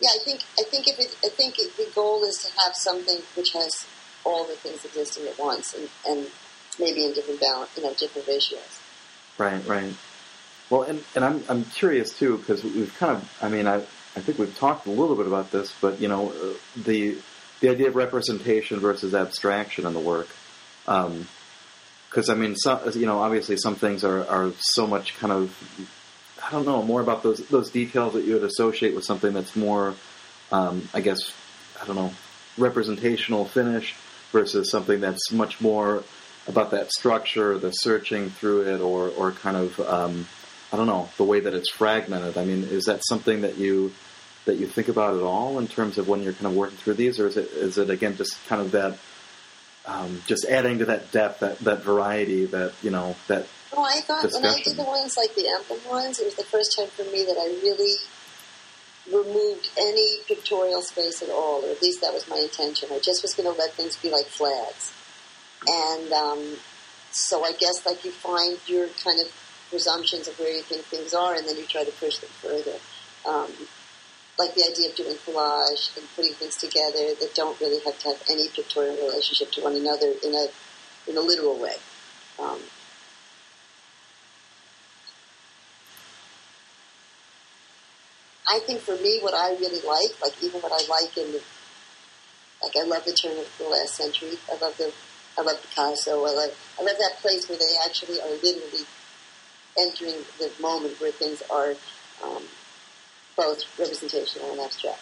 Yeah, 0.00 0.10
I 0.14 0.18
think 0.24 0.40
I 0.58 0.64
think 0.64 0.88
if 0.88 0.98
it, 0.98 1.16
I 1.24 1.28
think 1.28 1.56
the 1.56 1.88
goal 1.94 2.24
is 2.24 2.38
to 2.38 2.48
have 2.62 2.74
something 2.74 3.18
which 3.36 3.52
has 3.52 3.86
all 4.24 4.44
the 4.44 4.54
things 4.54 4.84
existing 4.84 5.26
at 5.26 5.38
once, 5.38 5.74
and, 5.74 5.88
and 6.06 6.26
maybe 6.78 7.04
in 7.04 7.12
different 7.12 7.40
balance, 7.40 7.70
you 7.76 7.82
know, 7.82 7.94
different 7.94 8.26
ratios. 8.26 8.80
Right, 9.38 9.64
right. 9.66 9.94
Well, 10.70 10.82
and, 10.82 11.04
and 11.14 11.24
I'm 11.24 11.44
I'm 11.48 11.64
curious 11.64 12.16
too 12.16 12.38
because 12.38 12.64
we've 12.64 12.94
kind 12.98 13.12
of 13.12 13.38
I 13.42 13.48
mean 13.48 13.66
I 13.66 13.76
I 13.76 14.20
think 14.20 14.38
we've 14.38 14.56
talked 14.56 14.86
a 14.86 14.90
little 14.90 15.16
bit 15.16 15.26
about 15.26 15.50
this, 15.50 15.72
but 15.80 16.00
you 16.00 16.08
know 16.08 16.30
uh, 16.30 16.54
the 16.76 17.18
the 17.60 17.68
idea 17.68 17.88
of 17.88 17.96
representation 17.96 18.80
versus 18.80 19.14
abstraction 19.14 19.86
in 19.86 19.94
the 19.94 20.00
work. 20.00 20.28
Because 20.84 22.28
I 22.28 22.34
mean, 22.34 22.56
some, 22.56 22.80
you 22.94 23.06
know, 23.06 23.20
obviously 23.20 23.56
some 23.56 23.74
things 23.74 24.04
are, 24.04 24.26
are 24.28 24.52
so 24.58 24.86
much 24.86 25.16
kind 25.16 25.32
of 25.32 25.88
I 26.46 26.50
don't 26.50 26.66
know 26.66 26.82
more 26.82 27.00
about 27.00 27.22
those 27.22 27.38
those 27.48 27.70
details 27.70 28.14
that 28.14 28.24
you 28.24 28.34
would 28.34 28.44
associate 28.44 28.94
with 28.94 29.04
something 29.04 29.32
that's 29.32 29.56
more, 29.56 29.94
um, 30.52 30.88
I 30.92 31.00
guess, 31.00 31.18
I 31.80 31.86
don't 31.86 31.96
know, 31.96 32.12
representational 32.58 33.46
finish 33.46 33.94
versus 34.30 34.70
something 34.70 35.00
that's 35.00 35.32
much 35.32 35.60
more 35.60 36.04
about 36.46 36.72
that 36.72 36.92
structure, 36.92 37.56
the 37.56 37.70
searching 37.70 38.30
through 38.30 38.74
it, 38.74 38.80
or 38.80 39.08
or 39.08 39.32
kind 39.32 39.56
of 39.56 39.80
um, 39.80 40.26
I 40.72 40.76
don't 40.76 40.86
know 40.86 41.08
the 41.16 41.24
way 41.24 41.40
that 41.40 41.54
it's 41.54 41.70
fragmented. 41.70 42.36
I 42.36 42.44
mean, 42.44 42.64
is 42.64 42.84
that 42.84 43.02
something 43.06 43.40
that 43.42 43.56
you 43.56 43.92
that 44.44 44.56
you 44.56 44.66
think 44.66 44.88
about 44.88 45.16
at 45.16 45.22
all 45.22 45.58
in 45.58 45.66
terms 45.66 45.96
of 45.96 46.08
when 46.08 46.22
you're 46.22 46.34
kind 46.34 46.46
of 46.46 46.54
working 46.54 46.76
through 46.76 46.94
these, 46.94 47.18
or 47.18 47.26
is 47.26 47.36
it 47.36 47.48
is 47.52 47.78
it 47.78 47.88
again 47.88 48.16
just 48.16 48.36
kind 48.46 48.60
of 48.60 48.72
that 48.72 48.98
um, 49.86 50.22
just 50.26 50.44
adding 50.46 50.78
to 50.78 50.86
that 50.86 51.12
depth, 51.12 51.40
that 51.40 51.58
that 51.60 51.82
variety, 51.82 52.46
that 52.46 52.72
you 52.82 52.90
know 52.90 53.16
that 53.28 53.46
No, 53.76 53.84
I 53.84 54.00
thought 54.00 54.24
when 54.32 54.44
I 54.44 54.62
did 54.62 54.76
the 54.76 54.84
ones 54.84 55.16
like 55.16 55.34
the 55.34 55.48
emblem 55.48 55.80
ones, 55.88 56.20
it 56.20 56.24
was 56.24 56.34
the 56.36 56.44
first 56.44 56.76
time 56.76 56.88
for 56.88 57.04
me 57.04 57.24
that 57.24 57.36
I 57.38 57.46
really 57.62 57.96
removed 59.12 59.68
any 59.78 60.18
pictorial 60.26 60.80
space 60.82 61.22
at 61.22 61.28
all, 61.28 61.64
or 61.64 61.70
at 61.70 61.82
least 61.82 62.00
that 62.00 62.12
was 62.12 62.28
my 62.28 62.38
intention. 62.38 62.88
I 62.92 62.98
just 63.00 63.22
was 63.22 63.34
going 63.34 63.52
to 63.52 63.58
let 63.58 63.72
things 63.72 63.96
be 63.96 64.10
like 64.10 64.26
flags. 64.26 64.92
And 65.66 66.12
um, 66.12 66.56
so 67.10 67.44
I 67.44 67.52
guess 67.52 67.84
like 67.86 68.04
you 68.04 68.10
find 68.12 68.58
your 68.66 68.88
kind 69.02 69.20
of 69.20 69.32
presumptions 69.70 70.28
of 70.28 70.38
where 70.38 70.54
you 70.54 70.62
think 70.62 70.84
things 70.84 71.12
are, 71.14 71.34
and 71.34 71.46
then 71.46 71.56
you 71.56 71.66
try 71.66 71.84
to 71.84 71.92
push 71.92 72.18
them 72.18 72.30
further. 72.40 72.78
Um, 73.26 73.50
like 74.38 74.54
the 74.54 74.64
idea 74.70 74.90
of 74.90 74.96
doing 74.96 75.14
collage 75.26 75.96
and 75.96 76.06
putting 76.16 76.32
things 76.34 76.56
together 76.56 77.14
that 77.20 77.30
don't 77.34 77.58
really 77.60 77.82
have 77.84 77.98
to 78.00 78.08
have 78.08 78.22
any 78.28 78.48
pictorial 78.48 78.96
relationship 78.96 79.52
to 79.52 79.62
one 79.62 79.76
another 79.76 80.12
in 80.24 80.34
a 80.34 80.46
in 81.08 81.16
a 81.16 81.20
literal 81.20 81.58
way. 81.60 81.76
Um, 82.38 82.58
I 88.48 88.58
think 88.60 88.80
for 88.80 88.96
me, 88.96 89.18
what 89.20 89.34
I 89.34 89.50
really 89.56 89.80
like, 89.86 90.20
like 90.20 90.34
even 90.42 90.60
what 90.60 90.72
I 90.72 90.84
like 90.88 91.16
in 91.16 91.32
the, 91.32 91.42
like 92.62 92.76
I 92.76 92.84
love 92.84 93.04
the 93.04 93.12
turn 93.12 93.38
of 93.38 93.48
the 93.58 93.68
last 93.68 93.94
century. 93.94 94.38
I 94.50 94.56
love 94.58 94.76
the, 94.76 94.92
I 95.38 95.42
love 95.42 95.60
Picasso. 95.62 96.24
I 96.24 96.30
love, 96.30 96.50
I 96.78 96.82
love 96.82 96.96
that 96.98 97.16
place 97.20 97.48
where 97.48 97.58
they 97.58 97.74
actually 97.84 98.20
are 98.20 98.30
literally 98.42 98.84
entering 99.78 100.24
the 100.38 100.50
moment 100.60 101.00
where 101.00 101.10
things 101.10 101.42
are 101.50 101.74
um, 102.22 102.42
both 103.36 103.64
representational 103.78 104.52
and 104.52 104.60
abstract. 104.60 105.00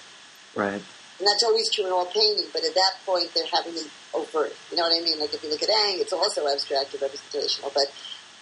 right, 0.55 0.80
And 1.18 1.28
that's 1.28 1.43
always 1.43 1.70
true 1.70 1.86
in 1.86 1.93
all 1.93 2.07
painting, 2.07 2.47
but 2.53 2.64
at 2.64 2.74
that 2.74 2.93
point 3.05 3.30
they're 3.34 3.47
having 3.53 3.74
the 3.74 3.86
overt. 4.14 4.55
You 4.70 4.76
know 4.76 4.84
what 4.84 4.97
I 4.97 5.05
mean? 5.05 5.20
Like 5.20 5.34
if 5.34 5.43
you 5.43 5.51
look 5.51 5.62
at 5.62 5.68
Ingres, 5.68 6.03
it's 6.03 6.12
also 6.12 6.49
abstract 6.49 6.95
or 6.95 6.99
representational, 6.99 7.70
but 7.74 7.93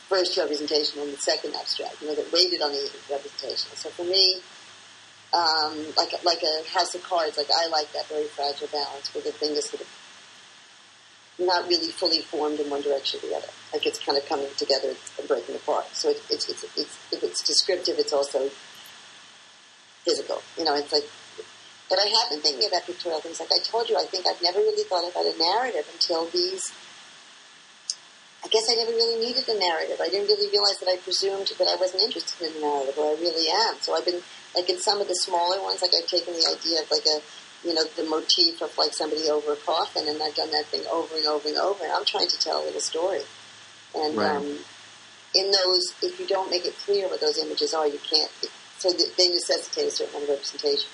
first 0.09 0.37
representational 0.37 1.07
and 1.07 1.15
the 1.15 1.21
second 1.21 1.55
abstract. 1.55 2.01
You 2.01 2.09
know, 2.09 2.15
that 2.15 2.33
weighted 2.33 2.63
on 2.63 2.73
the 2.73 2.91
representational. 3.11 3.77
So 3.77 3.91
for 3.91 4.05
me, 4.05 4.41
um, 5.33 5.77
like 5.97 6.13
like 6.25 6.43
a 6.43 6.69
house 6.71 6.95
of 6.95 7.03
cards, 7.03 7.37
like 7.37 7.51
I 7.51 7.69
like 7.69 7.93
that 7.93 8.07
very 8.09 8.27
fragile 8.27 8.69
balance 8.69 9.15
where 9.15 9.23
the 9.23 9.33
thing 9.33 9.53
is 9.53 9.67
sort 9.67 9.83
of 9.83 9.89
not 11.39 11.69
really 11.69 11.91
fully 11.91 12.21
formed 12.21 12.61
in 12.61 12.69
one 12.69 12.83
direction 12.83 13.21
or 13.23 13.29
the 13.29 13.37
other. 13.37 13.49
Like 13.73 13.87
it's 13.87 13.99
kind 13.99 14.19
of 14.19 14.27
coming 14.27 14.49
together 14.57 14.93
and 15.19 15.29
breaking 15.29 15.55
apart. 15.57 15.87
So 15.95 16.11
it, 16.11 16.21
it's, 16.29 16.49
it's, 16.51 16.65
it's, 16.77 16.99
if 17.13 17.23
it's 17.23 17.43
descriptive, 17.43 17.99
it's 17.99 18.13
also 18.13 18.51
physical. 20.05 20.43
You 20.59 20.65
know, 20.65 20.75
it's 20.75 20.93
like 20.93 21.05
but 21.91 21.99
I 21.99 22.07
have 22.07 22.31
been 22.31 22.39
thinking 22.39 22.71
about 22.71 22.87
pictorial 22.87 23.21
things. 23.21 23.41
Like 23.41 23.51
I 23.51 23.59
told 23.59 23.91
you, 23.91 23.99
I 23.99 24.07
think 24.07 24.25
I've 24.25 24.41
never 24.41 24.61
really 24.61 24.85
thought 24.87 25.03
about 25.11 25.27
a 25.27 25.37
narrative 25.37 25.91
until 25.93 26.31
these. 26.31 26.71
I 28.45 28.49
guess 28.49 28.71
I 28.71 28.79
never 28.79 28.93
really 28.93 29.19
needed 29.19 29.43
a 29.51 29.59
narrative. 29.59 29.99
I 30.01 30.09
didn't 30.09 30.29
really 30.29 30.49
realize 30.49 30.79
that 30.79 30.89
I 30.89 30.97
presumed 31.03 31.51
that 31.59 31.67
I 31.67 31.75
wasn't 31.77 32.07
interested 32.07 32.47
in 32.47 32.63
a 32.63 32.65
narrative, 32.65 32.95
or 32.97 33.11
I 33.11 33.19
really 33.21 33.51
am. 33.51 33.75
So 33.83 33.99
I've 33.99 34.07
been 34.07 34.23
like 34.55 34.69
in 34.69 34.79
some 34.79 35.01
of 35.01 35.09
the 35.09 35.15
smaller 35.15 35.63
ones, 35.63 35.83
like 35.83 35.93
I've 35.97 36.09
taken 36.09 36.35
the 36.35 36.47
idea 36.51 36.83
of 36.83 36.91
like 36.91 37.07
a, 37.07 37.21
you 37.67 37.75
know, 37.75 37.85
the 37.97 38.05
motif 38.05 38.61
of 38.63 38.77
like 38.79 38.93
somebody 38.93 39.29
over 39.29 39.53
a 39.53 39.57
coffin, 39.57 40.09
and 40.09 40.23
I've 40.23 40.35
done 40.35 40.51
that 40.51 40.67
thing 40.67 40.83
over 40.91 41.17
and 41.17 41.27
over 41.27 41.49
and 41.49 41.59
over. 41.59 41.85
And 41.85 41.93
I'm 41.93 42.05
trying 42.05 42.29
to 42.29 42.39
tell 42.41 42.63
a 42.63 42.65
little 42.65 42.81
story, 42.81 43.23
and 43.95 44.17
Right. 44.17 44.37
um, 44.37 44.59
in 45.35 45.51
those, 45.53 45.95
if 46.03 46.19
you 46.19 46.27
don't 46.27 46.51
make 46.51 46.67
it 46.67 46.75
clear 46.85 47.07
what 47.09 47.21
those 47.21 47.39
images 47.39 47.73
are, 47.75 47.87
you 47.87 48.01
can't. 48.03 48.31
So 48.79 48.91
th- 48.93 49.15
they 49.17 49.29
necessitate 49.29 49.87
a 49.87 49.91
certain 49.91 50.15
amount 50.15 50.25
of 50.25 50.31
representation 50.31 50.89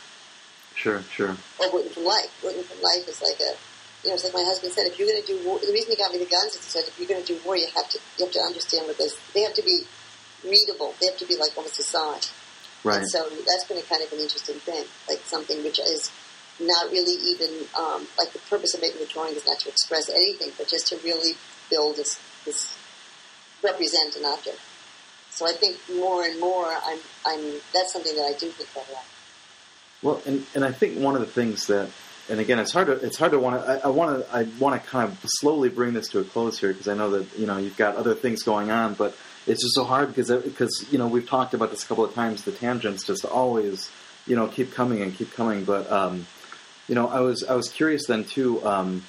sure, 0.76 1.02
sure, 1.10 1.36
or 1.58 1.66
Written 1.72 1.90
from 1.90 2.04
Life. 2.04 2.30
Written 2.44 2.62
from 2.62 2.80
Life 2.82 3.08
is 3.08 3.22
like 3.22 3.40
a, 3.40 3.56
you 4.04 4.10
know, 4.10 4.14
it's 4.14 4.24
like 4.24 4.34
my 4.34 4.44
husband 4.44 4.72
said, 4.72 4.86
if 4.86 4.98
you're 4.98 5.08
going 5.08 5.20
to 5.20 5.26
do 5.26 5.40
war, 5.46 5.58
the 5.58 5.72
reason 5.72 5.90
he 5.90 5.96
got 5.96 6.12
me 6.12 6.18
the 6.18 6.26
guns 6.30 6.54
is 6.54 6.62
he 6.62 6.70
said, 6.70 6.84
if 6.86 6.98
you're 6.98 7.08
going 7.08 7.24
to 7.24 7.26
do 7.26 7.40
war, 7.44 7.56
you 7.56 7.66
have 7.74 7.88
to, 7.88 7.98
you 8.18 8.24
have 8.26 8.34
to 8.34 8.40
understand 8.40 8.86
what 8.86 8.98
this, 8.98 9.16
they 9.34 9.40
have 9.42 9.54
to 9.54 9.62
be 9.64 9.82
readable. 10.44 10.94
They 11.00 11.06
have 11.06 11.18
to 11.18 11.26
be 11.26 11.36
like 11.36 11.56
almost 11.56 11.80
a 11.80 11.82
sign. 11.82 12.20
Right, 12.84 12.98
And 12.98 13.10
so 13.10 13.28
that's 13.46 13.64
been 13.64 13.78
a 13.78 13.82
kind 13.82 14.02
of 14.02 14.12
an 14.12 14.18
interesting 14.18 14.56
thing, 14.56 14.84
like 15.08 15.20
something 15.24 15.62
which 15.64 15.78
is 15.78 16.10
not 16.58 16.90
really 16.90 17.14
even, 17.14 17.66
um, 17.78 18.06
like 18.18 18.32
the 18.32 18.38
purpose 18.50 18.74
of 18.74 18.80
making 18.80 19.00
the 19.00 19.06
drawing 19.06 19.34
is 19.34 19.46
not 19.46 19.58
to 19.60 19.68
express 19.68 20.08
anything, 20.08 20.50
but 20.56 20.68
just 20.68 20.88
to 20.88 20.96
really 21.04 21.34
build 21.70 21.96
this, 21.96 22.18
this 22.44 22.76
represent 23.62 24.16
an 24.16 24.24
object. 24.24 24.58
So 25.30 25.46
I 25.46 25.52
think 25.52 25.76
more 25.94 26.24
and 26.24 26.40
more, 26.40 26.66
I'm, 26.66 26.98
I'm, 27.26 27.60
that's 27.74 27.92
something 27.92 28.14
that 28.16 28.24
I 28.24 28.32
do 28.32 28.48
think 28.48 28.70
about 28.72 28.88
a 28.88 28.92
lot. 28.92 29.04
Well, 30.02 30.22
and, 30.24 30.46
and 30.54 30.64
I 30.64 30.72
think 30.72 30.98
one 30.98 31.14
of 31.14 31.20
the 31.20 31.26
things 31.26 31.66
that, 31.66 31.90
and 32.28 32.40
again, 32.40 32.58
it's 32.58 32.72
hard 32.72 32.88
to 32.88 32.92
it's 32.92 33.16
hard 33.16 33.32
to 33.32 33.38
want 33.38 33.62
to. 33.62 33.70
I, 33.70 33.76
I 33.84 33.88
want 33.88 34.18
to 34.18 34.34
I 34.34 34.42
want 34.58 34.82
to 34.82 34.88
kind 34.88 35.08
of 35.08 35.18
slowly 35.24 35.68
bring 35.68 35.94
this 35.94 36.08
to 36.08 36.18
a 36.18 36.24
close 36.24 36.58
here 36.58 36.72
because 36.72 36.88
I 36.88 36.94
know 36.94 37.10
that 37.10 37.38
you 37.38 37.46
know 37.46 37.56
you've 37.56 37.76
got 37.76 37.96
other 37.96 38.14
things 38.14 38.42
going 38.42 38.70
on, 38.70 38.94
but 38.94 39.16
it's 39.46 39.62
just 39.62 39.74
so 39.74 39.84
hard 39.84 40.08
because 40.08 40.30
because 40.42 40.86
you 40.90 40.98
know 40.98 41.06
we've 41.06 41.28
talked 41.28 41.54
about 41.54 41.70
this 41.70 41.84
a 41.84 41.86
couple 41.86 42.04
of 42.04 42.14
times. 42.14 42.44
The 42.44 42.52
tangents 42.52 43.04
just 43.04 43.24
always 43.24 43.90
you 44.26 44.36
know 44.36 44.48
keep 44.48 44.72
coming 44.74 45.02
and 45.02 45.14
keep 45.14 45.32
coming. 45.32 45.64
But 45.64 45.90
um, 45.90 46.26
you 46.88 46.94
know, 46.94 47.08
I 47.08 47.20
was 47.20 47.44
I 47.44 47.54
was 47.54 47.68
curious 47.68 48.06
then 48.06 48.24
too. 48.24 48.64
Um, 48.66 49.04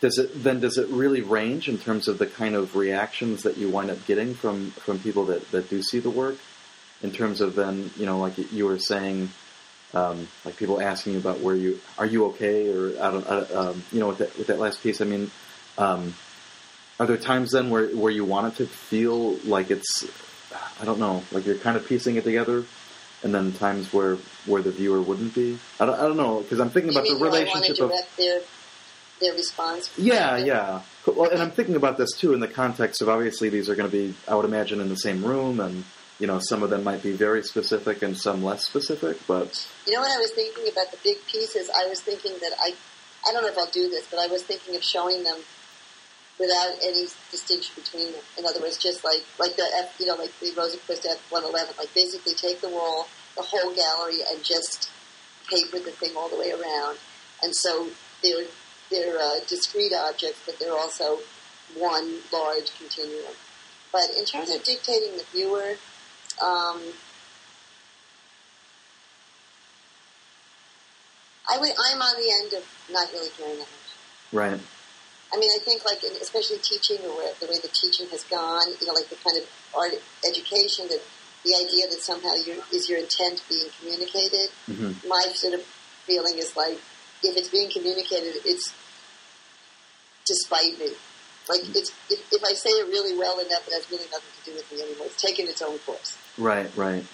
does 0.00 0.18
it 0.18 0.42
then 0.42 0.60
does 0.60 0.78
it 0.78 0.88
really 0.88 1.20
range 1.20 1.68
in 1.68 1.78
terms 1.78 2.08
of 2.08 2.18
the 2.18 2.26
kind 2.26 2.54
of 2.54 2.76
reactions 2.76 3.42
that 3.42 3.58
you 3.58 3.68
wind 3.68 3.90
up 3.90 4.04
getting 4.06 4.34
from 4.34 4.70
from 4.72 4.98
people 4.98 5.26
that 5.26 5.50
that 5.50 5.68
do 5.68 5.82
see 5.82 5.98
the 5.98 6.10
work? 6.10 6.36
In 7.02 7.12
terms 7.12 7.40
of 7.40 7.54
then 7.54 7.90
you 7.96 8.06
know 8.06 8.18
like 8.18 8.52
you 8.52 8.66
were 8.66 8.78
saying 8.78 9.30
um, 9.94 10.28
like 10.44 10.56
people 10.56 10.80
asking 10.80 11.14
you 11.14 11.18
about 11.18 11.40
where 11.40 11.54
you 11.54 11.80
are 11.98 12.06
you 12.06 12.26
okay 12.26 12.72
or 12.72 12.90
I 13.02 13.10
don't 13.10 13.26
uh, 13.26 13.46
um, 13.54 13.82
you 13.92 14.00
know 14.00 14.08
with 14.08 14.18
that 14.18 14.36
with 14.38 14.46
that 14.48 14.58
last 14.58 14.82
piece. 14.82 15.00
I 15.00 15.04
mean, 15.04 15.30
um, 15.78 16.14
are 17.00 17.06
there 17.06 17.16
times 17.16 17.50
then 17.52 17.70
where 17.70 17.88
where 17.88 18.12
you 18.12 18.24
want 18.24 18.52
it 18.52 18.56
to 18.58 18.66
feel 18.66 19.34
like 19.38 19.70
it's 19.72 20.04
I 20.80 20.84
don't 20.84 21.00
know 21.00 21.24
like 21.32 21.46
you're 21.46 21.56
kind 21.56 21.76
of 21.76 21.86
piecing 21.88 22.14
it 22.16 22.24
together, 22.24 22.64
and 23.24 23.34
then 23.34 23.52
times 23.52 23.92
where 23.92 24.16
where 24.46 24.62
the 24.62 24.70
viewer 24.70 25.00
wouldn't 25.00 25.34
be. 25.34 25.58
I 25.80 25.86
don't 25.86 25.98
I 25.98 26.02
don't 26.02 26.16
know 26.18 26.40
because 26.42 26.60
I'm 26.60 26.70
thinking 26.70 26.92
You 26.92 26.98
about 26.98 27.08
the 27.08 27.14
mean, 27.14 27.22
I 27.24 27.28
want 27.28 27.34
relationship 27.34 27.80
of 27.84 27.92
their 28.18 28.40
their 29.20 29.32
response? 29.34 29.90
yeah, 29.98 30.36
yeah. 30.36 30.82
Well, 31.06 31.30
and 31.30 31.42
I'm 31.42 31.50
thinking 31.50 31.76
about 31.76 31.96
this 31.98 32.12
too 32.12 32.32
in 32.34 32.40
the 32.40 32.48
context 32.48 33.02
of 33.02 33.08
obviously 33.08 33.48
these 33.48 33.68
are 33.68 33.74
going 33.74 33.90
to 33.90 33.96
be, 33.96 34.14
I 34.28 34.34
would 34.34 34.44
imagine, 34.44 34.80
in 34.80 34.88
the 34.88 34.96
same 34.96 35.24
room, 35.24 35.58
and 35.60 35.84
you 36.18 36.26
know, 36.26 36.38
some 36.38 36.62
of 36.62 36.68
them 36.70 36.84
might 36.84 37.02
be 37.02 37.12
very 37.12 37.42
specific 37.42 38.02
and 38.02 38.16
some 38.16 38.44
less 38.44 38.66
specific. 38.66 39.18
But 39.26 39.66
You 39.86 39.94
know 39.94 40.00
what 40.00 40.10
I 40.10 40.18
was 40.18 40.32
thinking 40.32 40.68
about 40.70 40.90
the 40.90 40.98
big 41.02 41.16
pieces? 41.26 41.70
I 41.74 41.86
was 41.86 42.00
thinking 42.00 42.32
that 42.40 42.52
I, 42.62 42.74
I 43.26 43.32
don't 43.32 43.42
know 43.42 43.48
if 43.48 43.56
I'll 43.58 43.70
do 43.70 43.88
this, 43.88 44.06
but 44.10 44.18
I 44.20 44.26
was 44.26 44.42
thinking 44.42 44.76
of 44.76 44.82
showing 44.82 45.22
them 45.24 45.36
without 46.40 46.74
any 46.82 47.04
distinction 47.30 47.74
between 47.76 48.12
them. 48.12 48.22
In 48.38 48.46
other 48.46 48.60
words, 48.60 48.78
just 48.78 49.04
like 49.04 49.22
like 49.38 49.54
the 49.56 49.66
F, 49.76 49.94
you 50.00 50.06
know, 50.06 50.16
like 50.16 50.32
the 50.40 50.50
Rosenquist 50.52 51.06
F 51.06 51.20
one 51.30 51.44
eleven, 51.44 51.74
like 51.78 51.92
basically 51.94 52.34
take 52.34 52.60
the 52.60 52.70
wall, 52.70 53.06
the 53.36 53.42
whole 53.42 53.74
gallery, 53.74 54.20
and 54.32 54.42
just 54.42 54.90
paper 55.48 55.78
the 55.78 55.92
thing 55.92 56.16
all 56.16 56.30
the 56.30 56.38
way 56.38 56.50
around. 56.50 56.96
And 57.42 57.54
so 57.54 57.88
they're 58.24 58.46
they're 58.90 59.18
uh, 59.18 59.40
discrete 59.46 59.92
objects, 59.92 60.40
but 60.46 60.58
they're 60.58 60.76
also 60.76 61.18
one 61.76 62.18
large 62.32 62.76
continuum. 62.78 63.34
But 63.92 64.10
in 64.18 64.24
terms 64.24 64.50
of 64.50 64.62
dictating 64.64 65.16
the 65.16 65.24
viewer, 65.32 65.74
um, 66.42 66.80
I 71.52 71.58
would, 71.58 71.70
I'm 71.70 72.00
on 72.00 72.14
the 72.16 72.32
end 72.40 72.52
of 72.52 72.64
not 72.92 73.12
really 73.12 73.30
caring 73.36 73.58
that 73.58 73.60
much. 73.60 74.32
right, 74.32 74.60
I 75.32 75.38
mean, 75.38 75.50
I 75.54 75.62
think 75.62 75.84
like, 75.84 76.02
especially 76.20 76.58
teaching 76.58 76.98
or 77.06 77.16
where, 77.16 77.32
the 77.40 77.46
way 77.46 77.58
the 77.62 77.68
teaching 77.68 78.08
has 78.10 78.24
gone, 78.24 78.66
you 78.80 78.86
know, 78.86 78.92
like 78.92 79.08
the 79.08 79.16
kind 79.16 79.38
of 79.38 79.48
art 79.76 79.94
education 80.26 80.88
that 80.88 81.00
the 81.44 81.54
idea 81.54 81.86
that 81.88 82.00
somehow 82.02 82.34
your, 82.34 82.56
is 82.72 82.88
your 82.88 82.98
intent 82.98 83.42
being 83.48 83.68
communicated. 83.78 84.50
hmm 84.66 84.92
My 85.08 85.22
sort 85.34 85.54
of 85.54 85.62
feeling 86.04 86.38
is 86.38 86.56
like, 86.56 86.78
if 87.22 87.36
it's 87.36 87.48
being 87.48 87.70
communicated, 87.70 88.34
it's 88.44 88.74
despite 90.26 90.78
me. 90.78 90.92
Like, 91.48 91.60
it's, 91.74 91.92
if, 92.10 92.20
if 92.32 92.44
I 92.44 92.52
say 92.52 92.70
it 92.70 92.86
really 92.88 93.16
well 93.16 93.38
enough, 93.40 93.66
it 93.66 93.74
has 93.74 93.90
really 93.90 94.06
nothing 94.10 94.30
to 94.44 94.50
do 94.50 94.56
with 94.56 94.70
me 94.72 94.82
anymore. 94.82 95.06
It's 95.06 95.20
taken 95.20 95.46
its 95.48 95.62
own 95.62 95.78
course. 95.80 96.16
right, 96.38 96.70
right. 96.76 97.04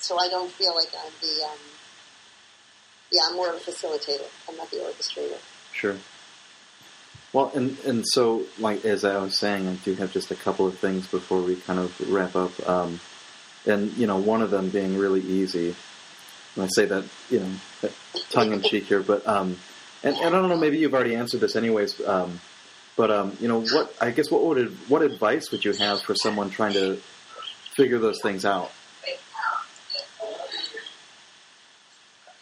So 0.00 0.18
I 0.18 0.28
don't 0.28 0.50
feel 0.52 0.74
like 0.74 0.88
I'm 0.94 1.12
the, 1.20 1.44
um, 1.44 1.58
yeah, 3.10 3.22
I'm 3.28 3.36
more 3.36 3.48
of 3.50 3.56
a 3.56 3.58
facilitator. 3.58 4.26
I'm 4.48 4.56
not 4.56 4.70
the 4.70 4.76
orchestrator. 4.78 5.38
Sure. 5.72 5.96
Well, 7.32 7.52
and 7.54 7.78
and 7.80 8.04
so 8.06 8.44
like 8.58 8.84
as 8.84 9.04
I 9.04 9.18
was 9.18 9.38
saying, 9.38 9.68
I 9.68 9.74
do 9.74 9.94
have 9.96 10.12
just 10.12 10.30
a 10.30 10.34
couple 10.34 10.66
of 10.66 10.78
things 10.78 11.06
before 11.06 11.42
we 11.42 11.56
kind 11.56 11.78
of 11.78 12.10
wrap 12.10 12.34
up. 12.34 12.68
Um, 12.68 13.00
and 13.66 13.92
you 13.96 14.06
know, 14.06 14.16
one 14.16 14.40
of 14.40 14.50
them 14.50 14.70
being 14.70 14.96
really 14.96 15.20
easy. 15.20 15.74
And 16.54 16.64
I 16.64 16.68
say 16.68 16.86
that 16.86 17.04
you 17.28 17.40
know, 17.40 17.90
tongue 18.30 18.52
in 18.52 18.62
cheek 18.62 18.84
here, 18.84 19.02
but 19.02 19.26
um, 19.26 19.56
and, 20.02 20.16
and 20.16 20.34
I 20.34 20.40
don't 20.40 20.48
know, 20.48 20.56
maybe 20.56 20.78
you've 20.78 20.94
already 20.94 21.16
answered 21.16 21.40
this 21.40 21.54
anyways. 21.54 22.00
Um, 22.06 22.40
but 22.96 23.10
um, 23.10 23.36
you 23.40 23.48
know, 23.48 23.60
what 23.60 23.94
I 24.00 24.10
guess 24.10 24.30
what 24.30 24.42
would 24.44 24.72
what 24.88 25.02
advice 25.02 25.50
would 25.50 25.64
you 25.64 25.72
have 25.74 26.00
for 26.02 26.14
someone 26.14 26.50
trying 26.50 26.72
to 26.72 26.98
figure 27.76 27.98
those 27.98 28.20
things 28.22 28.44
out? 28.44 28.72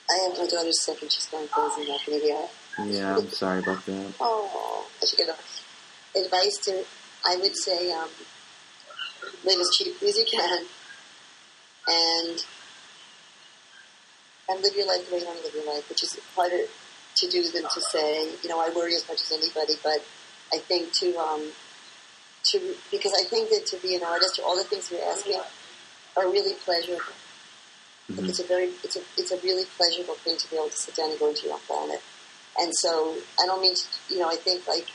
I 0.09 0.29
have 0.29 0.39
my 0.39 0.47
daughter's 0.47 0.83
sick 0.85 1.03
and 1.03 1.11
she's 1.11 1.27
going 1.27 1.49
crazy 1.49 1.83
you 1.83 2.21
hear 2.21 2.37
her? 2.37 2.49
Yeah, 2.85 3.17
I'm 3.17 3.31
sorry 3.31 3.61
about 3.61 3.85
that. 3.87 4.13
Oh, 4.21 4.87
I 5.03 5.07
should 5.07 5.19
get 5.19 5.29
advice 6.17 6.59
to. 6.65 6.85
I 7.27 7.37
would 7.37 7.57
say 7.57 7.91
um, 7.93 8.09
live 9.45 9.59
as 9.61 9.71
cheaply 9.77 10.09
as 10.09 10.17
you 10.19 10.27
can, 10.31 10.67
and 11.89 12.45
and 14.49 14.63
live 14.63 14.77
your 14.77 14.87
life 14.87 15.09
the 15.09 15.15
way 15.15 15.21
you 15.21 15.27
want 15.27 15.39
to 15.39 15.45
live 15.45 15.55
your 15.55 15.75
life, 15.75 15.89
which 15.89 16.03
is 16.03 16.19
harder 16.35 16.65
to 17.17 17.29
do 17.29 17.43
than 17.51 17.63
to 17.63 17.81
say. 17.81 18.29
You 18.43 18.49
know, 18.49 18.61
I 18.61 18.71
worry 18.71 18.95
as 18.95 19.09
much 19.09 19.23
as 19.23 19.33
anybody, 19.33 19.75
but 19.83 20.05
I 20.53 20.59
think 20.59 20.93
to 21.01 21.17
um, 21.19 21.49
to 22.53 22.75
because 22.91 23.13
I 23.19 23.25
think 23.25 23.49
that 23.51 23.67
to 23.67 23.77
be 23.79 23.95
an 23.95 24.03
artist, 24.03 24.39
all 24.45 24.57
the 24.57 24.65
things 24.65 24.91
you're 24.91 25.03
asking 25.03 25.41
are 26.17 26.29
really 26.31 26.55
pleasurable. 26.55 27.03
Like 28.11 28.21
Mhm. 28.21 28.29
it's 28.29 28.39
a 28.39 28.45
very, 28.45 28.71
it's 28.85 28.97
a, 28.97 29.01
it's 29.17 29.33
a 29.33 29.37
really 29.39 29.65
pleasurable 29.77 30.15
thing 30.15 30.37
to 30.37 30.49
be 30.51 30.57
able 30.57 30.69
to 30.71 30.77
sit 30.77 30.95
down 30.95 31.11
and 31.11 31.19
go 31.19 31.29
into 31.29 31.47
your 31.47 31.55
own 31.55 31.61
planet. 31.67 32.01
And 32.61 32.73
so, 32.75 33.17
I 33.41 33.47
don't 33.47 33.61
mean 33.61 33.75
to, 33.75 33.85
you 34.09 34.19
know, 34.19 34.29
I 34.29 34.37
think 34.37 34.67
like, 34.67 34.87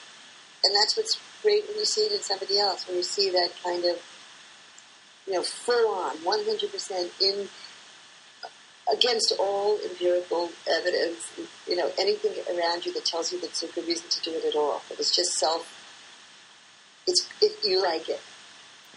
and 0.63 0.75
that's 0.75 0.97
what's 0.97 1.19
great 1.41 1.67
when 1.67 1.77
you 1.77 1.85
see 1.85 2.01
it 2.01 2.11
in 2.11 2.19
somebody 2.19 2.59
else, 2.59 2.87
when 2.87 2.97
you 2.97 3.03
see 3.03 3.29
that 3.31 3.51
kind 3.63 3.85
of, 3.85 4.01
you 5.27 5.33
know, 5.33 5.43
full 5.43 5.93
on, 5.93 6.17
100% 6.17 7.21
in, 7.21 7.47
against 8.91 9.33
all 9.39 9.77
empirical 9.83 10.49
evidence, 10.69 11.31
you 11.67 11.75
know, 11.75 11.91
anything 11.99 12.33
around 12.55 12.85
you 12.85 12.93
that 12.93 13.05
tells 13.05 13.31
you 13.31 13.39
that 13.41 13.47
there's 13.47 13.71
a 13.71 13.75
good 13.75 13.87
reason 13.87 14.09
to 14.09 14.21
do 14.21 14.31
it 14.31 14.45
at 14.45 14.55
all. 14.55 14.81
But 14.89 14.99
it's 14.99 15.15
just 15.15 15.33
self, 15.33 15.67
it's, 17.07 17.27
it, 17.41 17.51
you 17.63 17.81
like 17.81 18.09
it. 18.09 18.21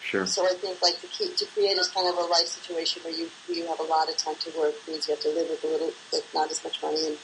Sure. 0.01 0.27
So 0.27 0.45
I 0.45 0.53
think 0.53 0.83
like 0.83 1.01
to 1.01 1.07
keep 1.07 1.35
to 1.37 1.47
create 1.47 1.79
is 1.79 1.89
kind 1.89 2.07
of 2.07 2.17
a 2.19 2.27
life 2.29 2.47
situation 2.47 3.03
where 3.03 3.15
you 3.15 3.31
where 3.47 3.57
you 3.57 3.67
have 3.67 3.81
a 3.81 3.85
lot 3.85 4.07
of 4.11 4.19
time 4.19 4.35
to 4.41 4.51
work 4.59 4.75
means 4.87 5.09
you 5.09 5.15
have 5.15 5.23
to 5.23 5.31
live 5.31 5.49
with 5.49 5.65
a 5.65 5.67
little 5.67 5.93
like 6.12 6.25
not 6.35 6.51
as 6.51 6.62
much 6.62 6.83
money 6.83 7.07
and 7.07 7.17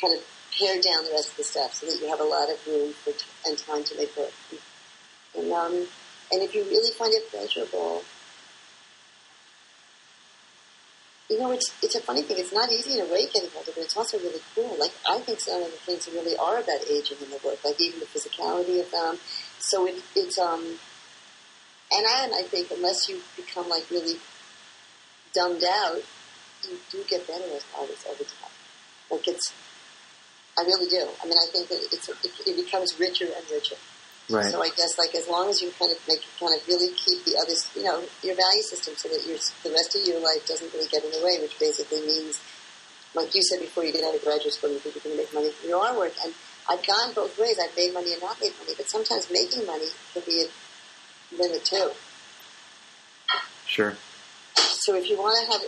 kind 0.00 0.14
of 0.14 0.20
pare 0.58 0.80
down 0.80 1.04
the 1.04 1.10
rest 1.12 1.30
of 1.30 1.36
the 1.36 1.44
stuff 1.44 1.74
so 1.74 1.86
that 1.86 2.00
you 2.00 2.08
have 2.08 2.20
a 2.20 2.24
lot 2.24 2.50
of 2.50 2.58
room 2.66 2.92
for 3.04 3.12
t- 3.12 3.26
and 3.46 3.56
time 3.58 3.84
to 3.84 3.96
make 3.96 4.16
work. 4.16 4.32
And 5.36 5.52
um 5.52 5.86
and 6.32 6.42
if 6.42 6.54
you 6.54 6.64
really 6.64 6.92
find 6.92 7.12
it 7.12 7.28
pleasurable, 7.30 8.02
you 11.28 11.38
know 11.38 11.50
it's 11.52 11.72
it's 11.82 11.94
a 11.94 12.00
funny 12.00 12.22
thing. 12.22 12.38
It's 12.38 12.52
not 12.52 12.70
easy 12.70 12.96
to 13.00 13.06
rake 13.12 13.30
older, 13.34 13.48
but 13.66 13.78
it's 13.78 13.96
also 13.96 14.18
really 14.18 14.42
cool. 14.54 14.76
Like 14.78 14.92
I 15.08 15.18
think 15.18 15.40
some 15.40 15.62
of 15.62 15.70
the 15.70 15.78
things 15.78 16.08
really 16.12 16.36
are 16.36 16.58
about 16.58 16.80
aging 16.90 17.18
in 17.22 17.30
the 17.30 17.40
work, 17.44 17.64
like 17.64 17.80
even 17.80 18.00
the 18.00 18.06
physicality 18.06 18.80
of 18.80 18.90
them. 18.90 19.18
So 19.58 19.86
it, 19.86 20.02
it's 20.16 20.38
um 20.38 20.78
and 21.92 22.06
and 22.06 22.34
I 22.34 22.42
think 22.42 22.70
unless 22.70 23.08
you 23.08 23.20
become 23.36 23.68
like 23.68 23.90
really 23.90 24.18
dumbed 25.32 25.64
out, 25.64 26.02
you 26.68 26.78
do 26.90 27.02
get 27.08 27.26
better 27.26 27.44
as 27.54 27.64
artists 27.78 28.06
over 28.06 28.24
time. 28.24 28.50
Like 29.10 29.26
it's, 29.26 29.52
I 30.60 30.68
really 30.68 30.88
do. 30.88 31.08
I 31.22 31.24
mean, 31.24 31.38
I 31.40 31.48
think 31.48 31.68
that 31.68 31.80
it's 31.88 32.08
it, 32.08 32.32
it 32.46 32.56
becomes 32.56 32.92
richer 33.00 33.24
and 33.24 33.44
richer. 33.50 33.76
Right. 34.28 34.52
So 34.52 34.62
I 34.62 34.68
guess 34.76 34.98
like 34.98 35.14
as 35.14 35.26
long 35.26 35.48
as 35.48 35.60
you 35.62 35.72
kind 35.80 35.90
of 35.90 35.98
make 36.06 36.20
kind 36.38 36.54
of 36.54 36.60
really 36.68 36.92
keep 36.94 37.24
the 37.24 37.40
others, 37.40 37.64
you 37.74 37.82
know, 37.82 38.04
your 38.22 38.36
value 38.36 38.62
system, 38.62 38.94
so 38.96 39.08
that 39.08 39.24
your 39.26 39.40
the 39.64 39.72
rest 39.72 39.96
of 39.96 40.04
your 40.04 40.20
life 40.20 40.44
doesn't 40.46 40.72
really 40.72 40.86
get 40.92 41.02
in 41.02 41.10
the 41.10 41.24
way, 41.24 41.40
which 41.40 41.58
basically 41.58 42.04
means, 42.04 42.38
like 43.14 43.34
you 43.34 43.42
said 43.42 43.60
before, 43.60 43.84
you 43.84 43.92
get 43.92 44.04
out 44.04 44.14
of 44.14 44.22
graduate 44.22 44.52
school, 44.52 44.70
you 44.70 44.78
think 44.78 44.94
you're 44.94 45.02
going 45.02 45.16
to 45.16 45.22
make 45.24 45.32
money 45.32 45.50
from 45.50 45.68
your 45.70 45.80
artwork, 45.80 46.12
and 46.22 46.34
I've 46.68 46.84
gone 46.86 47.16
both 47.16 47.40
ways. 47.40 47.56
I've 47.56 47.74
made 47.74 47.94
money 47.94 48.12
and 48.12 48.20
not 48.20 48.36
made 48.38 48.52
money, 48.60 48.76
but 48.76 48.88
sometimes 48.88 49.32
making 49.32 49.66
money 49.66 49.88
can 50.12 50.22
be 50.28 50.44
a 50.44 51.36
limit 51.40 51.64
too. 51.64 51.90
Sure. 53.64 53.96
So 54.84 54.94
if 54.94 55.08
you 55.08 55.16
want 55.16 55.40
to 55.40 55.52
have 55.52 55.62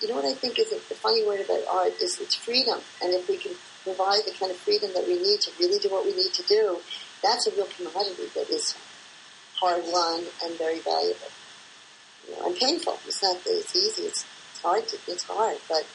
you 0.00 0.08
know 0.08 0.16
what 0.16 0.24
I 0.24 0.34
think 0.34 0.58
is 0.58 0.72
a, 0.72 0.76
the 0.88 0.94
funny 0.94 1.26
word 1.26 1.40
about 1.40 1.66
art 1.68 1.92
is 2.00 2.20
it's 2.20 2.34
freedom. 2.34 2.80
And 3.02 3.12
if 3.12 3.28
we 3.28 3.36
can 3.36 3.52
provide 3.86 4.26
the 4.26 4.34
kind 4.34 4.50
of 4.50 4.58
freedom 4.58 4.90
that 4.94 5.06
we 5.06 5.14
need 5.14 5.40
to 5.40 5.50
really 5.60 5.78
do 5.78 5.88
what 5.88 6.04
we 6.04 6.14
need 6.14 6.32
to 6.34 6.42
do, 6.42 6.78
that's 7.22 7.46
a 7.46 7.54
real 7.54 7.66
commodity 7.66 8.26
that 8.34 8.50
is 8.50 8.74
hard 9.54 9.82
won 9.86 10.24
and 10.44 10.58
very 10.58 10.80
valuable. 10.80 11.30
You 12.26 12.34
know, 12.34 12.46
and 12.46 12.56
painful. 12.56 12.98
It's 13.06 13.22
not 13.22 13.42
that 13.44 13.50
it's 13.50 13.76
easy. 13.76 14.02
It's, 14.02 14.26
it's 14.50 14.60
hard. 14.60 14.86
To, 14.88 14.98
it's 15.06 15.22
hard. 15.22 15.58
But 15.68 15.86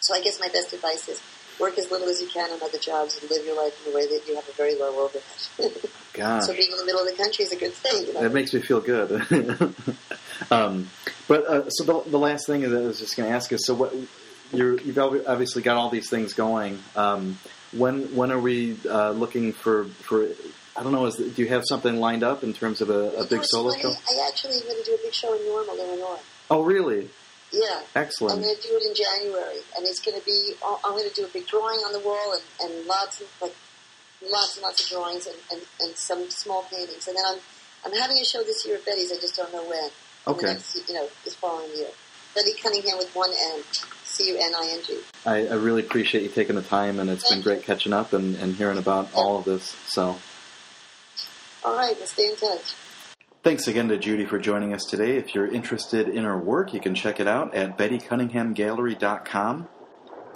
so 0.00 0.14
I 0.14 0.20
guess 0.20 0.38
my 0.38 0.48
best 0.48 0.72
advice 0.74 1.08
is 1.08 1.22
work 1.58 1.78
as 1.78 1.90
little 1.90 2.08
as 2.08 2.20
you 2.20 2.28
can 2.28 2.50
on 2.52 2.62
other 2.62 2.78
jobs 2.78 3.18
and 3.20 3.30
live 3.30 3.44
your 3.44 3.56
life 3.56 3.74
in 3.84 3.92
a 3.92 3.96
way 3.96 4.06
that 4.06 4.22
you 4.28 4.34
have 4.34 4.48
a 4.48 4.52
very 4.52 4.74
low 4.76 5.06
overhead. 5.06 5.90
Gosh. 6.12 6.42
so 6.46 6.52
being 6.52 6.70
in 6.70 6.78
the 6.78 6.84
middle 6.84 7.00
of 7.00 7.08
the 7.08 7.16
country 7.20 7.44
is 7.44 7.52
a 7.52 7.56
good 7.56 7.72
thing. 7.72 8.06
You 8.06 8.14
know? 8.14 8.22
That 8.22 8.32
makes 8.32 8.52
me 8.52 8.60
feel 8.60 8.80
good. 8.80 9.10
um, 10.50 10.88
but 11.26 11.46
uh, 11.46 11.70
so 11.70 11.84
the, 11.84 12.10
the 12.10 12.18
last 12.18 12.46
thing 12.46 12.60
that 12.60 12.72
I 12.72 12.86
was 12.86 13.00
just 13.00 13.16
going 13.16 13.28
to 13.28 13.34
ask 13.34 13.52
is, 13.52 13.66
so 13.66 13.74
what 13.74 13.94
you're, 14.52 14.80
you've 14.80 14.98
obviously 14.98 15.62
got 15.62 15.76
all 15.76 15.90
these 15.90 16.08
things 16.08 16.34
going. 16.34 16.78
Um, 16.96 17.38
when 17.72 18.14
when 18.14 18.32
are 18.32 18.38
we 18.40 18.76
uh, 18.88 19.10
looking 19.10 19.52
for 19.52 19.84
for? 19.84 20.28
I 20.76 20.82
don't 20.82 20.92
know. 20.92 21.06
Is 21.06 21.16
do 21.16 21.42
you 21.42 21.48
have 21.48 21.64
something 21.68 21.96
lined 21.96 22.22
up 22.22 22.42
in 22.42 22.52
terms 22.52 22.80
of 22.80 22.90
a, 22.90 23.10
a 23.16 23.26
big 23.26 23.44
solo 23.44 23.72
show? 23.76 23.90
I 23.90 24.28
actually 24.28 24.54
am 24.54 24.62
going 24.62 24.82
to 24.82 24.84
do 24.84 24.94
a 24.94 25.02
big 25.04 25.12
show 25.12 25.34
in 25.34 25.44
Normal, 25.46 25.76
Illinois. 25.76 26.20
Oh, 26.50 26.62
really? 26.62 27.10
Yeah, 27.52 27.80
Excellent. 27.96 28.36
I'm 28.36 28.42
going 28.42 28.54
to 28.54 28.62
do 28.62 28.76
it 28.76 28.82
in 28.88 28.94
January, 28.94 29.60
and 29.76 29.86
it's 29.86 30.00
going 30.00 30.18
to 30.18 30.24
be. 30.24 30.54
I'm 30.62 30.92
going 30.92 31.08
to 31.08 31.14
do 31.14 31.24
a 31.24 31.28
big 31.28 31.46
drawing 31.46 31.78
on 31.80 31.92
the 31.92 32.00
wall 32.00 32.34
and, 32.34 32.70
and 32.70 32.86
lots 32.86 33.20
of 33.20 33.26
like 33.40 33.54
lots 34.22 34.56
and 34.56 34.62
lots 34.62 34.84
of 34.84 34.90
drawings 34.90 35.26
and, 35.26 35.36
and, 35.52 35.62
and 35.80 35.96
some 35.96 36.28
small 36.30 36.64
paintings. 36.64 37.08
And 37.08 37.16
then 37.16 37.24
I'm 37.26 37.38
I'm 37.84 37.98
having 37.98 38.18
a 38.18 38.24
show 38.24 38.42
this 38.42 38.66
year 38.66 38.76
at 38.76 38.84
Betty's. 38.84 39.12
I 39.12 39.16
just 39.16 39.36
don't 39.36 39.52
know 39.52 39.64
when. 39.68 39.90
Okay. 40.26 40.46
next, 40.46 40.88
you 40.88 40.94
know, 40.94 41.08
this 41.24 41.34
following 41.36 41.70
year. 41.74 41.88
Betty 42.34 42.52
Cunningham 42.62 42.98
with 42.98 43.14
one 43.14 43.30
N. 43.30 43.62
C 44.18 44.30
U 44.30 44.36
N 44.40 44.52
I 44.54 44.68
N 44.72 44.80
G. 44.84 44.98
I, 45.24 45.46
I 45.46 45.54
really 45.54 45.82
appreciate 45.82 46.22
you 46.22 46.28
taking 46.28 46.56
the 46.56 46.62
time, 46.62 46.98
and 46.98 47.08
it's 47.08 47.28
Thank 47.28 47.44
been 47.44 47.54
great 47.54 47.64
catching 47.64 47.92
up 47.92 48.12
and, 48.12 48.34
and 48.36 48.54
hearing 48.54 48.78
about 48.78 49.08
all 49.14 49.38
of 49.38 49.44
this. 49.44 49.76
So, 49.86 50.16
All 51.64 51.76
right, 51.76 51.96
we'll 51.96 52.06
stay 52.06 52.26
in 52.30 52.36
touch. 52.36 52.74
thanks 53.44 53.68
again 53.68 53.88
to 53.88 53.96
Judy 53.98 54.24
for 54.24 54.38
joining 54.38 54.74
us 54.74 54.84
today. 54.84 55.16
If 55.16 55.34
you're 55.34 55.46
interested 55.48 56.08
in 56.08 56.24
her 56.24 56.36
work, 56.36 56.74
you 56.74 56.80
can 56.80 56.94
check 56.94 57.20
it 57.20 57.28
out 57.28 57.54
at 57.54 57.78
bettycunninghamgallery.com. 57.78 59.68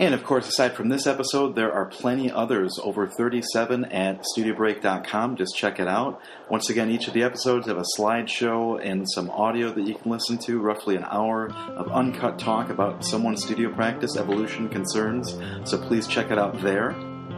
And 0.02 0.14
of 0.14 0.24
course, 0.24 0.48
aside 0.48 0.74
from 0.74 0.88
this 0.88 1.06
episode, 1.06 1.54
there 1.54 1.72
are 1.72 1.86
plenty 1.86 2.28
others, 2.28 2.76
over 2.82 3.06
37 3.06 3.84
at 3.84 4.24
studiobreak.com. 4.36 5.36
Just 5.36 5.54
check 5.56 5.78
it 5.78 5.86
out. 5.86 6.20
Once 6.50 6.68
again, 6.70 6.90
each 6.90 7.06
of 7.06 7.14
the 7.14 7.22
episodes 7.22 7.68
have 7.68 7.78
a 7.78 7.84
slideshow 7.96 8.84
and 8.84 9.08
some 9.08 9.30
audio 9.30 9.70
that 9.70 9.86
you 9.86 9.94
can 9.94 10.10
listen 10.10 10.38
to, 10.38 10.58
roughly 10.58 10.96
an 10.96 11.04
hour 11.04 11.52
of 11.52 11.88
uncut 11.92 12.36
talk 12.36 12.68
about 12.68 13.04
someone's 13.04 13.44
studio 13.44 13.72
practice, 13.72 14.16
evolution 14.16 14.68
concerns. 14.68 15.38
So 15.62 15.78
please 15.78 16.08
check 16.08 16.32
it 16.32 16.38
out 16.38 16.60
there. 16.62 16.96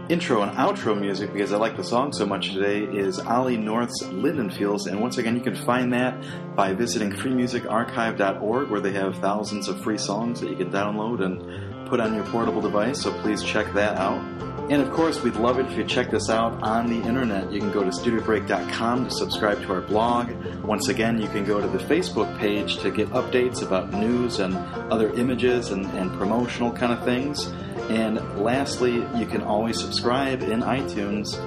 Intro 0.08 0.42
and 0.42 0.52
outro 0.56 0.98
music, 0.98 1.32
because 1.32 1.52
I 1.52 1.56
like 1.56 1.76
the 1.76 1.84
song 1.84 2.12
so 2.12 2.24
much 2.24 2.52
today, 2.52 2.84
is 2.84 3.18
Ollie 3.18 3.56
North's 3.58 4.02
Lindenfields. 4.04 4.86
And 4.86 5.00
once 5.00 5.16
again, 5.16 5.34
you 5.34 5.42
can 5.42 5.54
find 5.54 5.92
that 5.92 6.14
by 6.54 6.72
visiting 6.72 7.10
freemusicarchive.org, 7.10 8.70
where 8.70 8.80
they 8.80 8.92
have 8.92 9.16
thousands 9.16 9.68
of 9.68 9.82
free 9.82 9.96
songs 9.96 10.40
that 10.40 10.50
you 10.50 10.56
can 10.56 10.70
download 10.70 11.24
and 11.24 11.63
put 11.86 12.00
on 12.00 12.14
your 12.14 12.24
portable 12.24 12.60
device, 12.60 13.02
so 13.02 13.12
please 13.20 13.42
check 13.42 13.72
that 13.74 13.96
out. 13.96 14.22
And 14.70 14.80
of 14.80 14.90
course, 14.92 15.22
we'd 15.22 15.36
love 15.36 15.58
it 15.58 15.66
if 15.66 15.76
you 15.76 15.84
check 15.84 16.10
this 16.10 16.30
out 16.30 16.62
on 16.62 16.88
the 16.88 17.06
internet. 17.06 17.52
You 17.52 17.60
can 17.60 17.70
go 17.70 17.84
to 17.84 17.90
studiobreak.com 17.90 19.04
to 19.04 19.10
subscribe 19.10 19.60
to 19.62 19.74
our 19.74 19.82
blog. 19.82 20.30
Once 20.62 20.88
again, 20.88 21.20
you 21.20 21.28
can 21.28 21.44
go 21.44 21.60
to 21.60 21.68
the 21.68 21.78
Facebook 21.78 22.38
page 22.38 22.78
to 22.78 22.90
get 22.90 23.10
updates 23.10 23.62
about 23.62 23.92
news 23.92 24.38
and 24.40 24.56
other 24.90 25.12
images 25.14 25.70
and, 25.70 25.84
and 25.98 26.10
promotional 26.14 26.72
kind 26.72 26.94
of 26.94 27.04
things. 27.04 27.46
And 27.90 28.16
lastly, 28.40 29.06
you 29.14 29.26
can 29.26 29.42
always 29.42 29.78
subscribe 29.78 30.42
in 30.42 30.60
iTunes. 30.60 31.38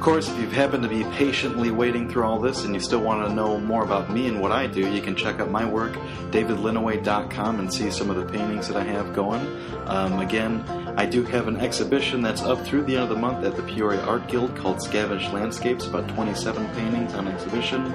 Of 0.00 0.04
course, 0.04 0.30
if 0.30 0.40
you've 0.40 0.52
happened 0.52 0.82
to 0.84 0.88
be 0.88 1.04
patiently 1.18 1.70
waiting 1.70 2.08
through 2.08 2.24
all 2.24 2.40
this 2.40 2.64
and 2.64 2.72
you 2.72 2.80
still 2.80 3.02
want 3.02 3.28
to 3.28 3.34
know 3.34 3.60
more 3.60 3.84
about 3.84 4.10
me 4.10 4.28
and 4.28 4.40
what 4.40 4.50
I 4.50 4.66
do, 4.66 4.90
you 4.90 5.02
can 5.02 5.14
check 5.14 5.40
out 5.40 5.50
my 5.50 5.66
work, 5.66 5.92
davidlinneweh.com, 6.30 7.60
and 7.60 7.70
see 7.70 7.90
some 7.90 8.08
of 8.08 8.16
the 8.16 8.24
paintings 8.24 8.66
that 8.68 8.78
I 8.78 8.84
have 8.84 9.12
going. 9.12 9.42
Um, 9.84 10.18
again, 10.20 10.64
I 10.96 11.04
do 11.04 11.22
have 11.24 11.48
an 11.48 11.58
exhibition 11.58 12.22
that's 12.22 12.40
up 12.40 12.64
through 12.64 12.84
the 12.84 12.94
end 12.94 13.02
of 13.02 13.08
the 13.10 13.16
month 13.16 13.44
at 13.44 13.56
the 13.56 13.62
Peoria 13.62 14.00
Art 14.00 14.26
Guild 14.26 14.56
called 14.56 14.80
Scavenged 14.80 15.34
Landscapes, 15.34 15.86
about 15.86 16.08
27 16.08 16.66
paintings 16.68 17.12
on 17.12 17.28
exhibition. 17.28 17.94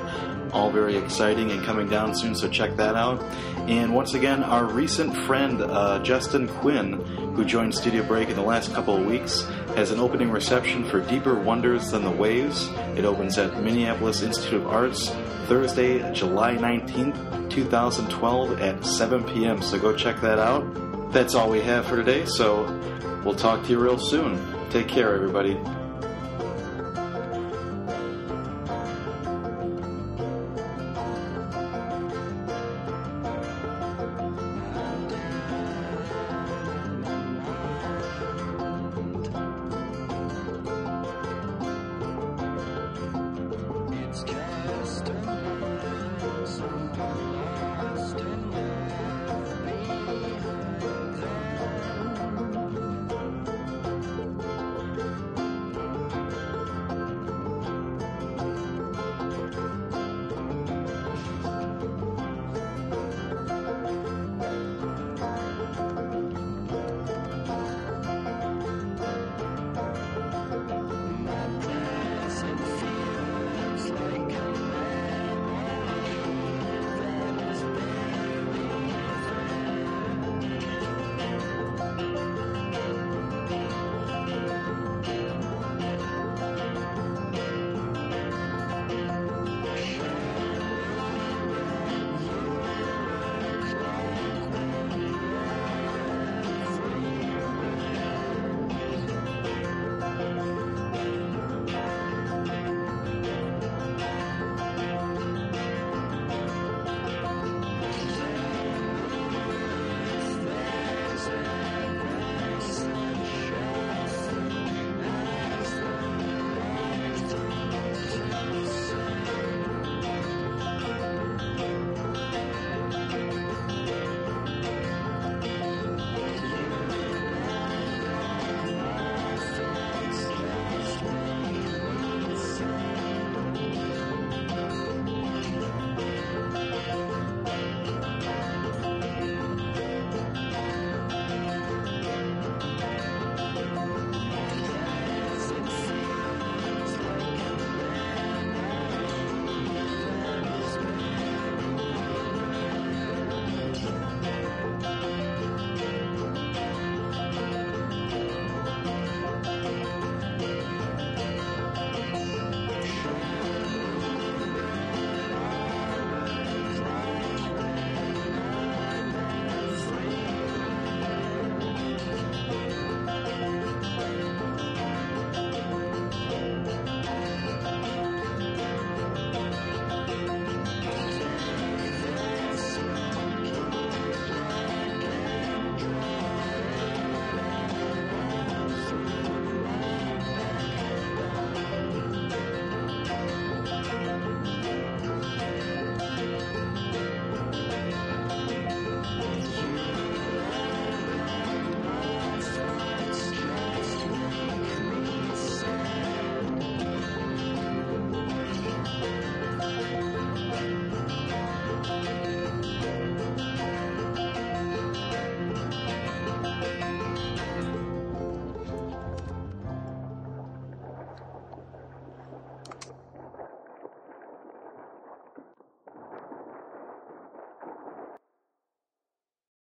All 0.55 0.71
very 0.71 0.95
exciting 0.95 1.51
and 1.51 1.65
coming 1.65 1.89
down 1.89 2.15
soon, 2.15 2.33
so 2.33 2.47
check 2.47 2.77
that 2.77 2.95
out. 2.95 3.21
And 3.67 3.93
once 3.93 4.13
again, 4.13 4.41
our 4.41 4.63
recent 4.63 5.13
friend, 5.13 5.61
uh, 5.61 6.01
Justin 6.01 6.47
Quinn, 6.47 6.93
who 7.35 7.43
joined 7.43 7.75
Studio 7.75 8.03
Break 8.03 8.29
in 8.29 8.37
the 8.37 8.41
last 8.41 8.73
couple 8.73 8.95
of 8.95 9.05
weeks, 9.05 9.41
has 9.75 9.91
an 9.91 9.99
opening 9.99 10.31
reception 10.31 10.85
for 10.85 11.01
Deeper 11.01 11.35
Wonders 11.35 11.91
Than 11.91 12.05
the 12.05 12.09
Waves. 12.09 12.69
It 12.95 13.03
opens 13.03 13.37
at 13.37 13.61
Minneapolis 13.61 14.21
Institute 14.21 14.61
of 14.61 14.67
Arts 14.67 15.09
Thursday, 15.47 16.13
July 16.13 16.55
19th, 16.55 17.49
2012 17.49 18.61
at 18.61 18.85
7 18.85 19.25
p.m. 19.25 19.61
So 19.61 19.77
go 19.77 19.93
check 19.93 20.21
that 20.21 20.39
out. 20.39 21.11
That's 21.11 21.35
all 21.35 21.49
we 21.49 21.59
have 21.63 21.85
for 21.85 21.97
today, 21.97 22.23
so 22.23 22.63
we'll 23.25 23.35
talk 23.35 23.61
to 23.63 23.69
you 23.71 23.79
real 23.79 23.99
soon. 23.99 24.39
Take 24.69 24.87
care, 24.87 25.13
everybody. 25.13 25.59